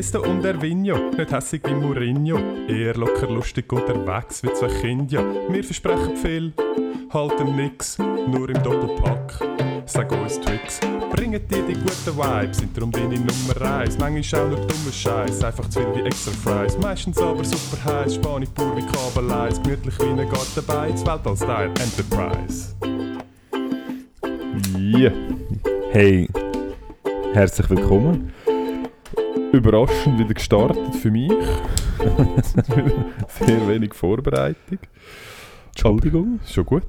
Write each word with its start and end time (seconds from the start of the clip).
Ernesto 0.00 0.22
und 0.22 0.42
Ervinho, 0.46 1.10
nicht 1.14 1.30
hässig 1.30 1.60
wie 1.66 1.74
Mourinho. 1.74 2.38
Eher 2.66 2.94
locker 2.94 3.28
lustig 3.28 3.70
unterwegs 3.70 4.42
wie 4.42 4.50
zwei 4.54 4.68
Kinder. 4.68 5.22
Wir 5.50 5.62
versprechen 5.62 6.16
viel, 6.16 6.54
halten 7.12 7.54
nix, 7.54 7.98
nur 7.98 8.48
im 8.48 8.62
Doppelpack. 8.62 9.40
Sag 9.84 10.10
uns 10.12 10.40
Tricks, 10.40 10.80
bringen 11.14 11.46
dir 11.46 11.62
die 11.68 11.74
guten 11.74 12.16
Vibes, 12.16 12.60
sind 12.60 12.74
darum 12.74 12.90
deine 12.90 13.16
Nummer 13.16 13.60
1. 13.60 13.98
Manchmal 13.98 14.40
auch 14.40 14.48
nur 14.48 14.60
dummer 14.60 14.90
Scheiß, 14.90 15.44
einfach 15.44 15.68
zu 15.68 15.80
viel 15.80 15.94
wie 15.96 16.06
extra 16.06 16.32
Fries. 16.32 16.78
Meistens 16.78 17.18
aber 17.18 17.44
super 17.44 17.84
heiß, 17.84 18.14
Spanisch 18.14 18.48
pur 18.54 18.74
wie 18.78 18.86
Kabeleis, 18.86 19.62
gemütlich 19.62 19.98
wie 19.98 20.04
ein 20.04 20.16
Gartenbeiz, 20.16 21.04
Weltall-Style 21.04 21.74
Enterprise. 21.78 22.74
Ja. 24.78 25.10
Hey, 25.92 26.26
herzlich 27.34 27.68
willkommen. 27.68 28.32
Überraschend 29.52 30.18
wieder 30.18 30.34
gestartet 30.34 30.94
für 30.96 31.10
mich. 31.10 31.32
Sehr 33.40 33.68
wenig 33.68 33.94
Vorbereitung. 33.94 34.78
Entschuldigung. 35.68 36.38
Schon 36.46 36.66
gut. 36.66 36.84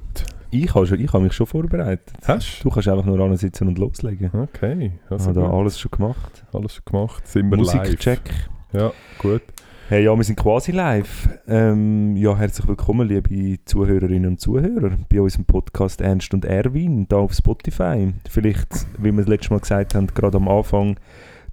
Ich 0.50 0.72
habe, 0.74 0.86
schon, 0.86 1.00
ich 1.00 1.12
habe 1.12 1.24
mich 1.24 1.32
schon 1.32 1.46
vorbereitet. 1.46 2.12
Hast 2.24 2.62
Du 2.62 2.70
kannst 2.70 2.88
einfach 2.88 3.04
nur 3.04 3.18
ansitzen 3.20 3.68
und 3.68 3.78
loslegen. 3.78 4.30
Okay, 4.32 4.92
Ich 5.04 5.10
also 5.10 5.30
habe 5.30 5.40
da 5.40 5.46
gut. 5.46 5.54
alles 5.54 5.80
schon 5.80 5.90
gemacht. 5.90 6.44
alles 6.52 6.74
schon 6.74 6.84
gemacht. 6.84 7.26
Sind 7.26 7.50
wir? 7.50 7.56
Musikcheck. 7.56 8.20
Ja, 8.72 8.92
gut. 9.18 9.42
Hey, 9.88 10.04
ja, 10.04 10.16
wir 10.16 10.24
sind 10.24 10.36
quasi 10.38 10.72
live. 10.72 11.28
Ähm, 11.48 12.16
ja, 12.16 12.36
herzlich 12.36 12.66
willkommen, 12.68 13.08
liebe 13.08 13.58
Zuhörerinnen 13.64 14.30
und 14.30 14.40
Zuhörer, 14.40 14.92
bei 15.10 15.20
unserem 15.20 15.44
Podcast 15.44 16.00
Ernst 16.00 16.32
und 16.32 16.44
Erwin, 16.44 17.06
da 17.08 17.16
auf 17.16 17.32
Spotify. 17.34 18.12
Vielleicht, 18.30 18.68
wie 18.98 19.10
wir 19.10 19.18
das 19.18 19.26
letzte 19.28 19.50
Mal 19.52 19.60
gesagt 19.60 19.94
haben, 19.94 20.06
gerade 20.06 20.36
am 20.38 20.48
Anfang, 20.48 20.96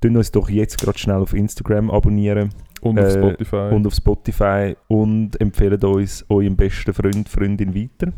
tun 0.01 0.17
uns 0.17 0.31
doch 0.31 0.49
jetzt 0.49 0.79
gerade 0.81 0.97
schnell 0.97 1.17
auf 1.17 1.33
Instagram 1.33 1.91
abonnieren 1.91 2.49
Und 2.81 2.97
auf 2.99 3.05
Äh, 3.05 3.11
Spotify. 3.11 3.69
und 3.75 3.85
auf 3.87 3.93
Spotify 3.93 4.75
und 4.87 5.39
empfehlen 5.41 5.81
uns 5.83 6.25
eurem 6.29 6.55
besten 6.55 6.93
Freund, 6.93 7.27
Freundin 7.27 7.75
weiter. 7.75 8.13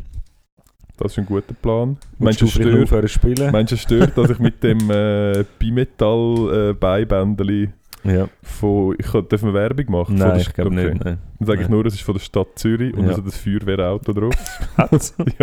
das 0.96 1.12
ist 1.12 1.18
ein 1.18 1.26
guter 1.26 1.54
Plan. 1.54 1.96
Vielleicht 2.18 2.48
stört, 2.48 3.10
spielen? 3.10 3.50
meinst 3.52 3.72
du, 3.72 3.74
es 3.74 3.82
stört, 3.82 4.16
dass 4.16 4.30
ich 4.30 4.38
mit 4.38 4.62
dem 4.62 4.88
äh, 4.90 5.44
Bimetall-Beibändeli 5.58 7.70
ja. 8.04 8.28
von... 8.42 8.94
Ich 8.98 9.06
kann, 9.06 9.26
dürfen 9.28 9.48
wir 9.52 9.54
Werbung 9.54 9.90
machen? 9.90 10.14
Nein, 10.16 10.38
ich 10.40 10.52
glaube 10.54 10.70
okay. 10.70 10.90
nicht. 10.92 11.04
Nein. 11.04 11.18
Dann 11.38 11.46
sage 11.46 11.62
ich 11.62 11.68
nur, 11.68 11.84
es 11.86 11.94
ist 11.94 12.02
von 12.02 12.14
der 12.14 12.20
Stadt 12.20 12.48
Zürich 12.56 12.94
und 12.94 13.04
Ja. 13.04 13.10
es 13.12 13.16
hat 13.18 13.24
ein 13.24 13.30
Feuerwehrauto 13.32 14.12
drauf. 14.12 14.34
Ja, 14.76 14.86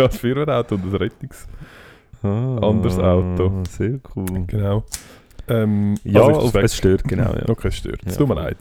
das 0.06 0.16
Feuerwehrauto 0.16 0.74
und 0.76 0.84
ein 0.84 0.94
Rettungs... 0.96 1.46
Ah, 2.22 2.58
Anderes 2.68 2.98
Auto. 2.98 3.62
Sehr 3.70 3.98
cool. 4.14 4.26
Genau. 4.46 4.84
Ähm, 5.50 5.96
Ja, 6.04 6.20
also 6.22 6.40
das 6.40 6.54
auf, 6.54 6.62
es 6.62 6.76
stört, 6.76 7.04
genau. 7.04 7.34
Ja. 7.34 7.48
Okay, 7.48 7.68
es 7.68 7.76
stört. 7.76 8.00
Es 8.06 8.12
Ja, 8.14 8.18
tut 8.20 8.28
mir 8.28 8.34
leid. 8.36 8.56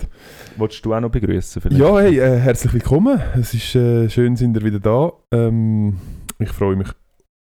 Wolltest 0.57 0.83
du 0.85 0.93
auch 0.93 0.99
noch 0.99 1.09
begrüßen 1.11 1.61
vielleicht? 1.61 1.79
Ja, 1.79 1.99
hey, 1.99 2.17
äh, 2.19 2.37
herzlich 2.39 2.73
willkommen. 2.73 3.21
Es 3.39 3.53
ist 3.53 3.75
äh, 3.75 4.09
schön, 4.09 4.35
sind 4.35 4.57
ihr 4.57 4.63
wieder 4.63 4.79
da. 4.79 5.11
Ähm, 5.31 5.97
ich 6.39 6.49
freue 6.49 6.75
mich 6.75 6.87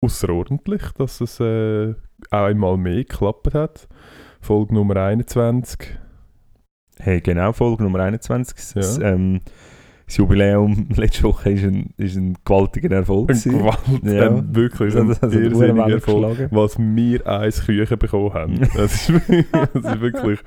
außerordentlich, 0.04 0.82
dass 0.96 1.20
es 1.20 1.40
äh, 1.40 1.94
auch 2.30 2.44
einmal 2.44 2.76
mehr 2.76 2.96
geklappt 3.04 3.52
hat. 3.54 3.88
Folge 4.40 4.74
Nummer 4.74 4.96
21. 4.96 5.78
Hey, 6.98 7.20
genau, 7.20 7.52
Folge 7.52 7.82
Nummer 7.82 8.00
21. 8.00 8.74
Das, 8.74 8.98
Ja. 8.98 9.10
ähm, 9.12 9.40
das 10.06 10.16
Jubiläum 10.16 10.88
letzte 10.96 11.22
Woche 11.24 11.50
ist 11.50 11.64
ein, 11.64 11.90
ist 11.96 12.16
ein 12.16 12.36
gewaltiger 12.44 12.90
Erfolg. 12.94 13.30
Ein 13.30 13.36
gewesen. 13.36 13.58
Gewalt, 13.58 13.78
Ja. 14.04 14.54
wirklich 14.54 14.96
ein 14.96 15.08
das 15.08 15.20
irrsinniger 15.34 15.90
Erfolg. 15.90 16.48
Was 16.50 16.78
wir 16.78 17.26
eins 17.26 17.64
Küchen 17.64 17.98
bekommen 17.98 18.32
haben. 18.34 18.60
Das 18.76 19.08
ist, 19.08 19.12
das 19.52 19.94
ist 19.94 20.00
wirklich... 20.00 20.40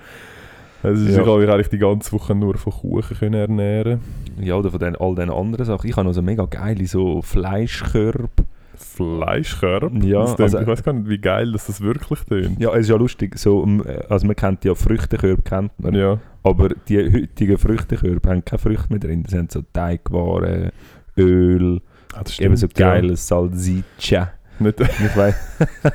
Also 0.84 1.04
Ja. 1.10 1.22
Ich 1.22 1.28
habe 1.28 1.40
mich 1.42 1.50
eigentlich 1.50 1.70
die 1.70 1.80
ganze 1.80 2.12
Woche 2.12 2.36
nur 2.36 2.56
von 2.58 2.72
Kuchen 2.72 3.18
können 3.18 3.34
ernähren 3.34 4.00
Ja, 4.40 4.56
oder 4.56 4.70
von 4.70 4.80
den, 4.80 4.96
all 4.96 5.16
den 5.16 5.32
anderen 5.32 5.66
Sachen. 5.66 5.90
Ich 5.90 5.96
habe 5.98 6.06
noch 6.08 6.14
so 6.14 6.22
mega 6.22 6.46
geile 6.46 6.86
so 6.86 7.22
Fleischkörbe. 7.24 8.30
Fleischkörb. 8.78 9.92
Ja, 10.04 10.20
also- 10.22 10.60
ich 10.60 10.68
weiß 10.68 10.84
gar 10.84 10.94
nicht, 10.94 11.10
wie 11.10 11.18
geil 11.18 11.52
dass 11.52 11.68
das 11.68 11.82
wirklich 11.82 12.20
tönt. 12.22 12.60
Ja, 12.60 12.72
es 12.74 12.82
ist 12.82 12.90
ja 12.90 12.96
lustig. 12.96 13.38
So, 13.38 13.64
ähm, 13.64 13.84
also 14.10 14.26
man 14.28 14.36
kennt 14.36 14.64
ja 14.66 14.76
Früchtekörbe, 14.76 15.42
kennt 15.42 15.72
man. 15.80 15.94
Ja. 15.94 16.20
Aber 16.44 16.70
die 16.70 16.98
heutigen 16.98 17.58
Früchtekörbe 17.58 18.30
haben 18.30 18.46
keine 18.46 18.60
Früchte 18.60 18.90
mehr 18.90 19.00
drin. 19.00 19.24
Das 19.24 19.32
sind 19.32 19.52
so 19.52 19.62
Teigwaren, 19.74 20.72
Öl, 21.18 21.82
Ah, 22.14 22.24
das 22.24 22.40
eben 22.40 22.56
so 22.56 22.68
stimmt, 22.68 22.80
ja. 22.80 22.94
geiles 22.94 23.28
Salsiccia. 23.28 24.32
Nicht, 24.60 24.80
Ich 24.82 25.16
weiß. 25.18 25.36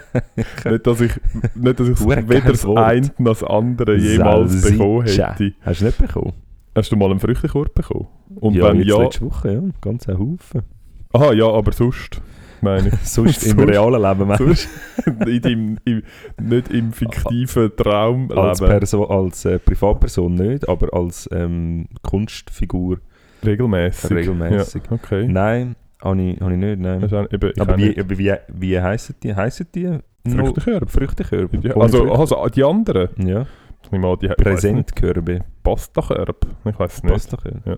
nicht, 0.70 0.86
dass 0.86 1.00
ich, 1.00 1.12
nicht, 1.54 1.80
dass 1.80 1.88
ich 1.88 2.00
weder 2.00 2.22
geiles 2.22 2.62
das 2.62 2.76
eine 2.76 3.06
noch 3.18 3.38
das 3.38 3.44
andere 3.44 3.96
jemals 3.96 4.52
Salsiccia. 4.52 4.70
bekommen 4.70 5.06
hätte. 5.06 5.54
Hast 5.62 5.80
du 5.80 5.84
nicht 5.86 5.98
bekommen? 5.98 6.32
Hast 6.74 6.92
du 6.92 6.96
mal 6.96 7.10
einen 7.10 7.20
Früchtekorb 7.20 7.74
bekommen? 7.74 8.06
Und 8.36 8.54
ja, 8.54 8.68
wenn 8.68 8.76
jetzt 8.78 8.88
ja... 8.88 9.02
letzte 9.02 9.22
Woche, 9.22 9.52
ja. 9.52 9.60
Ganz 9.80 10.08
ein 10.08 10.18
Haufen. 10.18 10.62
Aha, 11.12 11.32
ja, 11.32 11.46
aber 11.46 11.72
sonst, 11.72 12.20
meine 12.62 12.88
ich. 12.88 12.94
Sonst 13.02 13.46
im 13.46 13.58
realen 13.58 14.02
Leben, 14.02 14.28
meinst 14.28 14.68
in 15.26 15.40
deinem, 15.42 15.78
im, 15.84 16.02
nicht 16.40 16.70
im 16.70 16.92
fiktiven 16.92 17.74
Traumleben. 17.76 18.38
als, 18.38 18.60
Perso 18.60 19.04
als 19.04 19.44
äh, 19.44 19.58
Privatperson 19.58 20.34
nicht, 20.34 20.68
aber 20.68 20.92
als 20.94 21.28
ähm, 21.32 21.86
Kunstfigur 22.02 22.98
Regelmäßig. 23.44 24.10
regelmäßig. 24.10 24.82
Ja, 24.88 24.92
okay. 24.92 25.26
Nein, 25.28 25.76
habe 26.00 26.22
ich, 26.22 26.40
hab 26.40 26.50
ich 26.50 26.56
nicht, 26.56 26.78
nein. 26.80 27.04
Auch- 27.04 27.32
eben, 27.32 27.50
ich 27.54 27.60
aber 27.60 27.76
wie, 27.76 27.88
nicht. 27.88 28.18
wie, 28.18 28.34
wie 28.48 28.80
heissen 28.80 29.16
die? 29.22 29.34
Heissen 29.34 29.66
die? 29.74 29.98
Früchtekörbe. 30.28 30.86
Früchtekörbe. 30.86 31.58
Ja, 31.62 31.76
also, 31.76 32.10
also 32.12 32.46
die 32.48 32.62
anderen. 32.64 33.08
ja. 33.26 33.46
Ich 33.90 34.18
die. 34.20 34.28
Präsentkörbe. 34.28 35.40
Pastakörbe. 35.62 36.46
Ich 36.64 36.78
weiß 36.78 36.94
es 36.94 37.02
nicht. 37.02 37.12
Pastakörbe. 37.12 37.60
Ja. 37.64 37.76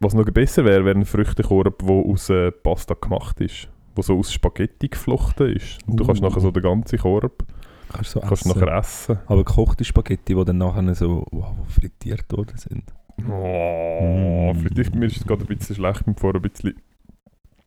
Was 0.00 0.14
noch 0.14 0.24
besser 0.24 0.64
wäre, 0.64 0.84
wäre 0.84 0.98
ein 0.98 1.04
Früchtekorb, 1.04 1.78
der 1.86 1.94
aus 1.94 2.30
äh, 2.30 2.50
Pasta 2.50 2.94
gemacht 2.94 3.40
ist. 3.40 3.68
Der 3.96 4.02
so 4.02 4.18
aus 4.18 4.32
Spaghetti 4.32 4.88
geflochten 4.88 5.54
ist. 5.54 5.78
Und 5.86 5.96
du 5.98 6.06
kannst 6.06 6.22
Uh. 6.22 6.26
nachher 6.26 6.40
so 6.40 6.50
den 6.50 6.62
ganzen 6.62 6.98
Korb 6.98 7.44
Kannst 7.92 8.12
so 8.12 8.20
kannst 8.20 8.46
essen. 8.46 8.58
nachher 8.60 8.78
essen. 8.78 9.18
Aber 9.26 9.44
gekochte 9.44 9.84
Spaghetti, 9.84 10.34
die 10.34 10.44
dann 10.44 10.58
nachher 10.58 10.94
so 10.94 11.26
wow, 11.32 11.54
frittiert 11.68 12.24
worden 12.32 12.56
sind. 12.56 12.84
Oh, 13.28 14.54
Mm. 14.54 14.62
mir 14.98 15.06
ist 15.06 15.16
es 15.18 15.26
gerade 15.26 15.42
ein 15.44 15.46
bisschen 15.58 15.76
schlecht, 15.76 16.00
ich 16.00 16.06
bin 16.06 16.16
vorher 16.16 16.40
ein 16.40 16.42
bisschen 16.50 16.74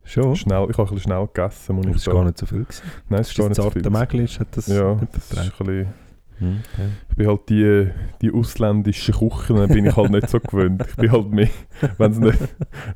Schon? 0.02 0.34
schnell, 0.34 0.66
ich 0.68 0.76
habe 0.76 0.82
ein 0.90 0.94
bisschen 0.94 0.98
schnell 1.00 1.26
gegessen. 1.32 1.76
Muss 1.76 1.86
Das 1.86 1.94
ich 1.96 2.06
ist 2.08 2.12
gar 2.12 2.24
nicht 2.24 2.38
so 2.38 2.46
viel 2.46 2.64
gewesen. 2.64 2.82
Nein, 3.08 3.20
es 3.20 3.28
ist 3.30 3.38
gar 3.38 3.48
nicht 3.48 3.56
so 3.62 3.70
viel. 3.70 3.88
Mägel 3.90 4.20
ist, 4.20 4.40
hat 4.40 4.48
das 4.56 4.66
Ja, 4.66 4.94
das 5.12 5.30
ist 5.30 5.38
ein 5.38 5.50
bisschen, 5.56 5.94
okay. 6.38 6.88
ich 7.10 7.16
bin 7.16 7.26
halt 7.28 7.48
die, 7.48 7.88
die 8.22 8.32
ausländischen 8.32 9.14
Küchen, 9.14 9.68
bin 9.68 9.86
ich 9.86 9.96
halt 9.96 10.10
nicht 10.10 10.28
so 10.28 10.40
gewöhnt. 10.40 10.82
Ich 10.88 10.96
bin 10.96 11.12
halt 11.12 11.30
mehr, 11.30 11.48
wenn 11.98 12.12
es 12.12 12.18
nicht, 12.18 12.38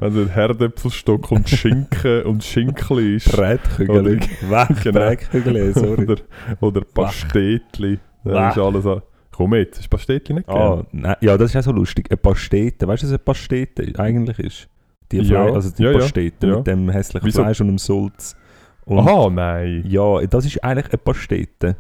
nicht 0.01 0.35
Herdöpfelstock 0.35 1.31
und 1.33 1.49
Schinken 1.49 2.23
und 2.23 2.43
Schinkli 2.45 3.17
ist. 3.17 3.31
Brätkügel. 3.33 4.21
Weg, 4.21 5.29
Genau. 5.33 5.73
Sorry. 5.73 6.03
Oder, 6.05 6.17
oder 6.61 6.81
Pastetli. 6.83 7.99
Das 8.25 8.57
ist 8.57 8.63
alles 8.63 8.87
an. 8.87 9.03
Komm 9.33 9.55
jetzt, 9.55 9.79
ist 9.79 9.89
Pastetli 9.89 10.35
nicht 10.35 10.49
Ah, 10.49 10.75
gern? 10.77 10.87
nein, 10.91 11.17
ja, 11.21 11.37
das 11.39 11.51
ist 11.51 11.57
auch 11.57 11.63
so 11.63 11.73
lustig. 11.73 12.07
Eine 12.11 12.17
Pastete, 12.17 12.89
weißt 12.89 13.05
du, 13.05 13.07
was 13.07 13.13
eine 13.13 13.19
Pastete 13.21 13.93
eigentlich 13.99 14.39
ist? 14.41 14.69
Die 15.13 15.19
Ja, 15.19 15.45
Fleisch, 15.45 15.55
also 15.55 15.71
die 15.71 15.83
ja, 15.85 15.93
ja, 15.93 15.99
Pastete 15.99 16.47
ja. 16.47 16.57
mit 16.57 16.67
dem 16.67 16.91
hässlichen 16.91 17.27
Wieso? 17.27 17.43
Fleisch 17.43 17.61
und 17.61 17.69
dem 17.69 17.79
Sulz. 17.79 18.37
Und 18.85 18.99
Aha, 18.99 19.31
nein. 19.31 19.85
Ja, 19.87 20.21
das 20.27 20.45
ist 20.45 20.63
eigentlich 20.65 20.89
eine 20.89 20.99
Pastete. 20.99 21.77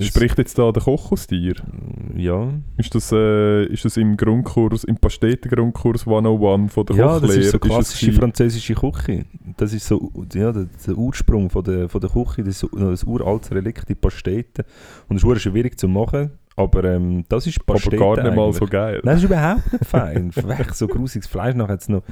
Spricht 0.00 0.38
jetzt 0.38 0.56
da 0.56 0.70
der 0.70 0.82
Koch 0.84 1.10
aus 1.10 1.26
dir? 1.26 1.54
Ja. 2.16 2.48
Ist 2.76 2.94
das, 2.94 3.10
äh, 3.12 3.64
ist 3.64 3.84
das 3.84 3.96
im 3.96 4.16
Grundkurs, 4.16 4.84
im 4.84 4.96
Pasteten-Grundkurs 4.96 6.06
101 6.06 6.72
von 6.72 6.86
der 6.86 6.96
Ja, 6.96 7.06
das 7.14 7.22
Kochlehre? 7.22 7.40
ist 7.40 7.50
so 7.50 7.58
klassische 7.58 8.06
gewesen? 8.06 8.20
französische 8.20 8.74
Küche. 8.74 9.24
Das 9.56 9.72
ist 9.72 9.86
so 9.86 10.12
ja, 10.32 10.52
der, 10.52 10.66
der 10.86 10.96
Ursprung 10.96 11.50
von 11.50 11.64
der, 11.64 11.88
von 11.88 12.00
der 12.00 12.10
Küche, 12.10 12.44
das, 12.44 12.64
das 12.72 13.02
uraltes 13.04 13.50
Relikt, 13.50 13.88
die 13.88 13.96
Pastete. 13.96 14.64
Und 15.08 15.16
es 15.16 15.24
ist 15.24 15.42
schwierig 15.42 15.76
zu 15.78 15.88
machen, 15.88 16.30
Aber 16.56 16.84
ähm, 16.84 17.24
das 17.28 17.48
ist 17.48 17.58
Aber 17.60 17.72
Pastete 17.74 17.96
gar 17.96 18.22
nicht 18.22 18.36
mal 18.36 18.44
eigentlich. 18.44 18.56
so 18.58 18.66
geil. 18.66 19.00
Nein, 19.02 19.14
das 19.14 19.16
ist 19.18 19.24
überhaupt 19.24 19.72
nicht 19.72 19.84
fein. 19.86 20.30
Echt 20.58 20.76
so 20.76 20.86
grusiges 20.86 21.26
Fleisch. 21.26 21.56
Nachher 21.56 21.72
hat 21.72 21.80
es 21.80 21.88
noch, 21.88 22.02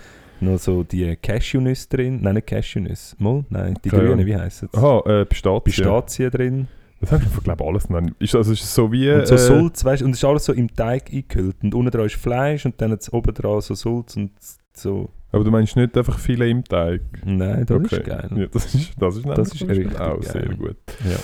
noch 0.41 0.59
so 0.59 0.83
die 0.83 1.15
Cashewnüsse 1.15 1.89
drin. 1.89 2.19
Nein, 2.23 2.35
nicht 2.35 2.49
Cashewnüsse. 2.49 3.15
Mal? 3.21 3.45
Nein, 3.51 3.79
die 3.85 3.89
Keine 3.89 4.03
grünen, 4.09 4.27
wie 4.27 4.35
heissen 4.37 4.69
sie? 4.73 4.79
Aha, 4.79 5.03
äh, 5.07 5.25
Pistazien. 5.27 5.63
Pistazien 5.63 6.31
drin. 6.33 6.69
Das 7.03 7.11
habe 7.11 7.25
ich 7.25 7.43
glaube 7.45 7.65
alles 7.65 7.91
nennen. 7.91 8.15
Ist, 8.21 8.35
also 8.37 8.53
ist 8.53 8.75
so 8.75 8.91
wie... 8.93 9.11
Und 9.11 9.27
so 9.27 9.35
äh, 9.35 9.39
Sulz, 9.39 9.85
weißt 9.85 10.03
du, 10.03 10.05
und 10.07 10.13
es 10.13 10.19
ist 10.19 10.25
alles 10.25 10.45
so 10.45 10.53
im 10.53 10.73
Teig 10.73 11.13
eingehüllt. 11.13 11.57
Und 11.63 11.75
unten 11.75 11.91
dran 11.91 12.07
ist 12.07 12.15
Fleisch 12.15 12.65
und 12.65 12.81
dann 12.81 12.97
oben 13.11 13.35
dran 13.35 13.61
so 13.61 13.75
Sulz 13.75 14.17
und 14.17 14.31
so. 14.73 15.11
Aber 15.33 15.43
du 15.43 15.51
meinst 15.51 15.75
nicht 15.75 15.97
einfach 15.99 16.19
viele 16.19 16.49
im 16.49 16.63
Teig? 16.63 17.01
Nein, 17.25 17.67
das 17.67 17.77
Okay. 17.77 17.97
ist 17.97 18.05
geil. 18.05 18.31
Ja, 18.37 18.47
das 18.47 18.75
ist, 18.75 18.93
das 18.97 19.17
ist, 19.17 19.27
Das 19.27 19.53
ist 19.53 19.69
richtig 19.69 20.01
auch 20.01 20.21
geil. 20.21 20.31
sehr 20.31 20.49
gut. 20.55 20.77
Ja. 21.05 21.17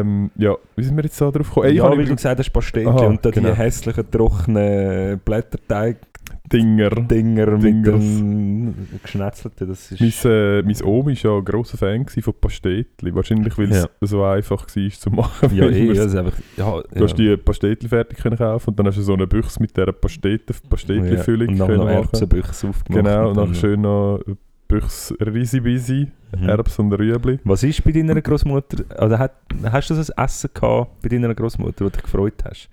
Ähm, 0.00 0.30
ja, 0.36 0.54
wie 0.76 0.82
sind 0.84 0.96
wir 0.96 1.04
jetzt 1.04 1.20
da 1.20 1.30
drauf 1.30 1.48
gekommen? 1.48 1.66
Ey, 1.66 1.72
ich 1.72 1.78
ja, 1.78 1.84
habe 1.84 1.98
weil 1.98 2.04
du 2.06 2.14
gesagt 2.14 2.38
hast, 2.38 2.50
Pastete 2.50 2.88
Aha, 2.88 3.06
und 3.06 3.24
da 3.24 3.30
genau. 3.30 3.50
die 3.50 3.56
hässlichen, 3.56 4.10
trockenen 4.10 5.18
Blätterteig-Dinger 5.20 6.06
Dinger. 6.52 6.94
mit 7.00 7.10
Dingers. 7.10 8.00
dem 8.18 8.74
geschnetzelten. 9.02 9.68
Das 9.68 9.90
ist... 9.92 10.00
Mein, 10.00 10.32
äh, 10.32 10.62
mein 10.62 10.82
Omi 10.84 11.16
war 11.22 11.32
ja 11.32 11.38
ein 11.38 11.44
grosser 11.44 11.78
Fan 11.78 12.06
von 12.06 12.34
Pastetli. 12.40 13.14
Wahrscheinlich, 13.14 13.56
weil 13.58 13.70
es 13.72 13.82
Ja. 13.82 13.88
so 14.06 14.22
einfach 14.24 14.66
war 14.66 14.90
zu 14.90 15.10
machen. 15.10 15.54
ja, 15.56 15.64
eh, 15.68 15.86
ja, 15.86 15.94
das 15.94 16.06
ist 16.06 16.16
einfach... 16.16 16.38
Ja, 16.56 16.82
Du 16.94 17.04
hast 17.04 17.14
die 17.18 17.36
Pastetli 17.36 17.88
fertig 17.88 18.18
können 18.18 18.36
kaufen 18.36 18.70
und 18.70 18.78
dann 18.78 18.86
hast 18.86 18.96
du 18.98 19.02
so 19.02 19.14
eine 19.14 19.26
Büchse 19.26 19.60
mit 19.60 19.76
dieser 19.76 19.92
Pastetli-Füllung 19.92 21.48
Und 21.48 21.58
dann 21.58 21.66
können 21.68 21.78
noch 21.78 21.84
machen. 21.86 21.96
Erbsenbüchse 22.04 22.68
aufgemacht. 22.68 23.04
Genau, 23.04 23.28
und 23.30 23.36
dann 23.36 23.54
schön 23.54 23.80
noch 23.80 24.20
Büchse 24.68 25.14
Risi-Bisi, 25.20 26.08
Mhm. 26.36 26.48
Erbs 26.48 26.76
und 26.80 26.92
Rüebli. 26.92 27.38
Was 27.44 27.62
ist 27.62 27.84
bei 27.84 27.92
deiner 27.92 28.20
Großmutter? 28.20 28.84
Also 28.98 29.16
hat, 29.16 29.32
hast 29.70 29.90
du 29.90 29.94
ein 29.94 30.24
Essen 30.24 30.50
gehabt 30.52 31.00
bei 31.00 31.08
deiner 31.08 31.32
Großmutter, 31.34 31.84
wo 31.84 31.88
du 31.88 31.90
dich 31.90 32.02
gefreut 32.02 32.34
hast? 32.44 32.68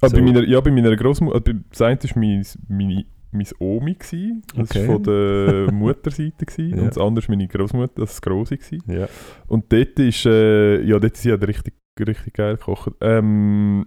Ah, 0.00 0.08
So. 0.08 0.16
bei 0.16 0.22
meiner, 0.22 0.44
ja, 0.44 0.60
bei 0.60 0.70
meiner 0.70 0.94
Großmutter, 0.94 1.40
bei- 1.40 1.56
das 1.70 1.82
eine 1.82 1.98
war 2.00 2.10
mein, 2.14 2.46
meine, 2.68 3.04
mein 3.32 3.46
Omi, 3.58 3.94
gewesen. 3.94 4.42
das 4.54 4.70
Okay. 4.70 4.86
war 4.88 4.94
von 4.94 5.02
der 5.04 5.72
Mutterseite 5.72 6.44
gewesen, 6.46 6.76
Ja. 6.76 6.82
und 6.82 6.88
das 6.88 6.98
andere 6.98 7.26
war 7.28 7.34
meine 7.36 7.48
Großmutter, 7.48 7.94
das 8.02 8.20
war 8.24 8.32
Grosse. 8.32 8.58
Ja. 8.86 9.08
Und 9.48 9.72
dort 9.72 9.98
ist, 9.98 10.26
äh, 10.26 10.82
ja, 10.82 10.98
dort 10.98 11.16
sie 11.16 11.32
hat 11.32 11.46
richtig, 11.46 11.74
richtig 11.98 12.34
geil 12.34 12.56
gekocht. 12.56 12.92
Ähm, 13.00 13.86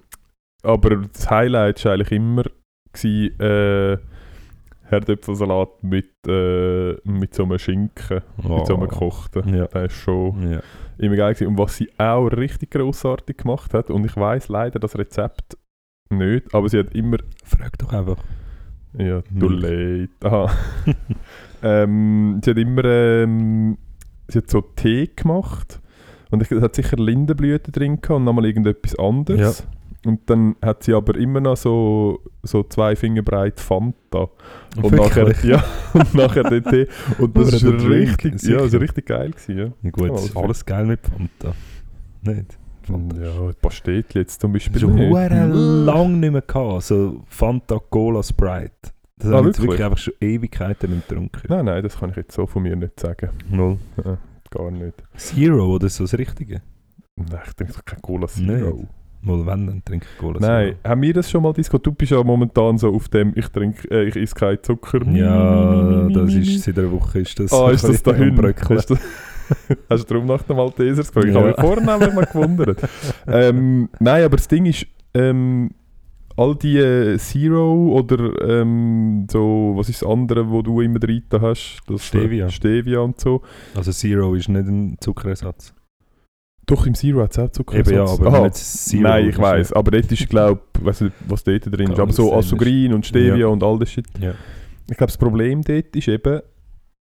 aber 0.63 0.97
das 1.13 1.30
Highlight 1.30 1.83
war 1.86 1.94
eigentlich 1.94 2.12
immer 2.12 2.44
gewesen, 2.92 3.39
äh, 3.39 3.97
Herdöpfelsalat 4.88 5.83
mit, 5.83 6.12
äh, 6.27 6.94
mit 7.06 7.33
so 7.33 7.44
einem 7.44 7.57
Schinken, 7.57 8.21
mit 8.38 8.68
so 8.68 8.75
einem 8.77 8.88
gekochten. 8.88 9.53
Ja. 9.53 9.65
Das 9.68 9.91
ist 9.91 10.00
schon 10.00 10.51
Ja. 10.51 10.59
immer 11.00 11.15
geil 11.15 11.33
gewesen. 11.33 11.48
Und 11.50 11.57
was 11.57 11.75
sie 11.77 11.89
auch 11.98 12.27
richtig 12.27 12.71
grossartig 12.71 13.38
gemacht 13.38 13.74
hat, 13.74 13.89
und 13.89 14.06
ich 14.06 14.15
weiß 14.15 14.48
leider 14.50 14.80
das 14.80 14.95
Rezept 14.98 15.57
nicht, 16.12 16.53
aber 16.53 16.69
sie 16.69 16.77
hat 16.80 16.94
immer, 16.94 17.18
Frag 17.44 17.77
doch 17.80 17.91
einfach. 17.94 18.18
Ja, 18.97 19.21
too 19.39 19.50
Milch. 19.50 20.09
late, 20.21 20.36
aha. 20.36 20.51
ähm, 21.63 22.42
sie 22.44 22.51
hat 22.51 22.57
immer, 22.57 22.86
ähm, 22.86 23.77
sie 24.27 24.39
hat 24.39 24.50
so 24.50 24.62
Tee 24.62 25.09
gemacht 25.15 25.80
und 26.31 26.42
ich, 26.42 26.51
es 26.51 26.62
hat 26.62 26.75
sicher 26.75 26.97
Lindenblüten 26.97 27.71
drin 27.71 28.01
gehabt 28.01 28.18
und 28.18 28.24
nochmal 28.25 28.45
irgendetwas 28.45 28.97
anderes. 28.97 29.65
Und 30.06 30.30
dann 30.30 30.56
hat 30.62 30.83
sie 30.83 30.94
aber 30.94 31.15
immer 31.15 31.39
noch 31.39 31.57
so, 31.57 32.19
so 32.44 32.62
zwei 32.62 32.95
Finger 32.95 33.24
breit 33.24 33.59
Fanta. 33.59 34.30
Und 34.80 34.92
nachher, 34.92 35.33
ja, 35.44 35.63
und 35.94 36.13
nachher 36.13 36.44
den 36.44 36.63
Tee. 36.63 36.88
Und 37.18 37.36
das 37.36 37.59
Drink, 37.62 38.24
richtig, 38.24 38.44
ja, 38.44 38.57
das 38.57 38.74
richtig 38.75 39.07
geil 39.07 39.31
gewesen, 39.31 39.57
ja. 39.57 39.65
Ja, 39.81 39.89
gut, 39.89 40.06
Ja, 40.06 40.12
also- 40.12 40.39
alles 40.39 40.63
geil 40.63 40.86
mit 40.86 41.00
Fanta. 41.01 41.56
Nicht? 42.21 42.57
Fanta. 42.85 43.21
Ja, 43.21 43.31
Pastetli 43.61 44.21
jetzt 44.21 44.39
zum 44.41 44.53
Beispiel 44.53 44.79
Schon 44.81 44.95
nicht. 44.95 45.09
hure 45.11 45.45
lang 45.85 46.19
nicht 46.19 46.31
mehr 46.31 46.41
gehabt, 46.41 46.83
so 46.83 47.23
Fanta 47.27 47.79
Cola 47.89 48.21
Sprite. 48.23 48.71
Das 49.17 49.29
Ah, 49.31 49.37
habe 49.37 49.41
ich 49.49 49.55
jetzt 49.55 49.61
wirklich? 49.61 49.79
wirklich 49.79 49.85
einfach 49.85 49.97
schon 49.97 50.13
Ewigkeiten 50.21 50.91
nicht 50.91 51.07
getrunken. 51.07 51.41
Nein, 51.47 51.65
nein, 51.65 51.83
das 51.83 51.97
kann 51.99 52.09
ich 52.09 52.17
jetzt 52.17 52.35
so 52.35 52.45
von 52.47 52.63
mir 52.63 52.75
nicht 52.75 52.99
sagen. 52.99 53.29
Null. 53.49 53.77
Ja, 54.03 54.17
gar 54.51 54.71
nicht. 54.71 55.03
Zero 55.15 55.75
oder 55.75 55.87
so 55.89 56.03
das 56.03 56.17
Richtige? 56.17 56.61
Nein, 57.15 57.39
ich 57.47 57.53
trinke 57.53 57.73
doch 57.73 57.85
kein 57.85 58.01
Cola 58.01 58.27
Zero. 58.27 58.75
Nicht. 58.75 58.88
Mal 59.21 59.43
wenn, 59.47 59.65
dann 59.67 59.83
trinke 59.85 60.05
ich 60.11 60.19
Cola 60.19 60.39
Nein, 60.39 60.75
haben 60.83 61.01
wir 61.01 61.13
das 61.13 61.31
schon 61.31 61.41
mal 61.41 61.53
diskutiert? 61.53 61.88
Du 61.88 61.91
bist 61.93 62.11
ja 62.11 62.21
momentan 62.23 62.77
so 62.77 62.93
auf 62.93 63.07
dem, 63.09 63.31
ich 63.35 63.47
trinke, 63.47 63.89
äh, 63.89 64.03
ich 64.09 64.15
esse 64.17 64.35
keinen 64.35 64.61
Zucker. 64.61 64.99
Zero. 64.99 65.09
Ja, 65.15 66.09
das 66.09 66.33
ist 66.33 66.63
seit 66.63 66.77
einer 66.77 66.91
Woche 66.91 67.19
ist 67.21 67.39
das. 67.39 67.51
Ah, 67.53 67.71
ist 67.71 67.85
das 67.88 68.03
da 68.03 68.11
am 68.11 68.17
hin? 68.17 68.35
Hast 69.89 70.03
du, 70.09 70.13
darum 70.13 70.27
nach 70.27 70.42
dem 70.44 70.57
Maltesers 70.57 71.07
gefragt? 71.07 71.27
Ich 71.27 71.33
Ja. 71.33 71.39
habe 71.39 71.47
mich 71.50 71.59
vorher 71.59 71.81
nämlich 71.97 72.13
mal 72.13 72.25
gewundert. 72.25 72.80
ähm, 73.27 73.89
nein, 74.00 74.24
aber 74.24 74.38
das 74.38 74.47
Ding 74.47 74.65
ist, 74.65 74.86
ähm, 75.13 75.71
all 76.38 76.56
die 76.56 76.77
äh, 76.77 77.18
Zero 77.18 77.89
oder 77.97 78.31
ähm, 78.62 79.25
so, 79.31 79.74
was 79.75 79.89
ist 79.89 80.01
das 80.01 80.09
andere, 80.09 80.50
wo 80.50 80.62
du 80.62 80.81
immer 80.81 81.00
drin 81.00 81.24
hast? 81.31 81.80
Das, 81.88 82.01
äh, 82.01 82.03
Stevia. 82.03 82.50
Stevia 82.50 83.00
und 83.00 83.19
so. 83.19 83.42
Also 83.75 83.92
Zero 83.92 84.36
ist 84.36 84.50
nicht 84.50 84.68
ein 84.68 84.97
Zuckerersatz. 85.00 85.74
Doch, 86.68 86.88
im 86.88 86.95
Zero 86.95 87.21
hat 87.21 87.31
es 87.31 87.39
auch 87.39 87.50
Zucker. 87.51 87.77
Eben 87.77 87.94
ja, 87.94 88.06
aber 88.06 88.27
Aha. 88.27 88.51
Zero 88.51 89.03
Nein, 89.03 89.25
ich 89.25 89.36
ist, 89.36 89.41
weiß, 89.41 89.74
aber 89.74 89.91
dort 89.91 90.12
ist, 90.12 90.27
glaube 90.27 90.62
ich, 90.83 91.01
nicht, 91.01 91.13
was 91.27 91.44
dort 91.44 91.65
drin 91.77 91.91
ist, 91.91 92.00
aber 92.00 92.12
so 92.12 92.33
Asugrin 92.33 92.91
und 92.94 93.06
Stevia 93.06 93.36
Ja. 93.36 93.48
und 93.48 93.62
all 93.63 93.77
das 93.77 93.91
Shit. 93.91 94.07
Ja. 94.19 94.31
Ich 94.89 94.98
glaube, 94.98 95.12
das 95.12 95.18
Problem 95.18 95.62
dort 95.63 95.95
ist 95.95 96.07
eben, 96.07 96.41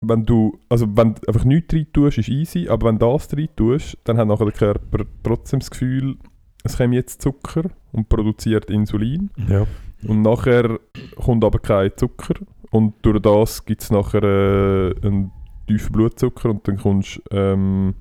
wenn 0.01 0.25
du, 0.25 0.59
also 0.67 0.87
wenn 0.97 1.13
du 1.13 1.21
einfach 1.27 1.45
nichts 1.45 1.73
rein 1.73 1.87
tust, 1.93 2.17
ist 2.17 2.29
easy, 2.29 2.67
aber 2.67 2.87
wenn 2.87 2.97
du 2.97 3.05
das 3.05 3.31
rein 3.35 3.49
tust, 3.55 3.97
dann 4.03 4.17
hat 4.17 4.27
nachher 4.27 4.45
der 4.45 4.53
Körper 4.53 5.05
trotzdem 5.23 5.59
das 5.59 5.69
Gefühl, 5.69 6.17
es 6.63 6.77
kommt 6.77 6.93
jetzt 6.93 7.21
Zucker 7.21 7.69
und 7.91 8.09
produziert 8.09 8.69
Insulin 8.69 9.29
ja. 9.47 9.65
und 10.07 10.21
nachher 10.21 10.79
kommt 11.15 11.43
aber 11.43 11.59
kein 11.59 11.91
Zucker 11.95 12.35
und 12.71 12.93
durch 13.03 13.21
das 13.21 13.65
gibt 13.65 13.81
es 13.81 13.91
nachher 13.91 14.23
äh, 14.23 14.95
einen 15.05 15.31
tiefen 15.67 15.91
Blutzucker 15.91 16.49
und 16.49 16.67
dann 16.67 16.77
kommst 16.77 17.21
ähm, 17.31 17.93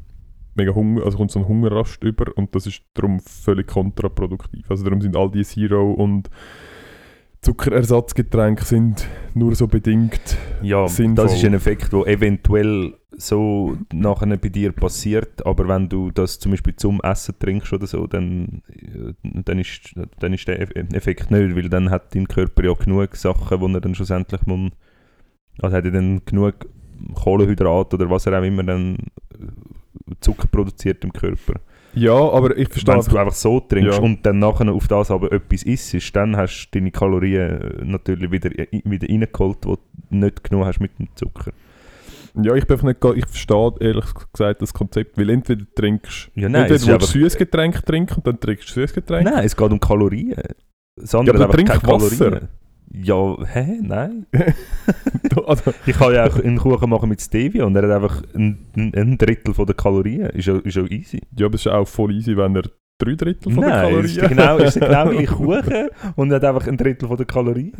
mega 0.54 0.74
Hunger, 0.74 1.04
also 1.04 1.18
kommt 1.18 1.30
so 1.30 1.40
ein 1.40 1.48
Hungerrast 1.48 2.02
über 2.02 2.26
und 2.36 2.54
das 2.54 2.66
ist 2.66 2.82
darum 2.94 3.20
völlig 3.20 3.68
kontraproduktiv. 3.68 4.70
Also 4.70 4.84
darum 4.84 5.00
sind 5.00 5.16
all 5.16 5.30
die 5.30 5.44
Zero 5.44 5.92
und 5.92 6.30
Zuckerersatzgetränke 7.42 8.64
sind 8.64 9.08
nur 9.34 9.54
so 9.54 9.66
bedingt 9.66 10.36
Ja, 10.62 10.86
Sinnvoll. 10.88 11.24
das 11.26 11.34
ist 11.36 11.44
ein 11.44 11.54
Effekt, 11.54 11.92
der 11.92 12.06
eventuell 12.06 12.94
so 13.16 13.76
nachher 13.92 14.36
bei 14.36 14.48
dir 14.48 14.72
passiert, 14.72 15.44
aber 15.46 15.66
wenn 15.68 15.88
du 15.88 16.10
das 16.10 16.38
zum 16.38 16.52
Beispiel 16.52 16.76
zum 16.76 17.00
Essen 17.02 17.34
trinkst 17.38 17.72
oder 17.72 17.86
so, 17.86 18.06
dann, 18.06 18.62
äh, 18.68 19.12
dann, 19.22 19.58
ist, 19.58 19.94
dann 20.20 20.32
ist 20.32 20.46
der 20.48 20.60
Eff- 20.60 20.94
Effekt 20.94 21.30
nicht, 21.30 21.56
weil 21.56 21.68
dann 21.68 21.90
hat 21.90 22.14
dein 22.14 22.28
Körper 22.28 22.64
ja 22.64 22.72
genug 22.74 23.16
Sachen, 23.16 23.60
wo 23.60 23.66
er 23.68 23.80
dann 23.80 23.94
schlussendlich 23.94 24.46
muss, 24.46 24.70
also 25.60 25.76
hat 25.76 25.84
er 25.84 25.90
dann 25.90 26.22
genug 26.24 26.54
Kohlenhydrat 27.14 27.92
oder 27.94 28.08
was 28.10 28.26
er 28.26 28.38
auch 28.38 28.44
immer 28.44 28.62
dann 28.62 28.96
äh, 29.34 30.14
Zucker 30.20 30.48
produziert 30.48 31.02
im 31.04 31.12
Körper. 31.12 31.54
Ja, 31.94 32.12
aber 32.14 32.56
ich 32.56 32.68
verstehe 32.68 32.94
Wenn 32.94 33.04
du 33.04 33.18
einfach 33.18 33.34
so 33.34 33.60
trinkst 33.60 33.98
Ja. 33.98 34.04
und 34.04 34.24
dann 34.24 34.38
nachher 34.38 34.72
auf 34.72 34.86
das 34.88 35.10
aber 35.10 35.32
etwas 35.32 35.62
isst, 35.64 36.14
dann 36.14 36.36
hast 36.36 36.68
du 36.70 36.78
deine 36.78 36.90
Kalorien 36.90 37.60
äh, 37.60 37.84
natürlich 37.84 38.30
wieder, 38.30 38.50
wieder 38.50 39.08
reingeholt, 39.08 39.64
die 39.64 39.68
du 39.68 39.76
nicht 40.10 40.44
genommen 40.44 40.66
hast 40.66 40.80
mit 40.80 40.96
dem 40.98 41.08
Zucker. 41.16 41.52
Ja, 42.40 42.54
ich 42.54 42.64
bin 42.66 42.78
nicht, 42.82 43.04
ich 43.16 43.26
verstehe 43.26 43.72
ehrlich 43.80 44.04
gesagt 44.32 44.62
das 44.62 44.72
Konzept, 44.72 45.18
weil 45.18 45.30
entweder 45.30 45.64
trinkst 45.74 46.30
Ja, 46.36 46.48
nein, 46.48 46.70
entweder 46.70 46.92
willst 47.00 47.14
du 47.14 47.18
süßes 47.18 47.36
Getränk 47.36 47.84
trinken 47.84 48.14
und 48.14 48.26
dann 48.26 48.38
trinkst 48.38 48.68
du 48.68 48.72
süßes 48.74 48.94
Getränk. 48.94 49.24
Nein, 49.28 49.44
es 49.44 49.56
geht 49.56 49.70
um 49.72 49.80
Kalorien. 49.80 50.36
Das 50.94 51.10
Ja, 51.12 51.18
aber 51.20 51.50
trink 51.50 51.68
Wasser. 51.70 51.80
Kalorien. 51.80 52.48
Ja, 52.92 53.36
hä? 53.44 53.78
Nein. 53.82 54.26
also, 55.46 55.72
Ich 55.86 55.96
kann 55.96 56.12
ja 56.12 56.26
auch 56.26 56.36
einen 56.36 56.58
Kuchen 56.58 56.90
machen 56.90 57.08
mit 57.08 57.20
Stevia 57.20 57.64
und 57.64 57.76
er 57.76 57.82
hat 57.82 58.02
einfach 58.02 58.22
ein, 58.34 58.66
ein, 58.74 59.16
Drittel 59.16 59.54
von 59.54 59.66
der 59.66 59.76
Kalorien. 59.76 60.30
Ist 60.30 60.46
ja, 60.46 60.56
ist 60.58 60.76
ja 60.76 60.84
easy. 60.84 61.20
ja, 61.36 61.46
aber 61.46 61.54
es 61.54 61.66
ist 61.66 61.72
auch 61.72 61.86
voll 61.86 62.12
easy, 62.12 62.36
wenn 62.36 62.56
er 62.56 62.64
drei 62.98 63.14
Drittel 63.14 63.52
von 63.52 63.64
Nein, 63.64 63.94
den 63.94 64.04
es 64.04 64.16
Kalorien 64.16 64.24
ist 64.24 64.28
genau, 64.28 64.56
ist 64.58 64.80
genau 64.80 65.08
gleich 65.08 65.28
Kuchen 65.28 65.88
und 66.16 66.30
er 66.30 66.36
hat 66.36 66.44
einfach 66.44 66.66
ein 66.66 66.76
Drittel 66.76 67.08
von 67.08 67.16
der 67.16 67.26
Kalorien. 67.26 67.72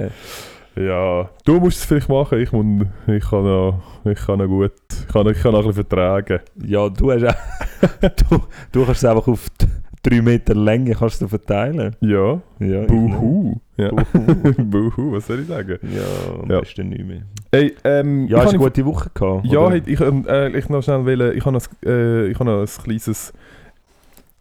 Ja, 0.76 1.28
du 1.44 1.58
musst 1.58 1.78
es 1.78 1.84
vielleicht 1.84 2.08
machen, 2.08 2.38
ich, 2.38 2.52
muss, 2.52 2.86
ich, 3.08 3.28
kann, 3.28 3.42
noch, 3.42 3.82
ich 4.04 4.18
kann 4.18 4.38
noch 4.38 4.46
gut, 4.46 4.72
ich 4.90 5.08
kann, 5.08 5.26
ich 5.26 5.42
kann 5.42 5.52
noch 5.52 5.60
ein 5.60 5.66
bisschen 5.66 5.86
vertragen. 5.86 6.40
Ja, 6.64 6.88
du 6.88 7.10
hast 7.10 7.24
auch, 7.24 7.98
du, 8.00 8.40
du 8.70 8.84
kannst 8.84 9.02
es 9.02 9.04
einfach 9.04 9.26
auf 9.26 9.48
die 9.60 9.66
3 10.02 10.22
Meter 10.22 10.54
Länge 10.54 10.94
kannst 10.94 11.20
du 11.20 11.28
verteilen. 11.28 11.94
Ja, 12.00 12.40
Ja, 12.58 12.82
buhu. 12.86 13.56
Ja. 13.76 13.90
Buhu. 13.90 14.54
buhu, 14.64 15.12
was 15.12 15.26
soll 15.26 15.40
ich 15.40 15.46
sagen? 15.46 15.78
Ja, 15.82 16.40
am 16.42 16.50
Ja. 16.50 16.60
besten 16.60 16.88
nicht 16.88 17.06
mehr. 17.06 17.22
Ey, 17.50 17.74
ähm, 17.84 18.26
Ja, 18.26 18.38
hast 18.38 18.46
du 18.52 18.56
eine 18.56 18.58
gute 18.58 18.84
Woche 18.86 19.10
gehabt? 19.12 19.44
Ja, 19.46 19.58
oder? 19.60 19.76
ich, 19.76 20.00
äh, 20.00 20.58
ich 20.58 20.68
noch 20.70 20.82
schnell 20.82 21.04
will, 21.04 21.32
ich 21.36 21.44
habe 21.44 21.52
noch, 21.52 21.62
ein- 21.62 21.88
äh, 21.88 22.26
ich 22.28 22.34
habe 22.38 22.44
noch 22.50 22.60
ein 22.60 22.82
kleines... 22.84 23.32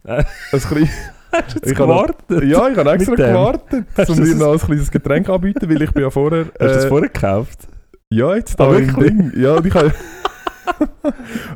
Äh. 0.04 0.24
ein 0.52 0.60
klein, 0.60 0.88
Hast 1.32 1.54
du 1.54 1.58
jetzt 1.60 1.70
ich 1.72 1.78
habe 1.78 1.92
noch- 1.92 2.06
gewartet? 2.06 2.44
ja, 2.48 2.68
ich 2.68 2.76
habe 2.78 2.90
extra 2.92 3.14
gewartet, 3.14 3.86
um 4.08 4.24
dir 4.24 4.34
noch 4.36 4.52
ein 4.52 4.58
kleines 4.58 4.90
Getränk 4.90 5.28
anbieten, 5.28 5.68
weil 5.68 5.82
ich 5.82 5.92
bin 5.92 6.02
ja 6.04 6.10
vorher... 6.10 6.46
Hast 6.58 6.60
du 6.60 6.64
das 6.66 6.84
äh, 6.86 6.88
vorher 6.88 7.08
gekauft? 7.10 7.68
Ja, 8.08 8.34
jetzt 8.34 8.58
Ah, 8.60 8.70
da 8.70 8.76
im 8.78 8.86
wirklich? 8.88 9.08
Ding. 9.16 9.32
Ja, 9.42 9.54
und 9.56 9.66
ich 9.66 9.74
habe 9.74 9.92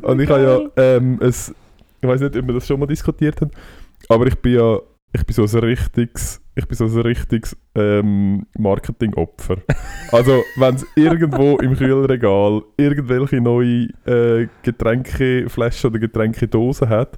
und 0.01 0.19
ich 0.19 0.29
habe 0.29 0.71
ja 0.77 0.83
ähm, 0.97 1.19
es, 1.21 1.53
ich 2.01 2.07
weiß 2.07 2.21
nicht, 2.21 2.37
ob 2.37 2.47
wir 2.47 2.53
das 2.53 2.67
schon 2.67 2.79
mal 2.79 2.85
diskutiert 2.85 3.39
haben, 3.41 3.51
aber 4.09 4.27
ich 4.27 4.35
bin 4.35 4.55
ja 4.55 4.79
ich 5.15 5.25
bin 5.25 5.47
so 5.47 5.57
ein 5.57 5.63
richtiges, 5.63 6.41
ich 6.55 6.67
bin 6.67 6.77
so 6.77 6.85
ein 6.85 7.01
richtiges 7.01 7.55
ähm, 7.73 8.45
Marketingopfer. 8.57 9.57
also, 10.11 10.43
wenn 10.57 10.75
es 10.75 10.85
irgendwo 10.95 11.57
im 11.57 11.75
Kühlregal 11.75 12.61
irgendwelche 12.77 13.39
neue 13.39 13.87
äh, 14.05 14.47
Getränkeflaschen 14.61 15.89
oder 15.89 15.99
Getränkedosen 15.99 16.89
hat, 16.89 17.17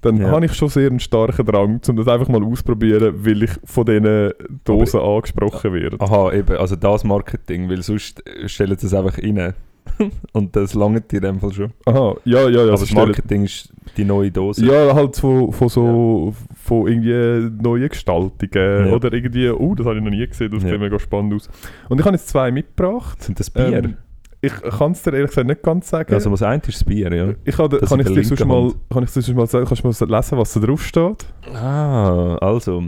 dann 0.00 0.16
Ja. 0.18 0.30
habe 0.30 0.46
ich 0.46 0.54
schon 0.54 0.68
sehr 0.68 0.88
einen 0.88 1.00
starken 1.00 1.46
Drang, 1.46 1.80
um 1.86 1.96
das 1.96 2.08
einfach 2.08 2.28
mal 2.28 2.42
auszuprobieren, 2.42 3.24
weil 3.24 3.42
ich 3.42 3.50
von 3.64 3.84
diesen 3.86 4.32
Dosen 4.64 5.00
angesprochen 5.00 5.72
werde. 5.72 6.00
Aha, 6.00 6.32
eben, 6.32 6.56
also 6.56 6.76
das 6.76 7.04
Marketing, 7.04 7.68
weil 7.70 7.82
sonst 7.82 8.22
stellen 8.46 8.76
sie 8.78 8.86
es 8.86 8.94
einfach 8.94 9.18
rein. 9.18 9.54
Und 10.32 10.56
das 10.56 10.74
langt 10.74 11.10
dir 11.12 11.16
in 11.18 11.22
dem 11.22 11.40
Fall 11.40 11.52
schon. 11.52 11.72
Aha, 11.86 12.14
ja, 12.24 12.42
ja, 12.42 12.48
ja. 12.48 12.62
Aber 12.62 12.70
also 12.72 12.84
das 12.84 12.94
Marketing 12.94 13.44
ist 13.44 13.72
die 13.96 14.04
neue 14.04 14.30
Dose. 14.30 14.64
Ja, 14.64 14.94
halt 14.94 15.16
von, 15.16 15.52
von 15.52 15.68
so 15.68 16.34
von 16.62 16.86
irgendwie 16.88 17.62
neuen 17.62 17.88
Gestaltungen 17.88 18.86
Ja. 18.88 18.92
oder 18.92 19.12
irgendwie, 19.12 19.48
oh, 19.50 19.74
das 19.74 19.86
habe 19.86 19.98
ich 19.98 20.02
noch 20.02 20.10
nie 20.10 20.26
gesehen, 20.26 20.50
das 20.52 20.62
Ja. 20.62 20.70
sieht 20.70 20.80
mega 20.80 20.98
spannend 20.98 21.34
aus. 21.34 21.48
Und 21.88 22.00
ich 22.00 22.04
habe 22.06 22.16
jetzt 22.16 22.28
zwei 22.28 22.50
mitgebracht. 22.50 23.22
Sind 23.22 23.38
das 23.38 23.50
Bier? 23.50 23.84
Ähm, 23.84 23.96
ich 24.40 24.52
kann 24.60 24.92
es 24.92 25.02
dir 25.02 25.12
ehrlich 25.14 25.30
gesagt 25.30 25.46
nicht 25.46 25.62
ganz 25.62 25.88
sagen. 25.88 26.12
also 26.12 26.30
was 26.30 26.42
eint 26.42 26.68
ist 26.68 26.76
das 26.80 26.84
Bier, 26.84 27.10
ja. 27.14 27.30
ich 27.44 27.56
das 27.56 27.88
kann 27.88 28.00
in 28.00 28.06
ich 28.06 28.12
dir 28.12 28.24
sonst 28.24 28.44
mal, 28.44 28.72
kann 28.90 29.04
ich 29.04 29.10
sonst 29.10 29.32
mal 29.34 29.46
sagen, 29.46 29.64
kannst 29.64 29.82
du 29.84 29.88
mal 30.06 30.16
lesen, 30.18 30.38
was 30.38 30.52
da 30.52 30.60
drauf 30.60 30.84
steht? 30.84 31.24
Ah, 31.54 32.36
also 32.36 32.82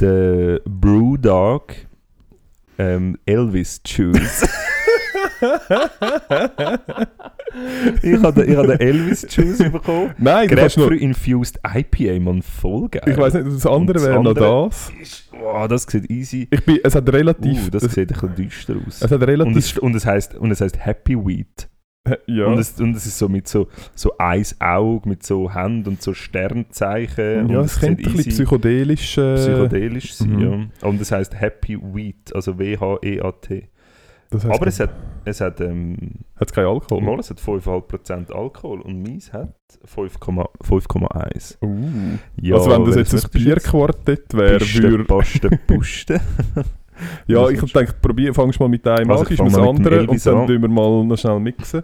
der 0.00 0.60
Brewdog 0.64 1.74
ähm, 2.78 3.18
Elvis 3.26 3.80
Juice. 3.84 4.48
ich 8.02 8.22
habe 8.22 8.44
den, 8.44 8.54
den 8.54 8.70
Elvis 8.80 9.26
Juice 9.30 9.70
bekommen. 9.70 10.14
Nein, 10.18 10.48
du 10.48 10.56
kannst 10.56 10.76
nur, 10.78 10.92
Infused 10.92 11.58
IPA, 11.66 12.20
man, 12.20 12.42
voll 12.42 12.88
geil. 12.88 13.02
ich 13.06 13.16
weiß 13.16 13.34
nicht, 13.34 13.46
das 13.46 13.66
andere 13.66 13.78
Und 13.78 13.94
das 13.94 14.04
wäre 14.04 14.22
noch 14.22 14.68
das. 14.68 14.92
Ist, 15.00 15.28
wow, 15.32 15.66
das 15.68 15.82
sieht 15.84 16.10
easy. 16.10 16.48
Ich 16.50 16.64
bin, 16.64 16.78
es 16.82 16.94
hat 16.94 17.12
relativ, 17.12 17.66
Uh, 17.66 17.70
das 17.70 17.82
sieht 17.84 17.98
ein 17.98 18.06
bisschen 18.06 18.34
düster 18.36 18.76
aus. 18.86 18.96
es 19.02 19.10
hat 19.10 19.12
Und 19.12 19.22
relativ, 19.22 19.56
es, 19.56 19.78
und, 19.78 19.94
es 19.96 20.06
heißt, 20.06 20.34
und 20.36 20.50
es 20.50 20.60
heißt 20.60 20.84
Happy 20.84 21.16
Wheat. 21.16 21.68
ja, 22.26 22.46
Und, 22.46 22.58
es, 22.58 22.80
und 22.80 22.96
es 22.96 23.06
ist 23.06 23.18
so 23.18 23.28
mit 23.28 23.46
so, 23.48 23.68
so 23.94 24.16
eins 24.18 24.56
Auge, 24.60 25.08
mit 25.08 25.22
so 25.24 25.52
Hand 25.52 25.86
und 25.88 26.00
so 26.02 26.14
Sternzeichen. 26.14 27.48
ja, 27.50 27.58
und 27.58 27.64
es 27.66 27.78
könnte 27.80 28.08
ein 28.08 28.12
bisschen 28.16 28.32
psychedelisch, 28.32 29.18
äh, 29.18 29.34
psychedelisch 29.34 30.14
sein. 30.14 30.30
mhm. 30.30 30.70
Ja. 30.82 30.88
Und 30.88 31.00
es 31.00 31.12
heißt 31.12 31.38
Happy 31.38 31.78
Wheat, 31.80 32.34
also 32.34 32.58
W-H-E-A-T. 32.58 33.68
Das 34.30 34.44
heisst, 34.44 34.54
Aber 34.54 34.66
es 34.66 34.80
hat, 34.80 34.90
es 35.24 35.40
hat, 35.40 35.60
ähm, 35.60 35.96
hat 36.36 36.52
keinen 36.52 36.66
Alkohol. 36.66 37.02
mal, 37.02 37.18
es 37.18 37.30
hat 37.30 37.38
5,5% 37.38 38.32
Alkohol 38.32 38.80
und 38.80 39.02
meins 39.02 39.32
hat 39.32 39.54
5,1. 39.86 40.46
5,1. 40.62 41.56
Uh. 41.62 42.18
Ja, 42.40 42.56
also 42.56 42.70
wenn 42.70 42.84
das 42.84 42.96
jetzt 42.96 43.14
ein? 43.14 43.30
Bierquartett 43.32 44.32
wäre, 44.34 44.60
würde 44.60 45.04
Paste, 45.04 45.50
Puste. 45.66 46.20
Ja, 47.26 47.48
ich 47.48 47.60
willst 47.60 47.74
denke, 47.76 47.94
probier, 48.00 48.34
fangst 48.34 48.58
mal 48.60 48.68
mit 48.68 48.86
einem 48.86 49.10
an, 49.10 49.18
fang 49.18 49.26
das 49.28 49.38
mal 49.38 49.44
mit 49.44 49.54
dem 49.56 49.86
andere 49.86 50.06
und 50.08 50.26
dann 50.26 50.36
an. 50.38 50.46
tun 50.46 50.62
wir 50.62 50.68
mal 50.68 51.04
noch 51.04 51.18
schnell 51.18 51.40
mixen. 51.40 51.82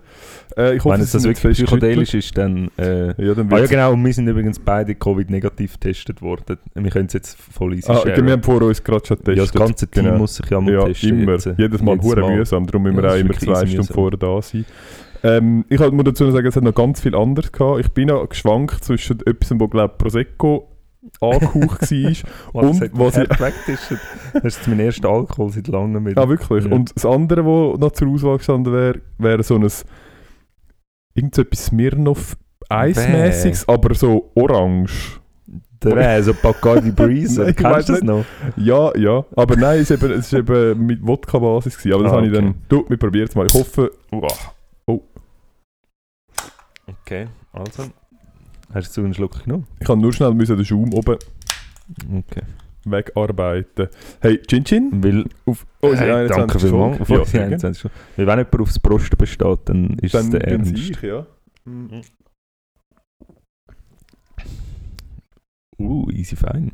Äh, 0.57 0.77
ich 0.77 0.85
hoffe, 0.85 0.95
Wenn 0.95 1.01
es 1.03 1.13
das 1.13 1.23
ist 1.23 1.27
wirklich 1.29 1.57
fest 1.59 1.65
psychedelisch 1.67 2.15
ist, 2.15 2.37
dann... 2.39 2.71
Äh. 2.79 3.07
Ja, 3.25 3.35
dann 3.35 3.53
ah 3.53 3.59
ja 3.59 3.67
genau, 3.67 3.93
und 3.93 4.05
wir 4.05 4.13
sind 4.13 4.29
übrigens 4.29 4.59
beide 4.59 4.95
Covid-negativ 4.95 5.75
getestet 5.75 6.23
worden. 6.23 6.59
Wir 6.75 6.91
können 6.91 7.07
es 7.07 7.13
jetzt 7.13 7.37
voll 7.39 7.75
easy 7.75 7.91
Ah, 7.91 7.97
sharen. 7.97 8.25
wir 8.25 8.33
haben 8.33 8.43
vor 8.43 8.63
uns 8.63 8.83
gerade 8.83 9.05
schon 9.07 9.17
getestet. 9.19 9.37
ja, 9.39 9.43
das 9.45 9.53
ganze 9.53 9.87
Team 9.89 10.05
Genau. 10.05 10.19
muss 10.19 10.37
sich 10.37 10.47
ja 10.51 10.61
mal 10.61 10.73
ja, 10.73 10.85
testen 10.87 11.21
immer. 11.23 11.33
jetzt. 11.33 11.47
äh, 11.47 11.55
Jedes 11.59 11.83
Mal 11.83 11.93
Jedes 11.93 12.07
hure 12.07 12.21
Mal. 12.21 12.37
mühsam, 12.37 12.67
darum 12.67 12.83
müssen 12.83 12.97
Ja, 12.97 13.03
wir 13.03 13.11
auch 13.11 13.15
ist 13.15 13.21
immer 13.23 13.35
zwei 13.35 13.67
Stunden 13.67 13.93
vorher 13.93 14.19
da 14.19 14.43
sein. 14.43 14.65
Ähm, 15.23 15.65
ich 15.69 15.81
halt, 15.81 15.93
muss 15.93 16.05
dazu 16.05 16.25
noch 16.25 16.33
sagen, 16.33 16.47
es 16.47 16.57
hat 16.57 16.63
noch 16.63 16.75
ganz 16.75 17.01
viel 17.01 17.15
anderes 17.17 17.51
gehabt. 17.51 17.81
Ich 17.81 17.91
bin 17.93 18.09
noch 18.09 18.29
geschwankt 18.29 18.85
zwischen 18.85 19.19
etwas, 19.27 19.51
wo 19.59 19.67
glaube 19.67 19.95
Prosecco 19.99 20.69
angehaucht 21.21 21.91
war. 21.91 22.13
Und 22.53 22.83
Und 22.83 22.91
was 22.99 23.17
ich 23.17 23.29
weggetischt 23.29 23.93
Das 24.35 24.45
ist 24.45 24.69
mein 24.69 24.81
erster 24.81 25.09
Alkohol 25.09 25.51
seit 25.51 25.69
langem 25.69 26.07
wieder. 26.07 26.23
Ah, 26.23 26.29
wirklich? 26.29 26.65
Ja. 26.65 26.73
Und 26.73 26.95
das 26.95 27.05
andere, 27.07 27.45
was 27.45 27.79
noch 27.81 27.93
zur 27.93 28.09
Auswahl 28.09 28.39
gestanden 28.39 28.73
wäre, 28.73 29.01
wäre 29.19 29.43
so 29.43 29.57
ein 29.57 29.69
irgend 31.15 31.35
so 31.35 31.43
etwas 31.43 31.67
Smirnoff 31.67 32.37
Eismäßiges, 32.69 33.69
aber 33.69 33.95
so 33.95 34.31
orange. 34.35 35.21
Der 35.83 35.95
wäre 35.95 36.23
so 36.23 36.35
Bacardi 36.35 36.91
Breeze. 36.91 37.41
Nein, 37.45 37.55
Kennst 37.55 37.89
du 37.89 37.93
das 37.93 38.03
noch? 38.03 38.25
Ja, 38.57 38.97
ja. 38.97 39.25
Aber 39.37 39.57
nein, 39.57 39.81
es 39.81 39.91
war 39.91 39.99
eben, 40.03 40.19
es 40.19 40.27
ist 40.27 40.33
eben 40.33 40.87
mit 40.87 41.07
Wodka-Basis. 41.07 41.79
Aber 41.93 42.03
das 42.05 42.13
Ah, 42.13 42.17
habe 42.17 42.27
ich 42.27 42.33
dann... 42.33 42.49
okay. 42.49 42.59
Du, 42.69 42.85
wir 42.89 42.97
probieren 42.97 43.29
es 43.29 43.35
mal. 43.35 43.47
Ich 43.47 43.55
hoffe... 43.55 43.93
Oh. 44.11 44.27
Okay, 46.89 47.27
also. 47.53 47.85
Hast 48.73 48.97
du 48.97 49.03
einen 49.05 49.15
Schluck 49.15 49.45
genommen? 49.45 49.67
Ich 49.81 49.87
kann 49.87 50.01
nur 50.01 50.13
schnell 50.13 50.35
müssen 50.35 50.57
den 50.57 50.65
Schaum 50.65 50.93
oben 50.93 51.19
Okay. 52.13 52.43
wegarbeiten. 52.85 53.89
Hey, 54.21 54.39
Chin 54.43 54.65
Chin? 54.65 54.91
Weil, 55.03 55.25
Auf 55.47 55.67
unsere 55.81 56.01
hey, 56.05 56.13
21. 56.31 56.37
danke 56.37 56.59
vielmals. 56.59 57.01
Auf 57.01 57.09
Ja, 57.09 57.19
unsere 57.19 57.27
sehr 57.31 57.41
gerne. 57.41 57.55
21 57.55 57.81
schon. 57.83 57.91
Weil 58.17 58.27
wenn 58.27 58.39
jemand 58.39 58.61
aufs 58.61 58.79
Prosten 58.79 59.17
besteht, 59.17 59.59
dann 59.67 59.91
ist 60.01 60.15
es 60.15 60.21
Dann 60.23 60.31
der 60.33 60.39
bin's 60.41 60.69
Ernst. 60.71 60.91
ich, 60.91 61.03
ja. 61.03 61.27
Uh, 65.79 66.11
easy 66.11 66.37
fein. 66.37 66.73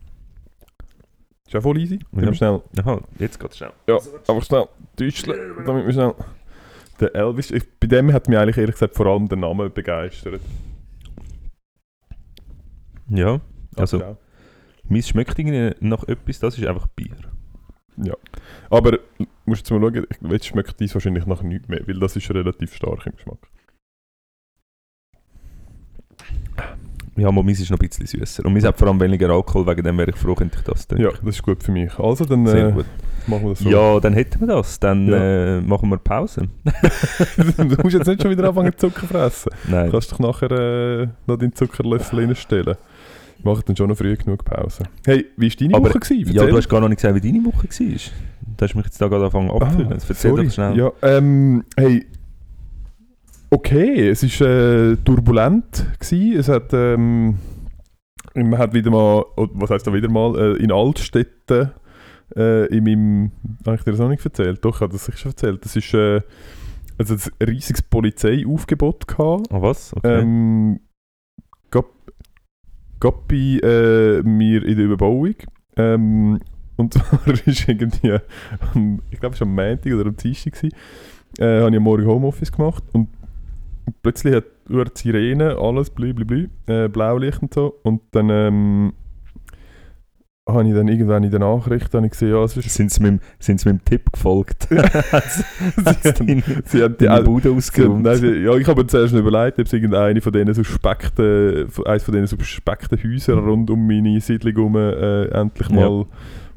Ist 1.46 1.52
ja 1.54 1.60
voll 1.60 1.78
easy. 1.78 1.98
Ja. 2.12 2.22
Ja. 2.22 2.34
schnell... 2.34 2.62
Aha, 2.80 3.00
jetzt 3.18 3.38
geht's 3.38 3.58
schnell. 3.58 3.72
Ja, 3.86 3.98
aber 4.26 4.40
schnell 4.42 4.64
Deutschland, 4.96 5.40
damit 5.66 5.86
wir 5.86 5.92
schnell... 5.92 6.14
Der 7.00 7.14
Elvis, 7.16 7.50
ich, 7.50 7.64
bei 7.80 7.88
dem 7.88 8.12
hat 8.12 8.28
mich 8.28 8.38
eigentlich 8.38 8.58
ehrlich 8.58 8.74
gesagt 8.76 8.94
vor 8.94 9.06
allem 9.06 9.28
der 9.28 9.38
Name 9.38 9.68
begeistert. 9.70 10.40
Ja, 13.08 13.40
also, 13.76 14.00
ja. 14.00 14.16
mir 14.88 15.02
schmeckt 15.02 15.38
irgendwie 15.38 15.74
nach 15.80 16.04
etwas, 16.04 16.38
das 16.38 16.58
ist 16.58 16.66
einfach 16.66 16.86
Bier. 16.88 17.16
Aber 18.70 18.98
musst 19.44 19.60
jetzt 19.62 19.70
mal 19.70 19.80
schauen, 19.80 20.06
jetzt 20.30 20.46
schmeckt 20.46 20.80
dies 20.80 20.94
wahrscheinlich 20.94 21.26
nach 21.26 21.42
nichts 21.42 21.68
mehr, 21.68 21.86
weil 21.86 21.98
das 21.98 22.16
ist 22.16 22.30
relativ 22.30 22.74
stark 22.74 23.06
im 23.06 23.12
Geschmack. 23.16 23.38
Ja, 27.16 27.28
aber 27.28 27.42
meins 27.42 27.60
ist 27.60 27.70
noch 27.70 27.78
ein 27.78 27.86
bisschen 27.86 28.06
süßer. 28.06 28.44
Und 28.46 28.54
meins 28.54 28.64
hat 28.64 28.78
vor 28.78 28.88
allem 28.88 28.98
weniger 28.98 29.28
Alkohol, 29.28 29.66
wegen 29.66 29.82
dem 29.84 29.98
wäre 29.98 30.10
ich 30.10 30.16
froh, 30.16 30.34
könnte 30.34 30.56
ich 30.58 30.64
das 30.64 30.86
trinken. 30.86 31.04
Ja, 31.04 31.10
das 31.10 31.34
ist 31.36 31.42
gut 31.42 31.62
für 31.62 31.70
mich. 31.70 31.98
Also, 31.98 32.24
dann 32.24 32.46
Sehr 32.46 32.68
äh, 32.68 32.72
gut. 32.72 32.86
machen 33.26 33.42
wir 33.42 33.50
das 33.50 33.58
so. 33.58 33.68
Ja, 33.68 34.00
dann 34.00 34.14
hätten 34.14 34.40
wir 34.40 34.46
das. 34.46 34.80
Dann 34.80 35.08
Ja. 35.08 35.58
äh, 35.58 35.60
machen 35.60 35.90
wir 35.90 35.98
Pause. 35.98 36.48
du 37.36 37.82
musst 37.82 37.96
jetzt 37.96 38.06
nicht 38.06 38.22
schon 38.22 38.30
wieder 38.30 38.48
anfangen 38.48 38.72
Zucker 38.78 39.06
fressen. 39.06 39.52
Nein. 39.68 39.86
Du 39.86 39.92
kannst 39.92 40.10
doch 40.12 40.20
nachher 40.20 40.50
äh, 40.52 41.08
noch 41.26 41.36
deinen 41.36 41.54
Zuckerlöffel 41.54 42.20
reinstellen. 42.20 42.76
Ich 43.42 43.44
mache 43.44 43.64
dann 43.66 43.74
schon 43.74 43.88
noch 43.88 43.96
früh 43.96 44.16
genug 44.16 44.44
Pause. 44.44 44.84
Hey, 45.04 45.26
wie 45.36 45.48
war 45.50 45.56
deine 45.58 45.74
Aber- 45.74 45.88
Woche? 45.90 45.98
Gewesen? 45.98 46.32
Ja, 46.32 46.46
du 46.46 46.56
hast 46.56 46.68
gar 46.68 46.80
noch 46.80 46.88
nicht 46.88 46.98
gesagt, 47.02 47.16
wie 47.20 47.32
deine 47.32 47.44
Woche 47.44 47.64
war. 47.64 47.98
Du 48.56 48.64
hast 48.64 48.74
mich 48.76 48.84
jetzt 48.84 49.00
da 49.00 49.08
gerade 49.08 49.24
angefangen 49.24 49.50
abzufüllen. 49.50 49.90
Jetzt 49.90 50.08
erzähl 50.08 50.30
Ah, 50.30 50.34
sorry. 50.36 50.46
doch 50.46 50.52
schnell. 50.54 50.78
Ja, 50.78 50.92
ähm, 51.02 51.64
hey, 51.76 52.06
okay, 53.50 54.08
es 54.10 54.22
war 54.40 54.46
äh, 54.48 54.96
turbulent. 55.04 55.86
Gewesen. 55.98 56.38
Es 56.38 56.48
hat, 56.48 56.72
ähm, 56.72 57.36
man 58.34 58.58
hat 58.58 58.72
wieder 58.74 58.92
mal, 58.92 59.24
oh, 59.36 59.48
was 59.54 59.70
heißt 59.70 59.88
da 59.88 59.92
wieder 59.92 60.08
mal, 60.08 60.38
äh, 60.38 60.62
in 60.62 60.70
Altstädten 60.70 61.72
äh, 62.36 62.66
in 62.66 62.84
meinem, 62.84 63.32
habe 63.66 63.74
ich 63.76 63.82
dir 63.82 63.90
das 63.90 63.98
noch 64.00 64.08
nicht 64.08 64.24
erzählt? 64.24 64.64
Doch, 64.64 64.76
ich 64.76 64.80
habe 64.82 64.92
das 64.92 65.04
sicher 65.04 65.18
schon 65.18 65.32
erzählt. 65.32 65.64
Das 65.64 65.74
ist 65.74 65.92
äh, 65.94 66.20
also 66.96 67.14
ein 67.40 67.48
riesiges 67.48 67.82
Polizeiaufgebot 67.82 69.08
gehabt. 69.08 69.48
Ah, 69.50 69.60
was? 69.60 69.92
Okay. 69.96 70.20
Ähm, 70.20 70.78
gab 73.02 73.26
bei 73.26 73.58
äh, 73.62 74.22
mir 74.22 74.64
in 74.64 74.76
der 74.76 74.84
Überbauung. 74.84 75.34
Ähm, 75.76 76.38
und 76.76 76.94
zwar 76.94 77.26
ist 77.46 77.68
irgendwie, 77.68 78.18
ich 79.10 79.20
glaube 79.20 79.34
es 79.34 79.40
war 79.40 79.48
am 79.48 79.54
Montag 79.54 79.92
oder 79.92 80.06
am 80.06 80.16
Dienstag, 80.16 80.52
gewesen, 80.52 80.76
äh, 81.38 81.60
habe 81.60 81.70
ich 81.70 81.76
am 81.76 81.82
Morgen 81.82 82.06
Homeoffice 82.06 82.52
gemacht 82.52 82.84
und 82.92 83.08
plötzlich 84.02 84.36
hat 84.36 84.44
über 84.68 84.84
die 84.84 84.92
Sirene 84.94 85.56
alles, 85.58 85.90
blü, 85.90 86.14
blü, 86.14 86.48
äh, 86.66 86.88
Blaulicht 86.88 87.42
und 87.42 87.52
so. 87.52 87.74
Und 87.82 88.02
dann 88.12 88.30
ähm, 88.30 88.92
habe 90.48 90.66
ich 90.68 90.74
dann 90.74 90.88
irgendwann 90.88 91.22
in 91.22 91.30
der 91.30 91.38
Nachricht 91.40 91.94
habe 91.94 92.04
ich 92.04 92.12
gesehen, 92.12 92.30
ja, 92.30 92.42
es 92.42 92.56
ist... 92.56 92.68
sind 92.74 92.90
sie 92.90 93.00
mit, 93.02 93.20
sind 93.38 93.60
sie 93.60 93.68
mit 93.70 93.80
dem 93.80 93.84
Tipp 93.84 94.12
gefolgt? 94.12 94.66
Sie 96.64 96.82
haben 96.82 96.96
die, 96.98 97.04
deine 97.06 97.22
Bude 97.22 97.50
ausgeräumt? 97.52 98.02
nein, 98.02 98.16
sie- 98.16 98.38
ja, 98.42 98.54
ich 98.56 98.66
habe 98.66 98.80
mir 98.82 98.86
zuerst 98.88 99.14
überlegt, 99.14 99.58
ob 99.60 99.66
es 99.66 99.72
irgendeine 99.72 100.20
von 100.20 100.32
diesen 100.32 100.54
suspekten, 100.54 101.68
eines 101.84 102.02
von 102.02 102.14
diesen 102.14 102.26
suspekten 102.26 102.98
Häusern 103.02 103.38
rund 103.38 103.70
um 103.70 103.86
meine 103.86 104.20
Siedlung 104.20 104.54
herum 104.54 104.76
äh, 104.76 105.24
endlich 105.26 105.68
Ja. 105.68 105.76
mal 105.76 106.06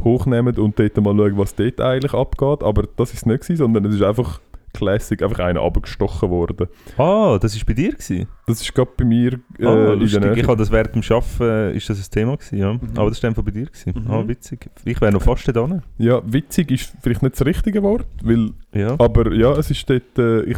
hochnehmen 0.03 0.57
und 0.57 0.79
dort 0.79 0.97
mal 0.97 1.15
schauen, 1.15 1.37
was 1.37 1.55
dort 1.55 1.79
eigentlich 1.79 2.13
abgeht. 2.13 2.63
Aber 2.63 2.83
das 2.97 3.09
ist 3.11 3.17
es 3.17 3.25
nicht 3.25 3.41
gewesen, 3.41 3.57
sondern 3.57 3.85
es 3.85 3.95
ist 3.95 4.01
einfach 4.01 4.39
Classic, 4.75 5.21
einfach 5.21 5.39
einer 5.39 5.61
abgestochen 5.61 6.29
worden. 6.29 6.67
Ah, 6.97 7.37
das 7.41 7.55
war 7.57 7.63
bei 7.65 7.73
dir? 7.73 7.91
Gewesen? 7.91 8.27
Das 8.47 8.61
ist 8.61 8.73
gerade 8.73 8.91
bei 8.97 9.05
mir 9.05 9.33
äh, 9.59 9.65
ah, 9.65 9.93
in 9.93 9.99
lustig. 9.99 10.23
Ich 10.37 10.47
habe 10.47 10.57
das 10.57 10.71
während 10.71 10.95
dem 10.95 11.03
Arbeiten, 11.09 11.75
ist 11.77 11.89
das 11.89 11.99
ein 11.99 12.11
Thema 12.11 12.37
gewesen, 12.37 12.57
ja. 12.57 12.73
Mhm. 12.73 12.79
Aber 12.95 13.09
das 13.09 13.21
war 13.23 13.29
einfach 13.29 13.43
bei 13.43 13.51
dir. 13.51 13.65
Gewesen. 13.65 13.93
Mhm. 13.95 14.11
Ah, 14.11 14.27
witzig. 14.27 14.69
Ich 14.85 14.99
wäre 15.01 15.11
noch 15.11 15.21
fast 15.21 15.47
da. 15.47 15.81
Ja, 15.97 16.21
witzig 16.25 16.71
ist 16.71 16.93
vielleicht 17.01 17.23
nicht 17.23 17.39
das 17.39 17.45
richtige 17.45 17.81
Wort, 17.83 18.05
weil, 18.23 18.51
Ja. 18.73 18.95
aber 18.99 19.33
ja, 19.33 19.51
es 19.53 19.71
ist 19.71 19.89
dort, 19.89 20.17
äh, 20.19 20.41
ich, 20.43 20.57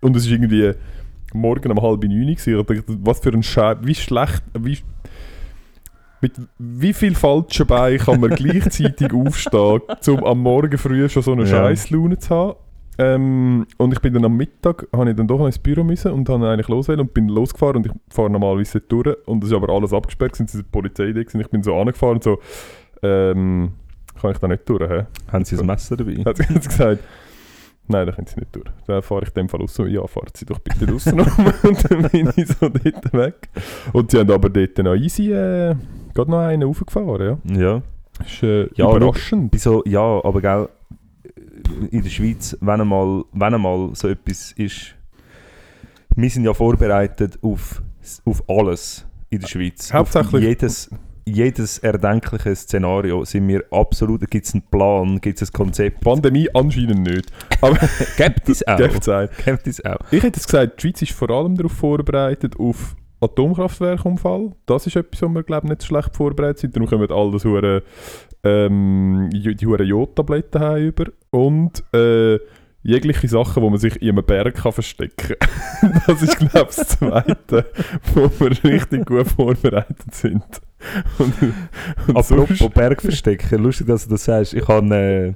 und 0.00 0.14
es 0.16 0.24
ist 0.26 0.32
irgendwie 0.32 0.72
morgen 1.32 1.70
um 1.72 1.82
halb 1.82 2.04
neun 2.04 2.26
gewesen. 2.26 2.58
Ich 2.60 2.66
dachte, 2.66 2.84
was 3.02 3.20
für 3.20 3.30
ein 3.32 3.42
Scheiß, 3.42 3.78
wie 3.82 3.94
schlecht, 3.94 4.42
wie, 4.58 4.78
mit 6.20 6.32
wie 6.58 6.92
viel 6.92 7.14
falschen 7.14 7.66
Beinen 7.66 7.98
kann 7.98 8.20
man 8.20 8.30
gleichzeitig 8.34 9.12
aufstehen, 9.12 9.80
um 10.08 10.24
am 10.24 10.38
Morgen 10.40 10.78
früh 10.78 11.08
schon 11.08 11.22
so 11.22 11.32
eine 11.32 11.42
Ja. 11.42 11.48
Scheißlaune 11.48 12.18
zu 12.18 12.30
haben. 12.30 12.54
Ähm, 12.98 13.66
und 13.76 13.92
ich 13.92 14.00
bin 14.00 14.14
dann 14.14 14.24
am 14.24 14.36
Mittag, 14.36 14.86
habe 14.94 15.10
ich 15.10 15.16
dann 15.16 15.26
doch 15.26 15.38
noch 15.38 15.46
ins 15.46 15.58
Büro 15.58 15.82
müssen 15.82 16.12
und 16.12 16.28
habe 16.28 16.48
eigentlich 16.48 16.68
loswählen 16.68 17.00
und 17.00 17.12
bin 17.12 17.28
losgefahren 17.28 17.76
und 17.76 17.86
ich 17.86 17.92
fahre 18.08 18.30
normalerweise 18.30 18.80
durch 18.80 19.16
und 19.26 19.42
es 19.42 19.50
ist 19.50 19.56
aber 19.56 19.72
alles 19.72 19.92
abgesperrt, 19.92 20.36
sind 20.36 20.52
die 20.52 20.62
Polizei 20.62 21.06
da 21.06 21.20
gewesen. 21.20 21.40
ich 21.40 21.50
bin 21.50 21.62
so 21.62 21.74
angefahren 21.74 22.14
und 22.14 22.24
so, 22.24 22.38
ähm, 23.02 23.72
kann 24.20 24.30
ich 24.30 24.38
da 24.38 24.48
nicht 24.48 24.68
durch, 24.68 24.88
hä? 24.88 25.06
Haben 25.32 25.44
Sie 25.44 25.58
ein 25.58 25.66
Messer 25.66 25.96
dabei? 25.96 26.14
Hat 26.24 26.36
sie 26.36 26.46
gesagt, 26.54 27.02
nein, 27.88 28.06
da 28.06 28.12
können 28.12 28.26
sie 28.28 28.38
nicht 28.40 28.54
durch. 28.54 28.66
Dann 28.86 29.02
fahre 29.02 29.22
ich 29.22 29.28
in 29.28 29.34
dem 29.34 29.48
Fall 29.48 29.60
raus. 29.60 29.76
Ja, 29.88 30.06
fahren 30.06 30.28
Sie 30.32 30.46
doch 30.46 30.60
bitte 30.60 30.90
raus 30.90 31.06
und 31.62 31.90
dann 31.90 32.02
bin 32.10 32.30
ich 32.36 32.46
so 32.48 32.68
dort 32.68 33.12
weg. 33.12 33.48
Und 33.92 34.10
sie 34.10 34.20
haben 34.20 34.30
aber 34.30 34.48
dort 34.48 34.78
noch 34.78 34.94
easy, 34.94 35.32
äh, 35.32 35.74
gerade 36.14 36.30
noch 36.30 36.38
einen 36.38 36.62
raufgefahren, 36.62 37.38
ja. 37.44 37.58
Ja. 37.58 37.82
Ist 38.24 38.42
äh, 38.44 38.68
Ja, 38.76 38.88
überraschend. 38.94 39.52
Wieso? 39.52 39.82
Ja, 39.84 40.24
aber 40.24 40.40
gell, 40.40 40.68
in 41.90 42.02
der 42.02 42.10
Schweiz, 42.10 42.56
wenn 42.60 42.80
einmal, 42.80 43.24
wenn 43.32 43.54
einmal 43.54 43.90
so 43.94 44.08
etwas 44.08 44.52
ist, 44.52 44.94
wir 46.16 46.30
sind 46.30 46.44
ja 46.44 46.54
vorbereitet 46.54 47.38
auf, 47.42 47.82
auf 48.24 48.42
alles 48.48 49.06
in 49.30 49.40
der 49.40 49.48
Schweiz. 49.48 49.92
Hauptsächlich- 49.92 50.34
Auf 50.34 50.40
jedes, 50.40 50.90
jedes 51.26 51.78
erdenkliche 51.78 52.54
Szenario 52.54 53.24
sind 53.24 53.48
wir 53.48 53.64
absolut, 53.70 54.30
gibt 54.30 54.46
es 54.46 54.54
einen 54.54 54.62
Plan, 54.70 55.20
gibt 55.20 55.40
es 55.42 55.48
ein 55.48 55.52
Konzept. 55.52 56.00
Pandemie 56.00 56.48
anscheinend 56.54 57.00
nicht. 57.00 57.32
Es 58.48 58.66
auch. 58.66 58.76
Gibt 58.76 59.00
es 59.02 59.08
auch. 59.08 59.28
Gibt 59.44 59.66
es 59.66 59.84
auch. 59.84 59.96
Ich 60.10 60.22
hätte 60.22 60.38
jetzt 60.38 60.46
gesagt, 60.46 60.76
die 60.76 60.82
Schweiz 60.82 61.02
ist 61.02 61.12
vor 61.12 61.30
allem 61.30 61.56
darauf 61.56 61.72
vorbereitet 61.72 62.58
auf 62.60 62.94
Atomkraftwerkunfall. 63.20 64.52
Das 64.66 64.86
ist 64.86 64.96
etwas, 64.96 65.22
wo 65.22 65.28
wir 65.28 65.42
glaube 65.42 65.66
nicht 65.68 65.80
so 65.82 65.88
schlecht 65.88 66.14
vorbereitet 66.14 66.58
sind. 66.58 66.76
Darum 66.76 66.88
kommen 66.88 67.10
all 67.10 67.30
das 67.32 67.44
hure 67.44 67.82
ähm, 68.44 69.30
die 69.32 69.66
hure 69.66 69.82
Jodtabletten 69.84 70.60
haben 70.60 70.82
über 70.82 71.06
und 71.30 71.82
äh, 71.94 72.38
jegliche 72.82 73.28
Sachen, 73.28 73.62
wo 73.62 73.70
man 73.70 73.78
sich 73.78 74.00
in 74.02 74.10
einem 74.10 74.24
Berg 74.24 74.54
kann 74.56 74.72
verstecken. 74.72 75.36
das 76.06 76.22
ist 76.22 76.36
glaube 76.38 76.68
ich 76.70 76.76
das 76.76 76.88
Zweite, 76.88 77.64
wo 78.14 78.30
wir 78.38 78.64
richtig 78.64 79.06
gut 79.06 79.26
vorbereitet 79.28 80.14
sind. 80.14 80.44
Und, 81.18 81.32
und 82.08 82.16
Apropos 82.16 82.58
sonst- 82.58 82.74
Bergverstecken, 82.74 83.62
lustig, 83.62 83.86
dass 83.86 84.04
du 84.04 84.10
das 84.10 84.24
sagst. 84.24 84.52
Ich 84.54 84.68
habe 84.68 84.94
äh, 84.94 85.34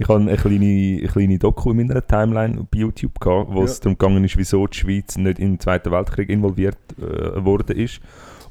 ich 0.00 0.08
habe 0.08 0.20
eine 0.20 0.36
kleine, 0.36 0.98
eine 1.00 1.08
kleine 1.08 1.38
Doku 1.38 1.72
in 1.72 1.78
meiner 1.78 2.06
Timeline 2.06 2.66
bei 2.70 2.78
YouTube 2.78 3.18
gehabt, 3.18 3.50
wo 3.52 3.64
es 3.64 3.78
Ja. 3.78 3.84
darum 3.84 3.98
gegangen 3.98 4.24
ist, 4.24 4.36
wieso 4.36 4.64
die 4.66 4.76
Schweiz 4.78 5.16
nicht 5.16 5.40
im 5.40 5.58
Zweiten 5.58 5.90
Weltkrieg 5.90 6.28
involviert 6.28 6.78
äh, 7.00 7.44
worden 7.44 7.76
ist. 7.76 8.00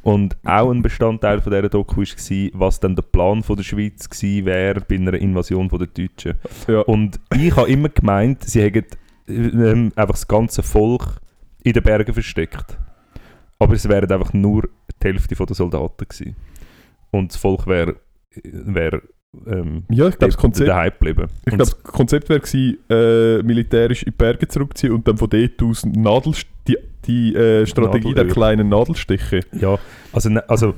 Und 0.08 0.38
auch 0.46 0.72
ein 0.72 0.82
Bestandteil 0.82 1.42
von 1.42 1.52
dieser 1.52 1.68
Doku 1.68 2.00
war, 2.00 2.50
was 2.54 2.80
dann 2.80 2.96
der 2.96 3.04
Plan 3.04 3.44
von 3.44 3.58
der 3.58 3.64
Schweiz 3.64 4.10
gewesen 4.10 4.46
wäre 4.46 4.80
bei 4.80 4.96
einer 4.96 5.16
Invasion 5.16 5.70
von 5.70 5.80
der 5.80 5.90
Deutschen. 5.90 6.36
ja. 6.70 6.80
Und 6.80 7.20
ich 7.36 7.54
habe 7.54 7.70
immer 7.70 7.90
gemeint, 7.90 8.42
sie 8.46 8.62
hätten 8.62 8.86
ähm, 9.28 9.92
einfach 9.98 10.14
das 10.14 10.26
ganze 10.26 10.64
Volk 10.64 11.20
in 11.62 11.74
den 11.74 11.84
Bergen 11.84 12.14
versteckt. 12.14 12.78
Aber 13.60 13.74
es 13.74 13.90
wären 13.90 14.10
einfach 14.10 14.32
nur 14.32 14.70
die 15.02 15.08
Hälfte 15.08 15.36
der 15.36 15.54
Soldaten 15.54 16.08
gewesen. 16.08 16.38
Und 17.12 17.34
das 17.34 17.42
Volk 17.42 17.68
wäre 17.68 17.98
wär, 18.44 19.02
ähm, 19.46 19.84
ja, 19.90 20.08
ich 20.08 20.18
glaube, 20.18 20.32
das 20.32 20.38
Konzept 20.38 20.70
daheim 20.70 20.92
geblieben. 20.92 21.28
Ich 21.40 21.46
glaube, 21.46 21.58
das 21.58 21.84
Konzept 21.84 22.30
wäre 22.30 22.40
gewesen, 22.40 22.78
äh, 22.90 23.44
militärisch 23.44 24.04
in 24.04 24.12
die 24.12 24.18
Berge 24.18 24.48
zurückziehen 24.48 24.94
und 24.94 25.08
dann 25.08 25.18
von 25.18 25.30
dort 25.30 25.62
aus 25.64 25.86
Nadel, 25.86 26.34
die, 26.68 26.78
die 27.06 27.36
äh, 27.36 27.66
Strategie 27.66 28.14
der 28.14 28.24
Nadelöhr. 28.26 28.34
kleinen 28.34 28.70
Nadelstiche. 28.70 29.42
Ja, 29.54 29.78
also, 30.14 30.30
ne- 30.30 30.50
also 30.50 30.74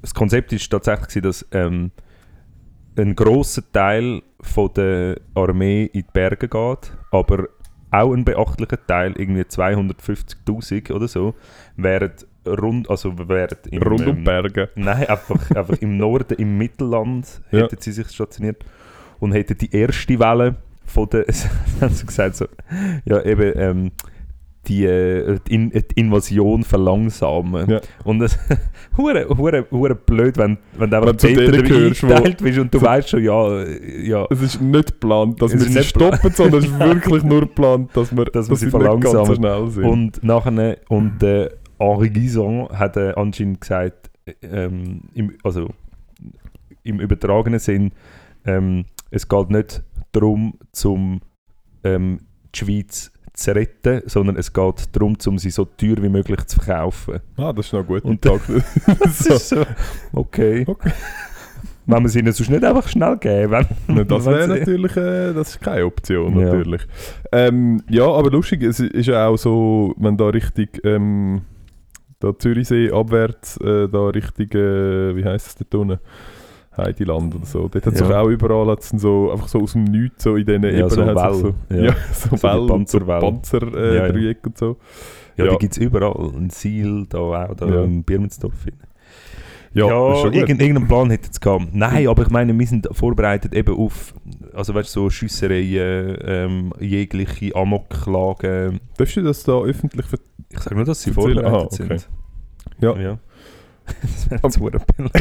das 0.00 0.14
Konzept 0.14 0.52
ist 0.52 0.68
tatsächlich, 0.70 1.08
gewesen, 1.08 1.22
dass 1.22 1.46
ähm, 1.52 1.90
ein 2.96 3.14
grosser 3.14 3.62
Teil 3.72 4.22
von 4.40 4.70
der 4.74 5.20
Armee 5.34 5.84
in 5.84 6.00
die 6.02 6.06
Berge 6.12 6.48
geht, 6.48 6.92
aber 7.10 7.48
auch 7.90 8.12
ein 8.12 8.24
beachtlicher 8.24 8.84
Teil, 8.86 9.12
irgendwie 9.16 9.42
250'000 9.42 10.92
oder 10.92 11.06
so, 11.08 11.34
wären 11.76 12.12
rund, 12.46 12.88
also 12.90 13.12
wären 13.28 13.56
im, 13.70 13.82
Rund 13.82 14.06
um 14.06 14.16
ähm, 14.18 14.24
Berge. 14.24 14.68
Nein, 14.76 15.06
einfach, 15.06 15.50
einfach 15.50 15.76
im 15.80 15.96
Norden, 15.96 16.34
im 16.38 16.58
Mittelland 16.58 17.26
Ja. 17.50 17.60
hätten 17.60 17.76
sie 17.80 17.92
sich 17.92 18.08
stationiert 18.10 18.64
und 19.20 19.32
hätten 19.32 19.56
die 19.58 19.74
erste 19.74 20.18
Welle 20.18 20.56
von 20.84 21.08
der, 21.10 21.24
haben 21.80 21.94
sie 21.94 22.06
gesagt 22.06 22.36
so, 22.36 22.46
ja 23.04 23.22
eben, 23.24 23.52
ähm, 23.56 23.90
die, 24.68 24.84
äh, 24.84 25.40
die, 25.48 25.54
In 25.56 25.70
die 25.70 25.84
Invasion 25.96 26.62
verlangsamen. 26.62 27.68
Ja. 27.68 27.80
Und 28.04 28.20
das 28.20 28.38
hure, 28.96 29.26
hure, 29.36 29.66
hure 29.72 29.94
blöd, 29.96 30.38
wenn, 30.38 30.56
wenn 30.78 30.88
du 30.88 30.96
einfach 30.98 31.14
Wenn 31.20 31.34
du 31.34 31.42
eingeteilt 31.42 32.38
bist 32.40 32.58
und 32.60 32.72
du 32.72 32.78
so- 32.78 32.86
weißt 32.86 33.08
schon, 33.08 33.24
ja, 33.24 33.60
äh, 33.62 34.06
ja, 34.08 34.24
Es 34.30 34.40
ist 34.40 34.60
nicht 34.60 34.86
geplant, 34.92 35.42
dass 35.42 35.52
Es 35.52 35.60
wir 35.64 35.68
sie 35.68 35.78
nicht 35.78 35.88
stoppen, 35.90 36.30
sondern 36.32 36.60
es 36.60 36.66
ist 36.66 36.78
wirklich 36.78 37.24
nur 37.24 37.40
geplant, 37.40 37.90
dass 37.94 38.14
wir, 38.16 38.24
Dass 38.26 38.46
dass 38.46 38.50
wir 38.50 38.56
sie 38.56 38.66
sie 38.70 38.78
ganz 38.78 39.04
so 39.04 39.24
verlangsamen. 39.24 39.34
schnell 39.34 39.70
sind. 39.70 39.84
Und 39.84 40.22
nachher, 40.22 40.76
und 40.88 41.20
äh, 41.24 41.48
Henri 41.82 42.10
Guisan 42.10 42.68
hat 42.70 42.96
äh, 42.96 43.12
anscheinend 43.16 43.60
gesagt, 43.60 44.10
äh, 44.26 44.32
ähm, 44.42 45.02
im, 45.14 45.34
also 45.42 45.68
im 46.84 47.00
übertragenen 47.00 47.58
Sinn, 47.60 47.92
ähm, 48.44 48.84
es 49.10 49.28
geht 49.28 49.50
nicht 49.50 49.82
darum, 50.12 50.54
zum 50.72 51.20
ähm, 51.84 52.20
die 52.54 52.58
Schweiz 52.58 53.12
zu 53.34 53.54
retten, 53.54 54.02
sondern 54.06 54.36
es 54.36 54.52
geht 54.52 54.94
darum, 54.94 55.16
um 55.26 55.38
sie 55.38 55.50
so 55.50 55.64
teuer 55.64 55.96
wie 56.02 56.08
möglich 56.08 56.44
zu 56.44 56.60
verkaufen. 56.60 57.20
ah, 57.36 57.52
das 57.52 57.66
ist 57.66 57.72
noch 57.72 57.86
gut. 57.86 58.04
Und- 58.04 58.24
Und 58.26 58.42
Das 59.00 59.26
ist 59.26 59.48
so, 59.48 59.64
okay. 60.12 60.64
Okay. 60.66 60.92
Wenn 61.86 62.02
wir 62.04 62.08
sie 62.10 62.20
ihnen 62.20 62.32
sonst 62.32 62.50
nicht 62.50 62.62
einfach 62.62 62.86
schnell 62.88 63.16
geben. 63.16 63.66
Wenn, 63.88 64.06
das 64.06 64.24
wäre 64.26 64.46
natürlich 64.46 64.96
äh, 64.96 65.32
das 65.32 65.50
ist 65.50 65.60
keine 65.60 65.84
Option, 65.86 66.38
Ja. 66.38 66.44
natürlich. 66.46 66.82
Ähm, 67.32 67.82
ja, 67.90 68.04
aber 68.06 68.30
lustig, 68.30 68.62
es 68.62 68.78
ist 68.78 69.06
ja 69.06 69.26
auch 69.26 69.36
so, 69.36 69.92
wenn 69.98 70.16
da 70.16 70.28
richtig 70.28 70.80
ähm, 70.84 71.42
da 72.22 72.38
Zürichsee 72.38 72.90
abwärts, 72.92 73.56
äh, 73.58 73.88
da 73.88 74.08
richtig, 74.08 74.54
äh, 74.54 75.16
wie 75.16 75.24
heisst 75.24 75.48
es 75.48 75.54
dort 75.56 75.74
unten? 75.74 75.98
Heideland 76.76 77.34
oder 77.34 77.44
so. 77.44 77.68
Dort 77.68 77.84
hat 77.84 77.92
es 77.94 78.00
Ja. 78.00 78.20
auch 78.22 78.28
überall 78.28 78.66
hat's 78.68 78.88
so, 78.96 79.30
einfach 79.30 79.48
so 79.48 79.60
aus 79.60 79.72
dem 79.74 79.84
Nichts, 79.84 80.22
so 80.24 80.36
in 80.36 80.46
diesen 80.46 80.62
Ja, 80.62 80.88
so 80.88 81.02
Ebenen 81.02 81.18
hat's 81.18 81.42
Wellen, 81.42 81.54
so, 81.68 81.74
ja. 81.76 81.82
ja. 81.84 81.96
so, 82.14 82.36
So 82.36 82.42
Wellen 82.42 82.70
und 82.70 82.88
so. 82.88 82.98
Panzer 83.00 83.62
äh, 83.76 83.96
Ja, 83.96 84.06
ja. 84.16 84.34
Und 84.42 84.56
so. 84.58 84.76
Ja, 85.36 85.48
die 85.48 85.58
gibt 85.58 85.72
es 85.72 85.78
überall. 85.78 86.30
Ein 86.34 86.48
Ziel, 86.50 87.04
da 87.08 87.18
auch, 87.18 87.54
da 87.54 87.66
Ja. 87.66 87.82
im 87.84 88.02
Birmensdorf. 88.04 88.54
Ja, 89.74 89.86
Ja, 89.86 90.22
das 90.24 90.34
irgend, 90.34 90.60
irgendeinen 90.60 90.86
Plan 90.88 91.10
hätte 91.10 91.30
es 91.30 91.40
gehabt. 91.40 91.68
Nein, 91.72 92.06
aber 92.08 92.22
ich 92.22 92.30
meine, 92.30 92.58
wir 92.58 92.66
sind 92.66 92.88
vorbereitet 92.92 93.54
eben 93.54 93.74
auf, 93.74 94.12
also 94.52 94.74
weißt 94.74 94.94
du, 94.96 95.00
so 95.04 95.10
Schiessereien, 95.10 96.16
ähm, 96.24 96.72
jegliche 96.78 97.54
Amoklagen. 97.56 98.80
Darfst 98.98 99.16
du 99.16 99.22
das 99.22 99.42
da 99.44 99.58
öffentlich 99.60 100.06
ver 100.06 100.18
Ich 100.50 100.58
sage 100.60 100.76
nur, 100.76 100.84
dass 100.84 101.00
sie 101.02 101.10
Erzählen. 101.10 101.34
vorbereitet 101.36 101.54
Ah, 101.54 101.84
okay. 101.84 101.98
sind. 101.98 102.08
Ja. 102.80 102.96
ja. 103.00 103.18
das 104.42 104.60
wäre 104.60 104.78
verdammt 104.78 105.12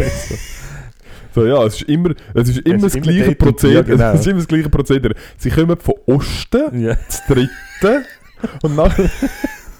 So, 1.33 1.45
ja, 1.45 1.63
es 1.65 1.75
ist 1.75 1.83
immer, 1.89 2.09
es 2.33 2.49
ist 2.49 2.57
immer 2.59 2.75
ist 2.75 2.83
das 2.83 2.95
immer 2.95 3.03
gleiche 3.03 3.27
und- 3.29 3.37
Prozedere. 3.37 3.75
ja, 3.75 3.81
genau. 3.95 4.11
Es 4.13 4.19
ist 4.19 4.27
immer 4.27 4.37
das 4.39 4.47
gleiche 4.49 4.69
Prozedere. 4.69 5.15
Sie 5.37 5.49
kommen 5.49 5.77
von 5.79 5.95
Osten, 6.07 6.81
ja. 6.81 6.95
das 6.95 7.25
dritte 7.25 8.03
und 8.63 8.75
nachher. 8.75 9.09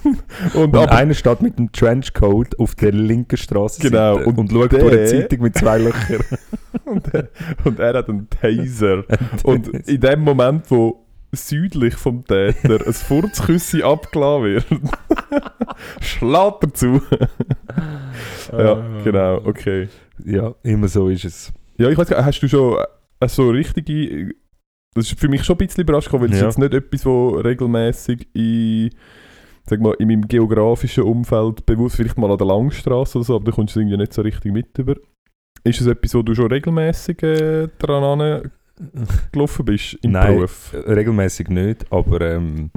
und 0.54 0.76
Und 0.76 0.88
einer 0.88 1.14
steht 1.14 1.42
mit 1.42 1.58
dem 1.58 1.70
Trenchcoat 1.72 2.58
auf 2.58 2.74
der 2.74 2.92
linken 2.92 3.36
Straße 3.36 3.80
Genau, 3.82 4.18
und, 4.18 4.38
und 4.38 4.50
schaut 4.52 4.72
der- 4.72 4.80
durch 4.80 4.92
eine 4.92 5.04
Zeitung 5.06 5.40
mit 5.42 5.56
zwei 5.56 5.78
Löchern. 5.78 6.22
und, 6.84 7.14
er, 7.14 7.28
und 7.64 7.78
er 7.78 7.94
hat 7.98 8.08
einen 8.08 8.28
Taser. 8.30 9.04
und 9.44 9.68
in 9.68 10.00
dem 10.00 10.20
Moment, 10.20 10.70
wo 10.70 11.04
südlich 11.34 11.94
vom 11.94 12.24
Täter 12.24 12.86
ein 12.86 12.92
Furzküssi 12.92 13.82
abgelassen 13.82 14.44
wird, 14.44 14.66
schlägt 16.00 16.62
er 16.64 16.74
zu. 16.74 17.02
ja, 18.52 18.84
genau, 19.04 19.36
okay. 19.44 19.88
Ja, 20.24 20.54
immer 20.62 20.88
so 20.88 21.08
ist 21.08 21.24
es. 21.24 21.52
Ja, 21.78 21.88
ich 21.88 21.96
weiß 21.96 22.08
gar 22.08 22.18
nicht, 22.18 22.26
hast 22.26 22.40
du 22.40 22.48
schon 22.48 22.78
äh, 23.20 23.28
so 23.28 23.50
richtige. 23.50 24.34
Das 24.94 25.06
ist 25.10 25.18
für 25.18 25.28
mich 25.28 25.42
schon 25.44 25.54
ein 25.56 25.66
bisschen 25.66 25.82
überrascht, 25.84 26.08
gekommen, 26.08 26.24
weil 26.24 26.34
es 26.34 26.40
Ja. 26.40 26.46
jetzt 26.48 26.58
nicht 26.58 26.74
etwas, 26.74 27.06
wo 27.06 27.30
regelmäßig 27.30 28.28
in, 28.34 28.90
sag 29.66 29.80
mal, 29.80 29.94
in 29.98 30.08
meinem 30.08 30.26
geografischen 30.26 31.04
Umfeld 31.04 31.64
bewusst, 31.66 31.96
vielleicht 31.96 32.18
mal 32.18 32.30
an 32.30 32.38
der 32.38 32.46
Langstrasse 32.46 33.18
oder 33.18 33.24
so, 33.24 33.36
aber 33.36 33.44
da 33.46 33.52
kommst 33.52 33.76
du 33.76 33.80
irgendwie 33.80 33.96
nicht 33.96 34.12
so 34.12 34.22
richtig 34.22 34.52
mit 34.52 34.76
über. 34.78 34.96
Ist 35.64 35.80
es 35.80 35.86
etwas, 35.86 36.14
wo 36.14 36.22
du 36.22 36.34
schon 36.34 36.50
regelmäßig 36.50 37.22
äh, 37.22 37.68
dran 37.78 38.50
gelaufen 39.30 39.64
bist 39.64 39.98
im 40.02 40.12
Nein. 40.12 40.34
Beruf? 40.34 40.74
Regelmäßig 40.74 41.48
nicht, 41.48 41.86
aber 41.92 42.20
ähm, 42.20 42.70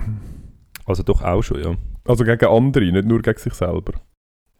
also 0.85 1.01
doch 1.03 1.21
auch 1.21 1.41
schon, 1.41 1.63
ja. 1.63 1.75
Also 2.05 2.23
gegen 2.23 2.45
andere, 2.45 2.91
nicht 2.91 3.07
nur 3.07 3.21
gegen 3.21 3.39
sich 3.39 3.53
selber. 3.53 3.93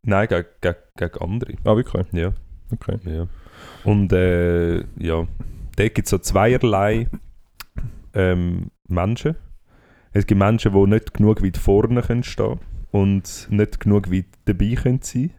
Nein, 0.01 0.27
gegen, 0.27 0.45
gegen, 0.61 0.75
gegen 0.97 1.19
andere. 1.19 1.53
Ah, 1.63 1.75
wirklich? 1.75 2.07
Ja. 2.13 2.33
Okay. 2.71 2.97
ja. 3.05 3.27
Und 3.83 4.11
äh, 4.11 4.77
ja, 4.97 5.27
da 5.75 5.83
gibt 5.83 6.05
es 6.05 6.09
so 6.09 6.17
zweierlei 6.17 7.07
ähm, 8.13 8.71
Menschen. 8.87 9.35
Es 10.15 10.25
gibt 10.25 10.39
Menschen, 10.39 10.71
die 10.71 10.87
nicht 10.89 11.13
genug 11.13 11.43
weit 11.43 11.57
vorne 11.57 12.01
können 12.01 12.23
stehen 12.23 12.59
und 12.91 13.47
nicht 13.49 13.81
genug 13.81 14.09
weit 14.09 14.27
dabei 14.45 14.75
können 14.81 15.01
sein. 15.01 15.31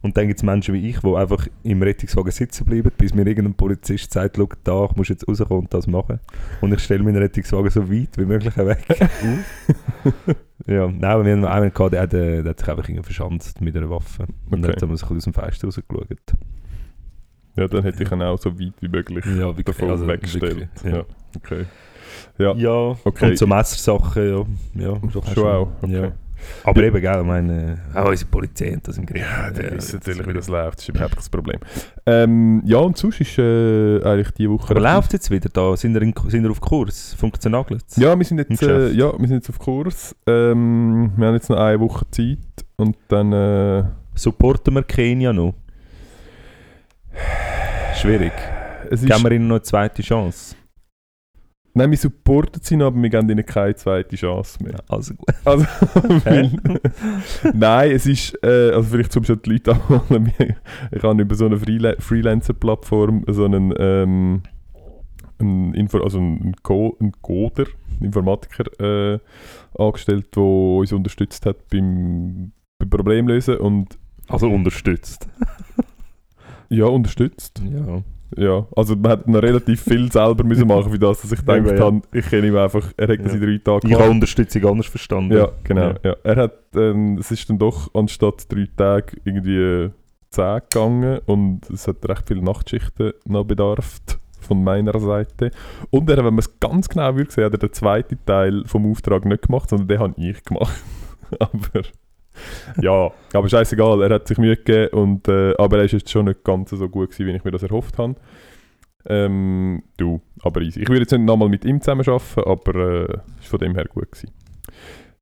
Und 0.00 0.16
dann 0.16 0.26
gibt 0.26 0.40
es 0.40 0.42
Menschen 0.42 0.74
wie 0.74 0.88
ich, 0.90 0.98
die 0.98 1.14
einfach 1.14 1.46
im 1.62 1.80
Rettungswagen 1.80 2.32
sitzen 2.32 2.64
bleiben, 2.64 2.90
bis 2.98 3.14
mir 3.14 3.24
irgendein 3.24 3.54
Polizist 3.54 4.12
sagt, 4.12 4.36
schau, 4.36 4.48
da, 4.64 4.86
ich 4.86 4.96
muss 4.96 5.08
jetzt 5.08 5.28
rauskommen 5.28 5.60
und 5.66 5.72
das 5.72 5.86
machen. 5.86 6.18
Und 6.60 6.72
ich 6.74 6.80
stelle 6.80 7.04
meinen 7.04 7.18
Rettungswagen 7.18 7.70
so 7.70 7.88
weit 7.88 8.18
wie 8.18 8.24
möglich 8.24 8.56
weg. 8.56 8.84
ja, 10.66 10.88
nein, 10.88 11.04
aber 11.04 11.24
wir 11.24 11.32
haben 11.36 11.44
einen 11.44 11.72
gehabt, 11.72 11.92
der, 11.92 12.02
hat, 12.02 12.14
äh, 12.14 12.42
der 12.42 12.50
hat 12.50 12.58
sich 12.58 12.68
einfach 12.68 12.88
irgendwie 12.88 13.04
verschanzt 13.04 13.60
mit 13.60 13.76
einer 13.76 13.88
Waffe. 13.88 14.24
Und 14.50 14.64
Okay. 14.64 14.72
dann 14.74 14.82
haben 14.82 14.88
wir 14.88 14.94
bisschen 14.94 15.16
aus 15.16 15.24
dem 15.24 15.32
Fenster 15.34 15.68
rausgeschaut. 15.68 16.18
Ja, 17.54 17.68
dann 17.68 17.82
hätte 17.84 18.02
ich 18.02 18.10
ihn 18.10 18.22
auch 18.22 18.38
so 18.38 18.58
weit 18.58 18.72
wie 18.80 18.88
möglich 18.88 19.24
Ja, 19.26 19.56
wirklich, 19.56 19.66
davon 19.66 19.90
also 19.90 20.08
weggestellt. 20.08 20.56
wirklich, 20.58 20.92
ja. 20.92 20.98
ja. 20.98 21.04
okay. 21.36 21.66
Ja, 22.38 22.54
Ja, 22.54 22.96
Okay. 23.04 23.30
und 23.30 23.38
so 23.38 23.46
Messersachen, 23.46 24.46
ja. 24.74 24.90
ja 24.90 24.98
doch 25.12 25.34
schon 25.34 25.46
auch. 25.46 25.68
Okay. 25.82 25.92
Ja. 25.92 26.12
Aber 26.64 26.82
eben, 26.82 27.00
gell, 27.00 27.20
ich 27.20 27.26
meine, 27.26 27.78
auch 27.94 28.08
unsere 28.08 28.28
Polizei 28.28 28.72
hat 28.72 28.88
das 28.88 28.98
im 28.98 29.06
Griff. 29.06 29.22
Ja, 29.22 29.50
der 29.50 29.70
Ja, 29.70 29.76
weiß 29.76 29.92
natürlich, 29.92 30.26
wie 30.26 30.32
das 30.32 30.48
läuft. 30.48 30.78
Das 30.78 30.82
ist 30.82 30.88
überhaupt 30.88 31.14
kein 31.16 31.30
Problem. 31.30 31.60
Ähm, 32.04 32.62
ja, 32.64 32.78
und 32.78 32.96
sonst 32.98 33.20
ist 33.20 33.38
äh, 33.38 34.02
eigentlich 34.02 34.32
die 34.32 34.50
Woche... 34.50 34.72
Aber 34.72 34.80
läuft 34.80 35.12
jetzt 35.12 35.30
wieder 35.30 35.48
da? 35.52 35.76
Sind 35.76 35.94
wir, 35.94 36.02
in, 36.02 36.12
sind 36.28 36.42
wir 36.42 36.50
auf 36.50 36.60
Kurs? 36.60 37.14
Funktioniert 37.14 37.84
es? 37.88 37.96
Ja, 37.96 38.18
wir 38.18 38.24
sind 38.24 38.38
jetzt, 38.38 38.60
äh, 38.60 38.90
ja, 38.90 39.12
wir 39.16 39.28
sind 39.28 39.36
jetzt 39.36 39.50
auf 39.50 39.58
Kurs. 39.60 40.16
Ähm, 40.26 41.12
wir 41.16 41.26
haben 41.28 41.34
jetzt 41.34 41.48
noch 41.48 41.58
eine 41.58 41.78
Woche 41.78 42.04
Zeit 42.10 42.38
und 42.76 42.96
dann... 43.08 43.32
Äh, 43.32 43.84
Supporten 44.14 44.74
wir 44.74 44.82
Kenia 44.82 45.32
noch? 45.32 45.54
Schwierig. 48.00 48.32
es 48.90 49.00
Geben 49.02 49.22
wir 49.22 49.30
ihnen 49.32 49.48
noch 49.48 49.56
eine 49.56 49.62
zweite 49.62 50.02
Chance? 50.02 50.54
Nein, 51.74 51.90
wir 51.90 51.98
supporten 51.98 52.60
sie 52.62 52.76
noch, 52.76 52.86
aber 52.86 53.02
wir 53.02 53.10
geben 53.10 53.28
ihnen 53.28 53.46
keine 53.46 53.74
zweite 53.74 54.16
Chance 54.16 54.62
mehr. 54.62 54.82
Also 54.88 55.14
gut. 55.14 55.28
Also, 55.44 55.66
Hä? 56.24 56.50
nein, 57.54 57.90
es 57.92 58.06
ist, 58.06 58.38
äh, 58.42 58.70
also 58.70 58.82
vielleicht 58.82 59.12
zum 59.12 59.24
schon 59.24 59.40
die 59.42 59.50
Leute 59.50 59.72
abholen, 59.72 60.32
ich 60.90 61.02
habe 61.02 61.22
über 61.22 61.34
so 61.34 61.46
eine 61.46 61.58
Freela 61.58 61.94
Freelancer-Plattform 61.98 63.24
so 63.28 63.44
einen, 63.44 63.74
ähm, 63.78 64.42
einen, 65.38 65.74
Info 65.74 65.98
also 65.98 66.18
einen, 66.18 66.54
Co 66.62 66.96
einen 67.00 67.12
Coder, 67.22 67.66
einen 67.96 68.06
Informatiker 68.06 69.14
äh, 69.14 69.18
angestellt, 69.78 70.34
der 70.36 70.42
uns 70.42 70.92
unterstützt 70.92 71.46
hat 71.46 71.68
beim, 71.70 72.52
beim 72.78 72.90
Problemlösen 72.90 73.56
und 73.56 73.98
Also 74.28 74.48
unterstützt. 74.48 75.28
ja, 76.68 76.84
unterstützt. 76.84 77.62
Ja. 77.70 78.02
Ja, 78.36 78.66
also 78.76 78.96
man 78.96 79.12
hat 79.12 79.28
noch 79.28 79.42
relativ 79.42 79.82
viel 79.82 80.10
selber 80.12 80.44
müssen 80.44 80.66
machen 80.66 80.90
für 80.90 80.98
das, 80.98 81.22
dass 81.22 81.32
ich 81.32 81.40
Ja, 81.46 81.58
gedacht 81.58 81.78
ja. 81.78 81.84
habe, 81.84 82.00
ich 82.12 82.26
kenne 82.28 82.46
ihm 82.48 82.56
einfach, 82.56 82.92
er 82.96 83.08
hat 83.08 83.18
das 83.20 83.32
Ja. 83.32 83.38
in 83.38 83.40
drei 83.40 83.58
Tagen 83.58 83.88
Ich 83.88 83.94
habe 83.98 84.10
Unterstützung 84.10 84.64
anders 84.66 84.86
verstanden. 84.86 85.36
Ja, 85.36 85.48
genau. 85.64 85.80
Ja. 85.82 85.94
Ja. 86.02 86.16
Er 86.22 86.36
hat, 86.36 86.54
ähm, 86.76 87.18
es 87.18 87.30
ist 87.30 87.48
dann 87.50 87.58
doch 87.58 87.90
anstatt 87.94 88.50
drei 88.50 88.68
Tage 88.76 89.16
irgendwie 89.24 89.90
zehn 90.30 90.60
gegangen 90.70 91.20
und 91.26 91.68
es 91.70 91.86
hat 91.88 91.96
recht 92.08 92.28
viele 92.28 92.42
Nachtschichten 92.42 93.12
noch 93.26 93.44
bedarft 93.44 94.18
von 94.40 94.64
meiner 94.64 94.98
Seite. 94.98 95.50
Und 95.90 96.08
er, 96.10 96.16
wenn 96.18 96.24
man 96.34 96.38
es 96.38 96.58
ganz 96.58 96.88
genau 96.88 97.14
würde 97.16 97.30
sehen, 97.30 97.44
hat 97.44 97.52
er 97.52 97.58
den 97.58 97.72
zweiten 97.72 98.18
Teil 98.26 98.64
vom 98.66 98.90
Auftrag 98.90 99.24
nicht 99.24 99.42
gemacht, 99.46 99.68
sondern 99.70 99.88
den 99.88 99.98
habe 99.98 100.14
ich 100.16 100.42
gemacht. 100.42 100.82
aber 101.38 101.82
ja, 102.80 103.10
aber 103.32 103.48
scheißegal, 103.48 104.02
er 104.02 104.14
hat 104.14 104.28
sich 104.28 104.38
Mühe 104.38 104.56
gegeben 104.56 104.88
und, 104.96 105.28
äh, 105.28 105.54
aber 105.58 105.78
er 105.78 105.84
ist 105.84 105.92
jetzt 105.92 106.10
schon 106.10 106.26
nicht 106.26 106.44
ganz 106.44 106.70
so 106.70 106.88
gut 106.88 107.10
gewesen, 107.10 107.26
wie 107.26 107.36
ich 107.36 107.44
mir 107.44 107.50
das 107.50 107.62
erhofft 107.62 107.98
habe. 107.98 108.16
Ähm, 109.06 109.82
du, 109.96 110.20
aber 110.42 110.60
easy. 110.60 110.80
Ich 110.80 110.88
würde 110.88 111.00
jetzt 111.00 111.12
nicht 111.12 111.24
nochmal 111.24 111.48
mit 111.48 111.64
ihm 111.64 111.80
zusammen 111.80 112.08
arbeiten, 112.08 112.48
aber 112.48 113.08
äh, 113.08 113.18
ist 113.40 113.48
von 113.48 113.58
dem 113.58 113.74
her 113.74 113.86
gut 113.86 114.12
gewesen. 114.12 114.30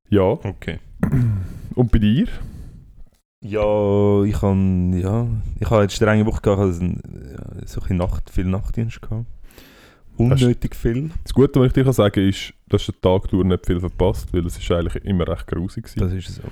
Ja, 0.09 0.23
Okay. 0.23 0.79
und 1.75 1.91
bei 1.91 1.99
dir? 1.99 2.27
Ja, 3.43 4.23
ich 4.23 4.39
habe 4.43 4.91
ja, 4.93 5.27
ich 5.59 5.69
habe 5.69 5.81
jetzt 5.81 5.95
strenge 5.95 6.27
Woche 6.27 6.41
gehabt, 6.41 6.61
also 6.61 6.83
ein, 6.83 7.01
ja, 7.31 7.67
so 7.67 7.81
ein 7.81 7.97
Nacht, 7.97 8.29
viel 8.29 8.45
Nachtdienst 8.45 9.01
gehabt. 9.01 9.25
Unnötig 10.17 10.75
viel. 10.75 11.09
Das 11.23 11.33
Gute, 11.33 11.59
was 11.59 11.67
ich 11.67 11.73
dir 11.73 11.83
kann 11.83 11.93
sagen 11.93 12.27
ist, 12.27 12.53
dass 12.69 12.85
du 12.85 12.91
den 12.91 13.01
Tag 13.01 13.29
durch 13.29 13.43
nicht 13.43 13.65
viel 13.65 13.79
verpasst, 13.79 14.31
weil 14.33 14.45
es 14.45 14.57
ist 14.57 14.71
eigentlich 14.71 15.03
immer 15.05 15.27
recht 15.27 15.47
grusig 15.47 15.85
gewesen. 15.85 15.99
Das 15.99 16.13
ist 16.13 16.35
so. 16.35 16.43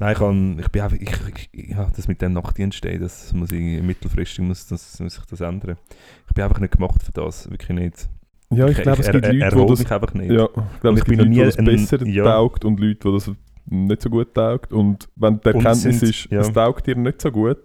Nein, 0.00 0.12
ich, 0.12 0.18
kann, 0.18 0.58
ich 0.58 0.68
bin 0.68 0.82
einfach, 0.82 0.96
ich, 0.98 1.48
ich, 1.52 1.68
ja, 1.70 1.88
das 1.94 2.08
mit 2.08 2.20
dem 2.22 2.32
Nachtdienst, 2.32 2.82
das 2.84 3.32
muss 3.34 3.52
ich, 3.52 3.82
mittelfristig 3.82 4.40
muss, 4.44 4.66
das, 4.66 4.98
muss 4.98 5.14
sich 5.14 5.24
das 5.26 5.40
ändern. 5.42 5.76
Ich 6.26 6.34
bin 6.34 6.42
einfach 6.42 6.58
nicht 6.58 6.72
gemacht 6.76 7.02
für 7.02 7.12
das, 7.12 7.48
wirklich 7.50 7.78
nicht. 7.78 8.08
Ja, 8.52 8.66
ich, 8.66 8.78
glaube, 8.82 9.02
es 9.02 9.10
gibt 9.10 9.24
er- 9.24 9.32
Leute, 9.32 9.56
die 9.56 9.66
das, 9.66 9.78
mich 9.78 9.92
einfach 9.92 10.14
nicht. 10.14 10.30
ja, 10.32 10.44
ich 10.46 10.80
glaube, 10.80 10.98
es 10.98 11.02
ich 11.02 11.04
gibt 11.04 11.18
Leute, 11.18 11.30
die 11.30 11.38
das 11.40 11.58
ein- 11.58 11.64
besser 11.66 12.04
ja. 12.06 12.24
taugt 12.24 12.64
und 12.64 12.80
Leute, 12.80 12.98
die 13.08 13.12
das 13.12 13.30
nicht 13.66 14.02
so 14.02 14.10
gut 14.10 14.34
taugt. 14.34 14.72
Und 14.72 15.08
wenn 15.16 15.38
die 15.38 15.46
Erkenntnis 15.46 15.82
sind- 15.82 16.02
ist, 16.02 16.28
ja. 16.30 16.40
es 16.40 16.50
taugt 16.52 16.86
dir 16.86 16.96
nicht 16.96 17.20
so 17.20 17.30
gut, 17.30 17.58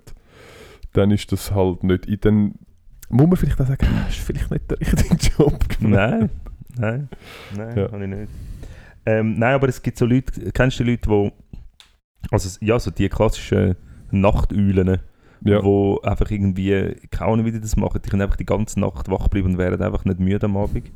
dann 0.94 1.12
ist 1.12 1.32
das 1.32 1.52
halt 1.54 1.84
nicht. 1.84 2.06
in- 2.06 2.20
Dann 2.20 2.54
muss 3.10 3.28
man 3.28 3.38
vielleicht 3.38 3.62
auch 3.62 3.66
sagen, 3.68 3.88
ah, 3.90 4.06
ist 4.10 4.18
vielleicht 4.20 4.52
nicht 4.52 4.70
der 4.70 4.80
richtige 4.82 5.16
Job. 5.38 5.58
Nein, 5.80 6.30
nein, 6.78 7.08
nein, 7.56 7.78
Ja. 7.78 7.92
habe 7.92 8.04
ich 8.04 8.10
nicht. 8.10 8.32
Ähm, 9.08 9.38
nein, 9.38 9.54
aber 9.54 9.70
es 9.70 9.82
gibt 9.82 9.98
so 10.00 10.06
Leute, 10.06 10.52
kennst 10.52 10.80
du 10.80 10.84
Leute, 10.84 11.08
die, 11.08 11.32
also 12.32 12.50
ja, 12.62 12.80
so 12.80 12.92
die 12.92 13.10
klassischen 13.10 13.76
Nachteulen, 14.12 15.00
Ja. 15.44 15.64
wo 15.64 16.00
einfach 16.02 16.32
irgendwie, 16.32 16.96
keine 17.12 17.32
Ahnung, 17.32 17.46
wie 17.46 17.52
die 17.52 17.62
das 17.62 17.76
machen, 17.76 18.02
die 18.04 18.10
können 18.10 18.22
einfach 18.22 18.38
die 18.38 18.46
ganze 18.46 18.80
Nacht 18.80 19.10
wach 19.10 19.28
bleiben 19.28 19.52
und 19.52 19.58
werden 19.58 19.82
einfach 19.82 20.06
nicht 20.06 20.20
müde 20.20 20.46
am 20.46 20.58
Abend. 20.58 20.92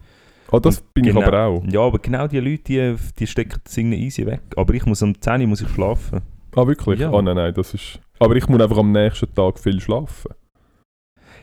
Ah, 0.52 0.60
das 0.60 0.80
Und 0.80 0.94
bin 0.96 1.04
genau, 1.06 1.22
ich 1.22 1.28
aber 1.28 1.44
auch. 1.46 1.63
Ja, 1.70 1.82
aber 1.82 2.00
genau 2.00 2.28
die 2.28 2.39
Leute, 2.39 2.63
die, 2.63 2.96
die 3.20 3.28
stecken 3.28 3.60
das 3.63 3.78
irgendwie 3.78 4.04
easy 4.04 4.26
weg. 4.26 4.42
Aber 4.56 4.74
ich 4.74 4.86
muss 4.86 5.02
um 5.04 5.20
10 5.20 5.42
Uhr 5.42 5.48
muss 5.48 5.62
ich 5.62 5.70
schlafen. 5.70 6.22
Ah, 6.56 6.65
wirklich? 6.65 7.00
Ja. 7.00 7.12
Ah, 7.13 7.22
nein, 7.22 7.36
nein, 7.36 7.54
das 7.54 7.74
ist... 7.76 8.00
Aber 8.18 8.36
ich 8.36 8.48
muss 8.48 8.60
einfach 8.60 8.78
am 8.78 8.92
nächsten 8.92 9.32
Tag 9.36 9.60
viel 9.60 9.80
schlafen. 9.80 10.32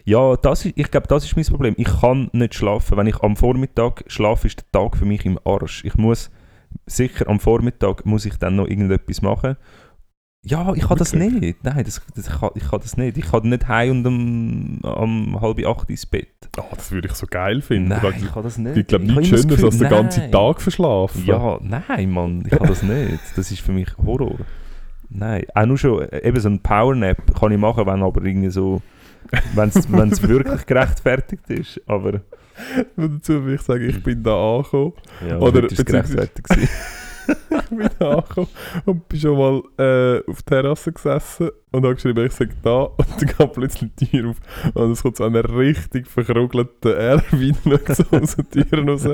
Ja, 0.04 0.36
das 0.36 0.64
ist, 0.64 0.76
ich 0.76 0.90
glaube, 0.90 1.06
das 1.08 1.24
ist 1.24 1.36
mein 1.36 1.44
Problem. 1.46 1.74
Ich 1.78 1.88
kann 2.00 2.30
nicht 2.32 2.54
schlafen. 2.54 2.96
Wenn 2.96 3.06
ich 3.06 3.20
am 3.22 3.36
Vormittag 3.36 4.04
schlafe, 4.08 4.46
ist 4.46 4.58
der 4.60 4.70
Tag 4.72 4.96
für 4.96 5.04
mich 5.04 5.24
im 5.24 5.38
Arsch. 5.44 5.84
Ich 5.84 5.94
muss 5.96 6.30
sicher 6.86 7.28
am 7.28 7.40
Vormittag 7.40 8.04
muss 8.04 8.26
ich 8.26 8.36
dann 8.36 8.56
noch 8.56 8.66
irgendetwas 8.68 9.22
machen. 9.22 9.56
Ja, 10.48 10.74
ich 10.74 10.86
kann 10.86 10.96
das 10.96 11.12
nicht. 11.12 11.64
Nein, 11.64 11.84
das, 11.84 12.00
das, 12.14 12.28
ich, 12.28 12.40
kann, 12.40 12.50
ich 12.54 12.70
kann 12.70 12.80
das 12.80 12.96
nicht. 12.96 13.18
Ich 13.18 13.32
kann 13.32 13.48
nicht 13.48 13.66
heim 13.66 13.90
und 13.90 14.06
um, 14.06 14.80
um 14.82 15.40
halb 15.40 15.66
acht 15.66 15.90
ins 15.90 16.06
Bett. 16.06 16.28
Ah, 16.56 16.62
das 16.72 16.92
würde 16.92 17.08
ich 17.08 17.14
so 17.14 17.26
geil 17.26 17.60
finden. 17.62 17.88
Nein, 17.88 18.14
Ich 18.16 18.22
ich 18.24 18.32
kann 18.32 18.44
das 18.44 18.56
nicht. 18.56 18.76
ich 18.76 18.86
glaube, 18.86 19.06
nichts 19.06 19.28
Schöneres 19.28 19.64
als 19.64 19.78
den 19.78 19.88
ganzen. 19.88 20.30
Tag 20.30 20.60
verschlafen. 20.62 21.24
Ja, 21.26 21.58
nein, 21.60 22.10
Mann, 22.12 22.44
ich 22.46 22.56
kann 22.56 22.68
das 22.68 22.84
nicht. 22.84 23.18
Das 23.34 23.50
ist 23.50 23.60
für 23.60 23.72
mich 23.72 23.88
Horror. 23.98 24.36
Nein, 25.08 25.44
auch 25.54 25.66
nur 25.66 25.78
schon, 25.78 26.02
äh, 26.02 26.28
eben 26.28 26.38
so 26.40 26.48
ein 26.48 26.60
Powernap 26.60 27.34
kann 27.38 27.50
ich 27.50 27.58
machen, 27.58 27.84
wenn 27.86 28.02
aber 28.02 28.22
irgendwie 28.24 28.50
so, 28.50 28.82
wenn 29.54 29.68
es 29.68 30.22
wirklich 30.28 30.64
gerechtfertigt 30.66 31.48
ist. 31.50 31.80
Aber 31.86 32.20
Und 32.96 33.18
dazu 33.18 33.44
will 33.44 33.54
ich 33.54 33.62
sagen, 33.62 33.88
ich 33.88 34.02
bin 34.02 34.22
da 34.22 34.56
angekommen. 34.56 34.92
ja, 35.28 35.38
Oder 35.38 35.62
beziehungsweise- 35.62 36.28
ich 36.48 37.68
bin 37.70 37.88
da 37.98 38.10
angekommen 38.18 38.48
und 38.84 39.08
bin 39.08 39.18
schon 39.20 39.36
mal 39.38 39.62
äh, 39.78 40.30
auf 40.30 40.42
der 40.42 40.62
Terrasse 40.62 40.92
gesessen 40.92 41.50
und 41.72 41.84
habe 41.84 41.94
geschrieben, 41.96 42.24
ich 42.24 42.32
sage 42.32 42.54
da 42.62 42.82
und 42.82 43.06
dann 43.18 43.26
geht 43.26 43.52
plötzlich 43.52 43.90
die 43.98 44.06
Tür 44.06 44.30
auf. 44.30 44.36
Und 44.74 44.92
es 44.92 45.02
kommt 45.02 45.16
so 45.16 45.24
eine 45.24 45.42
richtig 45.56 46.06
verkrugelte 46.06 46.94
Erwin 46.96 47.56
so 47.88 48.04
aus 48.10 48.36
der 48.36 48.50
Tür 48.68 48.86
raus 48.88 49.08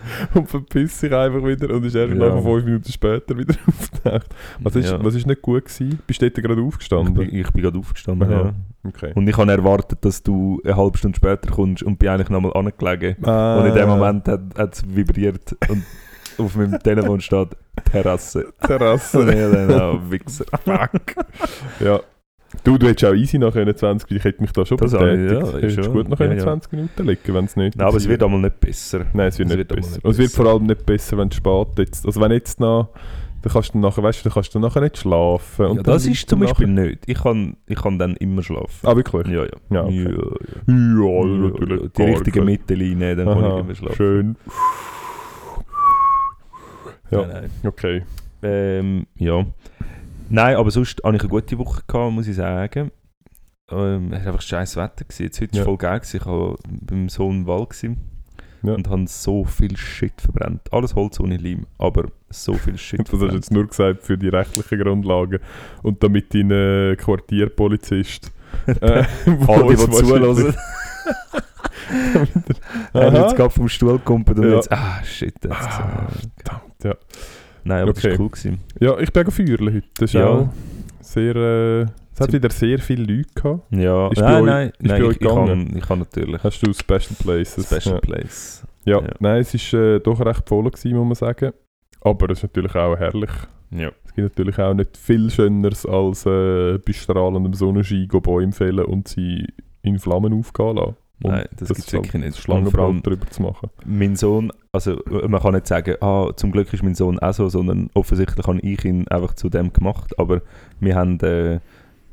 und 0.34 0.48
verpisst 0.48 1.00
sich 1.00 1.12
einfach 1.12 1.44
wieder 1.44 1.74
und 1.74 1.84
ist 1.84 1.94
erst 1.94 2.14
Ja. 2.14 2.34
nach 2.34 2.42
fünf 2.42 2.64
Minuten 2.64 2.90
später 2.92 3.36
wieder 3.36 3.54
aufgetaucht. 3.66 4.26
Was 4.60 4.76
ist, 4.76 4.90
Ja. 4.90 5.04
was 5.04 5.14
ist 5.14 5.26
nicht 5.26 5.42
gut 5.42 5.64
gewesen? 5.64 5.98
Bist 6.06 6.22
du 6.22 6.30
dort 6.30 6.42
gerade 6.44 6.60
Ich 6.60 6.66
aufgestanden? 6.66 7.14
bin, 7.14 7.34
ich 7.34 7.50
bin 7.52 7.62
gerade 7.62 7.78
aufgestanden, 7.78 8.32
Aha. 8.32 8.40
ja. 8.42 8.54
Okay. 8.86 9.12
Und 9.14 9.28
ich 9.28 9.36
habe 9.36 9.50
erwartet, 9.50 9.98
dass 10.04 10.22
du 10.22 10.60
eine 10.64 10.76
halbe 10.76 10.96
Stunde 10.98 11.16
später 11.16 11.50
kommst 11.50 11.82
und 11.82 11.98
bin 11.98 12.08
eigentlich 12.08 12.30
nochmal 12.30 12.52
angelegen. 12.54 13.16
Ah, 13.26 13.58
Und 13.60 13.66
in 13.66 13.74
dem 13.74 13.88
Moment 13.88 14.26
hat 14.28 14.74
es 14.74 14.82
vibriert 14.86 15.56
und 15.68 15.82
auf 16.38 16.54
meinem 16.56 16.78
Telefon 16.80 17.20
steht 17.20 17.48
Terrasse. 17.90 18.52
Terrasse. 18.60 19.18
Und 19.18 19.28
ich 19.30 19.34
dann 19.36 19.80
auch 19.80 20.00
Wichser. 20.10 20.44
Fuck. 20.64 21.24
Ja. 21.80 22.00
Du, 22.64 22.78
du 22.78 22.86
hättest 22.88 23.10
auch 23.10 23.14
easy 23.14 23.38
nach 23.38 23.54
21, 23.54 24.10
ich 24.10 24.24
hätte 24.24 24.40
mich 24.40 24.52
da 24.52 24.64
schon 24.64 24.78
Das 24.78 24.92
betätigt. 24.92 25.32
ja, 25.32 25.40
Du 25.40 25.52
hättest 25.60 25.92
gut 25.92 26.08
nach 26.08 26.18
Ja, 26.18 26.26
ja. 26.26 26.32
21 26.32 26.72
Minuten 26.72 27.06
liegen, 27.06 27.34
wenn 27.34 27.44
es 27.44 27.56
nicht 27.56 27.76
Nein, 27.76 27.86
aber 27.86 27.96
es 27.98 28.08
wird 28.08 28.22
einmal 28.22 28.40
nicht 28.40 28.58
besser. 28.60 29.04
Nein, 29.12 29.28
es 29.28 29.38
wird 29.38 29.50
Es 29.50 29.56
nicht 29.56 29.68
wird 29.70 29.80
besser. 29.80 29.96
nicht 29.96 30.04
es 30.06 30.18
wird 30.18 30.32
vor 30.32 30.46
allem 30.46 30.64
nicht 30.64 30.86
besser, 30.86 31.18
wenn 31.18 31.28
es 31.28 31.34
spät 31.34 31.68
jetzt. 31.78 32.06
Also 32.06 32.20
wenn 32.20 32.32
jetzt 32.32 32.58
noch, 32.58 32.88
dann 33.42 33.52
kannst 33.52 33.74
du 33.74 33.78
nachher, 33.78 34.02
weißt 34.02 34.20
du, 34.20 34.24
dann 34.24 34.32
kannst 34.34 34.54
du 34.54 34.58
nachher 34.60 34.80
nicht 34.80 34.96
schlafen. 34.96 35.66
Und 35.66 35.76
ja, 35.76 35.82
das 35.82 36.06
ist 36.06 36.28
zum 36.28 36.40
Beispiel 36.40 36.66
nachher- 36.68 36.86
nicht. 36.88 37.02
Ich 37.06 37.22
kann, 37.22 37.56
ich 37.66 37.76
kann 37.80 37.98
dann 37.98 38.16
immer 38.16 38.42
schlafen. 38.42 38.86
Ah, 38.86 38.96
wirklich? 38.96 39.26
Ja, 39.28 39.44
ja. 39.44 39.50
Ja, 39.70 39.84
okay. 39.84 40.02
ja, 40.02 40.74
Ja, 40.74 41.24
natürlich. 41.50 41.92
Die 41.92 42.02
richtige 42.02 42.42
Mittellinie, 42.42 43.14
dann 43.14 43.26
kann 43.26 43.38
ich 43.38 43.44
Aha, 43.44 43.60
immer 43.60 43.74
schlafen. 43.74 43.96
schön. 43.96 44.36
Ja, 47.10 47.18
Nein, 47.22 47.28
nein. 47.32 47.50
okay. 47.66 48.02
Ähm, 48.42 49.06
ja. 49.16 49.44
Nein, 50.30 50.56
aber 50.56 50.70
sonst 50.70 51.02
hatte 51.04 51.16
ich 51.16 51.22
eine 51.22 51.28
gute 51.30 51.58
Woche, 51.58 51.82
gehabt, 51.86 52.12
muss 52.12 52.26
ich 52.28 52.36
sagen. 52.36 52.90
Ähm, 53.70 54.12
es 54.12 54.20
war 54.20 54.26
einfach 54.28 54.42
scheiß 54.42 54.76
Wetter. 54.76 55.04
Gewesen. 55.04 55.22
Jetzt 55.24 55.40
heute 55.40 55.52
war 55.52 55.58
Ja. 55.58 55.64
voll 55.64 55.76
geil. 55.76 56.00
Gewesen. 56.00 56.16
Ich 56.18 56.26
war 56.26 56.56
beim 56.64 57.08
Sohn 57.08 57.36
im 57.42 57.46
Wald. 57.46 57.70
Gewesen. 57.70 57.96
Ja. 58.64 58.74
und 58.74 58.88
haben 58.90 59.06
so 59.06 59.44
viel 59.44 59.76
Shit 59.76 60.20
verbrannt. 60.20 60.62
Alles 60.72 60.96
Holz 60.96 61.20
ohne 61.20 61.36
Leim, 61.36 61.66
aber 61.78 62.06
so 62.28 62.54
viel 62.54 62.76
Shit 62.78 62.98
Das 62.98 63.06
hast 63.06 63.12
du 63.12 63.18
verbrannt. 63.18 63.34
jetzt 63.44 63.52
nur 63.52 63.66
gesagt 63.68 64.02
für 64.02 64.18
die 64.18 64.26
rechtlichen 64.28 64.80
Grundlagen 64.80 65.38
und 65.84 66.02
damit 66.02 66.34
dein 66.34 66.50
äh, 66.50 66.96
Quartierpolizist 66.96 68.32
äh, 68.66 69.04
Alle, 69.46 69.66
die 69.68 69.76
zuhören. 69.76 70.54
Er 72.92 73.06
hat 73.12 73.14
jetzt 73.14 73.36
gerade 73.36 73.50
vom 73.50 73.68
Stuhl 73.68 73.98
gekumpelt 73.98 74.38
und 74.38 74.48
Ja. 74.48 74.54
jetzt, 74.56 74.72
ah 74.72 75.02
shit. 75.04 75.34
Jetzt, 75.42 75.54
Ah, 75.54 76.08
verdammt, 76.36 76.84
ja. 76.84 76.94
Nein, 77.68 77.82
aber 77.82 77.92
das 77.92 78.04
Okay. 78.04 78.12
war 78.18 78.20
cool. 78.20 78.28
Gewesen. 78.30 78.58
ja, 78.80 78.98
ich 78.98 79.12
bin 79.12 79.26
auch 79.26 79.32
feiern 79.32 79.74
heute. 79.74 79.82
Das 79.98 80.10
ist 80.10 80.12
Ja. 80.14 80.26
auch 80.28 80.48
sehr... 81.00 81.36
Äh, 81.36 81.86
es 82.14 82.20
hat 82.20 82.32
wieder 82.32 82.50
sehr 82.50 82.80
viele 82.80 83.04
Leute 83.04 83.28
gehabt. 83.32 83.62
Ja, 83.70 84.08
Ist 84.08 84.20
nein, 84.20 84.34
euch- 84.42 84.46
nein, 84.46 84.68
ist 84.70 84.74
nein 84.82 85.02
euch 85.04 85.12
ich, 85.12 85.18
gegangen? 85.20 85.68
kann, 85.68 85.76
ich 85.76 85.84
kann 85.86 85.98
natürlich. 86.00 86.42
Hast 86.42 86.66
du 86.66 86.72
Special 86.72 87.14
Places? 87.22 87.66
Special 87.66 87.94
ja. 87.94 88.00
Place. 88.00 88.64
Ja. 88.84 89.00
Ja. 89.00 89.08
nein, 89.20 89.40
es 89.42 89.72
war 89.72 89.80
äh, 89.80 90.00
doch 90.00 90.18
recht 90.26 90.48
voll, 90.48 90.64
gewesen, 90.64 90.96
muss 90.96 91.06
man 91.06 91.14
sagen. 91.14 91.52
Aber 92.00 92.30
es 92.30 92.38
ist 92.38 92.42
natürlich 92.42 92.74
auch 92.74 92.96
herrlich. 92.96 93.30
Ja. 93.70 93.90
Es 94.04 94.14
gibt 94.14 94.30
natürlich 94.36 94.58
auch 94.58 94.74
nicht 94.74 94.96
viel 94.96 95.30
Schöneres 95.30 95.86
als 95.86 96.26
äh, 96.26 96.78
bei 96.78 96.92
strahlendem 96.92 97.54
Sonnenschein 97.54 98.08
Bäume 98.08 98.50
fällen 98.52 98.84
und 98.86 99.06
sie 99.06 99.46
in 99.82 100.00
Flammen 100.00 100.32
aufgehen 100.32 100.76
lassen. 100.76 100.96
Und 101.22 101.32
Nein, 101.32 101.46
das, 101.56 101.68
gibt 101.68 101.80
es 101.80 101.92
wirklich 101.92 102.14
nicht. 102.14 102.48
Allem 102.48 103.02
drüber 103.02 103.26
zu 103.28 103.42
machen. 103.42 103.70
mein 103.84 104.14
Sohn, 104.14 104.52
also 104.70 105.00
man 105.26 105.40
kann 105.40 105.54
nicht 105.54 105.66
sagen, 105.66 105.96
ah, 106.00 106.30
zum 106.36 106.52
Glück 106.52 106.72
ist 106.72 106.84
mein 106.84 106.94
Sohn 106.94 107.18
auch 107.18 107.32
so, 107.32 107.48
sondern 107.48 107.90
offensichtlich 107.94 108.46
habe 108.46 108.60
ich 108.60 108.84
ihn 108.84 109.08
einfach 109.08 109.34
zu 109.34 109.48
dem 109.48 109.72
gemacht. 109.72 110.16
Aber 110.18 110.42
wir 110.78 110.94
haben, 110.94 111.18
äh, 111.20 111.58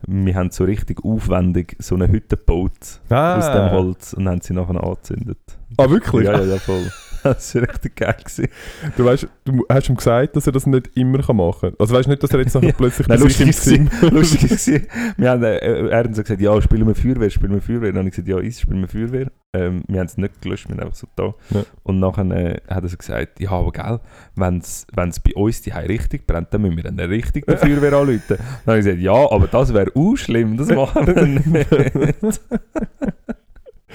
wir 0.07 0.35
haben 0.35 0.49
so 0.49 0.63
richtig 0.63 1.05
aufwendig 1.05 1.75
so 1.79 1.95
eine 1.95 2.07
Hütte 2.07 2.35
gebaut 2.37 3.01
aus 3.09 3.51
dem 3.51 3.71
Holz 3.71 4.13
und 4.13 4.27
haben 4.27 4.41
sie 4.41 4.53
nachher 4.53 4.83
angezündet. 4.83 5.37
Ah, 5.77 5.89
wirklich? 5.89 6.25
Ja, 6.25 6.39
ja, 6.39 6.45
ja, 6.45 6.57
voll. 6.57 6.91
Das 7.25 7.55
war 7.55 7.63
richtig 7.63 7.95
geil. 7.95 8.15
Gewesen. 8.19 8.47
Du 8.95 9.05
weißt, 9.05 9.27
du 9.45 9.65
hast 9.67 9.89
ihm 9.89 9.95
gesagt, 9.95 10.35
dass 10.35 10.45
er 10.45 10.53
das 10.53 10.67
nicht 10.67 10.91
immer 10.95 11.33
machen 11.33 11.71
kann. 11.71 11.79
Also 11.79 11.95
weißt 11.95 12.05
du 12.05 12.11
nicht, 12.11 12.21
dass 12.21 12.31
er 12.31 12.39
jetzt 12.39 12.53
nachher 12.53 12.73
plötzlich 12.73 13.07
Nein, 13.07 13.19
lustig 13.19 14.01
war, 14.01 14.11
lustig 14.11 14.51
war, 14.51 14.81
wir 15.17 15.29
haben, 15.31 15.43
äh, 15.43 15.89
er 15.89 15.97
hat 15.97 16.15
so 16.15 16.21
gesagt, 16.21 16.39
ja, 16.39 16.61
spielen 16.61 16.88
wir 16.88 16.93
Feuerwehr, 16.93 17.29
spielen 17.31 17.53
wir 17.53 17.61
Feuerwehr. 17.61 17.91
Dann 17.91 17.99
habe 17.99 18.09
ich 18.09 18.15
gesagt, 18.15 18.27
ja, 18.27 18.38
ich 18.38 18.59
spielen 18.59 18.81
wir 18.81 18.88
Feuerwehr. 18.88 19.31
Ähm, 19.53 19.83
wir 19.88 19.99
haben 19.99 20.05
es 20.05 20.17
nicht 20.17 20.41
gelöscht, 20.41 20.67
wir 20.67 20.75
sind 20.75 20.83
einfach 20.83 20.95
so 20.95 21.07
da. 21.15 21.33
Ja. 21.49 21.65
Und 21.83 21.99
nachher 21.99 22.29
äh, 22.29 22.61
hat 22.67 22.83
er 22.83 22.89
so 22.89 22.97
gesagt, 22.97 23.39
ja, 23.39 23.51
aber 23.51 23.71
gell, 23.71 23.99
wenn 24.35 24.57
es 24.59 24.85
bei 24.93 25.33
uns 25.33 25.61
die 25.61 25.71
richtig 25.71 26.27
brennt, 26.27 26.53
dann 26.53 26.61
müssen 26.61 26.75
wir 26.75 26.83
dann 26.83 26.99
richtig 26.99 27.45
die 27.47 27.57
Feuerwehr 27.57 27.93
anrufen. 27.93 28.21
Dann 28.27 28.38
habe 28.67 28.79
ich 28.79 28.85
gesagt, 28.85 29.01
ja, 29.01 29.31
aber 29.31 29.47
das 29.47 29.73
wäre 29.73 29.91
auch 29.95 30.15
schlimm, 30.15 30.57
das 30.57 30.67
machen 30.69 31.07
wir 31.07 31.25
nicht. 31.25 32.41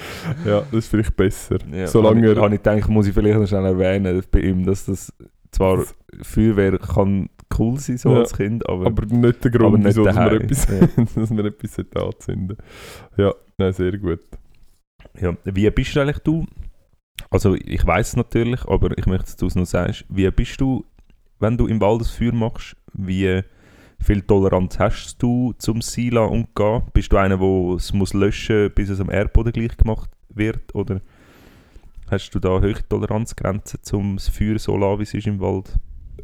ja, 0.44 0.60
das 0.60 0.72
ist 0.72 0.88
vielleicht 0.88 1.16
besser. 1.16 1.58
Ja, 1.72 1.86
Solange 1.86 2.22
habe 2.22 2.32
ich, 2.32 2.38
habe 2.38 2.54
ich 2.54 2.62
gedacht, 2.62 2.88
muss 2.88 3.06
ich 3.06 3.14
vielleicht 3.14 3.38
noch 3.38 3.46
schnell 3.46 3.64
erwähnen 3.66 4.22
bei 4.30 4.40
ihm, 4.40 4.64
dass 4.64 4.86
das 4.86 5.12
zwar 5.50 5.84
Feuerwehr 6.22 6.78
kann 6.78 7.28
cool 7.58 7.78
sein 7.78 7.98
so 7.98 8.12
Ja. 8.12 8.18
als 8.20 8.32
Kind, 8.36 8.68
aber, 8.68 8.86
Aber 8.86 9.06
nicht 9.06 9.42
der 9.44 9.50
Grund, 9.50 9.78
nicht 9.78 9.86
wieso 9.86 10.04
dass 10.04 10.16
wir 10.16 10.32
etwas, 10.32 10.66
Ja. 10.68 11.04
dass 11.14 11.30
wir 11.30 11.44
etwas 11.44 11.78
anzünden 11.94 12.56
Ja, 13.16 13.34
nein, 13.58 13.72
sehr 13.72 13.98
gut. 13.98 14.20
Ja, 15.20 15.36
wie 15.44 15.68
bist 15.70 15.96
du 15.96 16.00
eigentlich 16.00 16.18
du? 16.20 16.46
Also 17.30 17.54
ich 17.54 17.84
weiß 17.84 18.08
es 18.08 18.16
natürlich, 18.16 18.64
aber 18.66 18.96
ich 18.96 19.06
möchte, 19.06 19.24
dass 19.24 19.36
du 19.36 19.46
es 19.46 19.54
noch 19.54 19.66
sagst. 19.66 20.04
Wie 20.08 20.30
bist 20.30 20.60
du, 20.60 20.84
wenn 21.38 21.56
du 21.56 21.66
im 21.66 21.80
Wald 21.80 22.00
das 22.02 22.10
Feuer 22.10 22.32
machst? 22.32 22.76
Wie 22.92 23.42
viel 24.00 24.22
Toleranz 24.22 24.78
hast 24.78 25.22
du 25.22 25.52
zum 25.58 25.82
Sila 25.82 26.24
umgehen? 26.24 26.82
Bist 26.92 27.12
du 27.12 27.16
einer, 27.16 27.38
der 27.38 27.76
es 27.76 27.92
muss 27.92 28.14
löschen, 28.14 28.70
bis 28.74 28.88
es 28.88 29.00
am 29.00 29.10
Erdboden 29.10 29.52
gleich 29.52 29.76
gemacht 29.76 30.10
wird? 30.30 30.74
Oder 30.74 31.00
hast 32.10 32.30
du 32.34 32.38
da 32.38 32.60
hohe 32.60 32.74
Toleranzgrenzen, 32.88 33.80
um 33.92 34.16
das 34.16 34.28
Feuer 34.28 34.58
so 34.58 34.76
lassen, 34.76 34.98
wie 34.98 35.02
es 35.04 35.14
ist 35.14 35.26
im 35.26 35.40
Wald? 35.40 35.78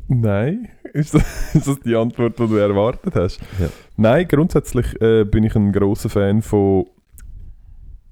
Nein, 0.09 0.69
ist 0.93 1.15
das, 1.15 1.55
ist 1.55 1.69
das 1.69 1.81
die 1.81 1.95
Antwort, 1.95 2.39
die 2.39 2.47
du 2.47 2.57
erwartet 2.57 3.15
hast? 3.15 3.41
Ja. 3.59 3.69
Nein, 3.97 4.27
grundsätzlich 4.29 5.01
äh, 5.01 5.25
bin 5.25 5.45
ich 5.45 5.55
ein 5.55 5.73
großer 5.73 6.09
Fan 6.09 6.43
von 6.43 6.87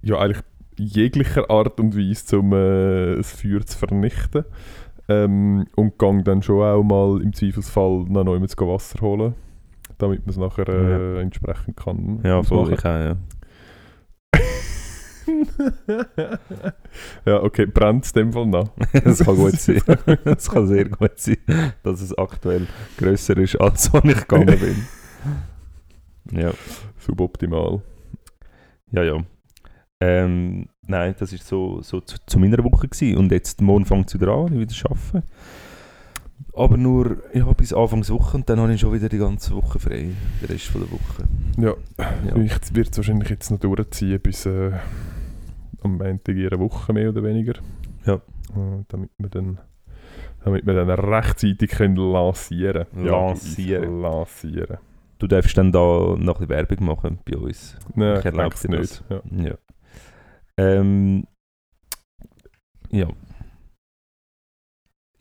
ja 0.03 0.19
eigentlich 0.19 0.43
jeglicher 0.77 1.49
Art 1.51 1.79
und 1.81 1.97
Weise, 1.97 2.39
um 2.39 2.53
äh, 2.53 3.17
das 3.17 3.33
Feuer 3.33 3.65
zu 3.65 3.79
vernichten. 3.79 4.45
Ähm, 5.07 5.67
und 5.77 5.99
gang 5.99 6.25
dann 6.25 6.43
schon 6.43 6.63
auch 6.63 6.83
mal 6.83 7.21
im 7.21 7.33
Zweifelsfall 7.33 8.05
noch 8.09 8.25
mit 8.39 8.57
Wasser 8.59 9.01
holen, 9.03 9.35
damit 10.05 10.27
man 10.27 10.31
es 10.31 10.37
nachher 10.37 10.69
äh, 10.69 11.21
entsprechend 11.21 11.77
kann. 11.77 12.21
Ja, 12.25 12.43
voll, 12.43 12.73
ich 12.73 12.81
auch, 12.81 12.85
ja. 12.85 13.17
ja, 17.27 17.43
okay, 17.43 17.67
brennt 17.67 18.05
es 18.05 18.13
dem 18.13 18.33
Fall 18.33 18.47
noch. 18.47 18.71
Das 19.05 19.25
kann 19.25 19.37
gut 19.37 19.59
sein. 19.59 19.81
Das 20.25 20.51
kann 20.51 20.67
sehr 20.67 20.89
gut 20.89 21.19
sein, 21.19 21.39
dass 21.83 22.01
es 22.01 22.17
aktuell 22.17 22.67
grösser 22.97 23.37
ist, 23.39 23.61
als 23.61 23.93
wo 23.93 23.99
ich 23.99 24.17
gegangen 24.17 24.59
bin. 24.59 24.87
Ja. 26.33 26.53
Suboptimal. 26.99 27.83
Ja, 28.93 29.03
ja. 29.03 29.25
Ähm, 30.01 30.69
nein, 30.87 31.15
das 31.19 31.33
war 31.33 31.39
so, 31.39 31.83
so 31.83 32.01
zu, 32.01 32.17
zu 32.27 32.39
meiner 32.39 32.63
Woche. 32.65 32.89
Gewesen. 32.89 33.19
Und 33.19 33.33
jetzt, 33.33 33.61
morgen 33.61 33.85
fängt 33.85 34.09
es 34.09 34.21
wieder 34.21 34.33
an, 34.33 34.53
ich 34.53 34.61
wieder 34.61 34.91
arbeiten. 34.91 35.29
Aber 36.57 36.77
nur 36.77 37.23
ja, 37.33 37.45
bis 37.53 37.73
Anfangswoche 37.73 38.37
und 38.37 38.49
dann 38.49 38.61
habe 38.61 38.73
ich 38.73 38.81
schon 38.81 38.93
wieder 38.93 39.09
die 39.09 39.19
ganze 39.19 39.55
Woche 39.55 39.81
frei, 39.81 40.11
den 40.41 40.49
Rest 40.49 40.67
von 40.67 40.83
der 40.83 40.91
Woche. 40.93 41.25
Ja, 41.59 41.75
Ja, 42.29 42.37
ich 42.37 42.75
wird 42.75 42.91
es 42.91 42.97
wahrscheinlich 42.97 43.29
jetzt 43.29 43.51
noch 43.51 43.59
durchziehen 43.59 44.21
bis 44.21 44.47
äh, 44.47 44.71
am 45.83 45.97
Montag 45.97 46.37
in 46.37 46.47
einer 46.47 46.61
Woche 46.61 46.93
mehr 46.93 47.09
oder 47.09 47.25
weniger. 47.25 47.55
Ja. 48.07 48.15
Äh, 48.15 48.85
damit 48.89 49.11
wir 49.19 49.29
dann 49.31 49.59
damit 50.45 50.67
wir 50.67 50.75
dann 50.75 50.91
rechtzeitig 50.91 51.71
können 51.71 51.97
lancieren 51.97 52.87
können. 52.93 53.07
Lancieren. 53.07 54.01
lancieren. 54.03 54.79
Du 55.19 55.27
darfst 55.27 55.57
dann 55.57 55.73
da 55.73 55.79
noch 55.79 56.19
ein 56.19 56.25
bisschen 56.25 56.49
Werbung 56.51 56.87
machen 56.87 57.19
bei 57.25 57.37
uns. 57.37 57.77
Nein, 57.95 58.15
Ich 58.15 58.19
ich 58.21 58.25
erlaube 58.27 58.55
dir 58.55 58.79
es 58.79 59.01
nicht. 59.01 59.05
Ja. 59.09 59.23
Ja. 59.49 59.55
Ähm, 60.57 61.27
ja. 62.91 63.09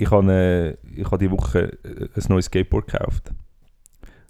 Ich 0.04 0.12
habe, 0.12 0.78
äh, 0.96 1.00
ich 1.00 1.06
habe 1.06 1.18
diese 1.18 1.32
Woche 1.32 1.78
äh, 1.84 2.08
ein 2.16 2.24
neues 2.30 2.46
Skateboard 2.46 2.88
gekauft. 2.92 3.32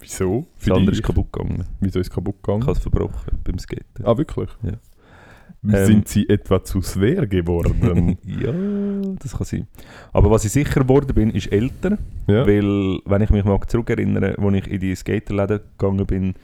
Wieso? 0.00 0.46
Das 0.58 0.70
andere 0.70 0.90
dich? 0.90 1.00
ist 1.00 1.02
kaputt 1.06 1.32
gegangen. 1.32 1.64
Wieso 1.80 1.98
ist 2.00 2.08
es 2.08 2.12
kaputt 2.14 2.36
Ich 2.38 2.42
gegangen? 2.42 2.62
habe 2.62 2.72
es 2.72 2.78
verbrochen 2.80 3.38
beim 3.42 3.58
Skaten. 3.58 4.04
Ah, 4.04 4.16
wirklich? 4.16 4.50
Ja. 4.62 4.72
Sind 5.86 5.96
Ähm, 5.96 6.02
sie 6.06 6.28
etwa 6.28 6.62
zu 6.62 6.82
schwer 6.82 7.26
geworden? 7.26 8.18
ja, 8.24 8.52
das 9.18 9.32
kann 9.34 9.46
sein. 9.46 9.66
Aber 10.12 10.30
was 10.30 10.44
ich 10.44 10.52
sicher 10.52 10.80
geworden 10.82 11.14
bin, 11.14 11.30
ist 11.30 11.50
älter. 11.50 11.96
ja. 12.26 12.46
Weil, 12.46 12.98
wenn 13.06 13.22
ich 13.22 13.30
mich 13.30 13.44
mal 13.44 13.58
zurückerinnere, 13.66 14.36
als 14.38 14.54
ich 14.56 14.70
in 14.70 14.80
die 14.80 14.94
Skaterläden 14.94 15.60
gegangen 15.78 16.04
bin, 16.06 16.34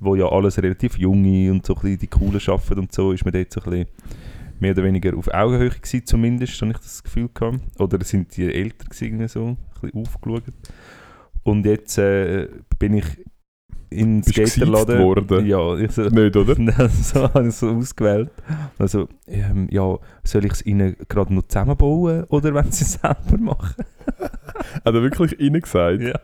wo 0.00 0.16
ja 0.16 0.26
alles 0.28 0.62
relativ 0.62 0.98
junge 0.98 1.50
und 1.50 1.64
so 1.64 1.74
ein 1.76 1.80
bisschen 1.80 1.98
die 2.00 2.06
Coolen 2.08 2.40
arbeiten 2.46 2.78
und 2.80 2.92
so, 2.92 3.12
ist 3.12 3.24
man 3.24 3.32
dort 3.32 3.50
so 3.52 3.60
ein 3.62 3.70
bisschen 3.70 3.86
mehr 4.62 4.72
oder 4.72 4.84
weniger 4.84 5.16
auf 5.16 5.28
Augenhöhe 5.28 5.70
gewesen, 5.70 6.06
zumindest, 6.06 6.60
habe 6.62 6.72
ich 6.72 6.78
das 6.78 7.02
Gefühl 7.02 7.28
gehabt. 7.34 7.60
Oder 7.78 8.02
sind 8.04 8.34
die 8.36 8.52
älter 8.52 8.86
gewesen, 8.88 9.28
so, 9.28 9.46
ein 9.48 9.56
bisschen 9.80 10.00
aufgeschaut. 10.00 10.44
Und 11.42 11.66
jetzt 11.66 11.98
äh, 11.98 12.48
bin 12.78 12.94
ich 12.94 13.04
in 13.90 14.22
Skaterladen. 14.22 15.00
worden? 15.00 15.46
Ja, 15.46 15.76
ich 15.76 15.90
so, 15.90 16.02
Nicht, 16.02 16.36
oder? 16.36 16.54
so 16.88 17.22
habe 17.34 17.48
ich 17.48 17.54
so 17.54 17.70
ausgewählt. 17.70 18.30
Also, 18.78 19.08
ähm, 19.26 19.68
ja, 19.70 19.98
soll 20.24 20.44
ich 20.46 20.52
es 20.52 20.64
ihnen 20.64 20.96
gerade 21.08 21.34
noch 21.34 21.42
zusammenbauen 21.42 22.24
oder 22.24 22.54
wenn 22.54 22.70
sie 22.70 22.84
es 22.84 22.92
selber 22.92 23.38
machen? 23.38 23.84
Hat 24.16 24.94
er 24.94 25.02
wirklich 25.02 25.38
innen 25.38 25.60
gesagt? 25.60 26.02
Ja. 26.02 26.18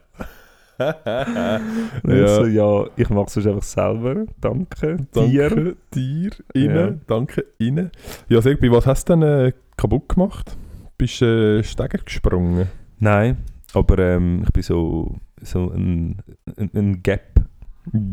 ja. 0.79 1.61
Also, 2.05 2.47
ja, 2.47 2.87
ich 2.97 3.11
mache 3.11 3.41
es 3.41 3.47
einfach 3.47 3.62
selber. 3.62 4.27
Danke. 4.41 4.97
Dir. 5.14 5.49
Danke 5.51 5.77
dir, 5.95 6.31
innen, 6.55 6.77
Ja. 6.77 6.95
danke, 7.07 7.45
innen. 7.59 7.91
Ja, 8.29 8.41
sag, 8.41 8.61
bei 8.61 8.71
was 8.71 8.87
hast 8.87 9.09
du 9.09 9.14
denn 9.14 9.23
äh, 9.23 9.53
kaputt 9.77 10.09
gemacht? 10.09 10.57
Bist 10.97 11.21
du 11.21 11.59
äh, 11.59 11.62
Steiger 11.64 11.99
gesprungen? 11.99 12.69
Nein, 12.99 13.38
aber 13.75 13.99
ähm, 13.99 14.43
ich 14.45 14.53
bin 14.53 14.62
so, 14.62 15.17
so 15.43 15.71
ein, 15.71 16.17
ein, 16.57 16.71
ein 16.75 17.03
Gap, 17.03 17.41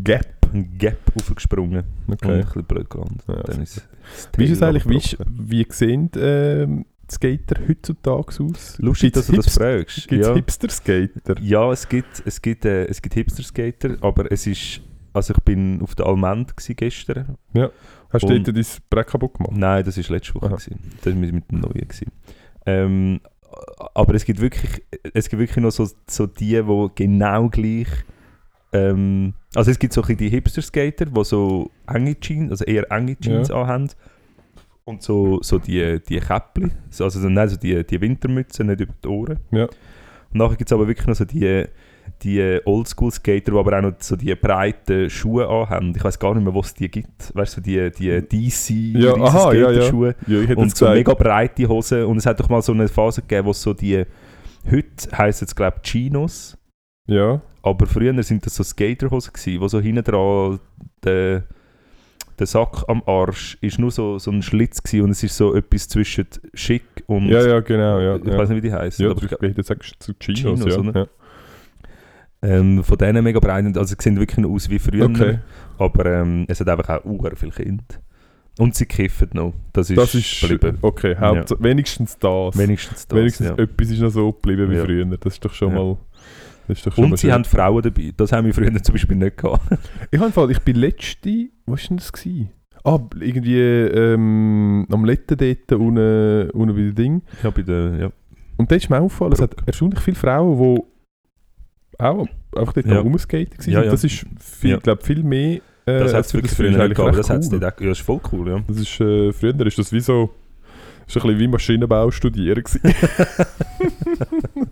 Gap. 0.04 0.28
ein 0.54 0.78
Gap 0.78 0.98
aufgesprungen 1.16 1.84
und 2.08 2.24
ein 2.24 2.30
Okay. 2.30 2.44
bisschen 2.44 2.64
blöd 2.66 2.90
gelandet. 2.90 3.22
Ja, 3.28 3.36
dann 3.44 3.62
ist 3.62 3.78
das 3.78 4.30
Wie 4.38 4.44
ist 4.46 4.52
es 4.52 4.62
eigentlich, 4.62 4.88
wie, 4.88 4.98
ist- 4.98 5.18
wie 5.28 5.66
sehen 5.70 6.10
ähm, 6.18 6.86
Skater 7.12 7.62
heutzutage 7.68 8.44
aus? 8.44 8.78
Lustig, 8.80 9.14
dass 9.14 9.28
du 9.28 9.34
das 9.34 9.54
fragst. 9.54 10.08
Gibt 10.08 10.22
es 10.22 10.28
Ja. 10.28 10.34
Hipster-Skater? 10.34 11.36
Ja, 11.42 11.72
es 11.72 11.88
gibt, 11.88 12.24
es 12.26 12.42
gibt, 12.42 12.66
äh, 12.66 12.86
es 12.86 13.02
gibt 13.02 13.16
Hipster-Skater, 13.16 13.98
aber 14.02 14.32
es 14.32 14.48
ist... 14.48 14.82
Also 15.14 15.34
ich 15.34 15.44
bin 15.44 15.82
auf 15.82 15.96
der 15.96 16.08
Almend 16.08 16.54
gestern. 16.58 17.38
Hast 18.10 18.24
du 18.24 18.40
dort 18.40 18.48
dein 18.48 18.66
Brett 18.90 19.08
kaputt 19.08 19.36
gemacht? 19.36 19.54
Nein, 19.56 19.86
das 19.86 19.98
war 19.98 20.16
letzte 20.16 20.36
Woche. 20.36 20.48
Aha. 20.48 20.56
Gewesen. 20.56 20.80
Das 21.02 21.14
war 21.14 21.20
mit, 21.20 21.34
mit 21.34 21.52
dem 21.52 21.60
Neuen. 21.62 21.88
Gewesen. 21.88 22.12
Ähm, 22.66 23.22
aber 23.94 24.14
es 24.16 24.26
gibt 24.26 24.42
wirklich, 24.42 24.84
es 25.14 25.30
gibt 25.30 25.40
wirklich 25.40 25.64
noch 25.64 25.72
so, 25.72 25.88
so 26.10 26.28
die, 26.28 26.62
die 26.62 26.88
genau 26.96 27.50
gleich... 27.50 27.88
Ähm, 28.74 29.36
also 29.54 29.72
es 29.72 29.80
gibt 29.80 29.94
so 29.94 30.02
ein 30.02 30.08
bisschen 30.08 30.18
die 30.18 30.30
Hipster-Skater, 30.30 31.06
die 31.06 31.24
so 31.24 31.72
enge 31.88 32.20
Jeans, 32.20 32.52
also 32.52 32.66
eher 32.66 32.92
enge 32.92 33.18
Jeans 33.18 33.50
anhaben. 33.50 33.90
Und 34.88 35.02
so, 35.02 35.40
so 35.42 35.58
die, 35.58 36.00
die 36.08 36.20
Käppli, 36.20 36.70
so- 36.92 37.06
also 37.06 37.20
so- 37.20 37.28
nein, 37.30 37.50
so 37.50 37.58
die, 37.58 37.84
die 37.84 38.00
Wintermütze, 38.00 38.64
nicht 38.64 38.82
über 38.82 38.94
die 39.04 39.08
Ohren. 39.08 39.40
Ja. 39.52 39.64
Und 39.64 39.72
nachher 40.34 40.58
gibt 40.58 40.70
es 40.70 40.74
aber 40.74 40.88
wirklich 40.88 41.08
noch 41.08 41.16
so 41.16 41.26
die, 41.26 41.66
die 42.22 42.60
Oldschool-Skater, 42.64 43.52
die 43.52 43.58
aber 43.58 43.78
auch 43.80 43.82
noch 43.82 43.94
so 44.00 44.16
die 44.16 44.36
breiten 44.36 45.10
Schuhe 45.10 45.48
anhaben. 45.50 45.92
Ich 45.96 46.04
weiß 46.04 46.20
gar 46.20 46.36
nicht 46.36 46.44
mehr, 46.44 46.54
was 46.54 46.68
es 46.68 46.74
die 46.76 46.90
gibt. 46.92 47.36
Weißt 47.36 47.54
du, 47.58 47.62
so 47.62 47.64
die, 47.64 47.90
die 47.92 48.22
DC 48.22 49.02
Ja, 49.02 49.16
aha, 49.16 49.54
ja, 49.54 49.72
ja. 49.72 49.82
Skaterschuhe. 49.82 50.16
Ja, 50.28 50.56
Und 50.56 50.76
so 50.78 50.88
mega 50.90 51.16
breite 51.16 51.68
Hosen. 51.68 52.04
Und 52.04 52.18
es 52.18 52.28
hat 52.28 52.40
doch 52.40 52.50
mal 52.50 52.62
so 52.62 52.72
eine 52.74 52.88
Phase 52.88 53.22
gegeben, 53.22 53.48
wo 53.48 53.54
so 53.54 53.74
die, 53.74 54.06
heute 54.70 55.18
heisst 55.18 55.42
es 55.42 55.56
glaube 55.56 55.78
ich 55.84 55.90
Chinos, 55.90 56.58
ja, 57.08 57.42
aber 57.64 57.88
früher 57.88 58.22
sind 58.22 58.46
das 58.46 58.56
so 58.56 58.64
Skaterhosen 58.64 59.34
gewesen, 59.34 59.62
wo 59.62 59.68
so 59.68 59.80
hinten 59.80 60.04
dran 60.04 60.60
der, 61.04 61.44
der 62.40 62.48
Sack 62.48 62.84
am 62.88 63.02
Arsch 63.06 63.58
ist 63.62 63.80
nur 63.80 63.92
so, 63.92 64.20
so 64.20 64.32
ein 64.32 64.42
Schlitz 64.42 64.84
gewesen 64.84 65.04
und 65.06 65.10
es 65.12 65.24
ist 65.24 65.38
so 65.38 65.56
etwas 65.56 65.88
zwischen 65.88 66.28
schick 66.54 66.84
und 67.08 67.28
ja, 67.28 67.46
ja, 67.46 67.60
genau, 67.60 68.00
ja. 68.00 68.18
ich 68.18 68.26
ja. 68.26 68.38
weiß 68.38 68.50
nicht, 68.50 68.64
wie 68.64 68.68
die 68.68 68.74
heißen. 68.74 69.06
ja, 69.06 69.12
aber 69.12 69.24
ich 69.24 69.32
ich, 69.32 69.42
hätte 69.42 69.54
gesagt, 69.54 69.96
zu 70.00 70.14
Chinos, 70.14 70.60
Chinos, 70.60 70.66
ja. 70.66 70.80
oder? 70.80 71.08
ja. 72.44 72.58
ähm, 72.58 72.84
von 72.84 72.98
denen 72.98 73.24
mega 73.24 73.40
breit. 73.40 73.66
Also 73.78 73.96
sie 73.96 74.02
sehen 74.02 74.20
wirklich 74.20 74.40
noch 74.40 74.50
aus 74.50 74.70
wie 74.70 74.80
früher. 74.80 75.06
Okay, 75.06 75.40
Aber 75.78 76.06
ähm, 76.06 76.46
es 76.48 76.60
hat 76.60 76.70
einfach 76.70 76.90
auch 76.90 77.06
uhr 77.06 77.32
viele 77.36 77.52
Kinder. 77.52 77.84
Und 78.58 78.74
sie 78.74 78.86
kiffen 78.86 79.30
noch. 79.34 79.54
Das 79.74 79.90
ist, 79.90 79.98
das 79.98 80.16
ist 80.16 80.42
geblieben. 80.42 80.78
okay, 80.82 81.16
Haupt 81.20 81.56
wenigstens 81.62 82.18
das. 82.18 82.58
Wenigstens 82.58 83.06
das. 83.06 83.18
wenigstens 83.18 83.48
ja. 83.48 83.58
etwas 83.58 83.90
ist 83.90 84.00
noch 84.00 84.10
so 84.10 84.32
geblieben 84.32 84.72
wie 84.72 84.76
Ja. 84.76 84.86
früher. 84.86 85.06
Das 85.06 85.34
ist 85.34 85.44
doch 85.44 85.54
schon 85.54 85.70
Ja. 85.70 85.76
mal... 85.76 85.98
Und 86.68 87.18
sie 87.18 87.28
schön. 87.28 87.32
haben 87.34 87.46
Frauen 87.46 87.82
dabei. 87.84 88.12
Das 88.18 88.32
haben 88.32 88.46
wir 88.46 88.54
früher 88.54 88.74
zum 88.82 88.94
Beispiel 88.94 89.16
nicht 89.18 89.38
gehabt. 89.38 89.62
Ich 90.12 90.20
habe 90.20 90.32
Fall, 90.32 90.52
ich 90.52 90.60
bin 90.60 90.76
letzte, 90.78 91.50
was 91.66 91.82
war 91.84 91.88
denn 91.90 91.98
das? 91.98 92.12
Gewesen? 92.12 92.50
Ah, 92.84 93.00
irgendwie 93.20 93.60
ähm, 93.60 94.86
am 94.92 95.06
Letten 95.06 95.38
dort 95.38 95.80
unten, 95.80 96.50
unten 96.52 96.76
bei 96.76 96.82
dem 96.82 96.96
Ding. 96.96 97.22
Ja, 97.44 97.50
bei 97.50 97.62
der, 97.64 97.96
ja. 98.00 98.10
Und 98.58 98.72
da 98.72 98.76
ist 98.76 98.90
mir 98.90 99.00
aufgefallen, 99.00 99.34
es 99.34 99.42
hat 99.42 99.56
erstaunlich 99.66 100.00
viele 100.02 100.16
Frauen, 100.16 100.58
die 100.76 100.82
auch 102.04 102.28
einfach 102.56 102.74
dort 102.74 102.86
Ja. 102.86 103.00
Rumskaten 103.00 103.58
waren. 103.58 103.72
Ja, 103.72 103.84
ja. 103.84 103.92
Das 103.92 104.04
ist, 104.04 104.26
viel, 104.40 104.72
Ja. 104.72 104.78
glaub, 104.78 105.04
viel 105.04 105.24
mehr... 105.24 105.56
Äh, 105.88 106.00
Das 106.00 106.14
hat 106.14 106.26
es 106.26 106.34
wirklich 106.34 106.52
das 106.52 106.58
früher 106.58 106.70
nicht 106.88 106.96
gehabt. 106.96 107.18
Das, 107.18 107.30
hat's 107.30 107.50
cool. 107.52 107.60
dort 107.60 107.76
auch- 107.76 107.82
ja, 107.82 107.90
das 107.90 108.00
ist 108.00 108.06
voll 108.06 108.20
cool, 108.32 108.50
ja. 108.50 108.64
Das 108.68 108.78
ist, 108.78 109.00
äh, 109.00 109.32
früher 109.34 109.66
ist 109.66 109.78
das 109.80 109.92
wie 109.92 110.00
so... 110.00 110.30
ist 111.08 111.16
ein 111.18 111.22
bisschen 111.24 111.40
wie 111.40 111.48
Maschinenbau 111.48 112.12
studieren 112.12 112.64
gewesen. 112.64 112.82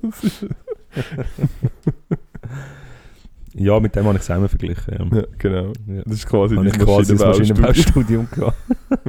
Das 0.01 0.23
ist- 0.23 0.45
Ja, 3.55 3.79
mit 3.79 3.95
dem 3.95 4.05
habe 4.05 4.15
ich 4.15 4.23
es 4.23 4.29
immer 4.29 4.49
verglichen. 4.49 4.93
Ja. 4.97 5.17
ja, 5.17 5.23
genau. 5.37 5.73
Ja. 5.87 6.01
Das 6.05 6.13
ist 6.15 6.25
quasi 6.25 6.55
Habe 6.55 6.65
ich 6.67 6.73
dein 6.73 6.85
quasi 6.85 7.15
das 7.15 7.25
Maschinenbaustudium. 7.25 8.27
Gehabt. 8.31 8.57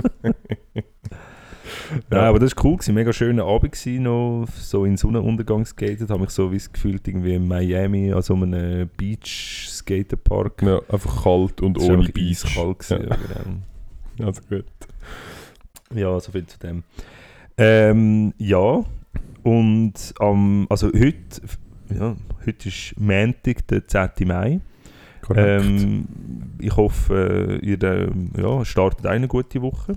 Nein, 2.11 2.20
aber 2.25 2.38
das 2.38 2.57
war 2.57 2.64
cool, 2.64 2.77
gewesen, 2.77 2.94
mega 2.94 3.12
schöner 3.12 3.44
Abend 3.44 3.73
gewesen, 3.73 4.03
noch 4.03 4.47
so 4.59 4.85
in 4.85 4.97
Sonnenuntergang 4.97 5.64
skatet, 5.64 6.11
habe 6.11 6.20
mich 6.23 6.31
so 6.31 6.51
wie 6.51 6.57
das 6.57 6.73
gefühlt 6.73 7.07
irgendwie 7.07 7.35
in 7.35 7.47
Miami 7.47 8.12
an 8.12 8.23
so 8.23 8.35
einem 8.35 8.88
Beach 8.97 9.66
Skaterpark. 9.70 10.62
Ja, 10.62 10.81
einfach 10.88 11.25
kalt 11.25 11.61
und 11.62 11.79
war 11.79 11.94
ohne 11.94 12.09
Beach. 12.09 12.44
eiskalt 12.44 12.81
gewesen, 12.81 13.09
Ja. 13.09 13.16
ja. 13.16 13.16
genau. 14.16 14.27
Also 14.29 14.42
gut. 14.49 14.64
Ja, 15.94 16.20
so 16.20 16.33
viel 16.33 16.47
zu 16.47 16.59
dem. 16.59 16.83
Ähm, 17.57 18.33
ja, 18.38 18.85
und 19.42 20.14
am, 20.18 20.66
also 20.70 20.88
heute, 20.88 21.42
ja, 21.90 22.16
heute 22.47 22.68
ist 22.68 22.94
Montag, 22.99 23.66
der 23.68 23.87
10. 23.87 24.27
Mai. 24.27 24.61
Ähm, 25.35 26.07
ich 26.61 26.77
hoffe, 26.77 27.61
äh, 27.62 27.66
ihr 27.66 27.83
ähm, 27.83 28.31
ja, 28.37 28.64
startet 28.64 29.07
eine 29.07 29.29
gute 29.29 29.62
Woche. 29.62 29.97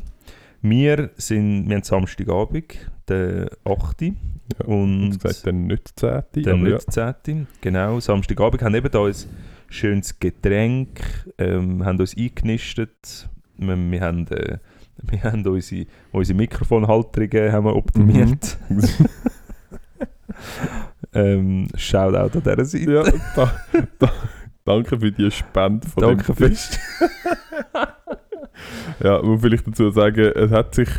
Wir, 0.61 1.11
sind, 1.17 1.67
wir 1.67 1.75
haben 1.75 1.83
Samstagabend, 1.83 2.89
der 3.07 3.49
8. 3.65 4.01
ja. 4.01 4.11
und 4.65 5.19
gesagt, 5.19 5.45
dann 5.45 5.67
nicht 5.67 5.99
10. 5.99 6.23
der 6.35 6.53
aber 6.53 6.67
ja. 6.67 6.75
nicht 6.75 6.91
10. 6.91 7.47
Genau, 7.61 7.99
Samstagabend 7.99 8.61
haben 8.61 8.75
eben 8.75 8.91
da 8.91 9.05
ein 9.05 9.13
schönes 9.69 10.19
Getränk, 10.19 11.01
ähm, 11.37 11.85
haben 11.85 11.99
uns 11.99 12.15
eingenistet. 12.17 13.29
Wir, 13.57 13.75
wir, 13.75 14.01
haben, 14.01 14.27
äh, 14.27 14.57
wir 15.03 15.23
haben 15.23 15.45
unsere, 15.45 15.85
unsere 16.11 16.37
Mikrofonhalterungen 16.37 17.51
haben 17.51 17.65
wir 17.65 17.75
optimiert. 17.75 18.57
Mhm. 18.69 18.81
ähm, 21.17 21.67
Shoutout 21.75 22.37
an 22.37 22.43
dieser 22.43 22.65
Seite. 22.65 22.91
Ja, 22.91 23.03
da, 23.35 23.51
da, 23.99 24.11
danke 24.65 24.99
für 24.99 25.11
die 25.11 25.31
Spende 25.31 25.87
von 25.87 26.03
Danke 26.03 26.33
dem 26.33 26.49
Tisch. 26.49 26.69
Ja, 29.03 29.21
muss 29.21 29.41
vielleicht 29.41 29.67
dazu 29.67 29.89
sagen, 29.91 30.31
es 30.35 30.51
hat 30.51 30.73
sich, 30.73 30.89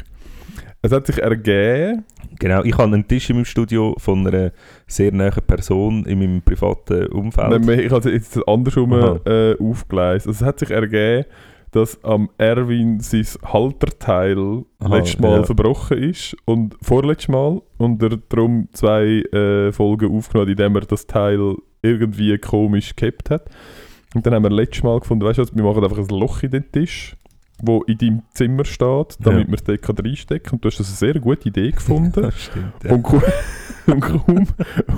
es 0.83 0.93
hat 0.93 1.07
sich 1.07 1.19
ergeben. 1.19 2.05
Genau, 2.39 2.63
ich 2.63 2.73
habe 2.75 2.85
einen 2.85 3.07
Tisch 3.07 3.31
in 3.31 3.37
meinem 3.37 3.45
Studio 3.45 3.97
von 3.99 4.27
einer 4.27 4.53
sehr 4.87 5.13
nahen 5.13 5.43
Person 5.45 6.05
in 6.07 6.21
meinem 6.21 6.43
privaten 6.43 7.07
Umfeld. 7.07 7.51
Nein, 7.51 7.81
ich 7.81 7.91
habe 7.91 8.11
jetzt 8.11 8.39
andersrum 8.47 8.93
äh, 9.25 9.57
aufgeleist. 9.59 10.29
Also 10.29 10.45
es 10.45 10.47
hat 10.47 10.61
sich 10.61 10.71
ergeben, 10.71 11.25
dass 11.73 12.03
am 12.05 12.31
Erwin 12.39 13.01
sein 13.01 13.27
Halterteil 13.45 14.65
Aha, 14.79 14.97
letztes 14.97 15.21
Mal 15.21 15.41
ja. 15.41 15.45
verbrochen 15.45 15.99
ist 15.99 16.37
und 16.45 16.77
vorletztes 16.83 17.29
Mal 17.29 17.61
und 17.77 18.03
er 18.03 18.17
darum 18.29 18.69
zwei 18.73 19.23
äh, 19.33 19.73
Folgen 19.73 20.17
aufgenommen, 20.17 20.51
indem 20.51 20.77
er 20.77 20.83
das 20.83 21.07
Teil 21.07 21.57
irgendwie 21.83 22.37
komisch 22.39 22.97
gehabt 22.97 23.31
hat. 23.31 23.51
Und 24.15 24.25
dann 24.25 24.35
haben 24.35 24.45
wir 24.45 24.51
letztes 24.51 24.83
Mal 24.83 25.01
gefunden, 25.01 25.25
weißt 25.25 25.39
du 25.39 25.43
was, 25.43 25.55
wir 25.55 25.63
machen 25.63 25.85
einfach 25.85 25.99
ein 25.99 26.09
Loch 26.09 26.43
in 26.43 26.51
den 26.51 26.73
Tisch, 26.73 27.17
wo 27.63 27.83
in 27.83 27.99
deinem 27.99 28.23
Zimmer 28.33 28.65
steht, 28.65 29.17
damit 29.21 29.47
Ja. 29.47 29.49
wir 29.49 29.55
es 29.55 29.65
dort 29.65 29.83
kann 29.83 29.97
reinstecken. 29.97 30.53
Und 30.53 30.65
du 30.65 30.69
hast 30.69 30.79
das 30.79 30.89
eine 30.89 30.97
sehr 31.13 31.21
gute 31.21 31.49
Idee 31.49 31.71
gefunden. 31.73 32.13
das 32.23 32.41
stimmt, 32.45 32.73
ja. 32.85 32.93
Und, 32.93 33.03
kaum, 33.03 33.23
und, 33.87 34.01
kaum, 34.01 34.47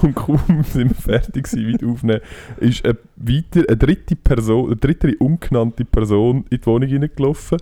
und 0.02 0.14
kaum 0.14 0.64
sind 0.64 0.90
wir 0.90 0.94
fertig 0.96 1.44
gewesen 1.50 1.70
mit 1.72 1.84
Aufnehmen, 1.84 2.20
ist 2.58 2.84
eine, 2.84 2.98
weiter, 3.16 3.64
eine 3.66 3.76
dritte 3.76 4.16
Person, 4.16 4.66
eine 4.66 4.76
dritte 4.76 5.14
ungenannte 5.18 5.84
Person 5.84 6.44
in 6.50 6.60
die 6.60 6.66
Wohnung 6.66 6.88
hineingelaufen 6.88 7.58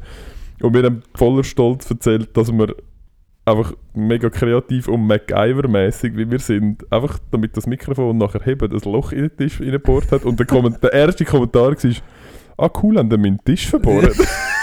und 0.63 0.73
mir 0.73 0.83
dann 0.83 1.03
voller 1.15 1.45
Stolz 1.45 1.89
erzählt, 1.91 2.37
dass 2.37 2.51
wir 2.53 2.75
einfach 3.45 3.73
mega 3.95 4.29
kreativ 4.29 4.89
und 4.89 5.07
MacGyver-mäßig, 5.07 6.17
wie 6.17 6.31
wir 6.31 6.39
sind, 6.39 6.91
einfach 6.93 7.19
damit 7.31 7.57
das 7.57 7.67
Mikrofon 7.67 8.19
nachher 8.19 8.43
heben, 8.45 8.69
das 8.69 8.85
Loch 8.85 9.13
in 9.13 9.21
den 9.21 9.37
Tisch 9.37 9.61
reingebohrt 9.61 10.13
hat 10.13 10.25
und 10.25 10.39
der, 10.39 10.47
Komment 10.47 10.83
der 10.83 10.93
erste 10.93 11.25
Kommentar 11.25 11.73
war, 11.73 11.93
ah 12.59 12.71
cool, 12.83 12.99
haben 12.99 13.09
die 13.09 13.17
meinen 13.17 13.39
Tisch 13.45 13.69
verbohrt. 13.69 14.17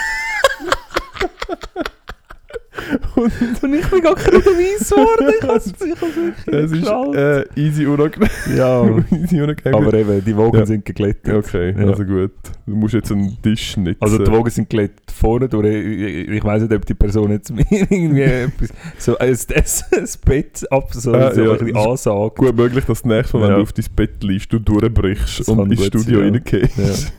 und 3.16 3.32
Und 3.64 3.74
ich 3.74 3.88
bin 3.90 4.02
gar 4.02 4.16
kein 4.16 4.32
Beweis 4.42 4.90
geworden. 4.90 5.34
Ich 5.38 5.48
habe 5.48 5.58
es 5.58 5.80
wirklich 5.80 6.48
es 6.48 6.72
ist 6.72 7.16
äh, 7.16 7.60
easy 7.60 7.86
unangenehm. 7.86 8.30
Ja, 8.56 8.84
easy 9.12 9.42
unangenehm. 9.42 9.76
aber 9.76 9.94
eben, 9.94 10.24
die 10.24 10.36
Wogen 10.36 10.58
Ja. 10.60 10.66
sind 10.66 10.86
geglättet. 10.86 11.34
Okay, 11.34 11.74
Ja. 11.78 11.88
also 11.88 12.04
gut. 12.06 12.32
Du 12.66 12.76
musst 12.76 12.94
jetzt 12.94 13.12
einen 13.12 13.38
Tisch 13.42 13.78
nicht. 13.78 14.02
Also 14.02 14.18
die 14.18 14.32
Wogen 14.32 14.50
sind 14.50 14.70
geglättet 14.70 15.12
vorne 15.12 15.48
durch. 15.50 15.66
Ich, 15.68 16.28
ich, 16.30 16.44
weiß 16.44 16.64
nicht, 16.64 16.74
ob 16.74 16.86
die 16.86 16.94
Person 16.94 17.32
jetzt 17.32 17.52
mir 17.54 17.66
irgendwie 17.72 18.22
etwas, 18.22 18.70
so 18.98 19.18
ein, 19.18 19.30
ein, 19.30 19.64
ein 20.00 20.08
Bett 20.26 20.72
ab, 20.72 20.94
so, 20.94 21.14
Ah, 21.14 21.34
so 21.34 21.42
ja, 21.42 21.52
ein 21.52 21.58
bisschen 21.60 21.74
das 21.74 21.84
ist 22.02 22.08
ansagt. 22.08 22.36
Gut 22.38 22.56
möglich, 22.56 22.86
dass 22.86 23.02
das 23.02 23.06
nächste 23.06 23.38
Mal, 23.38 23.44
wenn 23.44 23.50
Ja. 23.52 23.56
du 23.58 23.62
auf 23.64 23.74
dein 23.74 23.86
Bett 23.96 24.24
liegst, 24.24 24.52
du 24.52 24.60
durchbrichst 24.60 25.40
Das 25.40 25.48
und 25.48 25.72
ins 25.72 25.86
Studio 25.86 26.20
sein, 26.20 26.34
ja. 26.34 26.60
reingehst. 26.60 27.14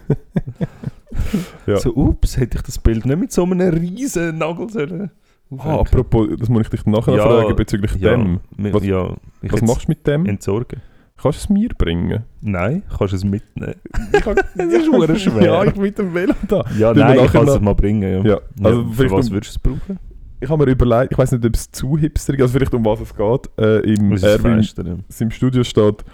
Ja. 1.66 1.76
So, 1.78 1.94
ups, 1.94 2.36
hätte 2.36 2.58
ich 2.58 2.62
das 2.62 2.78
Bild 2.78 3.06
nicht 3.06 3.18
mit 3.18 3.32
so 3.32 3.42
einem 3.44 3.60
riesen 3.74 4.38
Nagel 4.38 4.68
sollen 4.70 5.10
Ah, 5.58 5.80
apropos, 5.80 6.28
das 6.38 6.48
muss 6.48 6.62
ich 6.62 6.70
dich 6.70 6.86
nachher 6.86 7.12
noch 7.12 7.18
Ja, 7.18 7.22
fragen 7.42 7.56
bezüglich 7.56 7.94
ja, 7.96 8.10
dem. 8.10 8.40
Was- 8.58 8.84
ja, 8.84 9.14
ich 9.42 9.52
Was 9.52 9.62
machst 9.62 9.84
du 9.84 9.90
mit 9.92 10.06
dem? 10.06 10.26
entsorgen? 10.26 10.80
Kannst 11.16 11.38
du 11.38 11.44
es 11.44 11.48
mir 11.48 11.68
bringen? 11.78 12.24
Nein, 12.42 12.82
kannst 12.88 13.12
du 13.12 13.16
es 13.16 13.24
mitnehmen? 13.24 13.76
Kann, 14.12 14.36
Es 14.56 14.64
ist 14.74 14.88
verdammt 14.88 15.20
schwer. 15.20 15.42
Ja, 15.44 15.64
ich 15.64 15.72
bin 15.72 15.82
mit 15.82 15.98
dem 15.98 16.12
Velo 16.12 16.34
da. 16.48 16.64
Ja, 16.78 16.94
wir 16.94 17.04
nein, 17.04 17.20
ich 17.24 17.32
kann 17.32 17.48
es 17.48 17.60
mal 17.60 17.74
bringen. 17.74 18.24
Ja. 18.24 18.32
Ja, 18.32 18.40
also 18.62 18.82
ja, 18.82 18.88
für 18.92 19.10
was 19.10 19.28
um- 19.28 19.32
würdest 19.34 19.54
du 19.64 19.70
es 19.70 19.78
brauchen? 19.78 19.98
Ich 20.40 20.50
habe 20.50 20.66
mir 20.66 20.70
überlegt, 20.72 21.12
ich 21.12 21.18
weiß 21.18 21.32
nicht, 21.32 21.46
ob 21.46 21.54
es 21.54 21.70
zu 21.70 21.96
hipsterig 21.96 22.40
ist, 22.40 22.42
also 22.44 22.52
vielleicht 22.58 22.74
um 22.74 22.84
was 22.84 23.00
es 23.00 23.14
geht. 23.16 23.50
Äh, 23.58 23.78
Im 23.94 24.10
Das 24.10 24.18
ist 24.18 24.24
das 24.24 24.32
Erwin, 24.32 24.52
Fenster, 24.56 24.84
ja. 24.86 24.96
im 25.20 25.30
Studio 25.30 25.64
steht 25.64 26.04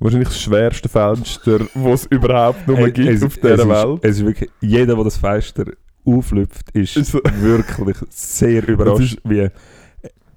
wahrscheinlich 0.00 0.28
das 0.28 0.40
schwerste 0.40 0.88
Fenster, 0.88 1.58
das 1.74 2.00
es 2.00 2.06
überhaupt 2.06 2.66
nur 2.66 2.78
Hey, 2.78 2.90
gibt 2.90 3.08
es- 3.08 3.22
auf 3.22 3.36
dieser 3.36 3.54
es 3.60 3.68
Welt. 3.68 3.98
Ist, 4.04 4.10
es 4.10 4.18
ist 4.18 4.26
wirklich, 4.26 4.50
jeder, 4.60 4.96
der 4.96 5.04
das 5.04 5.16
Fenster 5.18 5.66
auflüpft, 6.04 6.70
ist 6.72 6.96
Ist 6.96 7.12
so- 7.12 7.20
wirklich 7.40 7.96
sehr 8.10 8.66
überrascht, 8.68 9.18
wie... 9.24 9.38
äh, 9.40 9.50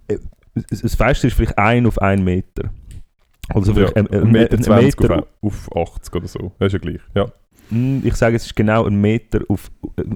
äh, 0.08 0.18
Das 0.70 0.82
das 0.82 0.96
Fenster 0.96 1.28
ist 1.28 1.36
vielleicht 1.36 1.58
ein 1.58 1.86
auf 1.86 1.98
einen 2.02 2.24
Meter. 2.24 2.70
Also 3.50 3.72
ja, 3.72 3.76
vielleicht 3.76 3.98
ein, 3.98 4.08
ein, 4.08 4.22
ein 4.24 4.32
Meter, 4.32 4.58
ein 4.58 4.64
20 4.64 5.00
Meter 5.02 5.28
auf, 5.42 5.70
auf 5.72 5.96
80 5.96 6.16
oder 6.16 6.28
so. 6.28 6.52
Das 6.60 6.68
ist 6.68 6.74
ja 6.74 6.80
gleich. 6.80 7.02
Ja. 7.16 7.26
Mm, 7.70 8.00
Ich 8.04 8.16
sage, 8.16 8.36
es 8.36 8.46
ist 8.46 8.56
genau 8.56 8.86
ein 8.86 9.00
Meter 9.00 9.42
auf... 9.48 9.70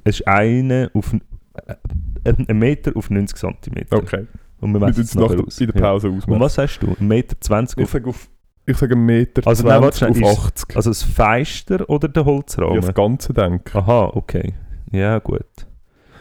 Es 0.04 0.20
ist 0.22 0.28
eine 0.28 0.90
auf... 0.94 1.14
äh, 1.14 2.34
Ein 2.48 2.58
Meter 2.60 2.92
auf 2.96 3.10
90 3.10 3.38
cm. 3.38 3.86
Okay. 3.92 4.28
Und 4.60 4.74
wir 4.74 4.80
messen 4.80 5.04
es 5.04 5.14
nach 5.16 5.28
der, 5.30 5.40
aus. 5.46 5.60
in 5.60 5.68
der 5.68 5.76
Ja. 5.76 5.82
Pause 5.82 6.10
Und 6.10 6.18
ausmachen. 6.20 6.40
was 6.42 6.54
sagst 6.56 6.82
du? 6.82 6.96
Ein 7.00 7.08
Meter 7.08 7.36
20 7.40 7.78
Ich 7.78 7.84
auf... 7.84 7.92
sage 7.92 8.10
auf 8.10 8.30
ich 8.70 8.76
sage 8.78 8.96
einen 8.96 9.06
Meter 9.06 9.48
Also, 9.48 9.64
20 9.64 10.02
nein, 10.02 10.10
auf 10.12 10.18
ist- 10.18 10.40
80. 10.68 10.76
Also 10.76 10.90
das 10.90 11.04
Fenster 11.04 11.90
oder 11.90 12.08
der 12.10 12.24
ja, 12.24 12.28
Holzrahmen? 12.28 12.82
das 12.82 12.94
Ganze 12.94 13.34
denke 13.34 13.78
Aha, 13.78 14.12
okay. 14.14 14.54
Ja, 14.92 15.20
gut. 15.20 15.46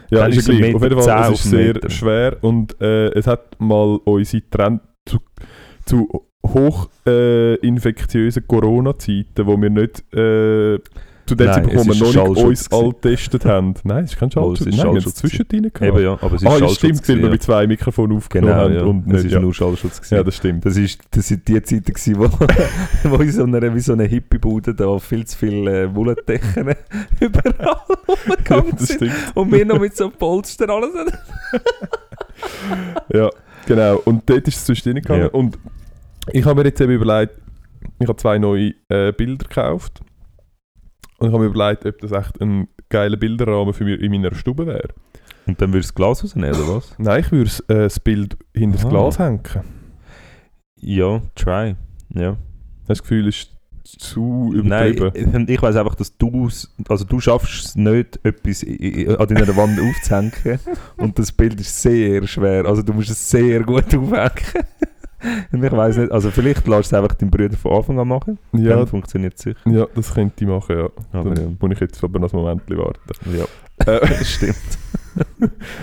Ja, 0.09 0.21
Dann 0.21 0.31
ist 0.31 0.47
ja 0.47 0.55
gleich. 0.55 0.75
Auf 0.75 0.83
jeden 0.83 1.01
Fall, 1.01 1.23
10 1.25 1.33
es 1.33 1.39
ist 1.45 1.49
sehr 1.49 1.73
Meter. 1.73 1.89
schwer 1.89 2.37
und 2.41 2.79
äh, 2.81 3.07
es 3.09 3.27
hat 3.27 3.59
mal 3.59 3.99
unsere 4.05 4.49
Trend 4.49 4.81
zu, 5.05 5.19
zu 5.85 6.07
hoch 6.45 6.89
äh, 7.05 7.55
Corona-Zeiten, 8.47 9.45
wo 9.45 9.61
wir 9.61 9.69
nicht 9.69 10.03
äh, 10.13 10.79
zu 11.27 11.35
dem 11.35 11.47
Zeitpunkt, 11.47 11.77
wo 11.77 11.85
wir 11.85 11.95
noch 11.95 12.27
nicht 12.33 12.43
uns 12.45 12.69
gewesen. 12.69 12.85
all 12.85 12.91
getestet 12.93 13.45
haben. 13.45 13.73
Nein, 13.83 14.05
es 14.05 14.11
ist 14.13 14.19
kein 14.19 14.29
Oh, 14.29 14.31
Schallschutz. 14.55 14.67
Nein, 14.67 14.77
wir 14.77 14.83
haben 14.85 14.97
es 14.97 15.15
zwischendrin 15.15 15.63
Eben, 15.65 15.73
gehabt. 15.73 15.99
ja, 15.99 16.13
aber 16.13 16.35
es 16.35 16.41
ist 16.41 16.47
Ah, 16.47 16.57
ja, 16.57 16.69
stimmt, 16.69 17.09
weil 17.09 17.21
wir 17.21 17.29
mit 17.29 17.43
zwei 17.43 17.67
Mikrofonen 17.67 18.17
aufgenommen 18.17 18.53
Genau, 18.53 18.63
haben. 18.63 18.73
ja. 18.73 18.83
Und 18.83 19.07
es 19.07 19.13
nicht, 19.13 19.25
ist 19.25 19.31
ja. 19.33 19.39
nur 19.39 19.53
Schallschutz. 19.53 19.97
Gewesen. 19.97 20.15
ja, 20.15 20.23
das 20.23 20.35
stimmt. 20.37 20.65
Das 20.65 20.77
ist, 20.77 20.99
das 21.11 21.27
die 21.27 21.37
Zeiten, 21.63 21.83
gewesen, 21.83 22.17
wo, 22.17 22.29
wo 23.09 23.15
in 23.17 23.31
so 23.31 23.43
einer, 23.43 23.75
wie 23.75 23.79
so 23.79 23.93
eine 23.93 24.05
Hippie-Bude 24.05 24.73
da 24.73 24.97
viel 24.99 25.25
zu 25.25 25.37
viele 25.37 25.83
äh, 25.83 25.95
Wollentechern 25.95 26.73
überall 27.19 27.77
rumgegangen 28.07 28.77
sind. 28.77 28.95
stimmt. 28.95 29.13
Und 29.35 29.51
wir 29.51 29.65
noch 29.65 29.79
mit 29.79 29.95
so 29.95 30.09
Polster 30.09 30.69
alles. 30.69 30.89
Ja, 33.13 33.29
genau. 33.65 33.97
Und 34.05 34.29
dort 34.29 34.47
ist 34.47 34.57
es 34.57 34.65
zwischendrin 34.65 35.01
gegangen. 35.01 35.21
Ja. 35.23 35.27
Und 35.29 35.57
ich 36.31 36.45
habe 36.45 36.61
mir 36.61 36.67
jetzt 36.67 36.81
eben 36.81 36.93
überlegt, 36.93 37.33
ich 37.99 38.07
habe 38.07 38.17
zwei 38.17 38.37
neue 38.37 38.73
äh, 38.89 39.11
Bilder 39.11 39.45
gekauft. 39.47 40.01
Und 41.19 41.27
ich 41.27 41.33
habe 41.33 41.43
mir 41.43 41.49
überlegt, 41.49 41.85
ob 41.85 41.99
das 41.99 42.11
echt 42.11 42.41
ein 42.41 42.67
geiler 42.89 43.17
Bilderrahmen 43.17 43.73
für 43.73 43.83
mich 43.83 43.99
in 43.99 44.11
meiner 44.11 44.33
Stube 44.35 44.67
wäre. 44.67 44.89
Und 45.47 45.61
dann 45.61 45.73
würdest 45.73 45.91
du 45.91 45.93
das 45.93 45.95
Glas 45.95 46.23
rausnehmen, 46.23 46.55
oder 46.55 46.75
was? 46.75 46.93
Nein, 46.97 47.21
ich 47.21 47.31
würde 47.31 47.51
äh, 47.69 47.83
das 47.83 47.99
Bild 47.99 48.37
hinter 48.53 48.77
das 48.77 48.85
Aha. 48.85 48.89
Glas 48.89 49.19
hängen. 49.19 49.41
Ja, 50.79 51.21
try. 51.35 51.75
Ja. 52.13 52.37
Das 52.87 53.01
Gefühl 53.01 53.27
ist 53.27 53.51
zu 53.83 54.53
Nein, 54.63 54.93
übertrieben. 54.93 55.43
ich, 55.43 55.55
ich 55.55 55.61
weiß 55.61 55.77
einfach, 55.77 55.95
dass 55.95 56.17
du 56.17 56.49
also 56.89 57.05
du 57.05 57.19
schaffst 57.21 57.65
es 57.65 57.75
nicht, 57.75 58.19
etwas 58.23 58.63
an 58.63 59.27
deiner 59.27 59.55
Wand 59.55 59.79
aufzuhängen. 59.79 60.59
Und 60.97 61.17
das 61.17 61.31
Bild 61.31 61.59
ist 61.59 61.81
sehr 61.81 62.27
schwer. 62.27 62.65
Also 62.65 62.81
du 62.81 62.93
musst 62.93 63.09
es 63.09 63.29
sehr 63.29 63.63
gut 63.63 63.95
aufhängen. 63.95 64.65
Und 65.51 65.63
ich 65.63 65.71
weiß 65.71 65.97
nicht, 65.97 66.11
also 66.11 66.29
vielleicht 66.29 66.67
lässt 66.67 66.91
du 66.91 66.95
es 66.97 67.01
einfach 67.03 67.15
deinen 67.15 67.31
Brüder 67.31 67.57
von 67.57 67.73
Anfang 67.77 67.99
an 67.99 68.07
machen. 68.07 68.37
ja, 68.53 68.75
Dann 68.77 68.87
funktioniert 68.87 69.33
es 69.35 69.41
sicher. 69.41 69.57
ja, 69.65 69.87
das 69.95 70.13
könnte 70.13 70.43
ich 70.43 70.49
machen, 70.49 70.77
ja. 70.77 70.89
Aber 71.11 71.33
Dann 71.33 71.43
ja. 71.43 71.51
muss 71.59 71.71
ich 71.71 71.79
jetzt 71.79 72.03
aber 72.03 72.19
noch 72.19 72.31
ein 72.33 72.39
Moment 72.39 72.61
warten. 72.69 72.99
Ja, 73.35 73.45
Äh, 73.93 73.99
das 74.01 74.29
stimmt. 74.35 74.55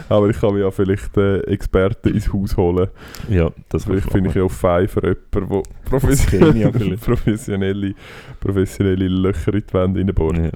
aber 0.09 0.29
ich 0.31 0.39
kann 0.41 0.55
mir 0.55 0.61
ja 0.61 0.71
vielleicht 0.71 1.17
äh, 1.17 1.41
Experten 1.41 2.11
ins 2.15 2.33
Haus 2.33 2.57
holen. 2.57 2.89
Ja, 3.29 3.51
das 3.69 3.85
Vielleicht 3.85 4.11
finde 4.13 4.31
ich 4.31 4.37
ja 4.37 4.45
auf 4.45 4.53
Fiverr 4.53 5.17
jemanden, 5.33 5.63
der 5.63 5.63
professionelle, 5.91 6.97
professionelle, 6.99 7.95
professionelle 8.41 9.09
Löcher 9.09 9.55
in 9.55 9.65
die 9.69 9.75
Wände 9.75 10.01
reinbohrt. 10.01 10.39
Ja. 10.39 10.51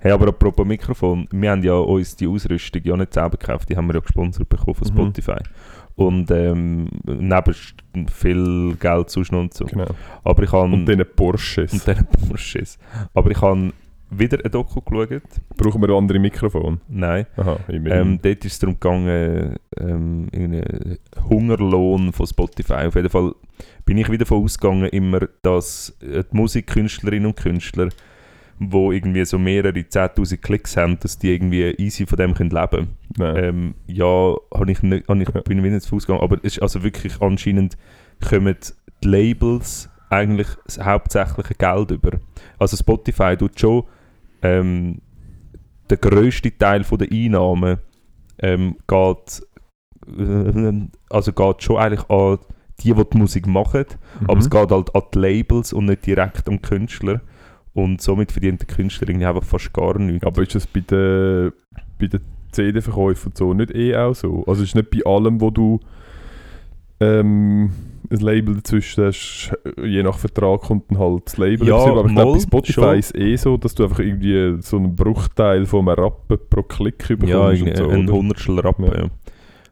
Hey, 0.00 0.12
aber 0.12 0.28
apropos 0.28 0.64
Mikrofon, 0.66 1.26
wir 1.32 1.50
haben 1.50 1.62
ja 1.62 1.74
uns 1.74 2.14
die 2.14 2.28
Ausrüstung 2.28 2.82
ja 2.84 2.96
nicht 2.96 3.14
selber 3.14 3.36
gekauft, 3.36 3.68
die 3.68 3.76
haben 3.76 3.86
wir 3.88 3.94
ja 3.94 4.00
gesponsert 4.00 4.48
bekommen 4.48 4.74
von 4.76 4.86
Mhm. 4.88 5.12
Und 5.98 6.30
ähm, 6.30 6.88
neben 7.06 7.54
viel 8.08 8.76
Geld 8.78 9.10
so. 9.10 9.20
Genau. 9.20 9.86
Aber 10.22 10.42
ich 10.44 10.52
habe... 10.52 10.72
Und 10.72 10.86
diesen 10.86 11.04
Porsches. 11.16 11.72
Und 11.72 11.84
diesen 11.88 12.06
Porsches. 12.06 12.78
Aber 13.14 13.32
ich 13.32 13.42
habe 13.42 13.72
wieder 14.10 14.38
ein 14.44 14.50
Doku 14.52 14.80
geschaut. 14.80 15.22
Brauchen 15.56 15.82
wir 15.82 15.88
andere 15.90 16.20
Mikrofon? 16.20 16.80
Nein. 16.86 17.26
Aha. 17.36 17.58
Ähm, 17.68 18.20
dort 18.22 18.44
ist 18.44 18.52
es 18.52 18.58
darum 18.60 18.78
gegangen, 18.78 19.56
ähm, 19.76 20.28
irgendeinen 20.30 20.98
Hungerlohn 21.28 22.12
von 22.12 22.26
Spotify. 22.28 22.86
Auf 22.86 22.94
jeden 22.94 23.10
Fall 23.10 23.34
bin 23.84 23.98
ich 23.98 24.08
wieder 24.08 24.24
davon 24.24 24.44
ausgegangen, 24.44 24.88
immer, 24.90 25.22
dass 25.42 25.98
äh, 26.00 26.22
die 26.22 26.36
Musikkünstlerinnen 26.36 27.26
und 27.26 27.36
Künstler, 27.36 27.88
die 28.60 28.76
irgendwie 28.96 29.24
so 29.24 29.38
mehrere 29.38 29.78
10'000 29.78 30.36
Klicks 30.38 30.76
haben, 30.76 30.98
dass 31.00 31.18
die 31.18 31.32
irgendwie 31.32 31.70
easy 31.78 32.06
von 32.06 32.16
dem 32.18 32.34
können 32.34 32.50
leben 32.50 32.88
können. 33.16 33.36
Ähm, 33.36 33.74
ja, 33.86 34.34
hab 34.52 34.68
ich 34.68 34.82
nicht, 34.82 35.08
hab 35.08 35.16
ich, 35.16 35.28
Ja. 35.34 35.40
bin 35.42 35.64
ich 35.64 35.70
nicht 35.72 35.84
davon 35.84 35.96
ausgegangen. 35.98 36.22
Aber 36.22 36.36
es 36.38 36.56
ist 36.56 36.62
also 36.62 36.82
wirklich 36.82 37.20
anscheinend 37.20 37.76
kommen 38.28 38.56
die 39.02 39.08
Labels 39.08 39.88
eigentlich 40.10 40.48
das 40.64 40.78
hauptsächliche 40.84 41.54
Geld 41.54 41.90
über. 41.90 42.18
Also 42.58 42.76
Spotify 42.76 43.36
tut 43.36 43.58
schon 43.60 43.84
ähm, 44.42 45.00
der 45.90 45.98
grösste 45.98 46.56
Teil 46.56 46.84
von 46.84 46.98
der 46.98 47.08
Einnahmen 47.12 47.78
ähm, 48.40 48.76
geht, 48.86 49.42
äh, 50.18 50.86
also 51.10 51.32
geht 51.32 51.62
schon 51.62 51.76
eigentlich 51.76 52.08
an 52.10 52.38
die, 52.82 52.94
die 52.94 53.04
die 53.12 53.18
Musik 53.18 53.46
machen, 53.46 53.84
aber 54.22 54.34
Mhm. 54.34 54.40
es 54.40 54.50
geht 54.50 54.70
halt 54.70 54.94
an 54.94 55.02
die 55.12 55.18
Labels 55.18 55.72
und 55.72 55.86
nicht 55.86 56.06
direkt 56.06 56.48
an 56.48 56.56
die 56.56 56.62
Künstler. 56.68 57.20
Und 57.78 58.00
somit 58.00 58.32
verdient 58.32 58.60
der 58.60 58.66
Künstler 58.66 59.08
irgendwie 59.08 59.26
einfach 59.26 59.44
fast 59.44 59.72
gar 59.72 59.96
nichts. 60.00 60.26
Aber 60.26 60.42
ist 60.42 60.52
das 60.52 60.66
bei 60.66 60.80
den, 60.80 61.52
bei 62.00 62.08
den 62.08 62.20
CD-Verkäufen 62.50 63.30
so 63.36 63.54
nicht 63.54 63.72
eh 63.72 63.94
auch 63.94 64.14
so? 64.14 64.42
Also 64.48 64.64
ist 64.64 64.74
nicht 64.74 64.90
bei 64.90 64.98
allem, 65.08 65.40
wo 65.40 65.50
du 65.50 65.78
ähm, 66.98 67.70
ein 68.10 68.18
Label 68.18 68.56
dazwischen 68.56 69.04
hast, 69.04 69.52
je 69.80 70.02
nach 70.02 70.18
Vertrag 70.18 70.62
kommt 70.62 70.90
dann 70.90 70.98
halt 70.98 71.26
das 71.26 71.36
Label 71.36 71.68
Ja. 71.68 71.76
Aber 71.76 72.06
ich 72.06 72.14
glaube, 72.14 72.32
bei 72.32 72.40
Spotify 72.40 72.98
ist 72.98 73.16
eh 73.16 73.36
so, 73.36 73.56
dass 73.56 73.76
du 73.76 73.84
einfach 73.84 74.00
irgendwie 74.00 74.60
so 74.60 74.76
einen 74.76 74.96
Bruchteil 74.96 75.64
von 75.64 75.88
einem 75.88 76.00
Rappen 76.00 76.36
pro 76.50 76.64
Klick 76.64 77.06
bekommst. 77.06 77.28
Ja, 77.62 77.76
so, 77.76 77.88
ein? 77.90 78.10
Hundertstel 78.10 78.58
Rappen, 78.58 78.86
Ja. 78.86 79.02
ja. 79.02 79.08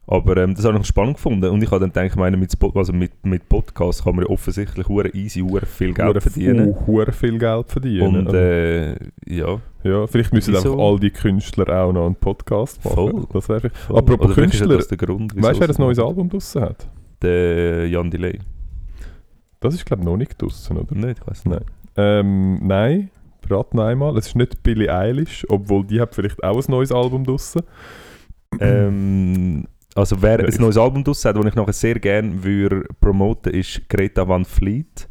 Aber 0.08 0.36
ähm, 0.36 0.54
das 0.54 0.64
habe 0.64 0.78
ich 0.78 0.86
spannend 0.86 1.16
gefunden. 1.16 1.50
Und 1.50 1.60
ich 1.62 1.70
habe 1.70 1.80
dann 1.80 1.90
gedacht, 1.90 2.06
ich 2.06 2.16
meine, 2.16 2.36
mit, 2.36 2.56
also 2.76 2.92
mit, 2.92 3.10
mit 3.24 3.48
Podcasts 3.48 4.04
kann 4.04 4.14
man 4.14 4.24
ja 4.24 4.30
offensichtlich 4.30 4.86
hure 4.88 5.08
easy, 5.14 5.40
hure 5.40 5.66
viel 5.66 5.92
Geld 5.94 6.08
Hure- 6.08 6.20
verdienen. 6.20 6.76
hure 6.86 7.10
viel 7.10 7.38
Geld 7.38 7.68
verdienen. 7.68 8.26
Und 8.28 8.32
äh, 8.34 8.92
ja, 9.26 9.58
ja, 9.82 10.06
vielleicht 10.06 10.32
müssen 10.32 10.54
wieso? 10.54 10.70
einfach 10.72 10.84
all 10.84 11.00
die 11.00 11.10
Künstler 11.10 11.68
auch 11.82 11.92
noch 11.92 12.06
einen 12.06 12.14
Podcast 12.14 12.84
machen. 12.84 12.94
Voll. 12.94 13.26
Das 13.32 13.48
wäre 13.48 13.60
vielleicht- 13.60 13.76
voll. 13.78 13.98
Apropos 13.98 14.26
Oder 14.26 14.34
Künstler, 14.34 14.76
das 14.76 14.86
der 14.88 14.98
Grund, 14.98 15.34
Weißt 15.34 15.56
du, 15.56 15.60
wer 15.66 15.70
ein 15.70 15.74
neues. 15.78 15.98
Album 15.98 16.28
draussen 16.28 16.62
hat? 16.62 16.86
Der 17.22 17.88
Jan 17.88 18.08
Delay. 18.10 18.38
Das 19.58 19.74
ist, 19.74 19.84
glaube 19.86 20.02
ich, 20.02 20.06
noch 20.06 20.16
nicht 20.16 20.40
draussen, 20.40 20.76
oder? 20.76 20.94
Nicht, 20.94 21.18
ich 21.20 21.26
weiß 21.26 21.46
nicht. 21.46 21.60
Nein. 21.60 21.64
Ähm, 21.96 22.58
nein, 22.64 23.10
rat 23.50 23.74
noch 23.74 23.84
einmal. 23.84 24.16
Es 24.18 24.28
ist 24.28 24.36
nicht 24.36 24.62
Billie 24.62 24.94
Eilish, 24.94 25.44
obwohl 25.48 25.84
die 25.84 26.00
hat 26.00 26.14
vielleicht 26.14 26.44
auch 26.44 26.56
ein 26.56 26.70
neues 26.70 26.92
Album 26.92 27.24
draussen. 27.24 27.62
Ähm, 28.60 29.64
also 29.96 30.20
wer 30.20 30.40
ein 30.40 30.54
neues 30.58 30.76
Album 30.76 31.02
draus 31.02 31.24
hat, 31.24 31.36
das 31.36 31.44
ich 31.44 31.54
nachher 31.54 31.72
sehr 31.72 31.98
gerne 31.98 32.44
würde 32.44 32.84
promoten, 33.00 33.52
ist 33.52 33.88
Greta 33.88 34.26
Van 34.28 34.44
Fleet 34.44 35.08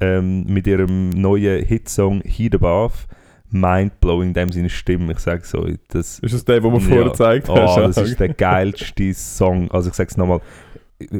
ähm, 0.00 0.44
mit 0.44 0.66
ihrem 0.66 1.10
neuen 1.10 1.64
Hitsong 1.64 2.22
Heat 2.22 2.54
Above. 2.54 2.94
Mindblowing, 3.52 4.28
in 4.28 4.34
dem 4.34 4.52
seine 4.52 4.70
Stimme, 4.70 5.10
ich 5.10 5.18
sage 5.18 5.42
so, 5.44 5.66
das, 5.88 6.20
Ist 6.20 6.34
das 6.34 6.44
der, 6.44 6.60
den 6.60 6.72
wir 6.72 6.78
Ja. 6.78 6.86
vorher 6.86 7.04
gezeigt 7.06 7.48
oh, 7.48 7.56
hast? 7.56 7.96
das 7.96 8.08
ist 8.08 8.20
der 8.20 8.28
geilste 8.28 9.12
Song. 9.12 9.68
Also 9.72 9.88
ich 9.90 9.96
sage 9.96 10.08
es 10.08 10.16
nochmal, 10.16 10.40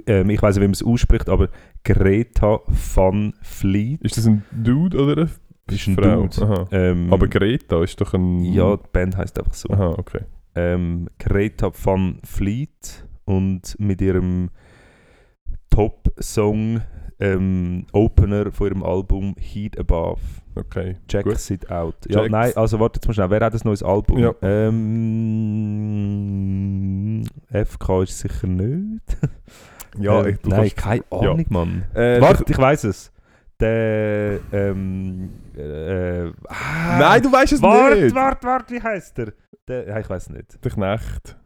ähm, 0.06 0.30
ich 0.30 0.40
weiß 0.40 0.54
nicht, 0.54 0.62
wie 0.62 0.68
man 0.68 0.74
es 0.74 0.82
ausspricht, 0.84 1.28
aber 1.28 1.48
Greta 1.82 2.60
Van 2.94 3.34
Fleet 3.42 4.00
Ist 4.02 4.16
das 4.16 4.26
ein 4.26 4.44
Dude 4.52 4.96
oder 4.96 5.22
eine 5.22 5.30
ist 5.70 5.86
ein 5.88 5.96
Frau? 5.96 6.26
Dude. 6.26 6.68
Ähm, 6.70 7.12
Aber 7.12 7.28
Greta 7.28 7.82
ist 7.82 8.00
doch 8.00 8.14
ein... 8.14 8.44
ja, 8.44 8.76
die 8.76 8.88
Band 8.92 9.16
heißt 9.16 9.38
einfach 9.38 9.54
so. 9.54 9.68
Aha, 9.70 9.94
okay. 9.98 10.20
Ähm, 10.54 11.08
Greta 11.18 11.70
Van 11.82 12.20
Fleet 12.24 13.06
und 13.24 13.76
mit 13.78 14.00
ihrem 14.00 14.50
Top-Song 15.70 16.82
ähm, 17.20 17.86
Opener 17.92 18.50
von 18.50 18.68
ihrem 18.68 18.82
Album 18.82 19.34
Heat 19.38 19.78
Above. 19.78 20.20
okay. 20.56 20.96
Check 21.06 21.24
Gut. 21.24 21.50
it 21.50 21.70
out. 21.70 21.94
Ja, 22.08 22.20
Check's. 22.20 22.32
nein, 22.32 22.52
also 22.56 22.80
warte 22.80 22.98
jetzt 22.98 23.06
mal 23.06 23.12
schnell. 23.14 23.30
Wer 23.30 23.40
hat 23.40 23.54
ein 23.54 23.60
neues 23.64 23.82
Album? 23.82 24.18
Ja. 24.18 24.34
Ähm, 24.42 24.84
FK 27.52 28.02
ist 28.02 28.18
sicher 28.18 28.46
nicht. 28.46 29.02
Ja, 29.98 30.20
ähm, 30.20 30.28
ich, 30.28 30.38
du 30.38 30.50
nein, 30.50 30.60
kannst... 30.60 30.76
keine 30.76 31.02
Ahnung, 31.10 31.46
Mann. 31.48 31.84
Äh, 31.94 32.20
Warte, 32.20 32.44
ich 32.48 32.56
weiß 32.56 32.84
es. 32.84 33.12
Der. 33.58 34.38
Ähm, 34.52 35.30
äh, 35.56 36.30
ah, 36.46 36.98
Nein, 36.98 37.22
du 37.22 37.32
weißt 37.32 37.54
es 37.54 37.60
Warte, 37.60 38.00
nicht! 38.00 38.14
warte, 38.14 38.46
warte, 38.46 38.72
wie 38.72 38.80
heißt 38.80 39.18
der? 39.18 39.32
Der 39.68 39.86
ja, 39.88 39.98
ich 40.00 40.08
weiß 40.10 40.30
nicht. 40.30 40.64
Der 40.64 40.70
Knecht. 40.70 41.36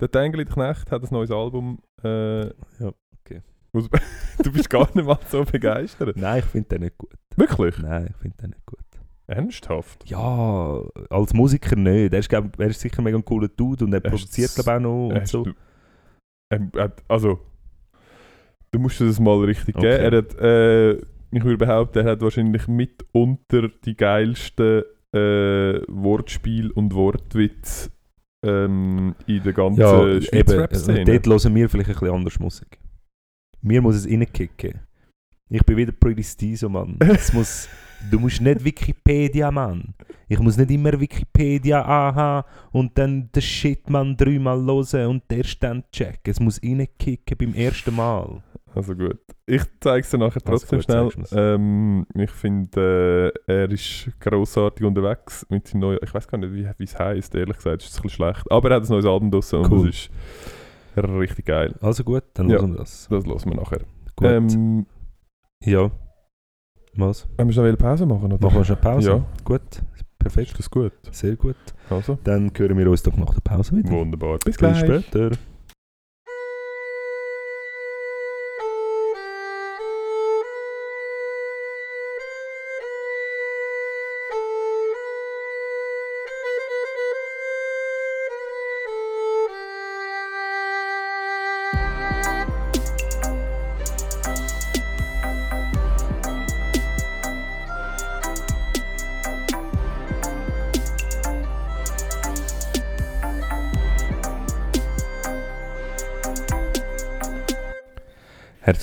Der 0.00 0.10
Tengeli 0.10 0.44
der 0.44 0.54
Knecht 0.54 0.90
hat 0.90 1.02
ein 1.02 1.08
neues 1.10 1.30
Album. 1.30 1.80
Äh, 2.02 2.46
Ja, 2.46 2.92
okay. 3.24 3.42
du 3.72 4.52
bist 4.52 4.70
gar 4.70 4.88
nicht 4.94 5.06
mal 5.06 5.18
so 5.28 5.44
begeistert. 5.44 6.16
Nein, 6.16 6.38
ich 6.40 6.44
finde 6.46 6.68
den 6.68 6.82
nicht 6.82 6.98
gut. 6.98 7.12
Wirklich? 7.36 7.78
Nein, 7.78 8.06
ich 8.10 8.16
finde 8.16 8.36
den 8.38 8.50
nicht 8.50 8.66
gut. 8.66 8.78
Ernsthaft? 9.26 10.08
Ja, 10.08 10.80
als 11.10 11.34
Musiker 11.34 11.76
nicht. 11.76 12.12
Er 12.14 12.18
ist, 12.20 12.28
glaub, 12.30 12.58
er 12.58 12.68
ist 12.68 12.80
sicher 12.80 13.02
mega 13.02 13.18
ein 13.18 13.24
cooler 13.24 13.48
Dude 13.48 13.84
und 13.84 13.92
er, 13.92 14.02
Er 14.02 14.10
produziert 14.10 14.54
glaube 14.54 14.72
auch 14.76 14.80
noch 14.80 15.08
und 15.08 15.20
Hast 15.20 15.30
so. 15.32 15.44
du- 15.44 15.54
hat- 16.78 17.02
also, 17.08 17.38
du 18.70 18.78
musst 18.78 19.00
das 19.02 19.20
mal 19.20 19.36
richtig 19.44 19.76
Okay. 19.76 19.98
geben. 19.98 20.12
Er 20.14 20.18
hat, 20.18 20.34
äh, 20.40 20.92
ich 21.30 21.44
würde 21.44 21.58
behaupten, 21.58 21.98
er 22.06 22.12
hat 22.12 22.22
wahrscheinlich 22.22 22.66
mitunter 22.68 23.68
die 23.84 23.94
geilsten 23.96 24.84
äh, 25.14 25.80
Wortspiel 25.88 26.70
und 26.70 26.94
Wortwitz 26.94 27.90
ähm, 28.44 29.14
in 29.26 29.42
der 29.42 29.52
ganzen 29.52 29.80
Ja, 29.80 30.06
eben. 30.06 30.22
Schweizer 30.22 30.68
Also 30.70 30.92
dort 30.92 31.26
hören 31.26 31.54
wir 31.54 31.68
vielleicht 31.68 31.90
ein 31.90 31.94
bisschen 31.94 32.14
anders 32.14 32.38
Musik. 32.38 32.78
Mir 33.62 33.82
muss 33.82 33.96
es 33.96 34.06
reinkicken. 34.06 34.80
Ich 35.50 35.64
bin 35.64 35.76
wieder 35.76 35.92
Pretty 35.92 36.22
Steezo, 36.22 36.68
Mann. 36.68 36.96
Es 37.00 37.32
muss, 37.32 37.68
Du 38.10 38.18
musst 38.18 38.40
nicht 38.40 38.64
Wikipedia, 38.64 39.50
Mann. 39.50 39.94
Ich 40.28 40.38
muss 40.38 40.56
nicht 40.56 40.70
immer 40.70 40.98
Wikipedia 40.98 41.82
anhaben 41.82 42.48
und 42.70 42.96
dann 42.96 43.30
den 43.32 43.42
Shit, 43.42 43.90
Mann, 43.90 44.16
dreimal 44.16 44.64
hören 44.64 45.08
und 45.08 45.24
erst 45.32 45.62
dann 45.62 45.84
checken. 45.90 46.30
Es 46.30 46.38
muss 46.40 46.62
reinkicken 46.62 47.36
beim 47.36 47.54
ersten 47.54 47.96
Mal. 47.96 48.42
Also 48.78 48.94
gut. 48.94 49.18
Ich 49.46 49.62
zeige 49.80 50.00
es 50.00 50.10
dir 50.10 50.18
nachher 50.18 50.40
Also 50.46 50.66
trotzdem 50.66 50.78
gut, 50.78 51.12
schnell. 51.28 51.54
Ähm, 51.56 52.06
ich 52.14 52.30
finde, 52.30 53.32
äh, 53.48 53.52
er 53.52 53.70
ist 53.72 54.08
grossartig 54.20 54.86
unterwegs 54.86 55.44
mit 55.50 55.66
seinem 55.66 55.80
neuen. 55.80 55.98
Ich 56.02 56.14
weiß 56.14 56.28
gar 56.28 56.38
nicht, 56.38 56.52
wie 56.78 56.84
es 56.84 56.96
heisst, 56.96 57.34
ehrlich 57.34 57.56
gesagt, 57.56 57.82
ist 57.82 57.90
es 57.90 57.98
ein 57.98 58.02
bisschen 58.02 58.10
schlecht. 58.24 58.48
Aber 58.52 58.70
er 58.70 58.76
hat 58.76 58.84
ein 58.84 58.88
neues 58.88 59.04
Album 59.04 59.32
draussen 59.32 59.58
und 59.58 59.72
Cool. 59.72 59.86
das 59.88 59.96
ist 59.96 60.10
richtig 61.18 61.46
geil. 61.46 61.74
Also 61.80 62.04
gut, 62.04 62.22
dann 62.34 62.48
Ja. 62.48 62.58
hören 62.60 62.70
wir 62.72 62.78
das. 62.78 63.08
Das 63.10 63.24
hören 63.26 63.40
wir 63.46 63.56
nachher. 63.56 63.80
Gut. 64.14 64.28
Ähm, 64.28 64.86
ja. 65.64 65.90
Was? 66.94 67.26
haben 67.36 67.48
wir 67.48 67.52
schon 67.54 67.64
eine 67.64 67.76
Pause 67.76 68.06
machen? 68.06 68.32
Oder? 68.32 68.44
Machen 68.46 68.58
wir 68.58 68.64
schnell 68.64 68.76
Pause? 68.76 69.10
Ja. 69.10 69.26
Gut. 69.44 69.62
Perfekt. 70.20 70.50
Ist 70.50 70.58
das 70.60 70.70
gut? 70.70 70.92
Sehr 71.10 71.34
gut. 71.36 71.56
Also, 71.90 72.16
Dann 72.22 72.52
hören 72.56 72.78
wir 72.78 72.88
uns 72.90 73.02
doch 73.02 73.16
nach 73.16 73.34
der 73.34 73.40
Pause 73.40 73.76
wieder. 73.76 73.90
wunderbar. 73.90 74.34
Bis 74.38 74.44
Bis 74.44 74.56
gleich. 74.58 74.78
später. 74.78 75.30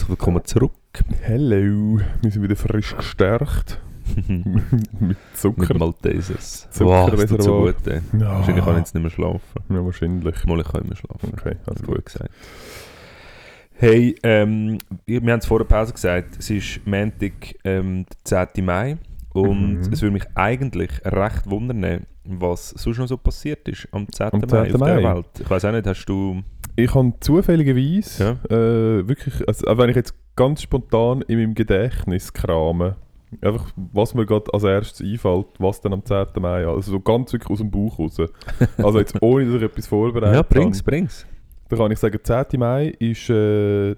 Herzlich 0.06 0.20
willkommen 0.20 0.46
zurück. 0.46 0.72
Hello. 1.22 2.00
Wir 2.22 2.30
sind 2.32 2.44
wieder 2.44 2.56
frisch 2.56 2.96
gestärkt. 2.96 3.82
mit 5.00 5.18
Zucker. 5.34 5.62
Mit 5.74 5.80
Maltesers. 5.80 6.68
Zucker- 6.70 6.86
Wow, 6.90 7.10
das 7.10 7.26
tut 7.26 7.42
so 7.42 7.62
gut. 7.62 7.88
Ey. 7.88 8.02
Ja. 8.20 8.36
Wahrscheinlich 8.38 8.64
kann 8.64 8.74
ich 8.76 8.80
jetzt 8.82 8.94
nicht 8.94 9.02
mehr 9.02 9.10
schlafen. 9.10 9.42
Ja, 9.70 9.84
wahrscheinlich. 9.84 10.46
Mal 10.46 10.60
ich 10.60 10.68
kann 10.68 10.84
immer 10.84 10.96
schlafen. 10.96 11.32
Okay, 11.34 11.56
also 11.66 11.84
Gut 11.86 11.96
gut. 11.96 12.06
gesagt. 12.06 12.30
Hey, 13.74 14.16
ähm, 14.22 14.78
wir 15.08 15.22
haben 15.32 15.40
es 15.40 15.48
vor 15.48 15.58
der 15.58 15.66
Pause 15.66 15.94
gesagt, 15.94 16.38
es 16.38 16.52
ist 16.52 16.86
Montag, 16.86 17.56
ähm, 17.64 18.06
der 18.30 18.54
10. 18.54 18.64
Mai 18.64 18.98
und 19.34 19.80
Mhm. 19.88 19.92
es 19.92 20.02
würde 20.04 20.14
mich 20.14 20.26
eigentlich 20.36 20.92
recht 21.04 21.50
wundern, 21.50 22.06
was 22.26 22.70
sonst 22.70 23.00
noch 23.00 23.08
so 23.08 23.18
passiert 23.18 23.68
ist 23.68 23.88
am 23.92 24.08
10. 24.12 24.28
Am 24.34 24.40
Mai 24.42 24.48
10. 24.48 24.60
auf 24.60 24.68
der 24.68 25.02
Mai. 25.02 25.16
Welt. 25.16 25.26
Ich 25.40 25.50
weiß 25.50 25.66
auch 25.66 25.72
nicht, 25.72 25.88
hast 25.88 26.06
du... 26.06 26.44
Ich 26.76 26.94
habe 26.94 27.14
zufälligerweise 27.20 28.38
Ja. 28.50 28.56
äh, 28.56 29.08
wirklich, 29.08 29.48
also 29.48 29.68
auch 29.68 29.78
wenn 29.78 29.90
ich 29.90 29.96
jetzt 29.96 30.14
ganz 30.36 30.62
spontan 30.62 31.22
in 31.24 31.40
meinem 31.40 31.56
Gedächtnis 31.56 32.34
krame, 32.34 32.98
einfach 33.42 33.72
was 33.76 34.14
mir 34.14 34.26
gerade 34.26 34.54
als 34.54 34.64
erstes 34.64 35.08
einfällt, 35.08 35.48
was 35.60 35.80
dann 35.82 35.94
am 35.94 36.04
10. 36.04 36.28
Mai, 36.40 36.66
also 36.68 36.92
so 36.92 37.00
ganz 37.00 37.32
wirklich 37.34 37.50
aus 37.50 37.60
dem 37.60 37.72
Bauch 37.72 37.98
raus. 38.00 38.18
Also 38.78 39.00
jetzt 39.00 39.16
ohne, 39.22 39.46
dass 39.46 39.56
ich 39.56 39.62
etwas 39.64 39.88
vorbereitet 39.88 40.36
Ja, 40.36 40.42
bring's, 40.42 40.80
habe. 40.80 40.92
bring's. 40.92 41.26
Da 41.70 41.78
kann 41.78 41.92
ich 41.92 42.00
sagen, 42.00 42.20
10. 42.22 42.60
Mai 42.60 42.88
ist 43.00 43.30
äh, 43.30 43.96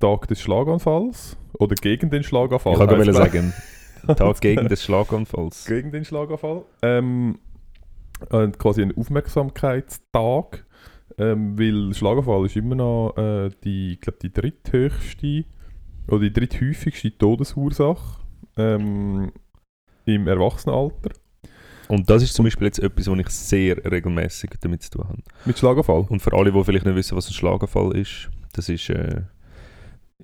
Tag 0.00 0.26
des 0.28 0.40
Schlaganfalls 0.40 1.36
oder 1.58 1.74
gegen 1.76 2.10
den 2.10 2.22
Schlaganfall. 2.22 2.72
Ich 2.72 2.78
kann 2.78 2.88
glaub- 3.02 3.14
sagen, 3.14 3.52
Tag 4.16 4.40
gegen 4.40 4.68
des 4.68 4.82
Schlaganfalls. 4.82 5.64
gegen 5.66 5.92
den 5.92 6.04
Schlaganfall. 6.04 6.62
Ähm, 6.82 7.38
und 8.30 8.58
quasi 8.58 8.82
ein 8.82 8.94
Aufmerksamkeitstag, 8.96 10.64
ähm, 11.20 11.58
weil 11.58 11.92
Schlaganfall 11.92 12.46
ist 12.46 12.56
immer 12.56 12.74
noch 12.74 13.14
äh, 13.16 13.50
die, 13.62 13.92
ich 13.92 14.00
glaube, 14.00 14.18
die 14.22 14.32
dritthöchste 14.32 15.44
oder 16.08 16.20
die 16.20 16.32
dritthäufigste 16.32 17.16
Todesursache 17.16 18.18
ähm, 18.56 19.30
im 20.06 20.26
Erwachsenenalter 20.26 21.10
Und 21.88 22.08
das 22.08 22.22
ist 22.22 22.32
zum 22.32 22.46
Beispiel 22.46 22.68
jetzt 22.68 22.78
etwas, 22.78 23.06
wo 23.06 23.14
ich 23.16 23.28
sehr 23.28 23.76
regelmäßig 23.84 24.52
damit 24.62 24.82
zu 24.82 24.92
tun 24.92 25.08
habe. 25.08 25.22
mit 25.44 25.58
Schlaganfall. 25.58 26.06
Und 26.08 26.20
für 26.20 26.32
alle, 26.32 26.52
die 26.52 26.64
vielleicht 26.64 26.86
nicht 26.86 26.96
wissen, 26.96 27.16
was 27.18 27.28
ein 27.28 27.34
Schlaganfall 27.34 27.94
ist, 27.96 28.30
das 28.54 28.70
ist 28.70 28.88
äh, 28.88 29.20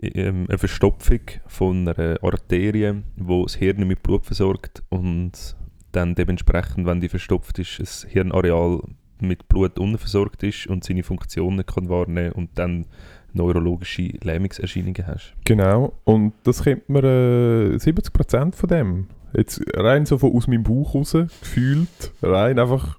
ähm, 0.01 0.47
eine 0.49 0.57
Verstopfung 0.57 1.20
von 1.47 1.88
einer 1.88 2.22
Arterie, 2.22 3.03
die 3.16 3.42
das 3.42 3.55
Hirn 3.57 3.86
mit 3.86 4.03
Blut 4.03 4.24
versorgt 4.24 4.82
und 4.88 5.57
dann 5.92 6.14
dementsprechend, 6.14 6.86
wenn 6.86 7.01
die 7.03 7.11
verstopft 7.11 7.59
ist, 7.59 7.80
das 7.80 8.07
Hirnareal 8.09 8.80
mit 9.20 9.48
Blut 9.48 9.78
unversorgt 9.78 10.42
ist 10.42 10.66
und 10.66 10.84
seine 10.84 11.02
Funktionen 11.02 11.64
kann 11.64 11.88
wahrnehmen 11.88 12.32
und 12.32 12.50
dann 12.54 12.86
neurologische 13.32 14.12
Lähmungserscheinungen 14.22 15.06
hast. 15.06 15.34
Genau, 15.44 15.92
und 16.04 16.32
das 16.44 16.62
kennt 16.62 16.88
man 16.88 17.04
äh, 17.04 17.76
70% 17.76 18.54
von 18.54 18.68
dem. 18.68 19.06
Jetzt 19.34 19.62
rein 19.74 20.06
so 20.06 20.18
von 20.18 20.34
aus 20.34 20.48
meinem 20.48 20.62
Bauch 20.62 20.94
raus, 20.94 21.12
gefühlt, 21.12 22.12
rein 22.22 22.58
einfach, 22.58 22.98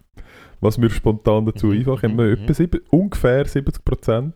was 0.62 0.78
mir 0.78 0.90
spontan 0.90 1.46
dazu 1.46 1.68
Mhm, 1.68 1.80
einfällt, 1.80 2.02
kennt 2.02 2.18
man 2.18 2.28
mhm, 2.28 2.34
etwa 2.34 2.54
sieben, 2.54 2.82
ungefähr 2.92 3.46
70% 3.46 4.34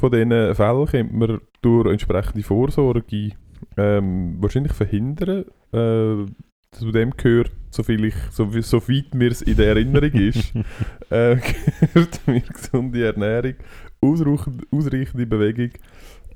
von 0.00 0.10
diesen 0.10 0.54
Fällen 0.54 0.86
kennt 0.86 1.12
man 1.12 1.40
durch 1.60 1.90
entsprechende 1.90 2.42
Vorsorge 2.42 3.32
ähm, 3.76 4.36
wahrscheinlich 4.40 4.72
verhindern. 4.72 5.44
Äh, 5.72 6.24
zu 6.72 6.92
dem 6.92 7.10
gehört, 7.16 7.52
soviel 7.70 8.06
ich, 8.06 8.14
so, 8.30 8.48
so 8.60 8.88
weit 8.88 9.14
mir 9.14 9.30
es 9.30 9.42
in 9.42 9.56
der 9.56 9.68
Erinnerung 9.68 10.12
ist, 10.12 10.52
äh, 11.10 11.36
gehört 11.36 12.26
mir 12.26 12.40
gesunde 12.40 13.04
Ernährung, 13.04 13.54
ausreichende, 14.00 14.64
ausreichende 14.70 15.26
Bewegung 15.26 15.70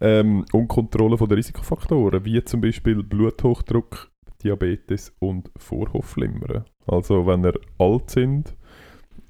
ähm, 0.01 0.45
und 0.53 0.69
Kontrolle 0.69 1.17
von 1.17 1.29
der 1.29 1.39
Risikofaktoren, 1.39 2.25
wie 2.25 2.43
zum 2.45 2.61
Beispiel 2.61 3.03
Bluthochdruck, 3.03 4.11
Diabetes 4.43 5.13
und 5.21 5.51
Vorhofflimmern. 5.57 6.65
Also 6.87 7.27
wenn 7.27 7.45
ihr 7.45 7.59
alt 7.79 8.11
sind 8.11 8.55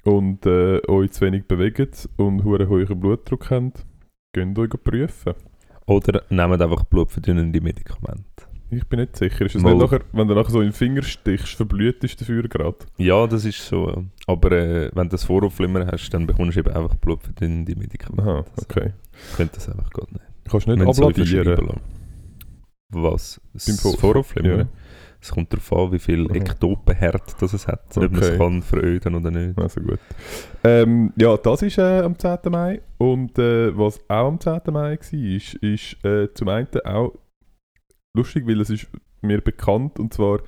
und 0.03 0.45
äh, 0.45 0.81
euch 0.87 1.11
zu 1.11 1.21
wenig 1.21 1.47
bewegt 1.47 2.09
und 2.17 2.41
einen 2.45 2.69
hohen 2.69 2.99
Blutdruck 2.99 3.49
habt, 3.49 3.85
könnt 4.33 4.57
ihr 4.57 4.63
euch 4.63 4.83
prüfen. 4.83 5.33
Oder 5.87 6.23
nehmt 6.29 6.61
einfach 6.61 6.83
blutverdünnende 6.85 7.61
Medikamente. 7.61 8.54
Ich 8.75 8.87
bin 8.87 8.99
nicht 8.99 9.15
sicher. 9.15 9.45
Ist 9.45 9.55
es 9.55 9.63
nicht 9.63 9.77
nachher, 9.77 10.01
wenn 10.11 10.27
du 10.27 10.33
nachher 10.35 10.51
so 10.51 10.59
in 10.59 10.67
den 10.67 10.73
Finger 10.73 11.01
stichst, 11.03 11.55
verblüht 11.55 12.03
ist 12.03 12.19
dafür 12.19 12.43
gerade? 12.43 12.77
Ja, 12.97 13.25
das 13.27 13.45
ist 13.45 13.65
so. 13.65 14.05
Aber 14.27 14.51
äh, 14.51 14.89
wenn 14.93 15.03
du 15.07 15.11
das 15.11 15.23
Vorhofflimmern 15.23 15.89
hast, 15.91 16.09
dann 16.09 16.27
bekommst 16.27 16.55
du 16.55 16.59
eben 16.61 16.73
einfach 16.73 16.95
blutverdünnende 16.95 17.75
Medikamente. 17.75 18.23
Aha, 18.31 18.45
okay. 18.61 18.93
Ich 19.29 19.37
könnte 19.37 19.55
das 19.55 19.69
einfach 19.69 19.89
gar 19.91 20.07
nicht. 20.11 20.21
Kannst 20.49 20.67
du 20.67 20.75
nicht 20.75 20.95
so 20.95 21.07
abladieren. 21.07 21.45
lassen. 21.67 21.81
Was? 22.89 23.41
Das 23.53 23.95
Vorhofflimmern? 23.95 24.59
Ja. 24.59 24.67
Es 25.21 25.31
kommt 25.31 25.51
darauf 25.51 25.73
an, 25.73 25.91
wie 25.91 25.97
viel. 25.99 26.29
Ektopenherd 26.35 27.41
das 27.41 27.53
es 27.53 27.67
hat. 27.67 27.97
Ob 27.97 28.11
man 28.11 28.21
es 28.21 28.27
Okay. 28.29 28.37
kann 28.37 28.61
veröden 28.61 29.15
oder 29.15 29.31
nicht. 29.31 29.57
Also 29.57 29.81
gut. 29.81 29.99
Ähm, 30.63 31.13
ja, 31.17 31.35
das 31.37 31.63
ist 31.63 31.79
äh, 31.79 32.01
am 32.01 32.17
10. 32.19 32.37
Mai. 32.49 32.81
Und 32.99 33.39
äh, 33.39 33.75
was 33.75 33.99
auch 34.07 34.27
am 34.27 34.39
10. 34.39 34.61
Mai 34.67 34.71
war, 34.73 34.91
ist, 34.91 35.55
ist 35.55 36.05
äh, 36.05 36.31
zum 36.33 36.47
einen 36.49 36.67
auch 36.85 37.13
lustig, 38.15 38.47
weil 38.47 38.61
es 38.61 38.69
ist 38.69 38.87
mir 39.21 39.41
bekannt. 39.41 39.99
Und 39.99 40.13
zwar, 40.13 40.39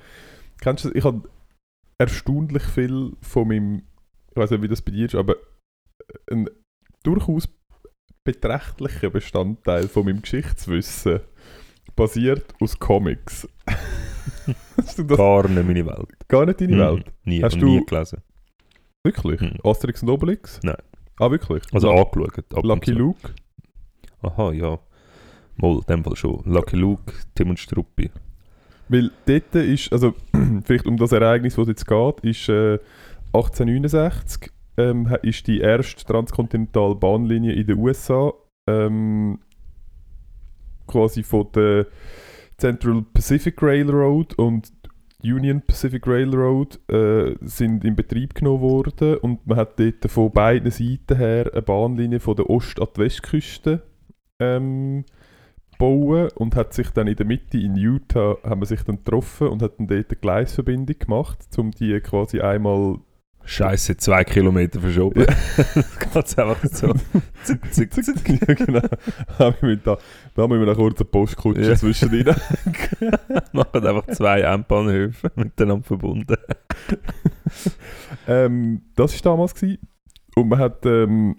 kennst 0.60 0.84
du? 0.84 0.90
Ich 0.92 1.04
habe 1.04 1.28
erstaunlich 1.98 2.62
viel 2.62 3.12
von 3.22 3.48
meinem, 3.48 3.82
ich 4.30 4.36
weiß 4.36 4.50
nicht, 4.52 4.62
wie 4.62 4.68
das 4.68 4.82
bei 4.82 4.92
dir 4.92 5.06
ist, 5.06 5.14
aber 5.14 5.36
ein 6.30 6.48
durchaus 7.02 7.48
beträchtlicher 8.24 9.10
Bestandteil 9.10 9.88
von 9.88 10.04
meinem 10.04 10.22
Geschichtswissen 10.22 11.20
basiert 11.96 12.54
aus 12.60 12.78
Comics. 12.78 13.48
Hast 14.76 14.98
du 14.98 15.02
das 15.04 15.18
Gar 15.18 15.48
nicht 15.48 15.66
meine 15.66 15.86
Welt. 15.86 16.08
gar 16.28 16.46
nicht 16.46 16.60
deine 16.60 16.76
Mhm. 16.76 16.80
Welt? 16.80 17.12
Nie, 17.24 17.42
Hast 17.42 17.56
du- 17.60 17.66
nie 17.66 17.84
gelesen. 17.84 18.22
Wirklich? 19.04 19.40
Mhm. 19.40 19.56
Asterix 19.64 20.02
und 20.02 20.10
Obelix? 20.10 20.60
Nein. 20.62 20.76
Ah, 21.18 21.30
wirklich? 21.30 21.62
Also 21.72 21.88
La- 21.92 22.02
angeschaut. 22.02 22.64
Lucky. 22.64 22.90
Luke? 22.92 23.34
Aha, 24.22 24.52
ja. 24.52 24.78
Mal, 25.60 25.74
in 25.74 25.80
dem 25.88 26.04
Fall 26.04 26.16
schon. 26.16 26.42
Lucky 26.44 26.76
Luke, 26.76 27.12
Tim 27.34 27.50
und 27.50 27.58
Struppi. 27.58 28.10
Weil 28.88 29.10
dort 29.26 29.54
ist, 29.54 29.92
also 29.92 30.14
vielleicht 30.64 30.86
um 30.86 30.96
das 30.96 31.12
Ereignis, 31.12 31.58
was 31.58 31.68
jetzt 31.68 31.86
geht, 31.86 32.20
ist 32.20 32.48
äh, 32.48 32.78
1869 33.32 34.50
ähm, 34.78 35.14
ist 35.22 35.46
die 35.46 35.60
erste 35.60 36.04
transkontinentale 36.04 36.94
Bahnlinie 36.94 37.52
in 37.52 37.66
den 37.66 37.78
USA 37.78 38.32
ähm, 38.68 39.40
quasi 40.86 41.22
von 41.22 41.48
der 41.54 41.86
Central 42.56 43.02
Pacific 43.12 43.62
Railroad 43.62 44.38
und 44.38 44.72
Union 45.22 45.60
Pacific 45.62 46.06
Railroad 46.06 46.78
äh, 46.90 47.34
sind 47.40 47.84
in 47.84 47.96
Betrieb 47.96 48.34
genommen 48.34 48.62
worden 48.62 49.16
und 49.16 49.44
man 49.46 49.58
hat 49.58 49.78
dort 49.78 50.10
von 50.10 50.30
beiden 50.30 50.70
Seiten 50.70 51.16
her 51.16 51.50
eine 51.52 51.62
Bahnlinie 51.62 52.20
von 52.20 52.36
der 52.36 52.48
Ost- 52.48 52.80
an 52.80 52.88
die 52.96 53.00
Westküste 53.00 53.82
ähm, 54.38 55.04
bauen 55.78 56.28
und 56.34 56.56
hat 56.56 56.74
sich 56.74 56.90
dann 56.90 57.06
in 57.06 57.16
der 57.16 57.26
Mitte 57.26 57.58
in 57.58 57.76
Utah 57.76 58.36
haben 58.44 58.60
wir 58.60 58.66
sich 58.66 58.82
dann 58.82 58.96
getroffen 58.96 59.48
und 59.48 59.62
hat 59.62 59.78
dann 59.78 59.86
dort 59.86 60.10
eine 60.10 60.20
Gleisverbindung 60.20 60.98
gemacht, 60.98 61.38
um 61.56 61.70
die 61.70 61.98
quasi 62.00 62.40
einmal 62.40 62.98
Scheiße, 63.44 63.96
zwei 63.96 64.24
Kilometer 64.24 64.78
verschoben. 64.78 65.24
Ganz 66.12 66.38
einfach 66.38 66.62
so. 66.70 66.92
Zick, 67.44 67.72
zick, 67.72 67.94
zick. 67.94 68.28
ja, 68.48 68.54
genau. 68.54 68.82
Haben 69.38 69.56
wir 69.60 69.68
mit 69.70 69.86
da, 69.86 69.96
haben 70.36 70.52
wir 70.60 70.66
noch 70.66 70.76
kurz 70.76 71.00
eine 71.00 71.06
Postkutsche 71.06 71.62
Ja. 71.62 71.74
zwischendrin. 71.74 72.26
Machen 73.52 73.86
einfach 73.86 74.06
zwei 74.08 74.42
M-Bahnhöfe 74.42 75.32
miteinander 75.36 75.82
verbunden. 75.82 76.36
ähm, 78.26 78.82
das 78.96 79.14
war 79.24 79.32
damals. 79.32 79.54
Gewesen. 79.54 79.78
Und 80.36 80.48
man 80.48 80.58
hat. 80.58 80.84
Ähm, 80.84 81.36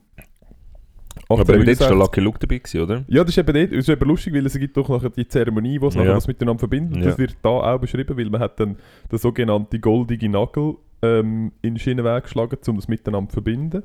Aber 1.27 1.43
dort 1.43 1.49
war 1.49 1.55
1869 1.55 1.87
der 1.87 1.97
Lucky 1.97 2.19
Luke 2.21 2.39
dabei, 2.39 2.57
gewesen, 2.59 2.81
oder? 2.81 3.03
Ja, 3.07 3.23
das 3.23 3.29
ist 3.29 3.37
eben, 3.37 3.53
dort, 3.53 3.71
das 3.71 3.77
ist 3.79 3.89
eben 3.89 4.07
lustig, 4.07 4.33
weil 4.33 4.45
es 4.45 4.57
gibt 4.57 4.77
doch 4.77 4.89
nachher 4.89 5.09
die 5.09 5.27
Zeremonie, 5.27 5.79
wo 5.81 5.87
es 5.87 5.95
nachher 5.95 6.09
Ja. 6.11 6.15
was 6.15 6.27
miteinander 6.27 6.59
verbindet. 6.59 6.97
Ja. 6.97 7.09
Das 7.09 7.17
wird 7.17 7.35
da 7.41 7.49
auch 7.49 7.79
beschrieben, 7.79 8.17
weil 8.17 8.29
man 8.29 8.41
hat 8.41 8.59
dann 8.59 8.77
den 9.11 9.19
sogenannten 9.19 9.81
goldige 9.81 10.29
Nagel 10.29 10.75
ähm, 11.01 11.51
in 11.61 11.73
den 11.75 11.79
Schienenweg 11.79 12.23
geschlagen, 12.23 12.57
um 12.67 12.75
das 12.77 12.87
miteinander 12.87 13.29
zu 13.29 13.33
verbinden. 13.35 13.83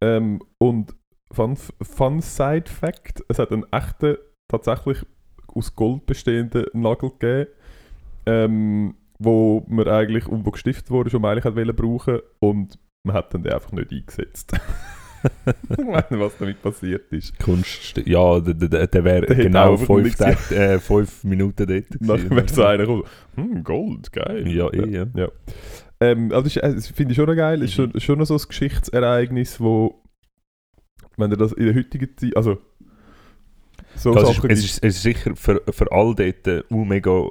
Ähm, 0.00 0.40
und 0.58 0.94
Fun, 1.32 1.56
Fun 1.56 2.20
Side 2.20 2.70
Fact, 2.70 3.22
es 3.28 3.38
hat 3.38 3.52
einen 3.52 3.64
echten, 3.72 4.16
tatsächlich 4.48 4.98
aus 5.48 5.74
Gold 5.74 6.06
bestehenden 6.06 6.66
Nagel 6.72 7.10
gegeben, 7.18 7.50
ähm, 8.26 8.94
wo 9.18 9.64
man 9.68 9.88
eigentlich, 9.88 10.26
und 10.28 10.46
wo 10.46 10.50
gestiftet 10.50 10.90
wurde, 10.90 11.10
schon 11.10 11.24
eigentlich 11.24 11.44
hat 11.44 11.56
wollen 11.56 11.74
brauchen 11.74 12.20
und 12.38 12.78
man 13.04 13.16
hat 13.16 13.34
dann 13.34 13.42
den 13.42 13.52
einfach 13.52 13.72
nicht 13.72 13.90
eingesetzt. 13.90 14.52
ich 15.70 15.78
weiß 15.78 16.10
nicht, 16.10 16.20
was 16.20 16.36
damit 16.38 16.62
passiert 16.62 17.12
ist. 17.12 17.38
Kunst, 17.38 17.96
ja, 18.06 18.40
der, 18.40 18.54
der, 18.54 18.86
der 18.86 19.04
wäre 19.04 19.26
genau 19.26 19.76
fünf, 19.76 20.14
Tage, 20.16 20.54
äh, 20.54 20.78
fünf 20.78 21.24
Minuten 21.24 21.66
dort 21.66 22.00
Nachher 22.00 22.30
wäre 22.30 22.48
so 22.48 22.64
einer 22.64 22.78
gekommen, 22.86 23.04
hm, 23.34 23.64
Gold, 23.64 24.12
geil. 24.12 24.46
Ja, 24.48 24.68
eh, 24.72 24.88
ja. 24.88 25.06
ja. 25.14 25.28
Ähm, 26.00 26.30
also 26.32 26.42
das, 26.44 26.56
ist- 26.56 26.62
äh, 26.62 26.74
das 26.74 26.88
finde 26.88 27.12
ich 27.12 27.16
schon 27.16 27.26
noch 27.26 27.34
geil. 27.36 27.62
Es 27.62 27.70
ist 27.70 27.78
Mhm. 27.78 27.90
schon, 27.92 28.00
schon 28.00 28.18
noch 28.18 28.26
so 28.26 28.34
ein 28.36 28.42
Geschichtsereignis, 28.48 29.60
wo, 29.60 30.02
wenn 31.16 31.30
ihr 31.30 31.36
das 31.36 31.52
in 31.52 31.66
der 31.66 31.74
heutigen 31.74 32.16
Zeit, 32.16 32.36
also 32.36 32.58
so 33.96 34.14
Das 34.14 34.22
ist, 34.30 34.36
Sachen 34.36 34.50
es, 34.50 34.60
gibt- 34.60 34.70
ist, 34.70 34.84
es 34.84 34.96
ist 34.96 35.02
sicher 35.02 35.34
für, 35.34 35.60
für 35.70 35.90
alle 35.90 36.14
dort 36.14 36.70
uh, 36.70 36.84
mega, 36.84 37.26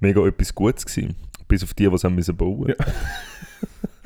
mega 0.00 0.26
etwas 0.26 0.54
Gutes 0.54 0.86
gewesen. 0.86 1.16
Bis 1.48 1.62
auf 1.62 1.74
die, 1.74 1.86
die 1.86 1.94
es 1.94 2.04
haben 2.04 2.14
müssen 2.14 2.34
bauen 2.36 2.68
Ja. 2.68 2.74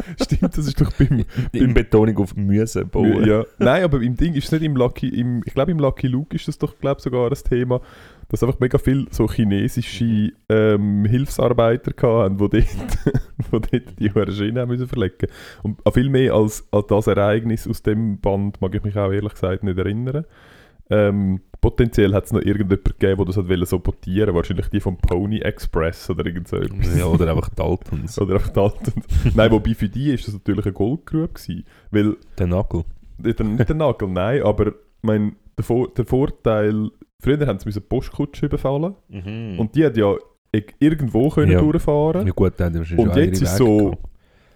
Stimmt, 0.22 0.57
das 0.57 0.66
ist 0.66 0.80
doch 0.80 0.92
beim, 0.92 1.24
In 1.52 1.74
Betonung 1.74 2.16
auf 2.18 2.36
müssen 2.36 2.88
bauen. 2.88 3.26
Ja. 3.26 3.44
Nein, 3.59 3.84
aber 3.84 4.00
im 4.00 4.16
Ding 4.16 4.34
ist 4.34 4.46
es 4.46 4.52
nicht 4.52 4.62
im 4.62 4.76
Lucky, 4.76 5.09
im, 5.09 5.42
ich 5.44 5.54
glaube 5.54 5.72
im 5.72 5.78
Lucky 5.78 6.07
Luke 6.07 6.34
ist 6.34 6.48
das 6.48 6.59
doch 6.59 6.78
glaub, 6.78 7.00
sogar 7.00 7.30
ein 7.30 7.38
Thema, 7.48 7.80
dass 8.28 8.42
einfach 8.42 8.59
mega 8.59 8.78
viele 8.78 9.07
so 9.11 9.28
chinesische 9.28 10.32
ähm, 10.48 11.04
Hilfsarbeiter 11.04 11.92
hatten, 12.02 12.38
die 12.38 12.48
dort, 12.48 13.22
wo 13.50 13.59
dort 13.59 13.98
die 13.98 14.12
hohen 14.12 14.32
Schienen 14.32 14.59
haben 14.59 14.68
müssen 14.68 14.88
verlegen 14.88 15.28
Und 15.62 15.80
viel 15.92 16.09
mehr 16.09 16.34
als 16.34 16.66
an 16.72 16.84
das 16.88 17.07
Ereignis 17.07 17.68
aus 17.68 17.82
dem 17.82 18.20
Band 18.20 18.61
mag 18.61 18.74
ich 18.74 18.82
mich 18.82 18.96
auch 18.96 19.12
ehrlich 19.12 19.32
gesagt 19.32 19.62
nicht 19.62 19.78
erinnern. 19.78 20.24
Ähm, 20.91 21.41
potenziell 21.61 22.14
hat 22.14 22.26
es 22.26 22.32
noch 22.32 22.41
irgendjemand 22.43 22.84
gegeben, 22.84 23.16
der 23.16 23.24
das 23.26 23.37
hat 23.37 23.68
sabotieren 23.68 24.34
wahrscheinlich 24.34 24.68
die 24.68 24.80
vom 24.80 24.97
Pony 24.99 25.39
Express 25.41 26.09
oder 26.11 26.24
irgend 26.26 26.47
so 26.49 26.57
etwas. 26.57 26.97
Ja, 26.97 27.07
oder 27.07 27.28
einfach 27.30 27.49
Daltons. 27.51 28.18
Oder 28.20 28.34
einfach 28.34 28.51
die 28.51 28.61
Alten. 28.61 29.03
Nein, 29.34 29.51
wobei 29.51 29.74
für 29.74 29.89
die 29.89 30.12
ist 30.14 30.26
das 30.28 30.34
natürlich 30.34 30.64
eine 30.64 30.72
Goldgrube 30.74 31.28
gewesen, 31.28 31.64
weil 31.91 32.16
Der 32.39 32.47
Nagel. 32.47 32.84
nicht, 33.18 33.41
nicht 33.41 33.68
der 33.68 33.76
Nagel, 33.76 34.09
nein, 34.09 34.43
aber 34.43 34.74
mein, 35.03 35.34
der, 35.59 35.64
Vor 35.64 35.89
der 35.93 36.05
Vorteil, 36.05 36.91
früher 37.20 37.47
haben 37.47 37.59
sie 37.59 37.70
die 37.70 37.80
Postkutsche 37.80 38.47
überfallen 38.47 38.95
Mhm. 39.09 39.59
und 39.59 39.74
die 39.74 39.84
hat 39.84 39.97
ja 39.97 40.14
ig- 40.55 40.74
irgendwo 40.78 41.30
können 41.30 41.53
Ja. 41.53 41.61
durchfahren 41.61 42.26
ja 42.26 42.32
gut, 42.32 42.53
dann 42.59 42.66
haben 42.66 42.72
die 42.74 42.78
wahrscheinlich 42.80 43.07
Und 43.07 43.14
schon 43.14 43.22
jetzt 43.24 43.43
ist 43.43 43.57
so-. 43.57 43.95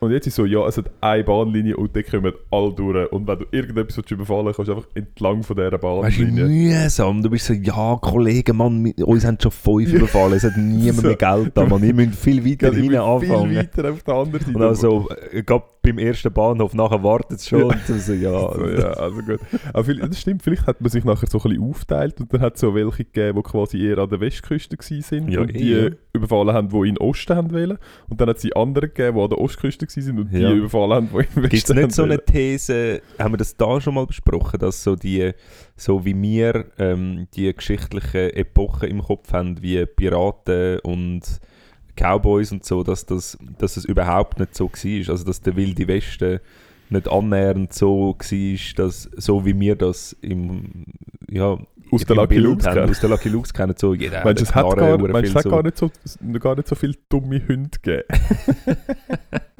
Und 0.00 0.10
jetzt 0.12 0.26
ist 0.26 0.34
so, 0.36 0.44
ja, 0.44 0.66
es 0.66 0.76
hat 0.78 0.90
eine 1.00 1.22
Bahnlinie 1.24 1.76
und 1.76 1.94
die 1.94 2.02
kommen 2.02 2.32
alle 2.50 2.72
durch 2.72 3.12
und 3.12 3.26
wenn 3.28 3.38
du 3.38 3.44
irgendetwas 3.50 3.96
willst 3.98 4.10
überfallen 4.10 4.52
kannst 4.54 4.68
du 4.68 4.74
einfach 4.74 4.88
entlang 4.94 5.42
von 5.42 5.56
dieser 5.56 5.72
Weißt 5.72 6.18
du, 6.18 6.24
Bahnlinie. 6.24 6.44
mühsam. 6.46 7.22
Du 7.22 7.30
bist 7.30 7.46
so, 7.46 7.52
ja, 7.52 7.96
Kollegen, 8.00 8.56
Mann, 8.56 8.92
uns 9.04 9.24
haben 9.24 9.38
schon 9.40 9.52
fünf 9.52 9.92
überfallen, 9.94 10.32
es 10.34 10.44
hat 10.44 10.56
niemand 10.56 10.96
So. 11.00 11.06
mehr 11.06 11.16
Geld 11.16 11.52
da, 11.54 11.66
man. 11.66 11.82
Ihr 11.84 11.94
müsst 11.94 12.18
viel 12.18 12.44
weiter 12.44 12.72
Ja, 12.72 12.78
ich 12.78 12.88
bin 12.88 12.96
anfangen. 12.98 13.48
viel 13.50 13.58
weiter 13.58 13.92
auf 13.92 14.02
der 14.02 14.14
anderen 14.14 14.40
Seite. 14.44 14.56
Und 14.58 14.62
also, 14.62 15.08
äh, 15.32 15.42
gerade 15.42 15.64
beim 15.82 15.98
ersten 15.98 16.32
Bahnhof, 16.32 16.74
nachher 16.74 17.02
wartet 17.02 17.38
es 17.38 17.48
schon. 17.48 17.70
Ja. 17.70 17.98
So, 17.98 18.12
ja, 18.12 18.52
So, 18.54 18.68
ja, 18.68 18.90
also 18.92 19.22
gut. 19.22 19.40
Aber 19.72 19.84
viel, 19.84 19.98
das 19.98 20.20
stimmt, 20.20 20.42
vielleicht 20.42 20.66
hat 20.66 20.80
man 20.80 20.90
sich 20.90 21.04
nachher 21.04 21.26
so 21.26 21.38
ein 21.38 21.42
bisschen 21.42 21.62
aufteilt 21.62 22.20
und 22.20 22.32
dann 22.32 22.40
hat 22.40 22.54
es 22.54 22.60
so 22.60 22.74
welche 22.74 23.04
gegeben, 23.04 23.42
die 23.42 23.50
quasi 23.50 23.86
eher 23.86 23.98
an 23.98 24.10
der 24.10 24.20
Westküste 24.20 24.76
waren 24.76 25.28
Ja, 25.28 25.40
und 25.40 25.50
eh, 25.50 25.58
die 25.58 25.70
ja. 25.70 25.90
überfallen 26.12 26.52
haben, 26.54 26.68
die 26.68 26.88
in 26.88 26.94
den 26.94 26.98
Osten 26.98 27.34
haben 27.34 27.52
wollen. 27.52 27.78
Und 28.08 28.20
dann 28.20 28.28
hat 28.28 28.36
es 28.36 28.42
die 28.42 28.54
anderen 28.54 28.88
gegeben, 28.88 29.16
die 29.16 29.22
an 29.22 29.30
der 29.30 29.38
Ostküste 29.38 29.86
waren 29.86 30.18
und 30.18 30.32
die 30.32 30.42
überfallen 30.42 30.92
haben, 30.92 31.08
die 31.12 31.18
in 31.18 31.24
den 31.34 31.42
Gibt 31.42 31.54
es 31.54 31.62
Westen 31.68 31.76
nicht 31.76 31.92
so 31.92 32.02
eine. 32.02 32.24
These, 32.24 33.00
haben 33.18 33.32
wir 33.32 33.38
das 33.38 33.56
da 33.56 33.80
schon 33.80 33.94
mal 33.94 34.06
besprochen, 34.06 34.60
dass 34.60 34.82
so 34.82 34.96
die, 34.96 35.32
so 35.76 36.04
wie 36.04 36.20
wir 36.20 36.66
ähm, 36.78 37.26
die 37.34 37.52
geschichtlichen 37.54 38.30
Epochen 38.30 38.88
im 38.88 39.02
Kopf 39.02 39.32
haben, 39.32 39.62
wie 39.62 39.84
Piraten 39.86 40.80
und 40.80 41.40
Cowboys 42.00 42.52
und 42.52 42.64
so, 42.64 42.82
dass 42.82 43.06
das, 43.06 43.38
dass 43.58 43.76
es 43.76 43.84
überhaupt 43.84 44.38
nicht 44.38 44.54
so 44.54 44.70
war. 44.70 45.10
Also 45.10 45.24
dass 45.24 45.40
der 45.40 45.56
Wilde 45.56 45.86
Westen 45.88 46.40
nicht 46.90 47.08
annähernd 47.08 47.72
so 47.72 48.16
war, 48.18 48.74
dass, 48.76 49.02
so 49.16 49.44
wie 49.44 49.58
wir 49.58 49.76
das 49.76 50.16
im, 50.20 50.86
ja, 51.30 51.56
Aus 51.90 52.04
der 52.04 52.16
Lucky 52.16 52.34
Bild 52.34 52.44
Lukes 52.44 52.66
haben, 52.66 52.74
kennen. 52.74 52.90
aus 52.90 53.00
der 53.00 53.10
Lucky 53.10 53.28
Lukes 53.28 53.54
kennen, 53.54 53.74
so 53.76 53.94
jeder 53.94 54.24
Meinst 54.24 54.40
du, 54.40 54.44
es 54.44 54.54
hat, 54.54 54.66
Knarre, 54.72 54.98
gar, 54.98 55.08
meinst, 55.08 55.30
es 55.30 55.36
hat 55.36 55.42
so. 55.44 55.50
gar, 55.50 55.62
nicht 55.62 55.76
so, 55.76 55.90
gar 56.40 56.56
nicht 56.56 56.68
so 56.68 56.74
viele 56.74 56.94
dumme 57.08 57.46
Hunde 57.46 57.78
gegeben? 57.80 58.04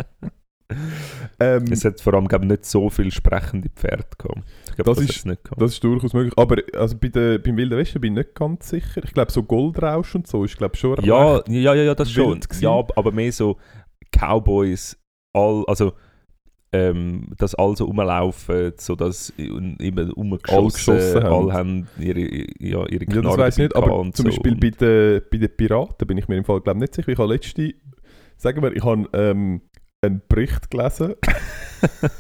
ähm, 1.41 1.65
Es 1.71 1.85
hat 1.85 2.01
vor 2.01 2.15
allem 2.15 2.29
glaub, 2.29 2.43
ich, 2.43 2.49
nicht 2.49 2.67
so 2.67 2.91
viele 2.91 3.11
sprechende 3.11 3.69
Pferde 3.69 4.05
gehabt. 4.19 4.43
Ich 4.71 4.77
glaube, 4.77 4.91
Das 4.91 4.99
das, 5.07 5.17
ist- 5.17 5.27
nicht 5.27 5.45
gehabt. 5.45 5.61
das 5.61 5.73
ist 5.73 5.85
durchaus 5.85 6.13
möglich. 6.15 6.33
Aber 6.37 6.57
also 6.75 6.97
bei 6.97 7.09
der, 7.09 7.39
beim 7.39 7.57
Wilden 7.57 7.79
Westen 7.79 8.01
bin 8.01 8.15
ich 8.17 8.25
nicht 8.27 8.35
ganz 8.35 8.69
sicher. 8.71 9.03
Ich 9.05 9.13
glaube, 9.13 9.31
so 9.33 9.43
Goldrausch 9.43 10.15
und 10.15 10.27
so 10.27 10.45
ist 10.45 10.57
glaube 10.57 10.77
schon 10.77 10.97
Ja, 11.05 11.37
ja, 11.49 11.75
ja, 11.75 11.83
ja, 11.83 11.95
das 11.95 12.11
schon. 12.11 12.41
gewesen. 12.41 12.63
Ja, 12.63 12.83
aber 12.97 13.13
mehr 13.13 13.33
so 13.33 13.57
Cowboys, 14.17 14.97
all, 15.33 15.65
also 15.67 15.93
ähm, 16.73 17.33
dass 17.37 17.55
alle 17.57 17.75
so 17.77 17.87
rumlaufen, 17.87 18.73
so 18.77 18.95
dass 18.95 19.31
immer 19.31 20.03
Alle 20.03 20.13
umgeschossen, 20.15 20.73
geschossen 20.73 21.25
haben. 21.25 21.35
alle 21.35 21.53
haben 21.53 21.89
ihre, 21.99 22.21
ja, 22.61 22.87
ihre 22.87 23.05
Ja, 23.13 23.23
das 23.23 23.39
weiß 23.39 23.59
ich 23.59 23.63
nicht, 23.65 23.77
aber 23.77 23.89
zum 23.89 24.13
so. 24.15 24.23
Beispiel 24.25 24.55
bei 24.57 24.71
den, 24.71 25.23
bei 25.33 25.39
den 25.39 25.57
Piraten 25.57 26.07
bin 26.07 26.17
ich 26.19 26.29
mir 26.29 26.37
im 26.37 26.45
Fall 26.45 26.61
glaub, 26.61 26.77
nicht 26.77 26.95
sicher. 26.95 27.09
Ich 27.09 27.19
habe 27.19 27.33
letzte, 27.33 27.75
sagen 28.37 28.63
wir, 28.63 28.73
ich 28.77 28.85
habe 28.85 29.09
ähm, 29.15 29.63
einen 30.03 30.23
Bericht 30.29 30.71
gelesen. 30.71 31.15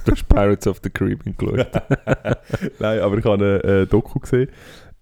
Du 0.06 0.12
hast 0.12 0.26
Pirates 0.26 0.66
of 0.66 0.80
the 0.82 0.88
Caribbean 0.88 1.36
geschaut. 1.36 1.70
Nein, 2.78 3.00
aber 3.00 3.18
ich 3.18 3.24
habe 3.26 3.34
eine 3.34 3.82
äh, 3.82 3.86
Doku 3.86 4.18
gesehen. 4.18 4.48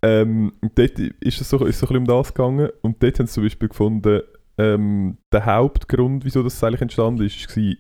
Ähm, 0.03 0.53
dort 0.75 0.99
ist 0.99 1.41
es 1.41 1.49
so, 1.49 1.65
ist 1.65 1.79
so 1.79 1.87
ein 1.87 1.89
bisschen 1.89 1.97
um 1.99 2.05
das 2.07 2.35
gegangen. 2.35 2.69
Und 2.83 3.01
dort 3.01 3.21
haben 3.21 3.27
sie 3.27 3.35
zum 3.35 3.45
Beispiel 3.45 3.69
gefunden, 3.69 4.23
ähm, 4.59 5.19
der 5.33 5.47
Hauptgrund, 5.47 6.25
wieso 6.25 6.43
das 6.43 6.63
eigentlich 6.65 6.83
entstanden 6.83 7.25
ist, 7.25 7.57
war, 7.57 7.75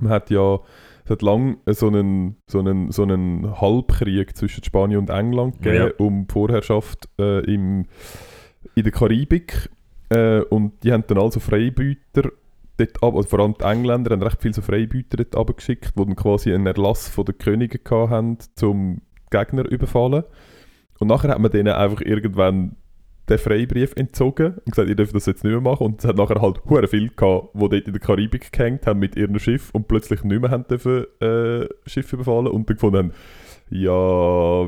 man 0.00 0.10
hat 0.10 0.30
ja 0.30 0.58
es 1.04 1.10
hat 1.10 1.20
lang 1.20 1.58
so 1.66 1.88
einen, 1.88 2.36
so, 2.46 2.60
einen, 2.60 2.90
so 2.90 3.02
einen 3.02 3.60
Halbkrieg 3.60 4.34
zwischen 4.34 4.64
Spanien 4.64 5.00
und 5.00 5.10
England 5.10 5.60
gegeben, 5.60 5.92
um 5.98 6.26
die 6.26 6.32
Vorherrschaft 6.32 7.10
äh, 7.18 7.40
im, 7.40 7.84
in 8.74 8.84
der 8.84 8.92
Karibik. 8.92 9.68
Äh, 10.08 10.40
und 10.40 10.82
die 10.82 10.92
haben 10.92 11.04
dann 11.06 11.18
also 11.18 11.40
Freibüter 11.40 12.30
dort 12.76 13.02
ab, 13.02 13.14
also 13.14 13.28
vor 13.28 13.40
allem 13.40 13.54
die 13.58 13.64
Engländer 13.64 14.12
haben 14.12 14.22
recht 14.22 14.40
viele 14.40 14.54
so 14.54 14.62
Freibüter 14.62 15.16
dort 15.16 15.36
abgeschickt, 15.36 15.92
die 15.98 16.04
dann 16.04 16.16
quasi 16.16 16.52
einen 16.52 16.66
Erlass 16.66 17.08
von 17.08 17.24
den 17.24 17.38
Königen 17.38 17.80
haben, 17.90 18.38
zum 18.54 19.02
Gegner 19.30 19.64
überfallen. 19.70 20.24
Und 20.98 21.08
nachher 21.08 21.30
hat 21.30 21.40
man 21.40 21.50
denen 21.50 21.74
einfach 21.74 22.00
irgendwann 22.00 22.76
den 23.28 23.38
Freibrief 23.38 23.94
entzogen 23.96 24.54
und 24.54 24.66
gesagt, 24.66 24.88
ihr 24.88 24.96
dürft 24.96 25.14
das 25.14 25.26
jetzt 25.26 25.44
nicht 25.44 25.52
mehr 25.52 25.60
machen. 25.60 25.86
Und 25.86 26.00
es 26.00 26.06
hat 26.06 26.16
nachher 26.16 26.40
halt 26.40 26.60
hure 26.68 26.86
viel 26.88 27.08
gehabt, 27.08 27.54
die 27.54 27.58
dort 27.58 27.86
in 27.86 27.92
der 27.92 28.00
Karibik 28.00 28.52
gehängt 28.52 28.86
haben 28.86 29.00
mit 29.00 29.16
ihrem 29.16 29.38
Schiff 29.38 29.70
und 29.72 29.88
plötzlich 29.88 30.22
nicht 30.24 30.40
mehr 30.40 30.50
haben 30.50 30.66
dürfen, 30.68 31.06
äh, 31.20 31.66
Schiffe 31.86 32.16
überfallen 32.16 32.48
und 32.48 32.68
dann 32.68 32.76
gefunden 32.76 32.98
haben, 32.98 33.12
ja, 33.70 33.90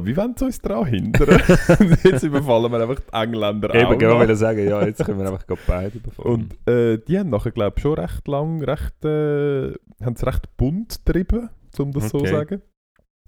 wie 0.05 0.17
wollen 0.17 0.35
sie 0.37 0.47
uns 0.47 0.59
daran 0.61 0.87
hindern? 0.87 1.29
Jetzt 2.05 2.23
überfallen 2.25 2.73
wir 2.73 2.81
einfach 2.81 3.01
die 3.01 3.13
Engländer 3.13 3.71
auch 3.71 3.75
Eben, 3.75 3.99
genau, 3.99 4.19
wollte 4.19 4.37
sagen, 4.37 4.67
ja, 4.67 4.85
jetzt 4.85 5.05
können 5.05 5.19
wir 5.19 5.27
einfach 5.31 5.45
beide 5.67 5.99
befallen. 6.01 6.29
Und 6.29 6.69
äh, 6.69 6.99
die 6.99 7.19
haben 7.19 7.31
nachher, 7.31 7.53
glaube 7.53 7.75
ich, 7.77 7.83
schon 7.83 7.95
recht 7.95 8.27
lang, 8.27 8.63
recht, 8.63 9.05
äh, 9.05 9.73
haben 10.03 10.15
es 10.15 10.27
recht 10.27 10.57
bunt 10.57 11.05
getrieben, 11.05 11.51
um 11.79 11.93
das 11.93 12.09
so 12.09 12.19
Okay. 12.19 12.27
zu 12.27 12.33
sagen. 12.35 12.63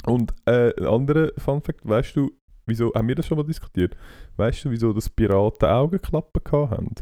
Und 0.07 0.35
äh, 0.47 0.73
ein 0.79 0.87
anderer 0.87 1.33
Fun 1.37 1.61
Fact, 1.61 1.87
weißt 1.87 2.17
du, 2.17 2.31
wieso, 2.67 2.93
haben 2.95 3.09
wir 3.09 3.15
das 3.15 3.27
schon 3.27 3.37
mal 3.37 3.45
diskutiert? 3.45 3.97
Weißt 4.37 4.65
du, 4.65 4.71
wieso 4.71 4.93
das 4.93 5.09
Piraten 5.09 5.69
Augenklappen 5.69 6.43
gehabt 6.43 6.71
haben? 6.73 6.95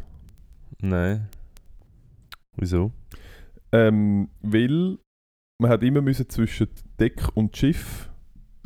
Nein. 0.81 1.29
Wieso? 2.57 2.93
Ähm, 3.73 4.29
weil 4.41 4.99
man 5.61 5.71
hat 5.71 5.83
immer 5.83 6.01
müssen 6.01 6.29
zwischen 6.29 6.69
Deck 6.99 7.29
und 7.35 7.57
Schiff 7.57 8.11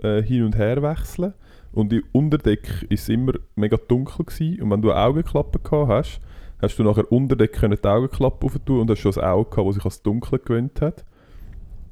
äh, 0.03 0.23
hin 0.23 0.45
und 0.45 0.57
her 0.57 0.83
wechseln 0.83 1.35
Und 1.73 1.93
im 1.93 2.03
Unterdeck 2.13 2.83
war 2.83 2.89
es 2.91 3.09
immer 3.09 3.33
mega 3.55 3.77
dunkel. 3.77 4.25
Gewesen. 4.25 4.61
Und 4.63 4.71
wenn 4.71 4.83
du 4.83 4.91
eine 4.91 5.01
Augenklappe 5.01 5.59
gehabt 5.59 5.89
hast, 5.89 6.21
hast 6.61 6.79
du 6.79 6.83
nachher 6.85 7.11
Unterdeck 7.11 7.53
können 7.53 7.79
die 7.83 7.89
Augenklappe 7.89 8.47
aufentun 8.47 8.81
und 8.81 8.91
hast 8.91 8.99
schon 8.99 9.15
ein 9.17 9.25
Auge 9.25 9.51
gehabt, 9.51 9.69
das 9.69 9.75
sich 9.77 9.85
ans 9.85 10.03
Dunkle 10.03 10.39
gewöhnt 10.39 10.81
hat. 10.81 11.05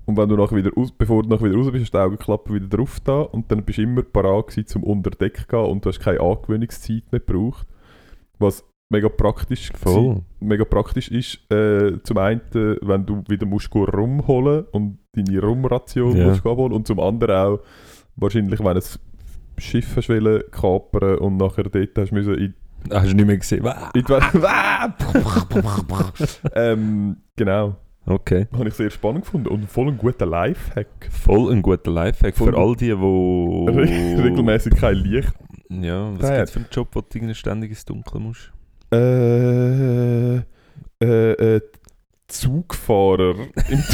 Und 0.07 0.17
wenn 0.17 0.29
du 0.29 0.37
nachher 0.37 0.57
wieder 0.57 0.71
aus, 0.77 0.91
bevor 0.91 1.23
du 1.23 1.29
nachher 1.29 1.45
wieder 1.47 1.57
raus 1.59 1.71
bist, 1.71 1.85
hast 1.85 1.93
du 1.95 1.99
die 1.99 2.03
Augenklappe 2.05 2.55
wieder 2.55 2.67
drauf 2.67 2.99
da 3.05 3.21
und 3.21 3.51
dann 3.53 3.63
bist 3.63 3.79
du 3.79 3.83
immer 3.83 4.03
parat 4.03 4.49
gewesen, 4.49 4.67
zum 4.67 4.83
Unterdeck 4.83 5.39
zu 5.41 5.47
gehen 5.47 5.67
und 5.67 5.85
du 5.85 5.91
hast 5.91 6.01
keine 6.01 6.21
Angewöhnungszeit 6.21 7.03
mehr 7.11 7.21
gebraucht. 7.21 7.67
Was 8.39 8.65
mega 8.91 9.11
praktisch 9.11 9.71
Voll. 9.77 10.23
mega 10.41 10.65
praktisch 10.65 11.11
ist, 11.11 11.39
äh, 11.53 12.03
zum 12.05 12.17
einen, 12.19 12.41
wenn 12.53 13.05
du 13.05 13.23
wieder 13.29 13.45
musst 13.47 13.75
rumholen 13.75 14.65
und 14.73 14.99
deine 15.13 15.43
Rumration 15.43 16.17
Ja. 16.17 16.29
musst 16.29 16.47
abholen 16.47 16.73
und 16.73 16.87
zum 16.87 17.01
anderen 17.01 17.37
auch 17.37 17.61
wahrscheinlich, 18.19 18.59
wenn 18.61 18.75
du 18.75 18.81
ein 18.81 18.83
Schiff 19.59 19.97
hast 19.97 20.09
wollen 20.09 20.43
kapern 20.51 21.19
und 21.19 21.37
nachher 21.37 21.64
dort 21.64 21.99
hast 21.99 22.12
müssen 22.12 22.35
in, 22.35 22.55
Hast 22.93 23.11
du 23.11 23.16
nicht 23.16 23.27
mehr 23.27 23.37
gesehen? 23.39 23.66
In 23.95 24.05
ähm, 26.55 27.16
genau, 27.37 27.77
Okay. 28.07 28.47
habe 28.53 28.69
ich 28.69 28.75
sehr 28.75 28.91
spannend 28.91 29.25
gefunden 29.25 29.49
und 29.49 29.69
voll 29.69 29.89
ein 29.89 29.99
guter 29.99 30.25
Lifehack. 30.25 30.87
Voll 31.11 31.53
ein 31.53 31.61
guter 31.61 31.91
Lifehack 31.91 32.37
Voll- 32.37 32.53
für 32.53 32.59
all 32.59 32.75
die, 32.75 32.87
die... 32.87 32.93
Re 32.93 34.25
regelmäßig 34.25 34.75
kein 34.77 34.95
Licht. 34.97 35.33
Ja, 35.69 36.12
was 36.19 36.31
gibt 36.31 36.41
es 36.41 36.51
für 36.53 36.61
einen 36.61 36.69
Job, 36.71 36.89
wo 36.93 37.03
du 37.03 37.35
ständig 37.35 37.71
ins 37.71 37.85
Dunkel 37.85 38.21
musst? 38.21 38.51
Äh, 38.91 40.37
äh, 40.37 40.43
äh, 41.57 41.61
Zugfahrer 42.29 43.35
im, 43.70 43.85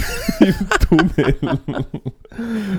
im 0.47 0.55
Tunnel. 0.81 1.59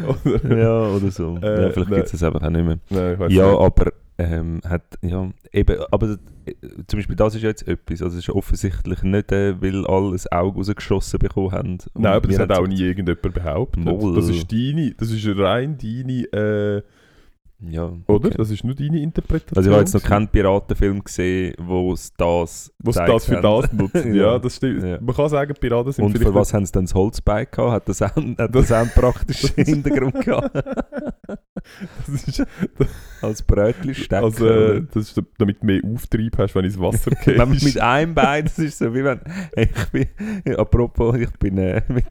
Oder, 0.08 0.58
Ja, 0.58 0.88
oder 0.89 1.12
so. 1.12 1.38
Äh, 1.41 1.64
ja, 1.64 1.70
vielleicht 1.72 1.91
gibt 1.91 2.06
es 2.06 2.12
das 2.12 2.24
einfach 2.24 2.43
auch 2.43 2.49
nicht 2.49 2.66
mehr. 2.66 2.78
Nein, 2.89 3.32
Ja, 3.32 3.51
nicht. 3.51 3.60
aber 3.62 3.93
ähm, 4.18 4.62
hat, 4.68 4.84
ja, 5.01 5.30
eben, 5.51 5.78
aber 5.91 6.18
äh, 6.45 6.53
zum 6.88 6.99
Beispiel 6.99 7.16
das 7.16 7.36
ist 7.36 7.41
jetzt 7.41 7.68
etwas, 7.68 8.01
also 8.01 8.18
es 8.18 8.28
ist 8.28 8.34
offensichtlich 8.34 9.03
nicht, 9.03 9.32
äh, 9.32 9.62
weil 9.62 9.86
alle 9.88 10.16
ein 10.16 10.38
Auge 10.38 10.58
rausgeschossen 10.58 11.20
bekommen 11.20 11.51
haben. 11.51 11.78
Nein, 11.95 12.14
aber 12.14 12.28
das 12.28 12.39
hat 12.39 12.51
auch 12.51 12.68
nie 12.68 12.82
irgendjemand 12.82 13.34
behauptet. 13.34 13.84
Moll. 13.84 14.16
Das 14.16 14.30
ist 14.30 14.51
deine, 14.51 14.93
das 14.97 15.12
ist 15.12 15.26
rein 15.38 15.78
deine, 15.78 16.84
Ja, 17.70 17.86
oder? 18.07 18.28
okay. 18.28 18.38
Das 18.38 18.51
ist 18.51 18.63
nur 18.63 18.76
deine 18.76 18.99
Interpretation. 19.01 19.57
Also 19.57 19.70
ich 19.70 19.74
habe 19.74 19.84
jetzt 19.84 19.93
noch 19.93 20.03
keinen 20.03 20.28
Piratenfilm 20.28 21.03
gesehen, 21.03 21.55
wo 21.59 21.93
es 21.93 22.13
das 22.16 22.72
gezeigt 22.84 23.09
das 23.13 23.26
für 23.26 23.41
das 23.41 23.74
nutzen. 23.74 24.13
Ja. 24.16 24.39
das 24.39 24.55
stimmt. 24.57 24.84
Ja. 24.84 24.99
Man 25.01 25.16
kann 25.16 25.30
sagen, 25.30 25.53
Piraten 25.59 25.91
sind 25.93 26.05
Und 26.05 26.18
für 26.18 26.34
was 26.34 26.53
haben 26.53 26.66
sie 26.66 26.72
dann 26.72 26.86
das 26.86 26.93
Holz 26.93 27.22
bei 27.22 27.45
gehabt? 27.45 27.72
Hat 27.72 27.89
das 27.89 28.01
auch, 28.01 28.16
hat 28.16 28.55
das 28.55 28.72
einen 28.72 28.89
praktischen 28.95 29.49
Hintergrund 29.55 30.22
gehabt? 30.24 30.51
Das 32.07 32.28
ist, 32.28 32.45
Als 33.22 33.41
Brötchen 33.41 33.95
stecken? 33.95 34.24
also, 34.24 34.45
oder? 34.45 34.76
äh, 34.76 34.84
das 34.93 35.09
ist, 35.09 35.24
damit 35.39 35.61
du 35.61 35.66
mehr 35.66 35.82
Auftrieb 35.84 36.38
hast, 36.38 36.53
wenn 36.53 36.66
ins 36.66 36.80
Wasser 36.80 37.11
wenn 37.26 37.49
gehst. 37.51 37.63
mit 37.66 37.80
einem 37.80 38.13
Bein, 38.13 38.45
das 38.45 38.59
ist 38.59 38.78
so 38.78 38.93
wie 38.93 39.03
wenn, 39.03 39.20
ich 39.55 39.89
bin, 39.91 40.55
apropos, 40.57 41.16
ich 41.18 41.32
bin 41.39 41.57
äh, 41.57 41.82
mit, 41.88 42.05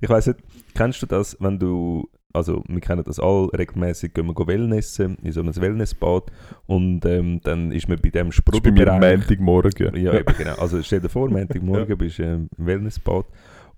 ich 0.00 0.08
weiß 0.08 0.26
nicht, 0.28 0.40
kennst 0.74 1.00
du 1.00 1.06
das, 1.06 1.36
wenn 1.40 1.58
du, 1.58 2.06
also 2.32 2.62
wir 2.68 2.80
kennen 2.80 3.04
das 3.04 3.18
alle, 3.18 3.48
regelmäßig 3.52 4.14
gehen 4.14 4.26
wir 4.26 4.46
Wellnessen, 4.46 5.16
in 5.22 5.32
so 5.32 5.40
einem 5.40 5.54
Wellnessbad 5.54 6.30
und 6.66 7.04
ähm, 7.04 7.40
dann 7.42 7.72
ist 7.72 7.88
man 7.88 7.98
bei 8.00 8.10
dem 8.10 8.30
das 8.30 8.38
ist 8.38 8.44
bei 8.44 8.70
mir 8.70 8.90
am 8.90 9.00
Sprudelbereich. 9.00 9.18
Montagmorgen. 9.18 9.96
Ja, 9.96 10.14
eben 10.14 10.34
genau. 10.36 10.54
Also 10.56 10.82
stell 10.82 11.00
dir 11.00 11.08
vor, 11.08 11.28
Montagmorgen 11.30 11.98
bist 11.98 12.18
du 12.18 12.22
ähm, 12.24 12.48
im 12.56 12.66
Wellnessbad 12.66 13.26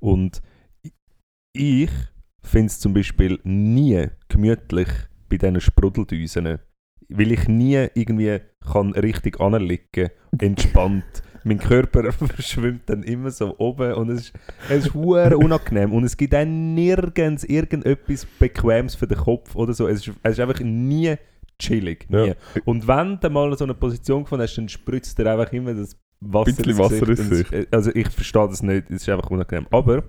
und 0.01 0.43
ich 1.55 1.91
finde 2.43 2.67
es 2.67 2.81
zum 2.81 2.95
Beispiel 2.95 3.39
nie 3.45 4.07
gemütlich 4.29 4.89
bei 5.29 5.39
diesen 5.39 5.61
Sprudeldüsen, 5.61 6.59
weil 7.09 7.33
ich 7.33 7.49
nie 7.49 7.87
irgendwie 7.95 8.41
kann 8.61 8.93
richtig 8.93 9.41
anliegen, 9.41 10.11
entspannt. 10.39 11.23
Mein 11.45 11.59
Körper 11.59 12.11
verschwimmt 12.12 12.82
dann 12.86 13.03
immer 13.03 13.30
so 13.30 13.57
oben 13.59 13.93
und 13.95 14.11
es 14.11 14.20
ist, 14.20 14.32
es 14.68 14.86
ist 14.86 14.95
unangenehm 14.95 15.93
und 15.93 16.05
es 16.05 16.16
gibt 16.16 16.32
dann 16.32 16.74
nirgends 16.74 17.45
irgendetwas 17.45 18.24
Bequemes 18.38 18.95
für 18.95 19.07
den 19.07 19.18
Kopf 19.18 19.55
oder 19.57 19.72
so. 19.72 19.86
Es 19.88 20.07
ist, 20.07 20.14
es 20.22 20.32
ist 20.32 20.40
einfach 20.40 20.61
nie 20.61 21.14
chillig. 21.59 22.07
Nie. 22.11 22.28
Ja. 22.28 22.34
Und 22.64 22.86
wenn 22.88 23.18
du 23.20 23.30
mal 23.30 23.57
so 23.57 23.64
eine 23.64 23.74
Position 23.74 24.24
gefunden 24.24 24.43
hast, 24.43 24.57
dann 24.57 24.68
spritzt 24.68 25.18
dir 25.18 25.26
einfach 25.30 25.53
immer 25.53 25.74
das 25.74 25.97
Wasser 26.20 26.53
Bisschen 26.53 26.78
Wasser 26.78 27.09
ins 27.09 27.20
und 27.20 27.32
es- 27.32 27.66
Also 27.72 27.90
ich 27.95 28.09
verstehe 28.09 28.49
das 28.49 28.62
nicht, 28.62 28.90
es 28.90 29.03
ist 29.03 29.09
einfach 29.09 29.30
unangenehm. 29.30 29.66
Aber, 29.70 30.05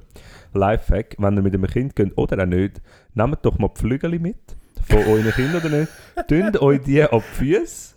Lifehack, 0.53 1.15
wenn 1.17 1.35
ihr 1.35 1.41
mit 1.41 1.53
einem 1.55 1.65
Kind 1.67 1.95
geht 1.95 2.15
oder 2.17 2.43
auch 2.43 2.47
nicht, 2.47 2.81
nehmt 3.15 3.39
doch 3.43 3.57
mal 3.57 3.69
die 3.75 3.79
Flügel 3.81 4.19
mit, 4.19 4.37
von 4.87 4.99
euren 4.99 5.31
Kindern 5.31 5.61
oder 5.65 5.79
nicht, 5.79 5.91
tünt 6.27 6.61
euch 6.61 6.81
die 6.81 7.01
ab 7.01 7.23
die 7.39 7.45
Füße 7.45 7.92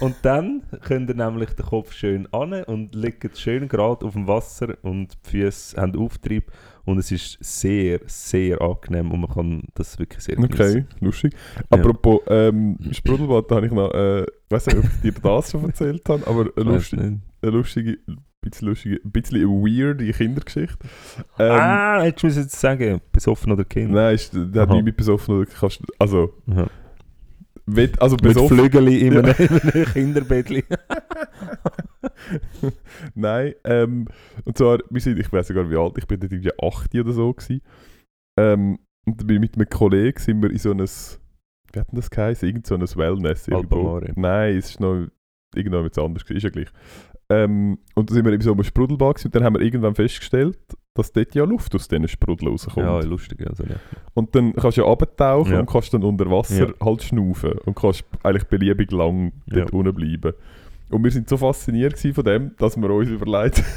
und 0.00 0.16
dann 0.22 0.62
könnt 0.82 1.10
ihr 1.10 1.16
nämlich 1.16 1.50
den 1.50 1.66
Kopf 1.66 1.92
schön 1.92 2.26
an 2.32 2.52
und 2.64 2.94
liegt 2.94 3.36
schön 3.38 3.68
gerade 3.68 4.04
auf 4.04 4.12
dem 4.14 4.26
Wasser 4.26 4.76
und 4.82 5.16
die 5.26 5.30
Füße 5.30 5.80
haben 5.80 5.96
Auftrieb 5.96 6.50
und 6.84 6.98
es 6.98 7.10
ist 7.10 7.38
sehr, 7.40 8.00
sehr 8.06 8.60
angenehm 8.62 9.10
und 9.12 9.20
man 9.20 9.30
kann 9.30 9.62
das 9.74 9.98
wirklich 9.98 10.24
sehr 10.24 10.38
Okay, 10.38 10.86
lustig. 11.00 11.34
Apropos 11.68 12.20
ähm, 12.28 12.78
Sprudelbad, 12.92 13.50
da 13.50 13.56
habe 13.56 13.66
ich 13.66 13.72
noch, 13.72 13.92
äh, 13.92 14.22
ich 14.22 14.50
weiß 14.50 14.66
nicht, 14.66 14.78
ob 14.78 14.84
ich 14.84 15.00
dir 15.02 15.12
das 15.12 15.50
schon 15.50 15.64
erzählt 15.64 16.08
habe, 16.08 16.26
aber 16.26 16.50
eine, 16.56 16.66
Weiss 16.66 16.90
lustig, 16.90 17.00
nicht. 17.00 17.22
eine 17.42 17.52
lustige, 17.52 17.98
bisschen 18.40 18.68
lustige, 18.68 19.00
ein 19.04 19.10
bisschen 19.10 19.42
weirde 19.46 20.10
Kindergeschichte. 20.12 20.78
Ähm, 21.38 21.50
ah, 21.50 22.00
hättest 22.02 22.22
du 22.22 22.26
mir 22.28 22.32
jetzt 22.44 22.58
sagen, 22.58 23.00
besoffen 23.12 23.52
oder 23.52 23.64
Kind? 23.64 23.90
Nein, 23.90 24.14
ist, 24.14 24.32
der 24.34 24.62
hat 24.62 24.70
nicht 24.70 24.84
mit 24.84 24.96
besoffen 24.96 25.36
oder 25.36 25.46
kannst, 25.46 25.82
also, 25.98 26.32
Aha. 26.50 26.68
Wenn, 27.70 27.98
also 27.98 28.16
Mit 28.16 28.22
besoffen, 28.22 28.58
Flügeli 28.58 29.06
in 29.06 29.18
einem, 29.18 29.34
in 29.38 29.48
einem 29.48 29.84
Kinderbettli. 29.84 30.64
nein, 33.14 33.54
ähm, 33.64 34.06
und 34.44 34.56
zwar, 34.56 34.78
wir 34.88 35.00
sind, 35.00 35.18
ich 35.18 35.30
weiß 35.30 35.48
sogar 35.48 35.70
wie 35.70 35.76
alt, 35.76 35.98
ich 35.98 36.06
bin 36.06 36.18
dort 36.18 36.32
irgendwie 36.32 36.52
8 36.60 36.94
oder 36.94 37.12
so 37.12 37.32
gewesen. 37.32 37.60
Ähm, 38.38 38.78
und 39.06 39.26
bin 39.26 39.40
mit 39.40 39.54
einem 39.54 39.68
Kollegen 39.68 40.18
sind 40.18 40.42
wir 40.42 40.50
in 40.50 40.58
so 40.58 40.70
ein, 40.70 40.78
wie 40.80 41.80
hat 41.80 41.90
denn 41.90 41.96
das 41.96 42.10
geheißen? 42.10 42.48
Irgend 42.48 42.66
so 42.66 42.74
ein 42.74 42.80
Wellness 42.82 43.48
irgendwo. 43.48 44.00
Nein, 44.16 44.56
es 44.56 44.70
ist 44.70 44.80
noch 44.80 45.06
irgendwann 45.54 45.86
etwas 45.86 46.04
anderes, 46.04 46.24
gewesen, 46.24 46.36
ist 46.38 46.44
ja 46.44 46.50
gleich. 46.50 46.68
Ähm, 47.30 47.78
und 47.94 48.08
dann 48.08 48.14
sind 48.14 48.24
wir 48.24 48.32
in 48.32 48.40
so 48.40 48.52
einem 48.52 48.64
Sprudelbad 48.64 49.24
und 49.24 49.34
dann 49.34 49.44
haben 49.44 49.54
wir 49.54 49.62
irgendwann 49.62 49.94
festgestellt, 49.94 50.58
dass 50.98 51.12
dort 51.12 51.34
ja 51.34 51.44
Luft 51.44 51.74
aus 51.74 51.88
diesen 51.88 52.08
Sprudeln 52.08 52.50
rauskommt. 52.52 52.78
Ja, 52.78 53.00
lustig. 53.00 53.46
Also, 53.48 53.64
ja. 53.64 53.76
Und 54.14 54.34
dann 54.34 54.52
kannst 54.54 54.76
du 54.76 54.82
ja 54.82 54.88
abtauchen 54.88 55.52
Ja. 55.52 55.60
und 55.60 55.66
kannst 55.70 55.94
dann 55.94 56.02
unter 56.02 56.30
Wasser 56.30 56.68
Ja. 56.68 56.74
halt 56.84 57.02
schnaufen 57.02 57.52
und 57.64 57.74
kannst 57.76 58.04
eigentlich 58.22 58.44
beliebig 58.44 58.90
lang 58.90 59.32
dort 59.46 59.72
unten 59.72 59.94
bleiben. 59.94 60.32
Und 60.90 61.04
wir 61.04 61.10
sind 61.10 61.28
so 61.28 61.36
fasziniert 61.36 61.98
von 61.98 62.24
dem, 62.24 62.50
dass 62.58 62.76
wir 62.76 62.90
uns 62.90 63.08
überlegt 63.10 63.62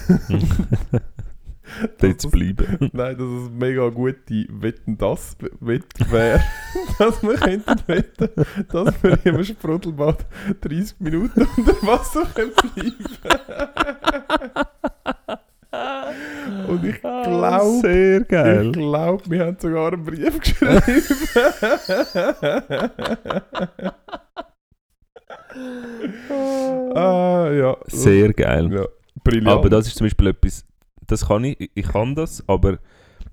Dort 2.00 2.20
zu 2.20 2.30
bleiben. 2.30 2.66
Nein, 2.92 3.18
dass 3.18 3.28
es 3.28 3.50
mega 3.52 3.88
gute 3.90 4.46
Wetten 4.50 4.98
das 4.98 5.38
Wette 5.62 6.12
wäre, 6.12 6.42
dass 7.00 7.22
wir 7.24 7.36
könnten 7.36 7.80
wetten, 7.88 8.30
dass 8.72 9.04
wir 9.04 9.26
im 9.26 9.44
Sprudelbad 9.44 10.26
30 10.62 11.00
Minuten 11.00 11.48
unter 11.58 11.74
Wasser 11.88 12.26
können 12.34 12.52
bleiben. 12.74 12.94
Und 16.68 16.84
ich 16.84 17.00
glaube, 17.00 17.80
Sehr 17.82 18.22
ich 18.22 18.72
glaube, 18.74 19.24
wir 19.30 19.46
haben 19.46 19.58
sogar 19.60 19.94
einen 19.94 20.04
Brief 20.04 20.40
geschrieben. 20.42 20.82
ah, 26.96 27.50
ja. 27.52 27.78
Sehr 27.88 28.34
geil. 28.34 28.72
Ja, 28.74 28.86
brillant. 29.24 29.48
Aber 29.60 29.70
das 29.70 29.88
ist 29.88 29.98
zum 29.98 30.06
Beispiel 30.06 30.28
etwas, 30.28 30.66
das 31.08 31.28
kann 31.28 31.44
ich, 31.44 31.72
ich- 31.74 31.88
kann 31.88 32.16
das, 32.16 32.44
aber 32.48 32.80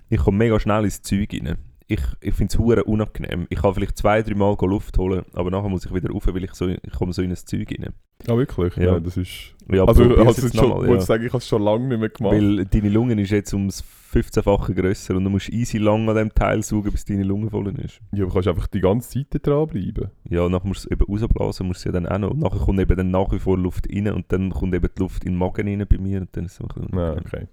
ich 0.09 0.19
komme 0.19 0.37
mega 0.37 0.59
schnell 0.59 0.83
ins 0.85 1.01
Zeug 1.01 1.29
rein. 1.33 1.57
Ich, 1.87 2.01
ich 2.21 2.35
finde 2.35 2.51
es 2.53 2.59
hure 2.59 2.83
unangenehm. 2.83 3.47
Ich 3.49 3.61
kann 3.61 3.73
vielleicht 3.73 3.97
zwei, 3.97 4.21
drei 4.21 4.35
Mal 4.35 4.55
Luft 4.61 4.97
holen, 4.97 5.25
aber 5.33 5.49
nachher 5.49 5.69
muss 5.69 5.85
ich 5.85 5.93
wieder 5.93 6.11
rauf, 6.11 6.27
weil 6.27 6.43
ich, 6.43 6.53
so, 6.53 6.67
ich 6.67 6.91
komme 6.97 7.13
so 7.13 7.21
in 7.21 7.31
ein 7.31 7.35
Zeug 7.35 7.67
rein. 7.71 7.93
Ah, 8.27 8.35
wirklich? 8.37 8.75
Ja. 8.75 8.83
Ja. 8.93 8.99
das 8.99 9.17
ist... 9.17 9.55
Ja, 9.71 9.85
also, 9.85 10.01
probier's 10.01 10.27
also 10.27 10.41
jetzt 10.47 10.57
schon, 10.57 10.69
wollte 10.71 10.91
ja. 10.93 10.97
ich 10.97 11.03
sagen, 11.03 11.23
ich 11.25 11.29
habe 11.31 11.37
es 11.37 11.47
schon 11.47 11.61
lange 11.61 11.87
nicht 11.89 11.99
mehr 11.99 12.09
gemacht. 12.09 12.33
Weil 12.33 12.65
deine 12.65 12.89
Lunge 12.89 13.21
ist 13.21 13.29
jetzt 13.29 13.53
ums 13.53 13.83
15-fache 14.11 14.73
grösser 14.73 15.15
und 15.15 15.25
du 15.25 15.29
musst 15.29 15.49
easy 15.49 15.77
lang 15.77 16.09
an 16.09 16.15
dem 16.15 16.33
Teil 16.33 16.63
saugen, 16.63 16.91
bis 16.91 17.05
deine 17.05 17.21
Lunge 17.21 17.51
voll 17.51 17.67
ist. 17.79 17.99
Ja, 18.11 18.23
aber 18.23 18.33
kannst 18.33 18.47
einfach 18.47 18.65
die 18.65 18.79
ganze 18.81 19.09
Zeit 19.29 19.45
dranbleiben. 19.45 20.09
Ja, 20.27 20.49
nachher 20.49 20.67
musst 20.67 20.85
du 20.85 20.89
eben 20.89 21.05
rausblasen, 21.05 21.67
musst 21.67 21.85
du 21.85 21.89
ja 21.89 21.93
dann 21.93 22.07
auch 22.07 22.17
noch. 22.17 22.31
Und 22.31 22.39
nachher 22.39 22.57
kommt 22.57 22.79
eben 22.79 22.97
dann 22.97 23.11
nach 23.11 23.31
wie 23.31 23.37
vor 23.37 23.59
Luft 23.59 23.87
rein 23.93 24.07
und 24.11 24.25
dann 24.29 24.49
kommt 24.49 24.73
eben 24.73 24.89
die 24.97 24.99
Luft 24.99 25.23
in 25.23 25.33
den 25.33 25.37
Magen 25.37 25.67
rein 25.67 25.85
bei 25.87 25.97
mir 25.99 26.21
und 26.21 26.29
dann 26.35 26.45
ist 26.45 26.53
es 26.53 26.57
so 26.57 26.63
ein 26.63 26.97
Ja, 26.97 27.11
okay. 27.13 27.47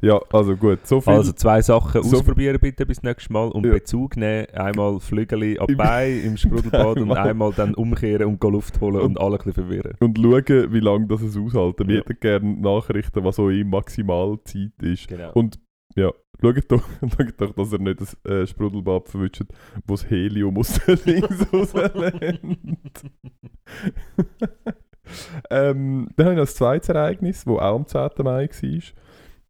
Ja, 0.00 0.18
also 0.32 0.56
gut, 0.56 0.86
so 0.86 1.02
viel... 1.02 1.12
Also 1.12 1.32
zwei 1.32 1.60
Sachen 1.60 2.02
So- 2.02 2.16
ausprobieren 2.16 2.56
bitte 2.58 2.86
bis 2.86 3.02
nächstes 3.02 3.28
Mal 3.28 3.48
und 3.48 3.66
Ja. 3.66 3.72
Bezug 3.72 4.16
nehmen. 4.16 4.46
Einmal 4.54 5.00
Flügeli 5.00 5.58
ab 5.58 5.68
Im- 5.68 5.76
Bein 5.76 6.22
im 6.24 6.36
Sprudelbad 6.38 6.96
und 7.00 7.12
Einmal. 7.12 7.52
dann 7.54 7.74
umkehren 7.74 8.24
und 8.28 8.42
Luft 8.42 8.80
holen 8.80 8.96
und, 8.96 9.02
Und- 9.02 9.20
alle 9.20 9.34
ein 9.34 9.44
bisschen 9.44 9.52
verwirren. 9.52 9.92
Und 10.08 10.18
schauen, 10.18 10.72
wie 10.72 10.80
lange 10.80 11.06
das 11.06 11.22
es 11.22 11.36
aushalten. 11.36 11.88
Wir 11.88 11.96
Ja. 11.96 12.00
hätten 12.02 12.20
gerne 12.20 12.60
Nachrichten, 12.60 13.24
was 13.24 13.36
so 13.36 13.48
in 13.50 13.68
Maximalzeit 13.70 14.72
ist. 14.82 15.08
Genau. 15.08 15.32
Und 15.32 15.58
ja, 15.96 16.10
Schaut 16.40 16.70
doch, 16.70 16.84
schaut 17.00 17.34
doch, 17.40 17.52
dass 17.52 17.72
er 17.72 17.80
nicht 17.80 18.00
das 18.00 18.16
äh, 18.24 18.46
Sprudelbad 18.46 19.08
verwünscht, 19.08 19.42
wo 19.84 19.94
das 19.94 20.08
Helium 20.08 20.56
aus 20.56 20.78
den 20.86 20.96
Links 21.04 21.52
rauslennt. 21.52 22.78
ähm, 25.50 26.08
dann 26.16 26.26
habe 26.26 26.34
ich 26.34 26.38
noch 26.38 26.44
ein 26.44 26.46
zweites 26.46 26.88
Ereignis, 26.90 27.44
das 27.44 27.54
auch 27.54 27.74
am 27.74 27.86
10. 27.86 28.00
Mai 28.22 28.48
war. 28.48 28.82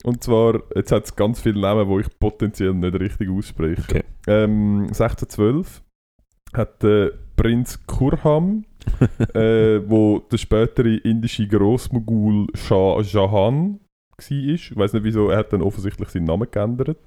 Und 0.05 0.23
zwar, 0.23 0.63
jetzt 0.77 0.93
hat 0.93 1.05
es 1.05 1.17
ganz 1.17 1.41
viele 1.41 1.61
Namen, 1.61 1.89
die 1.89 2.01
ich 2.01 2.19
potenziell 2.19 2.73
nicht 2.75 2.95
richtig 2.99 3.29
ausspreche. 3.31 3.83
Okay. 3.83 4.05
Ähm, 4.27 4.85
1612 4.89 5.83
hat 6.55 6.83
der 6.83 7.13
Prinz 7.37 7.85
Kurham, 7.87 8.65
äh, 9.35 9.81
wo 9.89 10.21
der 10.21 10.39
spätere 10.39 10.97
indische 10.97 11.47
Großmogul 11.47 12.47
Shah 12.55 13.01
Jahan 13.03 13.73
war. 13.75 14.31
Ich 14.31 14.75
weiß 14.77 14.93
nicht 14.95 15.05
wieso, 15.05 15.29
er 15.31 15.39
hat 15.39 15.53
dann 15.53 15.63
offensichtlich 15.63 16.09
seinen 16.09 16.25
Namen 16.25 16.49
geändert. 16.51 16.99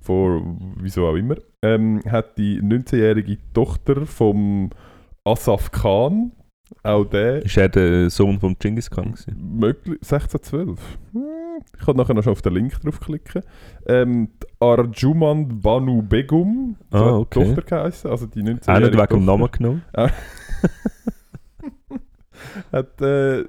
Vor 0.00 0.40
wieso 0.80 1.06
auch 1.06 1.16
immer. 1.16 1.34
Ähm, 1.64 2.00
hat 2.08 2.38
die 2.38 2.60
19-jährige 2.62 3.38
Tochter 3.52 4.06
vom 4.06 4.70
Asaf 5.24 5.72
Khan, 5.72 6.30
auch 6.84 7.04
der 7.04 7.44
Ist 7.44 7.56
er 7.56 7.68
der 7.68 8.08
Sohn 8.10 8.38
von 8.38 8.54
Genghis 8.58 8.88
Khan 8.88 9.14
möglich 9.36 9.98
1612. 10.02 10.78
Hm, 11.12 11.22
Ich 11.76 11.84
kann 11.84 11.96
nachher 11.96 12.14
noch 12.14 12.22
schon 12.22 12.32
auf 12.32 12.42
den 12.42 12.54
Link 12.54 12.80
draufklicken. 12.80 13.42
Ähm, 13.88 14.28
Arjuman 14.60 15.60
Banu 15.60 16.02
Begum, 16.02 16.76
Ah, 16.92 17.16
okay. 17.16 17.44
Tochter 17.44 17.62
geheißen, 17.62 18.08
also 18.08 18.26
die 18.26 18.44
19 18.44 18.72
Auch 18.72 18.78
nicht 18.78 18.92
wegen 18.92 19.06
dem 19.08 19.24
Namen 19.24 19.50
genommen? 19.50 19.82
Hat, 22.72 23.00
äh, 23.00 23.44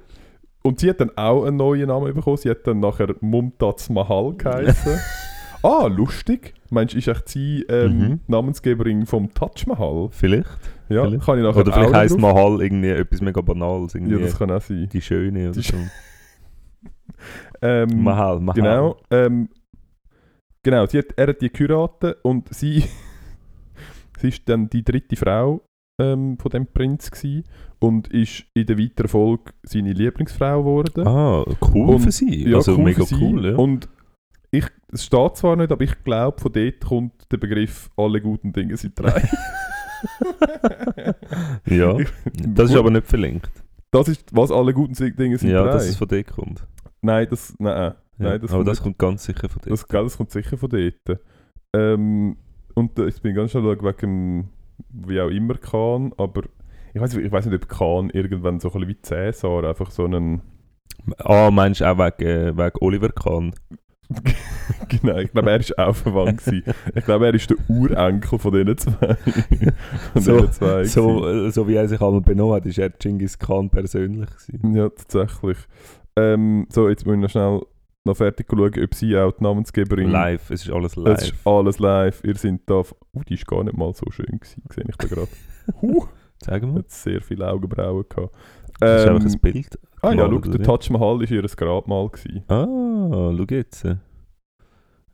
und 0.62 0.80
sie 0.80 0.90
hat 0.90 1.00
dann 1.00 1.10
auch 1.16 1.44
einen 1.44 1.56
neuen 1.56 1.88
Namen 1.88 2.12
bekommen. 2.14 2.36
Sie 2.36 2.50
hat 2.50 2.66
dann 2.66 2.80
nachher 2.80 3.14
Mumtaz 3.20 3.88
Mahal 3.90 4.34
geheißen. 4.34 4.98
ah, 5.62 5.86
lustig. 5.86 6.54
Meinst 6.70 6.94
du, 6.94 6.98
ist 6.98 7.08
echt 7.08 7.28
sie 7.28 7.62
ähm, 7.68 7.98
Mhm. 7.98 8.20
Namensgeberin 8.26 9.06
vom 9.06 9.32
Taj 9.32 9.64
Mahal? 9.66 10.08
Vielleicht. 10.10 10.48
Ja, 10.88 11.04
Vielleicht. 11.04 11.24
kann 11.24 11.38
ich 11.38 11.44
nachher 11.44 11.60
Oder 11.60 11.72
vielleicht 11.72 11.94
heisst 11.94 12.18
Mahal 12.18 12.60
irgendwie 12.60 12.88
etwas 12.90 13.20
mega 13.20 13.40
Banales. 13.40 13.94
Irgendwie 13.94 14.14
Ja, 14.14 14.20
das 14.20 14.36
kann 14.38 14.50
auch 14.50 14.60
sein. 14.60 14.88
die 14.92 15.00
Schöne 15.00 15.44
oder 15.50 15.52
Die 15.52 15.62
so. 15.62 15.76
Ähm, 17.62 18.02
Mahal, 18.04 18.38
Mahal. 18.40 18.54
Genau. 18.62 18.96
Ähm, 19.10 19.48
genau, 20.62 20.86
sie 20.86 20.98
hat, 20.98 21.06
er 21.16 21.28
hat 21.28 21.40
die 21.40 21.50
geheiratet 21.50 22.18
und 22.22 22.54
sie, 22.54 22.84
sie 24.20 24.28
ist 24.28 24.48
dann 24.48 24.68
die 24.70 24.84
dritte 24.84 25.16
Frau 25.16 25.60
ähm, 26.00 26.38
von 26.38 26.50
dem 26.50 26.66
Prinz 26.66 27.10
gewesen 27.10 27.44
und 27.80 28.08
ist 28.08 28.44
in 28.54 28.66
der 28.66 28.78
weiteren 28.78 29.08
Folge 29.08 29.52
seine 29.64 29.92
Lieblingsfrau 29.92 30.60
geworden. 30.62 31.06
Ah, 31.06 31.44
cool 31.72 31.94
Und- 31.94 32.00
für 32.00 32.12
sie. 32.12 32.48
Ja, 32.48 32.56
also 32.58 32.76
cool 32.76 32.84
mega 32.84 33.04
cool, 33.20 33.46
ja. 33.46 33.56
Und 33.56 33.88
ich, 34.50 34.64
es 34.92 35.04
steht 35.04 35.36
zwar 35.36 35.56
nicht, 35.56 35.70
aber 35.72 35.82
ich 35.84 36.02
glaube, 36.04 36.40
von 36.40 36.52
dort 36.52 36.80
kommt 36.84 37.12
der 37.30 37.36
Begriff 37.36 37.90
«alle 37.96 38.20
guten 38.20 38.52
Dinge 38.52 38.76
sind 38.76 38.98
drei». 38.98 39.28
ja. 41.66 41.96
Das 42.46 42.70
ist 42.70 42.76
aber 42.76 42.90
nicht 42.90 43.06
verlinkt. 43.06 43.50
Das 43.90 44.08
ist, 44.08 44.34
was 44.34 44.50
alle 44.50 44.72
guten 44.74 44.94
Dinge 45.16 45.38
sind 45.38 45.50
Ja, 45.50 45.62
drei? 45.64 45.72
dass 45.72 45.88
es 45.88 45.96
von 45.96 46.08
dort 46.08 46.26
kommt. 46.28 46.66
Nein, 47.00 47.26
das, 47.30 47.54
nein, 47.58 47.76
Ja. 47.76 47.96
nein, 48.18 48.40
das 48.40 48.50
aber 48.50 48.58
kommt 48.58 48.68
das 48.68 48.78
nicht. 48.78 48.82
kommt 48.84 48.98
ganz 48.98 49.24
sicher 49.24 49.48
von 49.48 49.60
dort. 49.64 49.72
Das, 49.72 49.86
das 49.86 50.16
kommt 50.16 50.30
sicher 50.30 50.56
von 50.56 50.68
dort. 50.70 51.20
Ähm, 51.74 52.36
und 52.74 52.98
äh, 52.98 53.08
ich 53.08 53.20
bin 53.22 53.34
ganz 53.34 53.50
schnell 53.50 53.64
wegen 53.64 54.48
wie 54.90 55.20
auch 55.20 55.28
immer 55.28 55.54
Kahn, 55.54 56.12
aber 56.16 56.42
ich 56.94 57.00
weiß 57.00 57.14
ich 57.14 57.22
nicht, 57.52 57.62
ob 57.62 57.68
Kahn 57.68 58.10
irgendwann 58.10 58.60
so 58.60 58.68
ein 58.68 58.72
bisschen 58.80 58.88
wie 58.88 59.02
Cäsar 59.02 59.64
einfach 59.64 59.90
so 59.90 60.04
einen. 60.04 60.42
Ah, 61.18 61.50
meinst 61.50 61.80
du 61.80 61.84
auch 61.90 61.98
wegen, 61.98 62.26
äh, 62.28 62.56
wegen 62.56 62.78
Oliver 62.80 63.10
Kahn? 63.10 63.52
genau, 64.88 65.18
ich 65.18 65.30
glaube, 65.32 65.50
er 65.50 65.60
ist 65.60 65.78
auch 65.78 65.94
verwandt. 65.94 66.42
gewesen. 66.44 66.72
Ich 66.94 67.04
glaube, 67.04 67.26
er 67.26 67.34
ist 67.34 67.50
der 67.50 67.56
Urenkel 67.68 68.38
von 68.38 68.52
diesen 68.52 68.78
zwei. 68.78 69.14
von 70.12 70.22
So- 70.22 70.36
diesen 70.40 70.52
zwei 70.52 70.84
So, 70.84 71.50
so 71.50 71.68
wie 71.68 71.74
er 71.74 71.88
sich 71.88 72.00
einmal 72.00 72.20
benommen 72.22 72.54
hat, 72.54 72.66
ist 72.66 72.78
er 72.78 72.90
Genghis 72.90 73.38
Khan 73.38 73.68
persönlich 73.70 74.28
gewesen. 74.30 74.74
Ja, 74.74 74.88
tatsächlich. 74.88 75.58
Ähm, 76.16 76.66
so, 76.70 76.88
jetzt 76.88 77.04
muss 77.06 77.14
ich 77.16 77.20
noch 77.20 77.30
schnell 77.30 77.60
noch 78.08 78.16
fertig 78.16 78.46
schauen, 78.50 78.72
ob 78.82 78.94
sie 78.94 79.16
auch 79.16 79.32
die 79.32 79.42
Namensgeberin 79.44 80.10
Live, 80.10 80.50
es 80.50 80.64
ist 80.64 80.70
alles 80.72 80.92
Es 80.92 80.96
live. 80.96 81.22
ist 81.22 81.34
alles 81.46 81.78
live. 81.78 82.24
Ihr 82.24 82.34
seid 82.36 82.60
da. 82.66 82.74
Uh, 82.80 83.22
die 83.28 83.34
ist 83.34 83.46
gar 83.46 83.62
nicht 83.64 83.76
mal 83.76 83.92
so 83.94 84.10
schön 84.10 84.26
gewesen, 84.26 84.62
sehe 84.74 84.84
ich 84.88 84.96
da 84.96 85.06
gerade. 85.08 85.28
uh, 85.82 86.04
Sag 86.42 86.62
mal. 86.62 86.76
hat 86.80 86.90
sehr 86.90 87.20
viele 87.20 87.48
Augenbrauen 87.48 88.04
gehabt. 88.08 88.34
Das 88.80 89.02
ist 89.02 89.08
Ähm, 89.08 89.16
einfach 89.16 89.30
ein 89.30 89.40
Bild. 89.40 89.78
ah 90.02 90.12
ja, 90.12 90.28
schau, 90.30 90.38
der 90.38 90.62
Taj 90.62 90.90
Mahal 90.92 91.18
war 91.20 91.30
ihr 91.30 91.42
Grabmal. 91.42 92.08
Gewesen. 92.10 92.44
Ah, 92.48 93.32
schau 93.36 93.44
jetzt. 93.50 93.86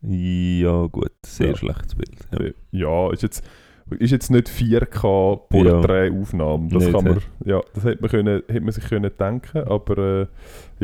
Ja, 0.03 0.87
gut, 0.87 1.13
sehr 1.25 1.49
Ja. 1.51 1.57
schlechtes 1.57 1.95
Bild. 1.95 2.29
Ja. 2.33 2.51
Ja, 3.07 3.13
ist 3.13 3.23
jetzt, 3.23 3.43
ist 3.99 4.11
jetzt 4.11 4.31
nicht 4.31 4.49
4K 4.49 5.49
Porträtaufnahme. 5.49 6.69
Das 6.69 6.85
Nicht, 6.85 6.95
kann 6.95 7.05
man, 7.05 7.19
ja, 7.47 7.61
das 7.75 7.85
hätte 7.85 8.03
man, 8.03 8.11
können, 8.11 8.43
hätte 8.47 8.61
man 8.61 8.73
sich 8.73 8.85
können 8.85 9.11
denken, 9.19 9.59
aber 9.67 9.99
äh, 9.99 10.27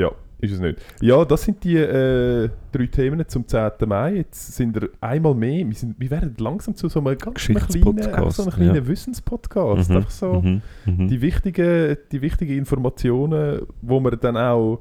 ja, 0.01 0.11
ist 0.41 0.53
es 0.53 0.61
nicht. 0.61 0.79
Ja, 1.01 1.25
das 1.25 1.43
sind 1.43 1.63
die 1.65 1.77
äh, 1.77 2.49
drei 2.73 2.87
Themen 2.87 3.27
zum 3.29 3.47
10. 3.47 3.71
Mai. 3.87 4.17
Jetzt 4.17 4.55
sind 4.55 4.75
wir 4.75 4.91
einmal 5.01 5.35
mehr, 5.35 5.67
wir, 5.67 5.75
sind, 5.75 5.97
wir 5.99 6.11
werden 6.11 6.35
langsam 6.39 6.75
zu 6.75 6.89
so 6.89 7.01
einem 7.01 7.19
ganz 7.19 7.45
kleinen, 7.45 8.31
so 8.31 8.43
einem 8.43 8.53
kleinen 8.53 8.75
ja. 8.75 8.87
Wissenspodcast. 8.87 9.91
Mhm, 9.91 9.97
Einfach 9.97 10.11
so 10.11 10.41
mhm, 10.41 10.63
mhm. 10.87 11.09
die, 11.09 11.21
wichtigen, 11.21 11.97
die 12.13 12.23
wichtigen 12.23 12.57
Informationen, 12.57 13.63
wo 13.83 14.01
man 14.01 14.19
dann 14.21 14.37
auch, 14.37 14.81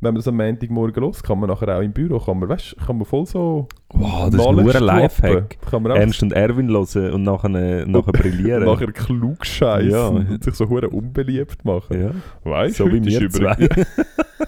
wenn 0.00 0.14
man 0.14 0.16
das 0.16 0.28
am 0.28 0.36
Montagmorgen 0.36 1.02
los, 1.02 1.22
kann 1.22 1.38
man 1.40 1.50
nachher 1.50 1.76
auch 1.76 1.82
im 1.82 1.92
Büro, 1.92 2.18
kann 2.18 2.38
man, 2.38 2.48
weißt, 2.48 2.76
kann 2.86 2.96
man 2.96 3.04
voll 3.04 3.26
so 3.26 3.68
Wow, 3.92 4.30
das 4.30 4.40
ist 4.40 4.50
nur 4.50 4.74
ein 4.74 4.82
Lifehack. 4.82 5.58
Ernst 5.72 6.22
und 6.22 6.32
Erwin 6.32 6.68
hören 6.70 7.12
und 7.12 7.22
nachher, 7.24 7.54
äh, 7.54 7.84
nachher 7.86 8.12
brillieren. 8.12 8.64
nachher 8.66 8.92
klug 8.92 9.44
scheißen 9.44 9.90
Ja. 9.90 10.06
und 10.08 10.42
sich 10.44 10.54
so 10.54 10.68
hure 10.68 10.88
unbeliebt 10.88 11.64
machen. 11.64 12.00
ja. 12.00 12.10
Weißt 12.50 12.76
So 12.76 12.84
du, 12.88 12.92
wie 12.92 13.00
heute, 13.00 13.08
ist 13.26 13.36
übrigens- 13.36 13.86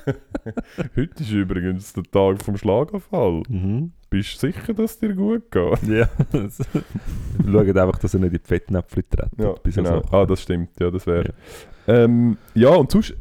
heute 0.97 1.23
ist 1.23 1.31
übrigens 1.33 1.93
der 1.93 2.05
Tag 2.05 2.43
vom 2.43 2.57
Schlaganfall. 2.57 3.43
Mhm. 3.49 3.93
Bist 4.11 4.35
du 4.43 4.47
sicher, 4.49 4.75
dass 4.75 4.93
es 4.93 4.99
dir 4.99 5.15
gut 5.15 5.51
geht? 5.51 5.83
Ja. 5.89 6.09
Schaut 7.51 7.77
einfach, 7.77 7.99
dass 7.99 8.15
er 8.15 8.21
nicht 8.21 8.33
in 8.35 8.41
die 8.43 8.47
Fettnäpfel 8.47 9.05
tritt. 9.05 9.31
Ja, 9.39 9.55
so 9.65 9.83
genau. 9.83 10.03
Ah, 10.11 10.27
das 10.27 10.43
stimmt. 10.43 10.71
Ja, 10.81 10.91
das 10.91 11.07
wäre. 11.07 11.33
Ja. 11.87 11.95
Ähm, 11.95 12.37
ja, 12.55 12.69
und 12.71 12.91
sonst, 12.91 13.15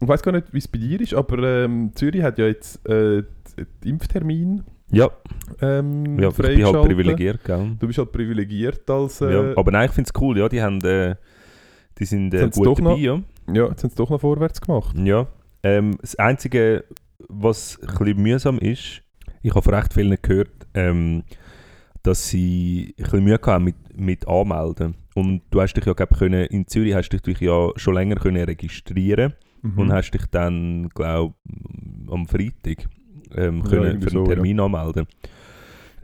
ich 0.00 0.08
weiß 0.08 0.22
gar 0.22 0.32
nicht, 0.32 0.52
wie 0.52 0.58
es 0.58 0.68
bei 0.68 0.78
dir 0.78 1.00
ist, 1.00 1.14
aber 1.14 1.64
ähm, 1.64 1.90
Zürich 1.94 2.22
hat 2.22 2.38
ja 2.38 2.46
jetzt 2.46 2.86
äh, 2.88 3.22
den 3.56 3.66
Impftermin 3.84 4.62
Ja, 4.90 5.10
ähm, 5.60 6.18
ja 6.18 6.28
ich 6.28 6.36
bin 6.36 6.64
halt 6.64 6.82
privilegiert, 6.86 7.44
gell? 7.44 7.76
Du 7.78 7.86
bist 7.86 7.98
halt 7.98 8.12
privilegiert 8.12 8.88
als. 8.90 9.20
Äh, 9.20 9.32
ja, 9.32 9.56
aber 9.56 9.70
nein, 9.72 9.86
ich 9.86 9.92
finde 9.92 10.10
es 10.14 10.20
cool, 10.20 10.38
ja, 10.38 10.48
die 10.48 10.62
haben, 10.62 10.80
äh, 10.84 11.16
die 11.98 12.04
sind 12.04 12.32
äh, 12.34 12.48
gut 12.48 12.78
dabei, 12.78 12.80
noch- 12.82 12.98
ja. 12.98 13.20
ja, 13.52 13.68
jetzt 13.68 13.82
haben 13.82 13.90
sie 13.90 13.96
doch 13.96 14.10
noch 14.10 14.20
vorwärts 14.20 14.60
gemacht. 14.60 14.96
Ja. 14.98 15.26
Ähm, 15.62 15.98
das 16.00 16.14
Einzige, 16.16 16.84
was 17.28 17.78
ein 17.82 17.86
bisschen 17.98 18.22
mühsam 18.22 18.58
ist, 18.58 19.02
ich 19.42 19.50
habe 19.50 19.62
von 19.62 19.74
recht 19.74 19.92
vielen 19.94 20.16
gehört, 20.20 20.50
ähm, 20.74 21.24
dass 22.02 22.28
sie 22.28 22.94
ein 22.96 23.02
bisschen 23.02 23.24
Mühe 23.24 23.40
hatten 23.42 23.64
mit, 23.64 23.76
mit 23.96 24.28
Anmelden. 24.28 24.94
Und 25.14 25.42
du 25.50 25.60
hast 25.60 25.74
dich 25.74 25.84
ja, 25.84 25.94
glaub, 25.94 26.16
können, 26.16 26.44
in 26.46 26.68
Zürich 26.68 26.94
hast 26.94 27.08
du 27.08 27.18
dich 27.18 27.40
ja 27.40 27.70
schon 27.74 27.94
länger 27.94 28.14
können 28.16 28.44
registrieren 28.44 29.34
Mhm. 29.72 29.78
und 29.78 29.92
hast 29.92 30.10
dich 30.10 30.26
dann, 30.30 30.88
glaube 30.90 31.34
am 32.10 32.26
Freitag 32.26 32.88
ähm, 33.36 33.58
Ja, 33.58 33.68
können 33.68 34.00
für 34.00 34.08
einen 34.08 34.08
so, 34.08 34.24
ja. 34.24 34.34
Termin 34.34 34.60
anmelden. 34.60 35.06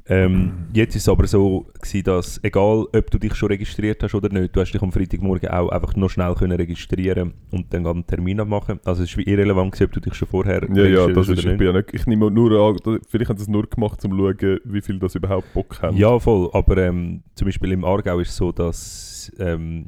Ähm, 0.07 0.67
jetzt 0.75 0.95
ist 0.97 1.03
es 1.03 1.09
aber 1.09 1.27
so, 1.27 1.65
gewesen, 1.81 2.05
dass 2.05 2.39
egal, 2.45 2.85
ob 2.95 3.11
du 3.11 3.17
dich 3.19 3.35
schon 3.35 3.49
registriert 3.49 4.03
hast 4.03 4.15
oder 4.15 4.29
nicht, 4.29 4.55
du 4.55 4.61
hast 4.61 4.71
dich 4.73 4.83
am 4.83 4.93
Freitagmorgen 4.93 5.49
auch 5.49 5.71
einfach 5.71 5.97
noch 5.97 6.11
schnell 6.11 6.35
können 6.35 6.53
registrieren 6.59 7.33
und 7.51 7.73
dann 7.73 7.87
einen 7.87 8.07
Termin 8.07 8.39
abmachen. 8.39 8.81
Also 8.85 9.03
es 9.03 9.11
ist 9.11 9.17
wie 9.17 9.23
irrelevant, 9.23 9.73
gewesen, 9.73 9.85
ob 9.87 9.93
du 9.93 10.01
dich 10.01 10.13
schon 10.13 10.29
vorher 10.29 10.63
Ja, 10.75 10.85
ja, 10.85 11.05
registriert 11.07 11.17
das 11.17 11.29
ist, 11.31 11.39
ich, 11.39 11.47
nicht. 11.47 11.61
ja 11.63 11.73
nicht, 11.73 11.95
ich 11.95 12.07
nehme 12.07 12.31
nur 12.31 12.53
an, 12.69 13.01
vielleicht 13.09 13.31
haben 13.31 13.39
sie 13.39 13.45
es 13.45 13.49
nur 13.49 13.67
gemacht, 13.67 14.05
um 14.05 14.11
zu 14.11 14.19
schauen, 14.19 14.61
wie 14.65 14.83
viel 14.83 14.99
das 14.99 15.15
überhaupt 15.15 15.51
Bock 15.55 15.81
haben. 15.81 15.97
Ja, 15.97 16.19
voll. 16.19 16.51
Aber 16.53 16.77
ähm, 16.77 17.23
zum 17.35 17.47
Beispiel 17.47 17.73
im 17.73 17.83
Aargau 17.87 18.19
ist 18.19 18.29
es 18.29 18.37
so, 18.37 18.53
dass 18.53 19.33
ähm, 19.39 19.87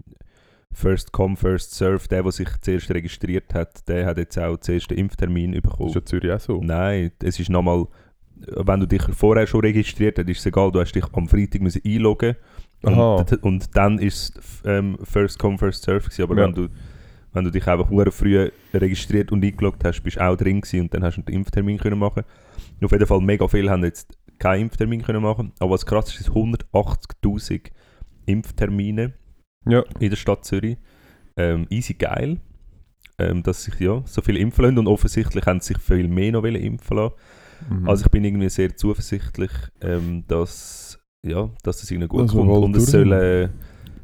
First 0.76 1.10
Come, 1.10 1.36
First 1.36 1.74
Serve, 1.74 2.06
der, 2.08 2.22
der 2.22 2.32
sich 2.32 2.48
zuerst 2.60 2.90
registriert 2.90 3.54
hat, 3.54 3.88
der 3.88 4.04
hat 4.04 4.18
jetzt 4.18 4.38
auch 4.38 4.58
zuerst 4.58 4.90
den 4.90 4.98
Impftermin 4.98 5.52
Das 5.52 5.62
bekommen. 5.62 5.88
ist 5.88 5.94
ja 5.94 6.04
Zürich 6.04 6.30
auch 6.32 6.38
so. 6.40 6.60
Nein, 6.62 7.12
es 7.22 7.40
ist 7.40 7.48
nochmal, 7.48 7.86
wenn 8.36 8.80
du 8.80 8.86
dich 8.86 9.00
vorher 9.14 9.46
schon 9.46 9.60
registriert 9.62 10.18
hast, 10.18 10.28
ist 10.28 10.40
es 10.40 10.46
egal, 10.46 10.70
du 10.70 10.78
hast 10.80 10.92
dich 10.92 11.04
am 11.14 11.28
Freitag 11.28 11.62
müssen 11.62 11.80
einloggen 11.82 12.36
und, 12.82 13.42
und 13.42 13.74
dann 13.74 13.98
ist 13.98 14.36
es 14.38 14.62
ähm, 14.66 14.98
First 15.02 15.38
Come, 15.38 15.56
First 15.56 15.82
Serve 15.84 16.02
gewesen. 16.04 16.22
Aber 16.24 16.36
Ja. 16.36 16.44
wenn, 16.44 16.52
du, 16.54 16.68
wenn 17.32 17.44
du 17.44 17.50
dich 17.50 17.66
einfach 17.66 17.88
sehr 17.88 18.12
früh 18.12 18.50
registriert 18.74 19.32
und 19.32 19.42
eingeloggt 19.42 19.82
hast, 19.82 20.02
bist 20.02 20.18
du 20.18 20.20
auch 20.28 20.36
drin 20.36 20.60
gewesen 20.60 20.82
und 20.82 20.92
dann 20.92 21.02
hast 21.02 21.16
du 21.16 21.22
den 21.22 21.36
Impftermin 21.36 21.78
können 21.78 21.98
machen 21.98 22.22
Auf 22.84 22.92
jeden 22.92 23.06
Fall 23.06 23.20
mega 23.22 23.48
viele 23.48 23.70
haben 23.70 23.82
jetzt 23.82 24.18
keinen 24.38 24.64
Impftermin 24.64 25.00
können 25.00 25.22
machen 25.22 25.52
aber 25.58 25.70
was 25.70 25.86
krass 25.86 26.10
ist, 26.12 26.20
ist 26.20 26.30
180'000 26.30 27.70
Impftermine 28.26 29.14
Ja. 29.66 29.84
in 29.98 30.10
der 30.10 30.16
Stadt 30.16 30.44
Zürich. 30.44 30.76
Ähm, 31.36 31.66
easy 31.68 31.94
geil, 31.94 32.38
ähm, 33.18 33.42
dass 33.42 33.64
sich 33.64 33.78
ja 33.78 34.02
so 34.06 34.22
viele 34.22 34.38
impfen 34.38 34.64
lassen 34.64 34.78
und 34.78 34.86
offensichtlich 34.86 35.44
haben 35.44 35.60
sie 35.60 35.74
sich 35.74 35.82
viel 35.82 36.08
mehr 36.08 36.32
noch 36.32 36.42
wollen 36.42 36.56
impfen 36.56 36.96
lassen. 36.96 37.14
Mhm. 37.68 37.88
Also 37.88 38.04
ich 38.04 38.10
bin 38.10 38.24
irgendwie 38.24 38.48
sehr 38.48 38.74
zuversichtlich, 38.76 39.50
ähm, 39.80 40.24
dass, 40.28 40.98
ja, 41.26 41.50
dass 41.62 41.82
es 41.82 41.90
ihnen 41.90 42.08
gut 42.08 42.22
Also 42.22 42.38
kommt. 42.38 42.50
Und 42.50 42.76
es 42.76 42.86
soll, 42.86 43.12
äh, 43.12 43.48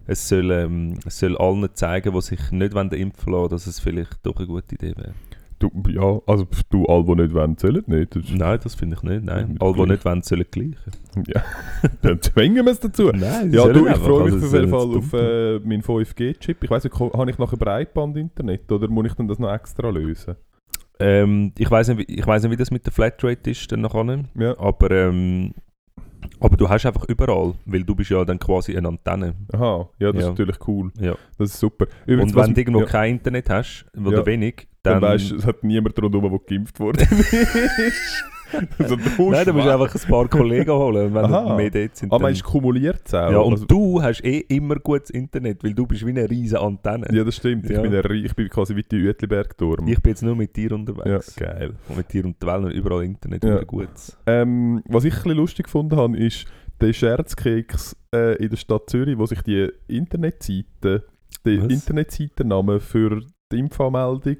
es, 0.06 0.28
soll, 0.28 0.50
ähm, 0.50 0.98
es 1.06 1.18
soll 1.18 1.36
allen 1.38 1.68
zeigen, 1.74 2.12
die 2.12 2.20
sich 2.20 2.50
nicht 2.50 2.74
impfen 2.74 3.32
lassen, 3.32 3.50
dass 3.50 3.66
es 3.66 3.80
vielleicht 3.80 4.24
doch 4.24 4.36
eine 4.36 4.46
gute 4.46 4.74
Idee 4.74 4.94
wäre. 4.96 5.14
Du, 5.62 5.82
ja, 5.88 6.20
also 6.26 6.44
pf, 6.46 6.62
du, 6.70 6.84
alle, 6.86 7.04
die 7.04 7.14
nicht 7.22 7.34
wollen, 7.34 7.56
sollen 7.58 7.82
nicht. 7.86 8.14
Das 8.16 8.24
ist- 8.24 8.34
Nein, 8.34 8.58
das 8.62 8.74
finde 8.74 8.96
ich 8.96 9.02
nicht. 9.02 9.24
Nein, 9.24 9.56
alle, 9.60 9.72
die 9.72 9.76
gleich. 9.78 9.88
nicht 9.88 10.04
wollen, 10.04 10.22
sollen 10.22 10.44
gleichen. 10.50 10.76
Ja, 11.26 11.42
dann 12.02 12.20
zwingen 12.22 12.64
wir 12.64 12.72
es 12.72 12.80
dazu. 12.80 13.10
Nein, 13.12 13.52
Ja, 13.52 13.66
du, 13.68 13.86
ich 13.86 13.96
freue 13.96 14.24
mich 14.24 14.34
also 14.34 14.46
auf 14.46 14.52
jeden 14.54 14.68
Fall 14.68 14.96
auf 14.96 15.12
äh, 15.12 15.58
meinen 15.60 15.82
5G-Chip. 15.82 16.62
Ich 16.64 16.70
weiß 16.70 16.84
nicht, 16.84 16.98
habe 16.98 17.30
ich 17.30 17.38
nachher 17.38 17.56
Breitband-Internet 17.56 18.70
oder 18.72 18.88
muss 18.88 19.06
ich 19.06 19.14
dann 19.14 19.28
das 19.28 19.38
noch 19.38 19.52
extra 19.52 19.88
lösen? 19.90 20.36
Ähm, 21.00 21.52
ich 21.58 21.70
weiß 21.70 21.88
nicht, 21.88 21.98
wie- 22.08 22.14
ich 22.14 22.26
weiß 22.26 22.42
nicht, 22.42 22.52
wie 22.52 22.56
das 22.56 22.70
mit 22.70 22.84
der 22.86 22.92
Flatrate 22.92 23.50
ist 23.50 23.70
dann 23.72 23.80
nachher, 23.80 24.24
Ja. 24.38 24.58
aber 24.58 24.90
ähm, 24.90 25.52
aber 26.38 26.56
du 26.56 26.68
hast 26.68 26.86
einfach 26.86 27.04
überall, 27.08 27.54
weil 27.66 27.82
du 27.82 27.94
bist 27.96 28.10
ja 28.10 28.24
dann 28.24 28.38
quasi 28.38 28.76
eine 28.76 28.86
Antenne. 28.88 29.34
Aha, 29.52 29.88
ja, 29.98 30.12
das 30.12 30.22
Ja. 30.22 30.28
ist 30.28 30.38
natürlich 30.38 30.68
cool. 30.68 30.92
Ja. 31.00 31.14
Das 31.38 31.50
ist 31.50 31.58
super. 31.60 31.86
Und 32.06 32.34
was- 32.34 32.46
wenn 32.46 32.54
du 32.54 32.60
irgendwo 32.60 32.80
ja, 32.80 32.86
kein 32.86 33.14
Internet 33.14 33.50
hast, 33.50 33.86
oder 33.98 34.18
Ja. 34.18 34.26
wenig, 34.26 34.68
dann, 34.82 35.00
dann, 35.00 35.02
weißt 35.12 35.30
du, 35.30 35.36
es 35.36 35.46
hat 35.46 35.62
niemand 35.62 36.00
rundherum, 36.02 36.30
der 36.30 36.40
geimpft 36.56 36.78
wurde. 36.80 37.06
also, 38.78 38.96
du 38.96 39.30
Nein, 39.30 39.44
du 39.46 39.52
musst 39.54 39.68
einfach 39.68 39.94
ein 39.94 40.10
paar 40.10 40.28
Kollegen 40.28 40.70
holen, 40.72 41.14
wenn 41.14 41.24
Aha. 41.24 41.56
mehr 41.56 41.70
dort 41.70 41.96
sind. 41.96 42.12
Ah, 42.12 42.16
dann- 42.16 42.22
meinst 42.22 42.42
du, 42.42 42.44
kumuliert 42.46 43.00
es 43.04 43.14
auch? 43.14 43.30
ja, 43.30 43.38
und 43.38 43.52
Also- 43.52 43.66
du 43.66 44.02
hast 44.02 44.22
eh 44.24 44.40
immer 44.48 44.76
gutes 44.76 45.10
Internet, 45.10 45.62
weil 45.64 45.72
du 45.74 45.86
bist 45.86 46.04
wie 46.04 46.10
eine 46.10 46.28
riesige 46.28 46.60
Antenne. 46.60 47.06
ja, 47.12 47.24
das 47.24 47.36
stimmt. 47.36 47.68
Ja. 47.70 47.76
Ich, 47.82 47.90
bin 47.90 47.94
ein, 47.94 48.24
ich 48.24 48.34
bin 48.34 48.48
quasi 48.48 48.74
wie 48.76 48.82
die 48.82 49.06
Uetliberg-Turm. 49.06 49.86
Ich 49.88 50.00
bin 50.02 50.10
jetzt 50.10 50.22
nur 50.22 50.36
mit 50.36 50.54
dir 50.56 50.70
Ja, 50.70 50.76
unterwegs. 50.76 51.36
geil. 51.36 51.74
Und 51.88 51.96
mit 51.96 52.12
dir 52.12 52.24
und 52.24 52.42
der 52.42 52.48
Welt 52.52 52.64
und 52.64 52.70
überall 52.72 53.04
Internet, 53.04 53.44
Ja. 53.44 53.62
gutes. 53.64 54.18
Ähm, 54.26 54.82
was 54.86 55.04
ich 55.04 55.14
ein 55.14 55.22
bisschen 55.22 55.36
lustig 55.38 55.64
gefunden 55.66 55.96
habe, 55.96 56.16
ist 56.18 56.44
der 56.80 56.92
Scherzkeks 56.92 57.96
äh, 58.14 58.34
in 58.42 58.50
der 58.50 58.56
Stadt 58.56 58.90
Zürich, 58.90 59.16
wo 59.16 59.24
sich 59.26 59.40
die 59.42 59.68
Internetseite, 59.86 61.04
die 61.46 61.62
Was? 61.62 61.72
Internetseitennamen 61.72 62.80
für 62.80 63.20
die 63.50 63.58
Impfanmeldung 63.60 64.36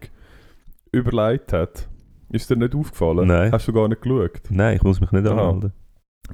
überlegt 0.93 1.53
hat. 1.53 1.89
Ist 2.31 2.49
dir 2.49 2.57
nicht 2.57 2.75
aufgefallen? 2.75 3.29
Nein. 3.29 3.53
Hast 3.53 3.69
du 3.69 3.73
gar 3.73 3.89
nicht 3.89 4.03
geschaut? 4.03 4.43
Nein, 4.51 4.77
ich 4.77 4.83
muss 4.83 5.01
mich 5.01 5.11
nicht 5.13 5.27
anmelden. 5.27 5.73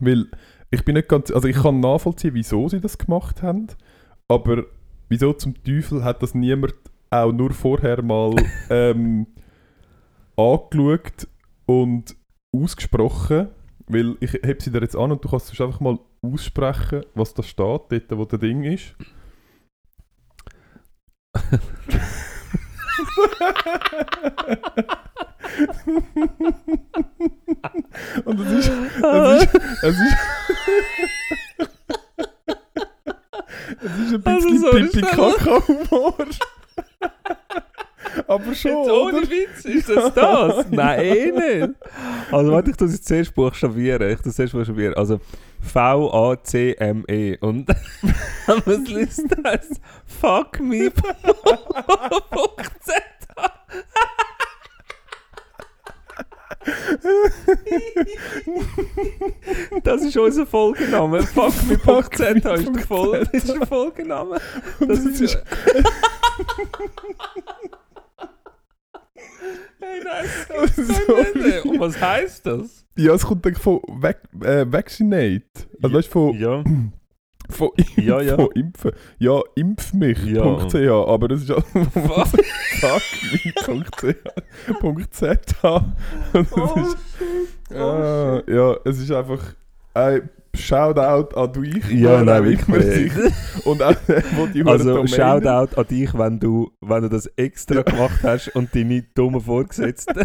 Weil 0.01 0.27
ich 0.71 0.85
bin 0.85 0.95
nicht 0.95 1.09
ganz, 1.09 1.31
also 1.31 1.49
ich 1.49 1.57
kann 1.57 1.81
nachvollziehen, 1.81 2.35
wieso 2.35 2.69
sie 2.69 2.81
das 2.81 2.99
gemacht 2.99 3.43
haben, 3.43 3.69
aber 4.29 4.65
wieso 5.09 5.33
zum 5.33 5.61
Teufel 5.65 6.05
hat 6.05 6.23
das 6.23 6.35
niemand 6.35 6.75
auch 7.11 7.33
nur 7.33 7.53
vorher 7.53 8.03
mal 8.03 8.35
ähm, 8.71 9.27
angeschaut 10.37 11.27
und 11.67 12.15
ausgesprochen? 12.55 13.49
Weil 13.87 14.17
ich 14.21 14.35
heb 14.35 14.63
sie 14.63 14.71
dir 14.71 14.83
jetzt 14.83 14.97
an 14.97 15.11
und 15.13 15.25
du 15.25 15.29
kannst 15.31 15.53
es 15.53 15.61
einfach 15.61 15.81
mal 15.81 15.99
aussprechen, 16.21 17.07
was 17.15 17.33
da 17.33 17.43
steht, 17.43 17.91
dort 17.91 18.11
wo 18.11 18.25
der 18.27 18.39
Ding 18.39 18.65
ist. 18.65 18.95
und 28.25 28.41
es 28.41 28.53
ist, 28.53 28.71
es 29.03 29.45
ist, 29.45 29.55
es 29.83 29.99
ist, 29.99 30.17
es 33.83 33.99
ist 33.99 34.15
ein 34.15 34.23
Also 34.25 34.49
bisschen 34.49 34.59
so 34.59 34.71
pipi 34.71 35.01
Aber 38.27 38.55
schon, 38.55 38.73
oder? 38.73 39.23
Witz, 39.23 39.65
ist 39.65 39.89
das 39.89 40.15
das? 40.15 40.67
Nein, 40.71 41.01
eh 41.01 41.33
nicht. 41.33 41.75
Also 42.31 42.53
warte, 42.53 42.71
ich 42.71 42.77
tue 42.77 42.89
es 42.89 42.95
jetzt 42.95 43.09
zuerst 43.09 43.35
buchstabieren. 43.35 44.11
Ich 44.11 44.19
es 44.25 44.37
zuerst 44.37 44.53
buchstabieren. 44.53 44.95
Also 44.95 45.21
V-A-C-M-E. 45.61 47.39
Und 47.41 47.69
was 48.65 48.89
liest 48.89 49.27
das? 49.43 49.69
Fuck 50.21 50.61
me. 50.61 50.91
Das 59.85 60.03
ist 60.03 60.17
unser 60.17 60.47
Folgenname. 60.47 61.23
Fuck 61.23 61.55
me.z 61.69 62.21
ist 62.21 62.45
der, 62.45 62.85
Fol 62.87 63.21
das 63.21 63.45
ist 63.45 63.49
der 63.49 63.67
Folgenname. 63.67 64.39
Das 64.81 64.99
ist 65.01 65.39
nein, 70.05 70.27
das 70.49 70.77
nicht. 71.35 71.65
Und 71.65 71.81
was 71.81 71.99
heisst 72.01 72.45
das? 72.47 72.85
Ja, 72.97 73.15
es 73.15 73.25
kommt 73.25 73.45
dann 73.47 73.55
von 73.55 73.81
vac 73.89 74.19
äh, 74.43 74.67
Vaccinate. 74.71 75.45
Also 75.83 75.97
weißt 75.97 76.09
von, 76.09 76.39
Ja, 76.39 76.63
von, 77.51 77.71
Ja, 77.97 78.21
ja. 78.21 78.37
von 78.37 78.51
Impfen. 78.53 78.93
Ja, 79.19 79.41
impfmich.ch, 79.55 80.75
Ja. 80.75 81.05
aber 81.07 81.29
das 81.29 81.41
ist 81.43 81.49
ja 81.49 81.57
was? 81.95 82.33
fuckme.ch.z. 82.81 84.17
Oh, 87.71 87.75
Ah, 87.75 88.43
ja, 88.49 88.77
es 88.87 88.99
ist 88.99 89.11
einfach 89.13 89.43
ein 89.93 90.31
Shoutout 90.59 91.35
an 91.37 91.53
dich. 91.53 91.89
Ja, 91.91 92.23
nein, 92.23 92.45
wirklich. 92.45 93.13
Und 93.65 93.83
auch 93.83 93.95
wo 94.37 94.47
die 94.47 94.63
Also, 94.65 94.95
Domain- 94.97 95.09
Shoutout 95.09 95.81
an 95.81 95.87
dich, 95.89 96.15
wenn 96.17 96.39
du, 96.41 96.71
wenn 96.81 97.03
du 97.03 97.09
das 97.09 97.27
extra 97.37 97.83
gemacht 97.83 98.21
hast 98.23 98.49
und 98.55 98.75
deine 98.75 99.03
dummen 99.15 99.41
Vorgesetzten 99.41 100.15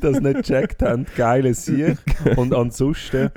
das 0.00 0.20
nicht 0.20 0.36
gecheckt 0.38 0.82
haben. 0.82 1.06
Geile 1.16 1.54
Sieg. 1.54 1.96
Und 2.36 2.54
ansonsten, 2.54 3.30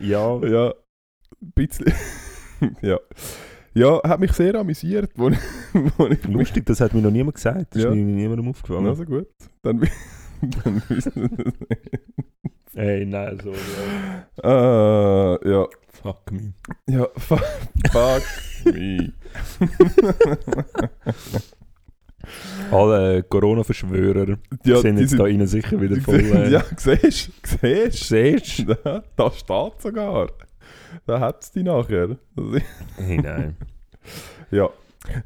ja, 0.00 0.38
Ja, 0.44 0.68
ein 0.68 1.52
bisschen. 1.54 1.92
ja. 2.82 2.98
Ja, 3.74 4.00
hat 4.04 4.20
mich 4.20 4.32
sehr 4.32 4.54
amüsiert, 4.54 5.10
wo 5.16 5.28
ich, 5.28 5.38
wo 5.98 6.06
ich 6.06 6.24
lustig, 6.24 6.64
das 6.64 6.80
hat 6.80 6.94
mir 6.94 7.02
noch 7.02 7.10
niemand 7.10 7.34
gesagt. 7.34 7.74
Das 7.74 7.82
Ja. 7.82 7.90
ist 7.90 7.94
mir 7.94 8.04
niemandem 8.04 8.48
aufgefallen. 8.48 8.86
Also 8.86 9.04
gut, 9.04 9.26
dann, 9.62 9.80
dann 10.40 10.82
wissen 10.88 11.12
wir 11.14 11.28
das 11.44 11.54
nicht. 11.60 12.45
Ey, 12.76 13.06
nein, 13.06 13.40
so, 13.42 13.52
ja. 13.52 14.48
Ah, 14.48 15.38
ja. 15.44 15.66
Fuck 16.02 16.30
me. 16.30 16.52
Ja, 16.86 17.08
fuck, 17.16 17.42
fuck 17.90 18.22
me. 18.66 19.12
Alle 22.70 23.22
Corona-Verschwörer 23.22 24.36
Ja, 24.64 24.76
sind 24.78 24.98
jetzt 24.98 25.18
da 25.18 25.26
innen 25.26 25.46
sicher 25.46 25.80
wieder 25.80 26.00
voll. 26.00 26.20
Äh, 26.20 26.50
Ja, 26.50 26.64
siehst 26.76 27.30
du, 27.62 27.90
siehst 27.90 28.58
du? 28.60 28.74
Da, 28.74 29.02
da 29.16 29.30
steht 29.30 29.80
sogar. 29.80 30.28
Da 31.06 31.20
hat 31.20 31.42
es 31.44 31.52
die 31.52 31.62
nachher. 31.62 32.16
Hey, 32.96 33.18
nein. 33.18 33.56
Ja. 34.50 34.68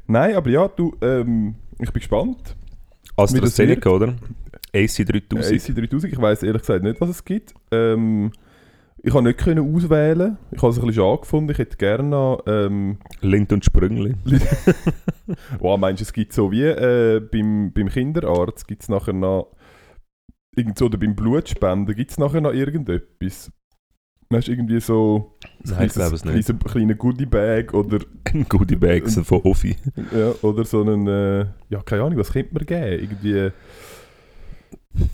Nein, 0.07 0.35
aber 0.35 0.49
ja, 0.49 0.67
du, 0.67 0.95
ähm, 1.01 1.55
ich 1.79 1.91
bin 1.91 1.99
gespannt. 1.99 2.55
AstraZeneca, 3.17 3.89
oder? 3.89 4.13
AC3000. 4.73 5.73
AC3000, 5.73 6.05
ich 6.05 6.21
weiß 6.21 6.43
ehrlich 6.43 6.61
gesagt 6.61 6.83
nicht, 6.83 7.01
was 7.01 7.09
es 7.09 7.25
gibt. 7.25 7.53
Ähm, 7.71 8.31
ich 9.03 9.13
habe 9.13 9.23
nicht 9.23 9.39
können 9.39 9.75
auswählen. 9.75 10.37
Ich 10.51 10.61
habe 10.61 10.71
es 10.71 10.77
ein 10.77 10.85
bisschen 10.85 11.03
schade 11.03 11.21
gefunden. 11.21 11.51
Ich 11.51 11.57
hätte 11.57 11.77
gerne 11.77 12.03
noch, 12.03 12.43
ähm, 12.45 12.97
Lind 13.21 13.51
und 13.51 13.65
Sprüngli. 13.65 14.15
wow, 15.59 15.79
meinst 15.79 16.01
du, 16.01 16.03
es 16.03 16.13
gibt 16.13 16.33
so 16.33 16.51
wie 16.51 16.63
äh, 16.63 17.19
beim, 17.19 17.73
beim 17.73 17.89
Kinderarzt, 17.89 18.67
gibt 18.67 18.83
es 18.83 18.89
nachher 18.89 19.13
noch, 19.13 19.55
irgend 20.55 20.77
so, 20.77 20.85
oder 20.85 20.97
beim 20.97 21.15
Blutspenden, 21.15 21.95
gibt 21.95 22.11
es 22.11 22.17
nachher 22.17 22.41
noch 22.41 22.53
irgendetwas? 22.53 23.51
Weißt 24.29 24.47
du, 24.47 24.51
irgendwie 24.53 24.79
so 24.79 25.37
Nein, 25.63 25.87
ich 25.87 25.93
glaube 25.93 26.15
es 26.15 26.23
nicht. 26.23 26.49
Ein 26.49 26.59
kleiner 26.59 26.93
Goodie-Bag 26.93 27.73
oder, 27.73 27.99
Ein 28.31 28.45
Goodie 28.47 28.77
Bag 28.77 29.09
so 29.09 29.23
von 29.23 29.41
Offi. 29.41 29.75
ja, 30.13 30.33
oder 30.41 30.63
so 30.63 30.81
einen, 30.81 31.07
äh, 31.07 31.47
ja, 31.69 31.81
keine 31.83 32.03
Ahnung, 32.03 32.17
was 32.17 32.31
könnte 32.31 32.53
man 32.53 32.65
geben? 32.65 33.01
Irgendwie 33.01 33.51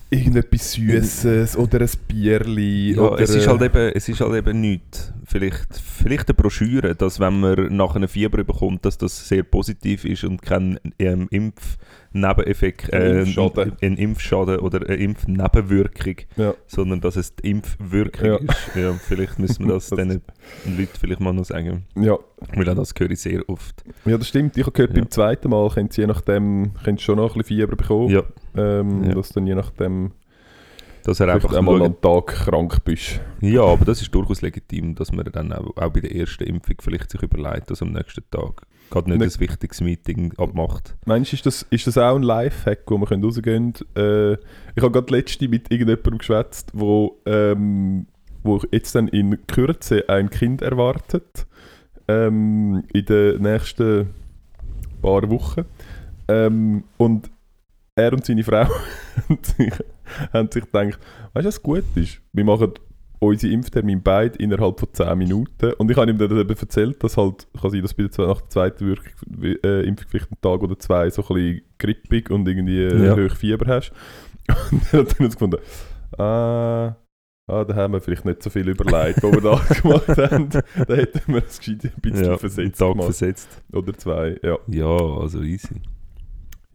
irgendetwas 0.10 0.74
Süßes 0.74 1.58
oder 1.58 1.82
ein 1.82 1.90
Bierli 2.08 2.96
Ja, 2.96 3.02
oder... 3.02 3.22
es 3.22 3.30
ist 3.30 3.46
äh, 3.46 3.50
halt 3.50 3.62
eben, 3.62 3.92
es 3.94 4.10
ist 4.10 4.22
halt 4.22 4.34
eben 4.34 4.62
nichts. 4.62 5.14
Vielleicht, 5.30 5.76
vielleicht 5.76 6.30
eine 6.30 6.36
Broschüre, 6.36 6.96
dass 6.96 7.20
wenn 7.20 7.42
man 7.42 7.76
nach 7.76 7.96
einer 7.98 8.08
Fieber 8.08 8.44
bekommt, 8.46 8.86
dass 8.86 8.98
das 8.98 9.28
sehr 9.28 9.44
positiv 9.44 10.06
ist 10.06 10.24
und 10.24 10.42
kein 10.42 10.80
ähm, 11.00 11.28
Impfnebeneffekt, 11.32 12.94
äh, 12.94 13.20
Impfschaden. 13.24 13.74
ein 13.82 13.98
Impfschaden 13.98 14.60
oder 14.60 14.86
eine 14.88 14.96
Impfnebenwirkung, 14.96 16.16
Ja. 16.38 16.54
sondern 16.68 17.02
dass 17.02 17.18
es 17.18 17.36
die 17.36 17.52
Impfwirkung 17.52 18.26
Ja. 18.26 18.38
ist. 18.38 18.76
Ja, 18.76 18.94
vielleicht 18.94 19.38
müssen 19.40 19.68
wir 19.68 19.74
das, 19.74 19.90
Das- 19.90 19.98
den 19.98 20.22
Leuten 20.66 20.90
vielleicht 21.00 21.20
mal 21.20 21.34
noch 21.34 21.46
sagen. 21.46 21.84
ja. 21.96 22.18
Weil 22.56 22.70
auch 22.70 22.76
das 22.76 22.94
höre 22.98 23.10
ich 23.12 23.20
sehr 23.20 23.42
oft. 23.50 23.84
ja, 24.06 24.18
das 24.18 24.28
stimmt. 24.28 24.56
Ich 24.58 24.62
habe 24.64 24.72
gehört, 24.72 24.94
beim 24.94 25.10
zweiten 25.10 25.50
Mal 25.50 25.68
könnt 25.72 25.98
ihr 25.98 26.04
je 26.04 26.08
nachdem 26.08 26.72
könnt 26.84 27.00
ihr 27.02 27.04
schon 27.04 27.18
noch 27.18 27.36
ein 27.36 27.40
bisschen 27.42 27.58
Fieber 27.58 27.76
bekommen. 27.76 28.10
Ja, 28.10 28.24
Ähm. 28.56 29.14
Dass 29.14 29.30
dann 29.30 29.48
je 29.48 29.56
nachdem 29.56 30.12
dass 31.08 31.22
er 31.22 31.28
vielleicht 31.28 31.46
einfach 31.46 31.58
einmal 31.58 31.82
einen 31.82 32.02
Tag 32.02 32.28
krank 32.28 32.84
bist. 32.84 33.22
Ja, 33.40 33.62
aber 33.62 33.86
das 33.86 34.02
ist 34.02 34.14
durchaus 34.14 34.42
legitim, 34.42 34.94
dass 34.94 35.14
man 35.14 35.24
dann 35.32 35.54
auch, 35.54 35.76
auch 35.78 35.90
bei 35.90 36.02
der 36.02 36.14
ersten 36.14 36.44
Impfung 36.44 36.76
vielleicht 36.82 37.10
sich 37.10 37.22
überlegt, 37.22 37.72
dass 37.72 37.82
am 37.82 37.94
nächsten 37.94 38.24
Tag 38.30 38.64
gerade 38.90 39.10
nicht 39.10 39.20
Ne- 39.20 39.26
ein 39.26 39.40
wichtiges 39.40 39.80
Meeting 39.80 40.34
abmacht. 40.38 40.98
Meinst 41.06 41.32
du, 41.32 41.36
ist 41.38 41.46
das, 41.46 41.66
ist 41.70 41.88
das 41.88 41.98
auch 41.98 42.18
ein 42.18 42.24
Lifehack, 42.24 42.80
wo 42.88 42.98
wir 42.98 43.06
können 43.06 43.24
rausgehen 43.24 43.72
können? 43.74 43.96
Äh, 43.96 44.34
ich 44.76 44.84
habe 44.84 44.92
gerade 44.92 45.16
letzte 45.16 45.48
mit 45.48 45.72
irgendjemandem 45.72 46.18
geschwätzt, 46.18 46.72
wo, 46.74 47.22
ähm, 47.26 48.08
wo 48.44 48.62
jetzt 48.74 48.94
dann 48.94 49.08
in 49.08 49.40
Kürze 49.48 50.10
ein 50.10 50.30
Kind 50.30 50.62
erwartet. 50.62 51.48
Ähm, 52.10 52.84
in 52.92 53.06
den 53.06 53.42
nächsten 53.42 54.10
paar 55.02 55.30
Wochen. 55.30 55.64
Ähm, 56.28 56.84
und 56.98 57.30
er 57.96 58.12
und 58.14 58.26
seine 58.26 58.44
Frau 58.44 58.66
haben 59.30 59.40
sich, 59.42 59.74
haben 60.34 60.52
sich 60.52 60.64
gedacht, 60.66 61.00
weißt 61.34 61.46
du, 61.46 61.48
was 61.48 61.62
gut 61.64 61.84
ist? 61.96 62.22
Wir 62.34 62.44
machen 62.46 62.72
unsere 63.20 63.52
Impftermin 63.52 64.04
beide 64.04 64.38
innerhalb 64.38 64.80
von 64.80 64.90
10 64.94 65.18
Minuten. 65.18 65.74
Und 65.74 65.90
ich 65.90 65.98
habe 65.98 66.12
ihm 66.12 66.18
dann 66.20 66.38
eben 66.38 66.56
erzählt, 66.58 67.04
dass 67.04 67.18
halt, 67.18 67.48
kann 67.60 67.72
sein, 67.72 67.82
dass 67.82 67.96
du 67.96 68.04
bei 68.04 68.10
der, 68.16 68.28
nach 68.28 68.42
der 68.42 68.50
zweiten 68.50 68.86
Wirk 68.88 69.12
äh, 69.64 69.88
Impfung 69.88 70.08
vielleicht 70.10 70.32
einen 70.32 70.42
Tag 70.42 70.62
oder 70.62 70.78
zwei 70.78 71.10
so 71.10 71.24
ein 71.24 71.28
bisschen 71.36 71.62
grippig 71.80 72.30
und 72.30 72.48
irgendwie 72.48 72.84
äh, 72.84 73.06
Ja. 73.08 73.16
hoch 73.16 73.36
Fieber 73.36 73.66
hast. 73.68 73.92
Und 74.72 74.94
er 74.94 75.00
hat 75.00 75.18
dann 75.20 75.26
uns 75.26 75.36
gefunden, 75.36 75.58
ah, 76.18 76.96
ah, 77.48 77.64
da 77.66 77.76
haben 77.76 77.94
wir 77.94 78.02
vielleicht 78.02 78.24
nicht 78.24 78.42
so 78.44 78.50
viel 78.50 78.70
überlegt, 78.70 79.22
was 79.24 79.32
wir 79.34 79.42
da 79.42 79.56
gemacht 79.82 80.32
haben. 80.32 80.50
Da 80.88 80.96
hätten 80.96 81.34
wir 81.34 81.42
das 81.42 81.58
gescheit 81.60 81.84
ein 81.86 82.02
bisschen 82.02 82.24
Ja, 82.24 82.30
einen 82.30 82.40
versetzt 82.40 82.80
Tag 82.80 82.92
gemacht. 82.92 83.06
versetzt. 83.06 83.64
Oder 83.74 83.94
zwei, 83.98 84.38
ja. 84.44 84.58
Ja, 84.68 84.86
also 85.20 85.42
easy. 85.42 85.82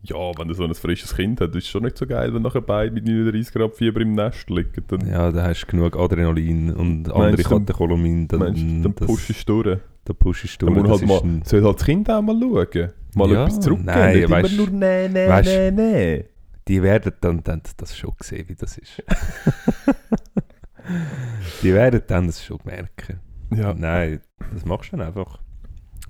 Ja, 0.05 0.17
wenn 0.37 0.49
du 0.49 0.55
so 0.55 0.65
ein 0.65 0.75
frisches 0.75 1.15
Kind 1.15 1.41
hast, 1.41 1.51
ist 1.55 1.65
es 1.65 1.69
schon 1.69 1.85
nicht 1.85 1.97
so 1.97 2.07
geil, 2.07 2.35
wenn 2.35 2.43
nachher 2.43 2.61
beide 2.61 2.91
mit 2.93 3.05
39 3.05 3.55
Grad 3.55 3.77
Fieber 3.77 4.01
im 4.01 4.15
Nest 4.15 4.51
liegen. 4.51 4.83
Dann 4.89 5.07
Ja, 5.09 5.31
da 5.31 5.45
hast 5.45 5.63
du 5.63 5.67
genug 5.69 5.97
Adrenalin 5.97 6.73
und 6.75 7.11
andere 7.13 7.41
dann- 7.43 7.67
Katecholamine. 7.67 8.27
Dann, 8.27 8.41
meinst 8.41 8.61
dann 8.63 8.95
das- 8.97 9.07
pushst 9.07 9.49
du 9.49 9.63
durch. 9.63 9.79
Da 10.05 10.13
pushst 10.13 10.61
du 10.61 10.67
Dann 10.67 10.75
durch. 10.83 10.89
halt 10.91 11.07
mal, 11.07 11.21
ein, 11.23 11.43
soll 11.45 11.63
halt 11.63 11.79
das 11.79 11.87
Kind 11.87 12.11
auch 12.11 12.21
mal 12.21 12.37
schauen. 12.41 12.91
Mal 13.15 13.31
Ja, 13.31 13.45
etwas 13.45 13.61
zurückgeben. 13.61 13.87
nein, 13.87 14.17
nicht 14.17 14.31
weisst- 14.31 14.53
immer 14.55 14.67
nur 14.71 14.81
nee, 14.81 15.09
nee, 15.09 15.29
weisst- 15.29 15.55
nee, 15.55 15.71
nee. 15.71 16.25
die 16.67 16.83
werden 16.83 17.13
dann, 17.21 17.43
dann 17.45 17.63
das 17.77 17.97
schon 17.97 18.13
sehen, 18.21 18.49
wie 18.49 18.55
das 18.57 18.79
ist. 18.79 19.03
die 21.63 21.73
werden 21.73 22.03
dann 22.09 22.27
das 22.27 22.45
schon 22.45 22.59
merken. 22.65 23.21
Ja. 23.55 23.73
Nein, 23.75 24.21
das 24.53 24.65
machst 24.65 24.93
du 24.93 24.97
dann 24.97 25.07
einfach. 25.07 25.39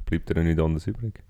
Bleibt 0.06 0.30
dir 0.30 0.36
ja 0.36 0.42
nichts 0.42 0.62
anderes 0.62 0.86
übrig. 0.86 1.20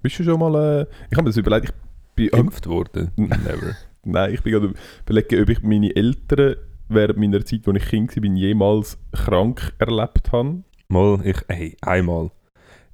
Bist 0.00 0.18
du 0.18 0.24
schon 0.24 0.40
mal... 0.40 0.54
Äh, 0.54 0.82
ich 1.10 1.16
habe 1.16 1.22
mir 1.22 1.28
das 1.30 1.36
überlegt, 1.36 1.68
ich. 1.68 1.74
Geimpft 2.16 2.66
worden? 2.66 3.10
Never. 3.16 3.76
Nein, 4.04 4.34
ich 4.34 4.42
bin 4.42 4.52
gerade 4.52 4.74
überlegen, 5.06 5.42
ob 5.42 5.48
ich 5.48 5.62
meine 5.62 5.94
Eltern 5.94 6.56
während 6.88 7.18
meiner 7.18 7.44
Zeit, 7.44 7.66
als 7.68 7.76
ich 7.82 7.88
Kind 7.88 8.16
war, 8.16 8.24
jemals 8.36 8.98
krank 9.12 9.72
erlebt 9.78 10.32
habe. 10.32 10.62
Mal, 10.88 11.20
ich, 11.24 11.36
hey, 11.48 11.76
einmal. 11.80 12.30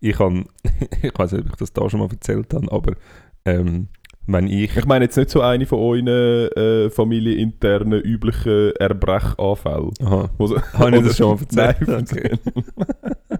Ich 0.00 0.16
kann, 0.16 0.44
ich 1.02 1.18
weiß 1.18 1.32
nicht, 1.32 1.44
ob 1.46 1.50
ich 1.50 1.56
das 1.56 1.72
da 1.72 1.88
schon 1.90 2.00
mal 2.00 2.08
erzählt 2.10 2.52
habe, 2.54 2.70
aber 2.70 2.92
ähm, 3.44 3.88
wenn 4.26 4.46
ich, 4.46 4.76
Ich 4.76 4.84
meine 4.84 5.06
jetzt 5.06 5.16
nicht 5.16 5.30
so 5.30 5.40
eine 5.40 5.64
von 5.66 5.78
euren 5.78 6.06
äh, 6.06 6.90
familieninternen 6.90 8.00
üblichen 8.02 8.72
Erbrechanfällen. 8.76 9.90
aha, 10.02 10.28
so- 10.38 10.60
habe 10.74 10.96
ich 10.98 11.02
das 11.04 11.16
schon 11.16 11.30
mal 11.30 11.40
erzählt? 11.40 11.88
Nein, 11.88 12.06
Okay. 12.12 12.38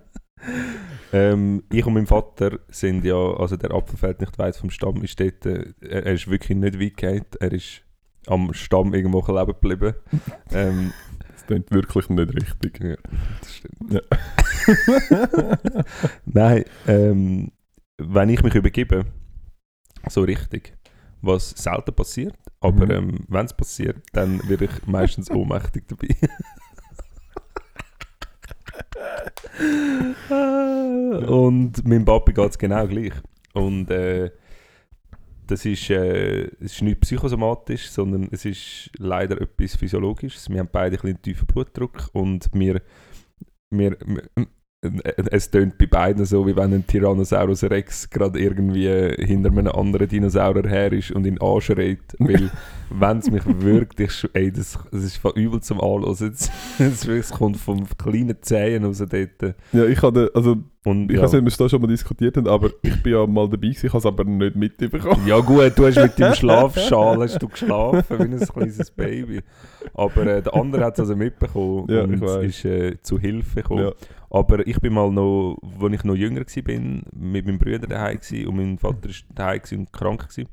ähm, 1.12 1.62
ich 1.72 1.86
und 1.86 1.94
mein 1.94 2.06
Vater 2.06 2.59
sind 2.68 3.04
ja, 3.04 3.16
also 3.16 3.56
der 3.56 3.72
Apfelfeld 3.72 4.20
nicht 4.20 4.38
weit 4.38 4.56
vom 4.56 4.70
Stamm 4.70 5.02
ist 5.02 5.18
dort, 5.20 5.46
äh, 5.46 5.72
er, 5.80 6.06
ist 6.06 6.28
wirklich 6.30 6.56
nicht 6.59 6.78
weit 6.80 6.96
gegangen, 6.96 7.24
er 7.40 7.52
ist 7.52 7.82
am 8.26 8.52
Stamm 8.52 8.94
irgendwo 8.94 9.20
leben 9.26 9.46
geblieben. 9.46 9.94
ähm, 10.52 10.92
Das 11.32 11.46
klingt 11.46 11.70
wirklich 11.70 12.09
nicht 12.11 12.34
richtig. 12.34 12.80
Ja, 12.80 12.96
das 13.40 13.54
stimmt. 13.56 13.92
Ja. 13.92 14.00
Nein, 16.26 16.64
ähm, 16.86 17.52
wenn 17.98 18.28
ich 18.28 18.42
mich 18.42 18.54
übergebe, 18.54 19.06
so 20.09 20.22
richtig, 20.22 20.74
was 21.22 21.50
selten 21.50 21.94
passiert, 21.94 22.36
aber 22.61 22.84
Mhm. 22.86 22.90
ähm, 22.90 23.18
wenn 23.28 23.46
es 23.46 23.54
passiert, 23.54 23.96
dann 24.12 24.46
werde 24.48 24.66
ich 24.66 24.86
meistens 24.86 25.30
ohnmächtig 25.30 25.84
dabei. 25.88 26.09
Und 31.28 31.86
meinem 31.86 32.04
Papi 32.04 32.32
geht 32.32 32.50
es 32.50 32.58
genau 32.58 32.86
gleich. 32.86 33.12
Und 33.54 33.90
äh, 33.90 34.30
das 35.46 35.64
ist, 35.64 35.90
äh, 35.90 36.44
es 36.60 36.74
ist 36.74 36.82
nicht 36.82 37.00
psychosomatisch, 37.00 37.90
sondern 37.90 38.28
es 38.30 38.44
ist 38.44 38.90
leider 38.98 39.40
etwas 39.40 39.76
Physiologisches. 39.76 40.48
Wir 40.50 40.60
haben 40.60 40.68
beide 40.70 40.96
ein 40.96 41.02
bisschen 41.02 41.22
tiefen 41.22 41.46
Blutdruck 41.46 42.10
und 42.12 42.48
wir, 42.52 42.82
wir, 43.70 43.96
wir 44.04 44.28
es 44.80 45.50
tönt 45.50 45.76
bei 45.76 45.86
beiden 45.86 46.24
so, 46.24 46.46
wie 46.46 46.54
wenn 46.54 46.72
ein 46.72 46.86
Tyrannosaurus 46.86 47.64
Rex 47.64 48.08
gerade 48.08 48.38
irgendwie 48.38 48.86
hinter 49.24 49.50
einem 49.50 49.66
anderen 49.66 50.06
Dinosaurier 50.06 50.68
her 50.68 50.92
ist 50.92 51.10
und 51.10 51.26
ihn 51.26 51.40
anschreit. 51.40 52.14
Weil, 52.18 52.50
wenn 52.90 53.18
es 53.18 53.30
mich 53.30 53.42
wirklich, 53.44 54.28
ey, 54.34 54.52
das, 54.52 54.78
das 54.92 55.02
ist 55.02 55.16
von 55.16 55.32
übel 55.32 55.60
zum 55.60 55.80
es, 56.78 57.06
es 57.06 57.30
kommt 57.30 57.56
vom 57.56 57.86
kleinen 57.98 58.40
Zehen 58.40 58.84
raus 58.84 58.98
dort. 58.98 59.56
Ja, 59.72 59.84
ich 59.84 60.00
hatte, 60.00 60.30
also 60.34 60.58
Und, 60.89 61.11
ich 61.11 61.16
ja. 61.16 61.22
weiß 61.22 61.32
nicht, 61.32 61.41
ob 61.41 61.45
wir 61.45 61.49
es 61.49 61.57
da 61.57 61.68
schon 61.68 61.82
mal 61.82 61.86
diskutiert 61.89 62.36
haben, 62.36 62.49
aber 62.49 62.70
ich 62.82 63.03
bin 63.03 63.12
ja 63.12 63.26
mal 63.26 63.47
dabei 63.49 63.68
gewesen, 63.68 63.86
ich 63.86 63.93
habe 63.93 63.99
es 63.99 64.07
aber 64.07 64.24
nicht 64.24 64.57
mitbekommen. 64.57 65.26
Ja 65.26 65.39
gut, 65.41 65.72
du 65.76 65.86
hast 65.86 65.97
mit 65.97 66.18
dem 66.18 66.32
Schlafschal 66.34 67.18
hast 67.18 67.43
du 67.43 67.49
geschlafen 67.49 68.18
wie 68.18 68.22
ein 68.22 68.41
kleines 68.41 68.91
Baby. 68.91 69.43
Aber 69.93 70.26
äh, 70.26 70.43
der 70.43 70.55
andere 70.55 70.84
hat 70.84 70.95
es 70.95 71.01
also 71.01 71.16
mitbekommen 71.16 71.86
Ja, 71.91 72.05
und 72.05 72.22
ist 72.43 72.64
äh, 72.64 72.97
zu 73.03 73.18
Hilfe 73.18 73.57
gekommen. 73.57 73.84
Ja. 73.84 73.93
Aber 74.30 74.66
ich 74.66 74.80
bin 74.80 74.95
mal 74.95 75.11
noch, 75.11 75.59
als 75.80 75.93
ich 75.93 76.05
noch 76.05 76.14
jünger 76.14 76.41
war, 76.41 76.80
mit 77.14 77.47
meinem 77.47 77.59
Bruder 77.59 77.86
daheim 77.86 78.18
und 78.47 78.57
mein 78.57 78.78
Vater 78.78 79.09
war 79.09 79.14
daheim 79.34 79.61
und 79.72 79.93
krank 79.93 80.28
gsi. 80.28 80.47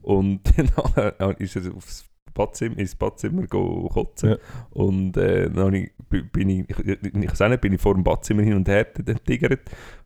Und 0.00 0.40
dann 0.56 1.34
ist 1.38 1.56
er 1.56 1.74
aufs 1.74 2.06
Badzimmer, 2.36 2.78
ins 2.78 2.94
Badzimmer 2.94 3.46
kotzen. 3.46 4.30
Ja. 4.30 4.36
Und 4.70 5.16
äh, 5.16 5.50
dann 5.50 5.74
ich, 5.74 5.90
bin 6.08 6.48
ich, 6.48 6.70
ich, 6.70 6.78
ich, 6.78 6.98
ich 7.02 7.38
nicht, 7.48 7.60
bin 7.60 7.72
ich 7.72 7.80
vor 7.80 7.94
dem 7.94 8.04
Badzimmer 8.04 8.42
hin 8.42 8.54
und 8.54 8.68
her 8.68 8.86
tigert. 9.26 9.60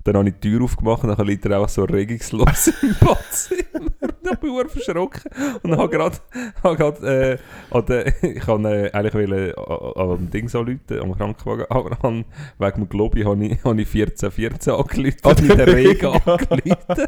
Dann 0.05 0.16
habe 0.16 0.28
ich 0.28 0.34
die 0.40 0.51
Tür 0.51 0.62
aufgemacht 0.64 1.05
und 1.05 1.16
dann 1.16 1.26
liegt 1.26 1.44
er 1.46 1.61
auch 1.61 1.68
so 1.68 1.84
regungslos 1.84 2.68
im 2.82 2.94
Badzimmer. 3.01 3.90
dann 4.22 4.36
bin 4.38 4.55
ich 4.64 4.72
verschrocken 4.72 5.30
und 5.62 5.76
habe 5.76 5.88
gerade, 5.90 6.16
habe 6.62 6.76
gerade 6.76 7.30
äh, 7.32 7.38
an 7.70 7.86
der, 7.86 8.07
ich 8.22 8.46
habe 8.46 8.68
äh, 8.68 8.92
eigentlich 8.92 9.14
wollen, 9.14 9.55
an, 9.55 10.11
an 10.11 10.16
dem 10.16 10.30
Ding 10.30 10.48
so 10.48 10.61
am 10.61 11.16
Krankenwagen, 11.16 11.66
aber 11.68 11.96
dann, 12.03 12.24
wegen 12.59 12.76
dem 12.76 12.88
Globi 12.88 13.22
habe 13.22 13.44
ich, 13.44 13.62
habe 13.64 13.80
ich 13.80 13.88
14, 13.88 14.30
14 14.30 14.72
angerufen 14.72 15.16
Ah, 15.22 15.28
und 15.30 15.40
in 15.40 15.48
der 15.48 15.66
Regen 15.66 15.88
Rega. 15.90 16.12
angerufen. 16.12 17.07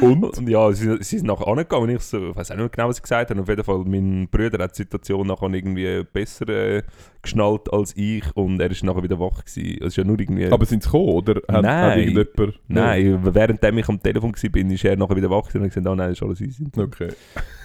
Und? 0.00 0.38
Und 0.38 0.48
ja, 0.48 0.72
sie, 0.72 0.96
sie 1.02 1.18
sind 1.18 1.26
nachher 1.26 1.46
angegangen 1.48 1.84
und 1.84 1.90
ich 1.96 2.02
so, 2.02 2.30
ich 2.30 2.36
weiß 2.36 2.50
auch 2.50 2.56
nicht 2.56 2.72
genau, 2.72 2.88
was 2.88 2.96
sie 2.96 3.02
gesagt 3.02 3.30
haben. 3.30 3.40
Auf 3.40 3.48
jeden 3.48 3.64
Fall, 3.64 3.78
mein 3.86 4.28
Bruder 4.30 4.62
hat 4.64 4.72
die 4.72 4.82
Situation 4.82 5.26
nachher 5.26 5.48
irgendwie 5.50 6.02
besser 6.12 6.48
äh, 6.48 6.82
geschnallt 7.22 7.72
als 7.72 7.96
ich 7.96 8.24
und 8.36 8.60
er 8.60 8.70
ist 8.70 8.82
nachher 8.84 9.02
wieder 9.02 9.18
wach 9.18 9.44
gewesen. 9.44 9.78
Es 9.80 9.86
ist 9.88 9.96
ja 9.96 10.04
nur 10.04 10.18
irgendwie... 10.18 10.46
Aber 10.46 10.64
sind 10.66 10.82
sie 10.82 10.88
gekommen, 10.88 11.08
oder 11.10 11.40
Nein. 11.62 11.90
hat 11.90 11.96
irgendjemand... 11.98 12.60
Nein, 12.68 13.34
währenddem 13.34 13.78
ich 13.78 13.88
am 13.88 14.02
Telefon 14.02 14.32
war, 14.32 14.72
ist 14.72 14.84
er 14.84 14.96
nachher 14.96 15.16
wieder 15.16 15.30
wach 15.30 15.54
und 15.54 15.62
hat 15.62 15.68
gesagt, 15.68 15.86
oh 15.86 15.94
nein, 15.94 16.10
das 16.10 16.18
ist 16.18 16.22
alles 16.22 16.40
easy. 16.40 16.66
Okay. 16.76 17.08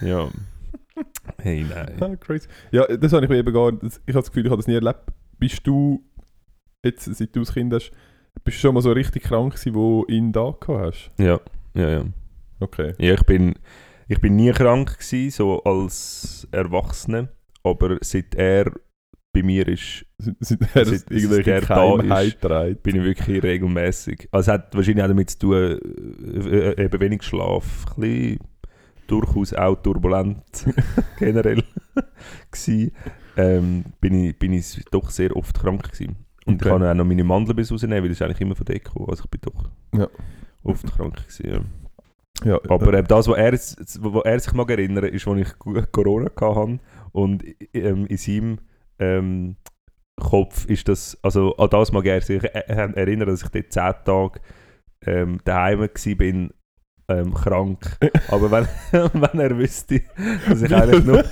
Ja. 0.00 0.28
Hey, 1.38 1.64
nein. 1.68 1.96
Ah, 2.00 2.16
crazy. 2.16 2.48
Ja, 2.70 2.86
das 2.86 3.12
habe 3.12 3.24
ich 3.24 3.30
mir 3.30 3.38
eben 3.38 3.52
gar 3.52 3.72
das, 3.72 4.00
Ich 4.06 4.14
habe 4.14 4.22
das 4.22 4.30
Gefühl, 4.30 4.46
ich 4.46 4.50
habe 4.50 4.58
das 4.58 4.66
nie 4.66 4.74
erlebt. 4.74 5.00
Bist 5.38 5.66
du, 5.66 6.02
jetzt 6.84 7.04
seit 7.04 7.34
du 7.34 7.40
das 7.40 7.52
Kind 7.52 7.72
hast, 7.72 7.92
bist 8.44 8.56
du 8.56 8.60
schon 8.60 8.74
mal 8.74 8.80
so 8.80 8.92
richtig 8.92 9.24
krank 9.24 9.54
gewesen, 9.54 9.74
wo 9.74 10.04
du 10.04 10.12
ihn 10.12 10.32
da 10.32 10.54
gehabt 10.58 10.68
hast? 10.68 11.10
Ja, 11.18 11.40
ja, 11.74 11.88
ja. 11.90 12.04
Okay. 12.60 12.94
Ja, 12.98 13.14
ich 13.14 13.22
bin, 13.22 13.54
ich 14.08 14.20
bin 14.20 14.36
nie 14.36 14.50
krank 14.52 14.98
gewesen, 14.98 15.30
so 15.30 15.62
als 15.62 16.48
Erwachsener, 16.50 17.28
aber 17.62 17.98
seit 18.00 18.34
er 18.34 18.72
bei 19.40 19.46
mir 19.46 19.66
ist, 19.68 20.04
Seit- 20.40 20.58
seit 20.72 21.10
irgendwelche 21.10 21.60
da 21.66 22.20
ist, 22.22 22.40
trägt? 22.40 22.82
bin 22.82 22.96
ich 22.96 23.04
wirklich 23.04 23.42
regelmäßig. 23.42 24.28
Also 24.32 24.50
es 24.50 24.54
hat 24.54 24.74
wahrscheinlich 24.74 25.04
auch 25.04 25.08
damit 25.08 25.30
zu 25.30 25.38
tun, 25.38 25.54
äh, 25.54 26.70
äh, 26.70 26.84
eben 26.84 27.00
wenig 27.00 27.22
Schlaf, 27.22 27.86
ein 27.96 28.00
bisschen 28.00 28.38
durchaus 29.06 29.54
auch 29.54 29.76
turbulent 29.76 30.42
generell 31.18 31.62
gsi. 32.50 32.92
Ähm, 33.36 33.84
bin, 34.00 34.24
ich, 34.24 34.38
bin 34.38 34.52
ich 34.52 34.84
doch 34.90 35.10
sehr 35.10 35.34
oft 35.36 35.58
krank 35.58 35.92
gewesen. 35.92 36.16
Und 36.44 36.54
Okay. 36.56 36.68
ich 36.68 36.72
kann 36.72 36.82
auch 36.82 36.94
noch 36.94 37.04
meine 37.04 37.24
Mandelbiss 37.24 37.70
rausnehmen, 37.70 38.02
weil 38.02 38.08
das 38.08 38.18
ist 38.18 38.22
eigentlich 38.22 38.40
immer 38.40 38.56
von 38.56 38.66
gekommen. 38.66 39.06
Also 39.08 39.24
ich 39.24 39.30
bin 39.30 39.40
doch 39.42 39.98
Ja. 39.98 40.08
oft 40.64 40.86
krank 40.96 41.16
gewesen, 41.16 41.48
ja. 41.48 41.60
Ja, 42.44 42.60
Aber 42.68 42.94
äh, 42.94 43.02
das, 43.02 43.26
was 43.28 43.36
er, 43.36 43.52
was 43.52 44.24
er 44.24 44.40
sich 44.40 44.52
mag 44.52 44.70
erinnern 44.70 45.04
ist, 45.04 45.26
als 45.26 45.40
ich 45.40 45.58
Corona 45.92 46.30
hatte 46.40 46.78
und 47.12 47.44
ähm, 47.74 48.06
in 48.06 48.16
seinem 48.16 48.58
ähm, 48.98 49.56
Kopf 50.20 50.64
ist 50.66 50.88
das, 50.88 51.16
also 51.22 51.56
an 51.56 51.70
das 51.70 51.92
mag 51.92 52.04
er 52.06 52.20
sich 52.20 52.42
er- 52.42 52.68
er- 52.68 52.96
erinnern, 52.96 53.28
dass 53.28 53.42
ich 53.42 53.48
dort 53.48 53.72
10 53.72 53.94
Tage 54.04 54.40
ähm, 55.06 55.38
daheim 55.44 55.80
war, 55.80 55.88
ähm, 57.10 57.32
krank. 57.34 57.96
Aber 58.28 58.50
wenn, 58.50 58.66
wenn 59.14 59.40
er 59.40 59.56
wüsste, 59.56 60.02
dass 60.48 60.60
ich 60.62 60.74
eigentlich 60.74 61.04
nur, 61.04 61.24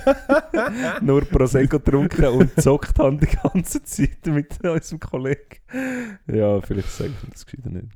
nur 1.01 1.21
Prosecco 1.25 1.77
getrunken 1.79 2.25
und 2.25 2.55
gezockt 2.55 2.97
habe 2.97 3.17
die 3.17 3.27
ganze 3.27 3.83
Zeit 3.83 4.25
mit 4.25 4.63
unserem 4.63 4.99
Kollegen. 4.99 5.57
Ja, 6.27 6.61
vielleicht 6.61 6.89
sage 6.89 7.11
ich 7.21 7.29
das 7.29 7.45
gescheiter 7.45 7.69
nicht. 7.69 7.89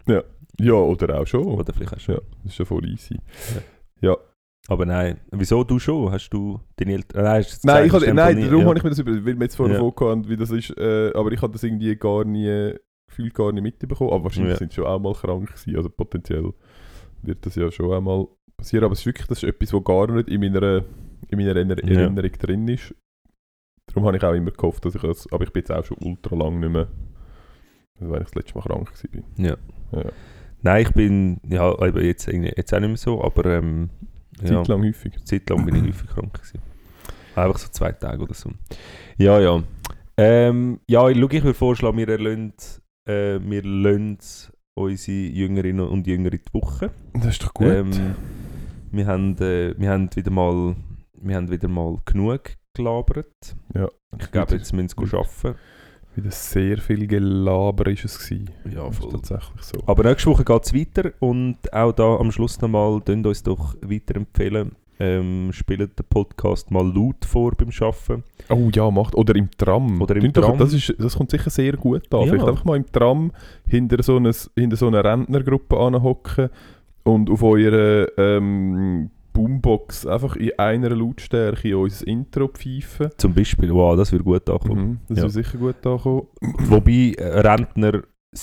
Ja, 0.60 0.73
oder 0.73 1.19
auch 1.22 1.26
schon. 1.26 1.45
Oder 1.45 1.73
vielleicht 1.73 1.93
auch 1.95 1.99
schon. 1.99 2.15
Ja, 2.15 2.22
das 2.43 2.52
ist 2.52 2.56
schon 2.56 2.65
voll 2.65 2.85
easy. 2.88 3.18
Aber 4.72 4.85
nein, 4.85 5.19
wieso 5.31 5.65
du 5.65 5.80
schon? 5.80 6.10
Hast 6.14 6.30
du 6.30 6.57
deine 6.77 6.93
Eltern... 6.93 7.26
Nein, 7.26 7.45
Nein, 7.64 7.85
ich 7.88 7.91
hatte, 7.91 8.14
nein 8.14 8.39
darum 8.39 8.61
ja. 8.61 8.68
habe 8.68 8.77
ich 8.77 8.84
mir 8.85 8.89
das 8.91 8.99
über, 8.99 9.11
weil 9.11 9.26
wir 9.26 9.41
jetzt 9.41 9.57
vorher 9.57 9.76
Ja. 9.77 9.93
haben, 9.99 10.30
wie 10.30 10.38
das 10.38 10.49
ist, 10.49 10.69
äh, 10.77 11.11
aber 11.14 11.30
ich 11.34 11.41
habe 11.41 11.52
das 11.52 11.64
irgendwie 11.64 11.93
gar 11.98 12.23
nie, 12.23 12.73
gefühlt 13.06 13.34
gar 13.34 13.52
nicht 13.52 13.64
mitbekommen. 13.64 14.11
Aber 14.14 14.23
wahrscheinlich 14.23 14.53
Ja. 14.53 14.57
sind 14.60 14.72
sie 14.72 14.77
schon 14.77 14.85
auch 14.85 14.98
mal 14.98 15.14
krank 15.14 15.45
gewesen, 15.49 15.76
also 15.76 15.89
potenziell 15.89 16.53
wird 17.22 17.45
das 17.45 17.56
ja 17.56 17.69
schon 17.69 17.91
einmal 17.91 18.27
passieren. 18.56 18.85
Aber 18.85 18.93
es 18.93 18.99
ist 18.99 19.07
wirklich, 19.07 19.27
das 19.27 19.43
ist 19.43 19.49
etwas, 19.49 19.73
was 19.73 19.84
gar 19.84 20.10
nicht 20.10 20.30
in 20.30 20.39
meiner, 20.39 20.85
in 21.27 21.38
meiner. 21.38 21.49
Erinnerung 21.57 22.31
drin 22.31 22.68
ist. 22.69 22.95
Darum 23.88 24.06
habe 24.06 24.15
ich 24.15 24.23
auch 24.23 24.34
immer 24.34 24.52
gehofft, 24.52 24.85
dass 24.85 24.95
ich 24.95 25.02
das, 25.02 25.30
aber 25.34 25.43
ich 25.43 25.52
bin 25.52 25.64
jetzt 25.64 25.72
auch 25.73 25.84
schon 25.84 25.98
ultra 25.99 26.34
lang 26.34 26.61
nicht 26.61 26.72
mehr, 26.72 26.88
also 27.99 28.14
wenn 28.14 28.22
ich 28.22 28.27
das 28.30 28.35
letzte 28.35 28.57
Mal 28.57 28.64
krank 28.64 28.89
war. 28.89 29.45
Ja. 29.45 29.57
Ja. 29.91 30.11
Nein, 30.61 30.81
ich 30.84 30.93
bin... 30.93 31.41
Ja, 31.49 31.73
eben 31.85 32.06
jetzt, 32.06 32.27
jetzt 32.27 32.73
auch 32.73 32.80
nicht 32.80 32.88
mehr 32.88 32.95
so, 32.95 33.22
aber... 33.22 33.57
Ähm, 33.57 33.89
ja. 34.43 34.57
Zeit 34.57 34.68
lang 34.68 34.84
häufig. 34.84 35.13
Zeit 35.26 35.49
lang 35.49 35.65
bin 35.65 35.76
ich 35.76 35.84
häufig 35.88 36.09
krank 36.09 36.34
gewesen. 36.34 36.59
Einfach 37.35 37.57
so 37.57 37.69
zwei 37.69 37.91
Tage 37.91 38.23
oder 38.23 38.34
so. 38.34 38.51
Ja, 39.18 39.39
ja. 39.39 39.63
Ähm, 40.18 40.80
ja, 40.88 41.09
ich, 41.09 41.18
schau, 41.18 41.30
ich 41.30 41.43
würde 41.43 41.53
vorschlagen, 41.53 41.97
wir 41.97 42.09
erlösen, 42.09 42.53
äh, 43.07 43.39
wir 43.41 43.63
lassen 43.63 44.18
unsere 44.73 45.18
Jüngerinnen 45.18 45.88
und 45.88 46.07
Jünger 46.07 46.34
in 46.34 46.39
die 46.45 46.53
Woche. 46.53 46.91
Das 47.13 47.27
ist 47.27 47.43
doch 47.43 47.53
gut. 47.53 47.68
Ähm, 47.68 48.15
wir, 48.91 49.07
haben, 49.07 49.38
äh, 49.38 49.73
wir, 49.77 49.89
haben 49.89 50.09
wieder 50.15 50.31
mal, 50.31 50.76
wir 51.13 51.35
haben 51.35 51.49
wieder 51.49 51.68
mal 51.68 51.97
genug 52.05 52.57
gelabert. 52.73 53.55
ja. 53.73 53.88
Ich 54.19 54.31
glaube, 54.31 54.55
jetzt 54.55 54.73
müssen 54.73 54.97
wir 54.97 55.19
arbeiten. 55.19 55.57
Wieder 56.15 56.31
sehr 56.31 56.77
viel 56.79 57.07
Gelaber 57.07 57.88
ist 57.88 58.03
es 58.05 58.19
gewesen. 58.19 58.49
Ja, 58.73 58.91
voll. 58.91 59.11
tatsächlich 59.11 59.61
so. 59.61 59.81
Aber 59.85 60.03
nächste 60.03 60.29
Woche 60.29 60.43
geht 60.43 60.65
es 60.65 60.73
weiter 60.73 61.11
und 61.19 61.57
auch 61.71 61.93
da 61.93 62.17
am 62.17 62.31
Schluss 62.31 62.59
nochmal, 62.59 62.99
könnt 63.01 63.25
uns 63.25 63.43
doch 63.43 63.75
weiterempfehlen. 63.81 64.71
Ähm, 64.99 65.49
spielt 65.51 65.79
den 65.97 66.05
Podcast 66.09 66.69
mal 66.69 66.85
laut 66.85 67.25
vor 67.25 67.53
beim 67.55 67.69
Arbeiten. 67.79 68.23
Oh 68.49 68.69
ja, 68.71 68.91
macht. 68.91 69.15
Oder 69.15 69.35
im 69.35 69.49
Tram. 69.57 69.99
Oder 69.99 70.15
im 70.17 70.31
doch- 70.31 70.45
Tram. 70.45 70.59
Das, 70.59 70.73
ist, 70.73 70.93
das 70.99 71.15
kommt 71.15 71.31
sicher 71.31 71.49
sehr 71.49 71.73
gut 71.73 72.13
an. 72.13 72.19
Ja. 72.21 72.27
Vielleicht 72.27 72.47
einfach 72.47 72.65
mal 72.65 72.77
im 72.77 72.85
Tram 72.91 73.31
hinter 73.67 74.03
so 74.03 74.17
einer, 74.17 74.31
hinter 74.55 74.75
so 74.75 74.88
einer 74.88 75.03
Rentnergruppe 75.03 75.75
anhocken 75.79 76.49
und 77.03 77.31
auf 77.31 77.41
eurer 77.41 78.07
ähm, 78.17 79.09
Boombox 79.34 80.06
einfach 80.06 80.36
in 80.36 80.52
einer 80.58 80.90
Lautstärke 80.90 81.78
unser 81.78 82.08
Intro 82.08 82.48
pfeifen. 82.48 83.10
Zum 83.18 83.34
Beispiel, 83.34 83.74
wow, 83.74 83.95
das 83.95 84.12
würde 84.12 84.24
gut 84.24 84.49
ankommen. 84.49 84.84
Mhm, 84.90 84.99
das 85.10 85.18
Ja. 85.20 85.26
ist 85.28 85.34
sicher 85.34 85.58
gut 85.58 85.86
ankommen. 85.86 86.28
Wobei 86.41 87.14
äh, 87.18 87.40
Rentner, 87.40 88.02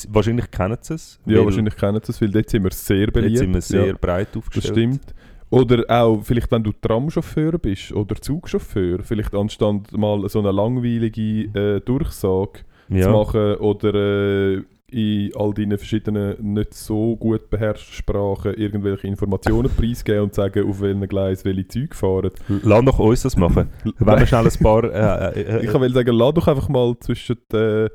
wahrscheinlich 0.08 0.50
kennen 0.50 0.78
sie 0.80 0.94
es. 0.94 1.20
Ja, 1.26 1.44
wahrscheinlich 1.44 1.76
kennen 1.76 2.00
sie 2.02 2.12
es, 2.12 2.20
weil 2.20 2.30
dort 2.30 2.48
sind 2.50 2.64
wir 2.64 2.70
sehr 2.72 3.06
beliebt. 3.10 3.32
Jetzt 3.32 3.40
sind 3.40 3.54
wir 3.54 3.60
sehr 3.60 3.86
ja, 3.88 3.92
breit 4.00 4.28
das 4.32 4.38
aufgestellt. 4.38 4.74
stimmt. 4.76 5.14
Oder 5.50 5.84
auch, 5.88 6.20
vielleicht 6.22 6.50
wenn 6.52 6.62
du 6.62 6.72
Tramchauffeur 6.72 7.52
bist 7.58 7.92
oder 7.92 8.16
Zugchauffeur, 8.16 8.98
vielleicht 9.02 9.34
anstatt 9.34 9.90
mal 9.96 10.28
so 10.28 10.40
eine 10.40 10.52
langweilige 10.52 11.76
äh, 11.76 11.80
Durchsage 11.80 12.60
zu 12.90 12.94
Ja, 12.94 13.10
machen 13.10 13.54
oder 13.56 13.94
äh, 13.94 14.62
in 14.90 15.30
all 15.36 15.52
deinen 15.52 15.76
verschiedenen 15.76 16.54
nicht 16.54 16.72
so 16.72 17.14
gut 17.16 17.50
beherrschten 17.50 17.92
Sprachen 17.94 18.54
irgendwelche 18.54 19.06
Informationen 19.06 19.70
preisgeben 19.70 20.22
und 20.24 20.34
sagen, 20.34 20.68
auf 20.68 20.80
welchen 20.80 21.06
Gleis 21.08 21.44
welche 21.44 21.68
Züge 21.68 21.94
fahren. 21.94 22.30
lass 22.62 22.84
doch 22.84 22.98
uns 22.98 23.22
das 23.22 23.36
machen. 23.36 23.68
Wenn 23.98 24.18
wir 24.18 24.26
schnell 24.26 24.46
ein 24.46 24.62
paar... 24.62 24.84
Äh, 24.84 25.40
äh, 25.42 25.64
Ich 25.66 25.74
will 25.74 25.92
sagen, 25.92 26.14
lass 26.14 26.34
doch 26.34 26.48
einfach 26.48 26.68
mal 26.70 26.96
zwischen 27.00 27.36
äh, 27.52 27.90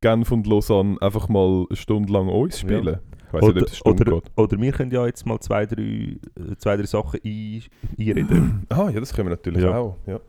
Genf 0.00 0.32
und 0.32 0.46
Lausanne 0.46 0.96
einfach 1.00 1.28
mal 1.28 1.66
eine 1.68 1.76
Stunde 1.76 2.12
lang 2.12 2.28
uns 2.28 2.58
spielen. 2.58 2.98
Ich 3.28 3.32
weiß 3.32 3.54
nicht, 3.54 3.80
ob 3.84 4.00
oder, 4.00 4.12
oder, 4.14 4.22
oder 4.36 4.60
wir 4.60 4.72
können 4.72 4.90
ja 4.90 5.06
jetzt 5.06 5.24
mal 5.26 5.38
zwei, 5.38 5.66
drei, 5.66 5.82
äh, 5.82 6.18
zwei, 6.58 6.76
drei 6.76 6.84
Sachen 6.84 7.20
ein, 7.24 7.62
einreden. 7.98 8.66
Ah, 8.70 8.90
ja, 8.90 8.98
das 9.00 9.14
können 9.14 9.28
wir 9.28 9.36
natürlich 9.36 9.62
Ja. 9.62 9.78
auch. 9.78 9.96
Ja. 10.06 10.20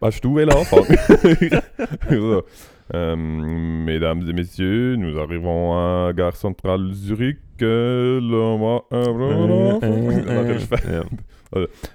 Weißt 0.00 0.24
du, 0.24 0.38
anfangen? 0.38 0.98
so. 2.10 2.42
Ähm, 2.92 3.84
Mesdames 3.84 4.28
et 4.28 4.32
Messieurs, 4.32 4.96
nous 4.96 5.18
arrivons 5.18 5.74
à 5.74 6.12
Gare 6.14 6.34
Centrale 6.34 6.92
Zurich. 6.92 7.38
Euh. 7.62 8.20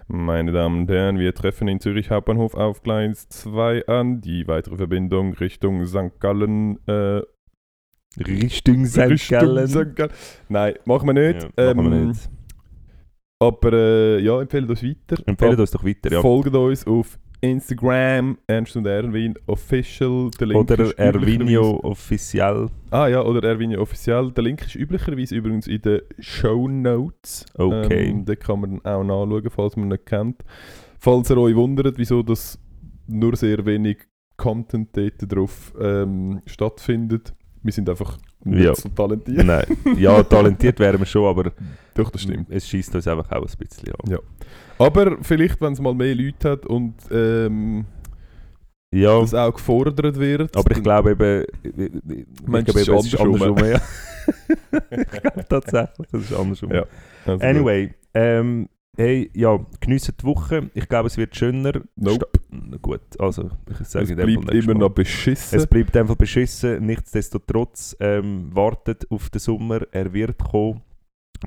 Meine 0.08 0.52
Damen 0.52 0.82
und 0.82 0.90
Herren, 0.90 1.20
wir 1.20 1.34
treffen 1.36 1.68
in 1.68 1.80
Zürich 1.80 2.10
Hauptbahnhof 2.10 2.56
auf 2.56 2.82
Gleis 2.82 3.28
2 3.30 3.86
an. 3.88 4.22
Die 4.22 4.48
weitere 4.48 4.78
Verbindung 4.78 5.34
Richtung 5.34 5.86
St. 5.86 6.20
Gallen. 6.20 6.80
Äh, 6.88 7.22
Richtung 8.18 8.86
St. 8.86 9.30
Gallen. 9.30 9.68
St. 9.68 9.96
Gallen. 9.96 10.12
Nein, 10.50 10.74
machen 10.86 11.08
wir 11.08 11.14
nicht. 11.14 11.48
Ja, 11.58 11.74
machen 11.74 11.92
wir 11.92 11.98
Ähm, 11.98 12.08
nicht. 12.10 12.30
Aber 13.40 13.74
äh, 13.74 14.20
ja, 14.20 14.40
empfehlt 14.42 14.70
uns 14.70 14.84
weiter. 14.84 15.22
Empfehlen 15.26 15.60
uns 15.60 15.72
doch 15.72 15.84
weiter, 15.84 16.12
ja. 16.12 16.22
Folgt 16.22 16.54
uns 16.56 16.86
auf 16.86 17.18
Instagram, 17.42 18.38
Ernst 18.48 18.76
und 18.76 18.86
Erwin 18.86 19.34
Official. 19.48 20.30
Der 20.40 20.48
Link 20.48 20.60
Oder 20.60 20.98
Ervinio 20.98 21.62
üblicherweise- 21.80 21.84
offiziell. 21.84 22.70
Ah 22.92 23.08
ja, 23.08 23.22
oder 23.24 23.48
Erwinio 23.50 23.82
Official. 23.82 24.32
Der 24.32 24.44
Link 24.44 24.62
ist 24.62 24.76
üblicherweise 24.76 25.36
übrigens 25.36 25.68
in 25.68 25.82
den 25.82 26.02
Show 26.20 26.68
Notes. 26.68 27.46
Okay. 27.56 28.10
Ähm, 28.10 28.26
den 28.26 28.40
kann 28.40 28.60
man 28.62 28.86
auch 28.86 29.04
nachschauen, 29.04 29.50
falls 29.50 29.76
man 29.76 29.86
ihn 29.86 29.90
nicht 29.90 30.06
kennt. 30.06 30.44
Falls 31.00 31.30
ihr 31.32 31.38
euch 31.38 31.56
wundert, 31.56 31.98
wieso 31.98 32.22
das 32.22 32.60
nur 33.08 33.36
sehr 33.36 33.66
wenig 33.66 33.98
Content 34.38 34.90
dort 34.96 35.14
drauf 35.32 35.74
ähm, 35.80 36.42
stattfindet. 36.46 37.34
Wir 37.64 37.72
sind 37.74 37.90
einfach 37.90 38.18
nicht 38.44 38.64
Ja. 38.66 38.74
so 38.76 38.90
talentiert. 38.90 39.46
Nein. 39.46 39.66
Ja, 39.98 40.24
talentiert 40.24 40.80
wären 40.80 41.00
wir 41.00 41.06
schon, 41.06 41.26
aber 41.28 41.52
Doch, 41.94 42.10
das 42.10 42.22
stimmt. 42.22 42.48
es 42.50 42.68
schießt 42.68 42.96
uns 42.96 43.08
einfach 43.08 43.32
auch 43.32 43.42
ein 43.46 43.58
bisschen 43.58 43.90
an. 44.04 44.12
Ja. 44.12 44.18
Aber 44.80 45.18
vielleicht, 45.22 45.62
wenn 45.62 45.74
es 45.74 45.80
mal 45.82 45.94
mehr 45.94 46.16
Leute 46.16 46.50
hat 46.52 46.66
und 46.66 46.96
ähm, 47.12 47.86
Ja, 48.94 49.20
das 49.22 49.34
auch 49.36 49.54
gefordert 49.54 50.18
wird. 50.20 50.56
aber 50.58 50.72
ich 50.76 50.82
glaube 50.84 51.12
eben, 51.12 51.46
ich 51.64 52.48
Meinst 52.48 52.74
glaube 52.74 52.98
es 53.00 53.06
ist 53.08 53.20
andersrum? 53.20 53.42
andersrum. 53.44 53.70
Ja. 53.70 53.82
ich 54.92 55.08
glaube 55.22 55.46
tatsächlich, 55.48 56.08
es 56.14 56.22
ist 56.24 56.34
andersrum. 56.34 56.72
Ja. 56.74 56.86
Also, 57.26 57.46
Anyway, 57.46 57.94
ähm, 58.14 58.68
hey, 58.98 59.30
ja, 59.34 59.60
geniessen 59.80 60.16
die 60.20 60.26
Woche. 60.26 60.70
Ich 60.74 60.88
glaube, 60.88 61.08
es 61.08 61.18
wird 61.18 61.36
schöner. 61.36 61.74
Nope. 61.96 62.28
Sta- 62.28 62.78
Gut, 62.82 63.02
also 63.20 63.50
ich 63.70 63.88
sage 63.88 64.04
Es 64.06 64.10
in 64.12 64.18
dem 64.18 64.42
bleibt 64.42 64.52
immer 64.54 64.74
Mal. 64.74 64.80
noch 64.82 64.90
beschissen. 64.90 65.58
Es 65.58 65.68
bleibt 65.68 65.96
einfach 65.96 66.16
beschissen. 66.16 66.86
Nichtsdestotrotz 66.86 67.96
ähm, 68.00 68.50
wartet 68.54 69.10
auf 69.10 69.30
den 69.30 69.40
Sommer. 69.40 69.82
Er 69.92 70.12
wird 70.14 70.38
kommen. 70.38 70.82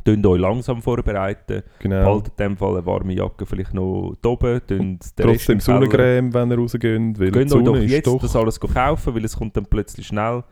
Tönt 0.05 0.27
euch 0.27 0.41
langsam 0.41 0.83
vorbereiten. 0.83 1.63
genau. 1.79 2.05
Behaltet 2.05 2.33
in 2.41 2.45
dem 2.49 2.57
Fall 2.57 2.77
eine 2.79 2.87
warme 2.87 3.13
Jacke 3.15 3.47
vielleicht 3.47 3.75
noch 3.75 4.13
oben. 4.25 4.99
Trotzdem. 5.17 5.61
Sonnencreme, 5.61 6.35
wenn 6.35 6.51
ihr 6.51 6.59
rausgeht. 6.59 7.21
Weil 7.21 7.31
Gönnt 7.31 7.53
euch 7.53 7.65
doch 7.65 7.77
jetzt 7.77 8.07
doch... 8.07 8.21
das 8.21 8.35
alles 8.35 8.59
kaufen, 8.59 9.15
weil 9.15 9.25
es 9.25 9.37
kommt 9.37 9.57
dann 9.57 9.67
plötzlich 9.67 10.07
schnell. 10.09 10.43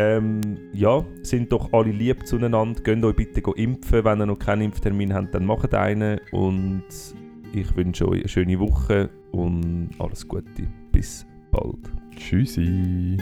Ähm, 0.00 0.40
ja, 0.72 1.04
sind 1.22 1.50
doch 1.50 1.72
alle 1.72 1.90
lieb 1.90 2.24
zueinander. 2.24 2.80
Gönnt 2.82 3.04
euch 3.04 3.16
bitte 3.16 3.42
impfen. 3.56 4.04
Wenn 4.04 4.20
ihr 4.20 4.26
noch 4.26 4.38
keinen 4.38 4.62
Impftermin 4.62 5.12
habt, 5.12 5.34
dann 5.34 5.44
macht 5.44 5.74
einen. 5.74 6.20
Und 6.30 6.84
ich 7.52 7.76
wünsche 7.76 8.06
euch 8.06 8.20
eine 8.20 8.28
schöne 8.28 8.60
Woche 8.60 9.10
und 9.32 9.90
alles 9.98 10.28
Gute. 10.28 10.68
Bis 10.92 11.26
bald. 11.50 11.90
Tschüssi. 12.16 13.16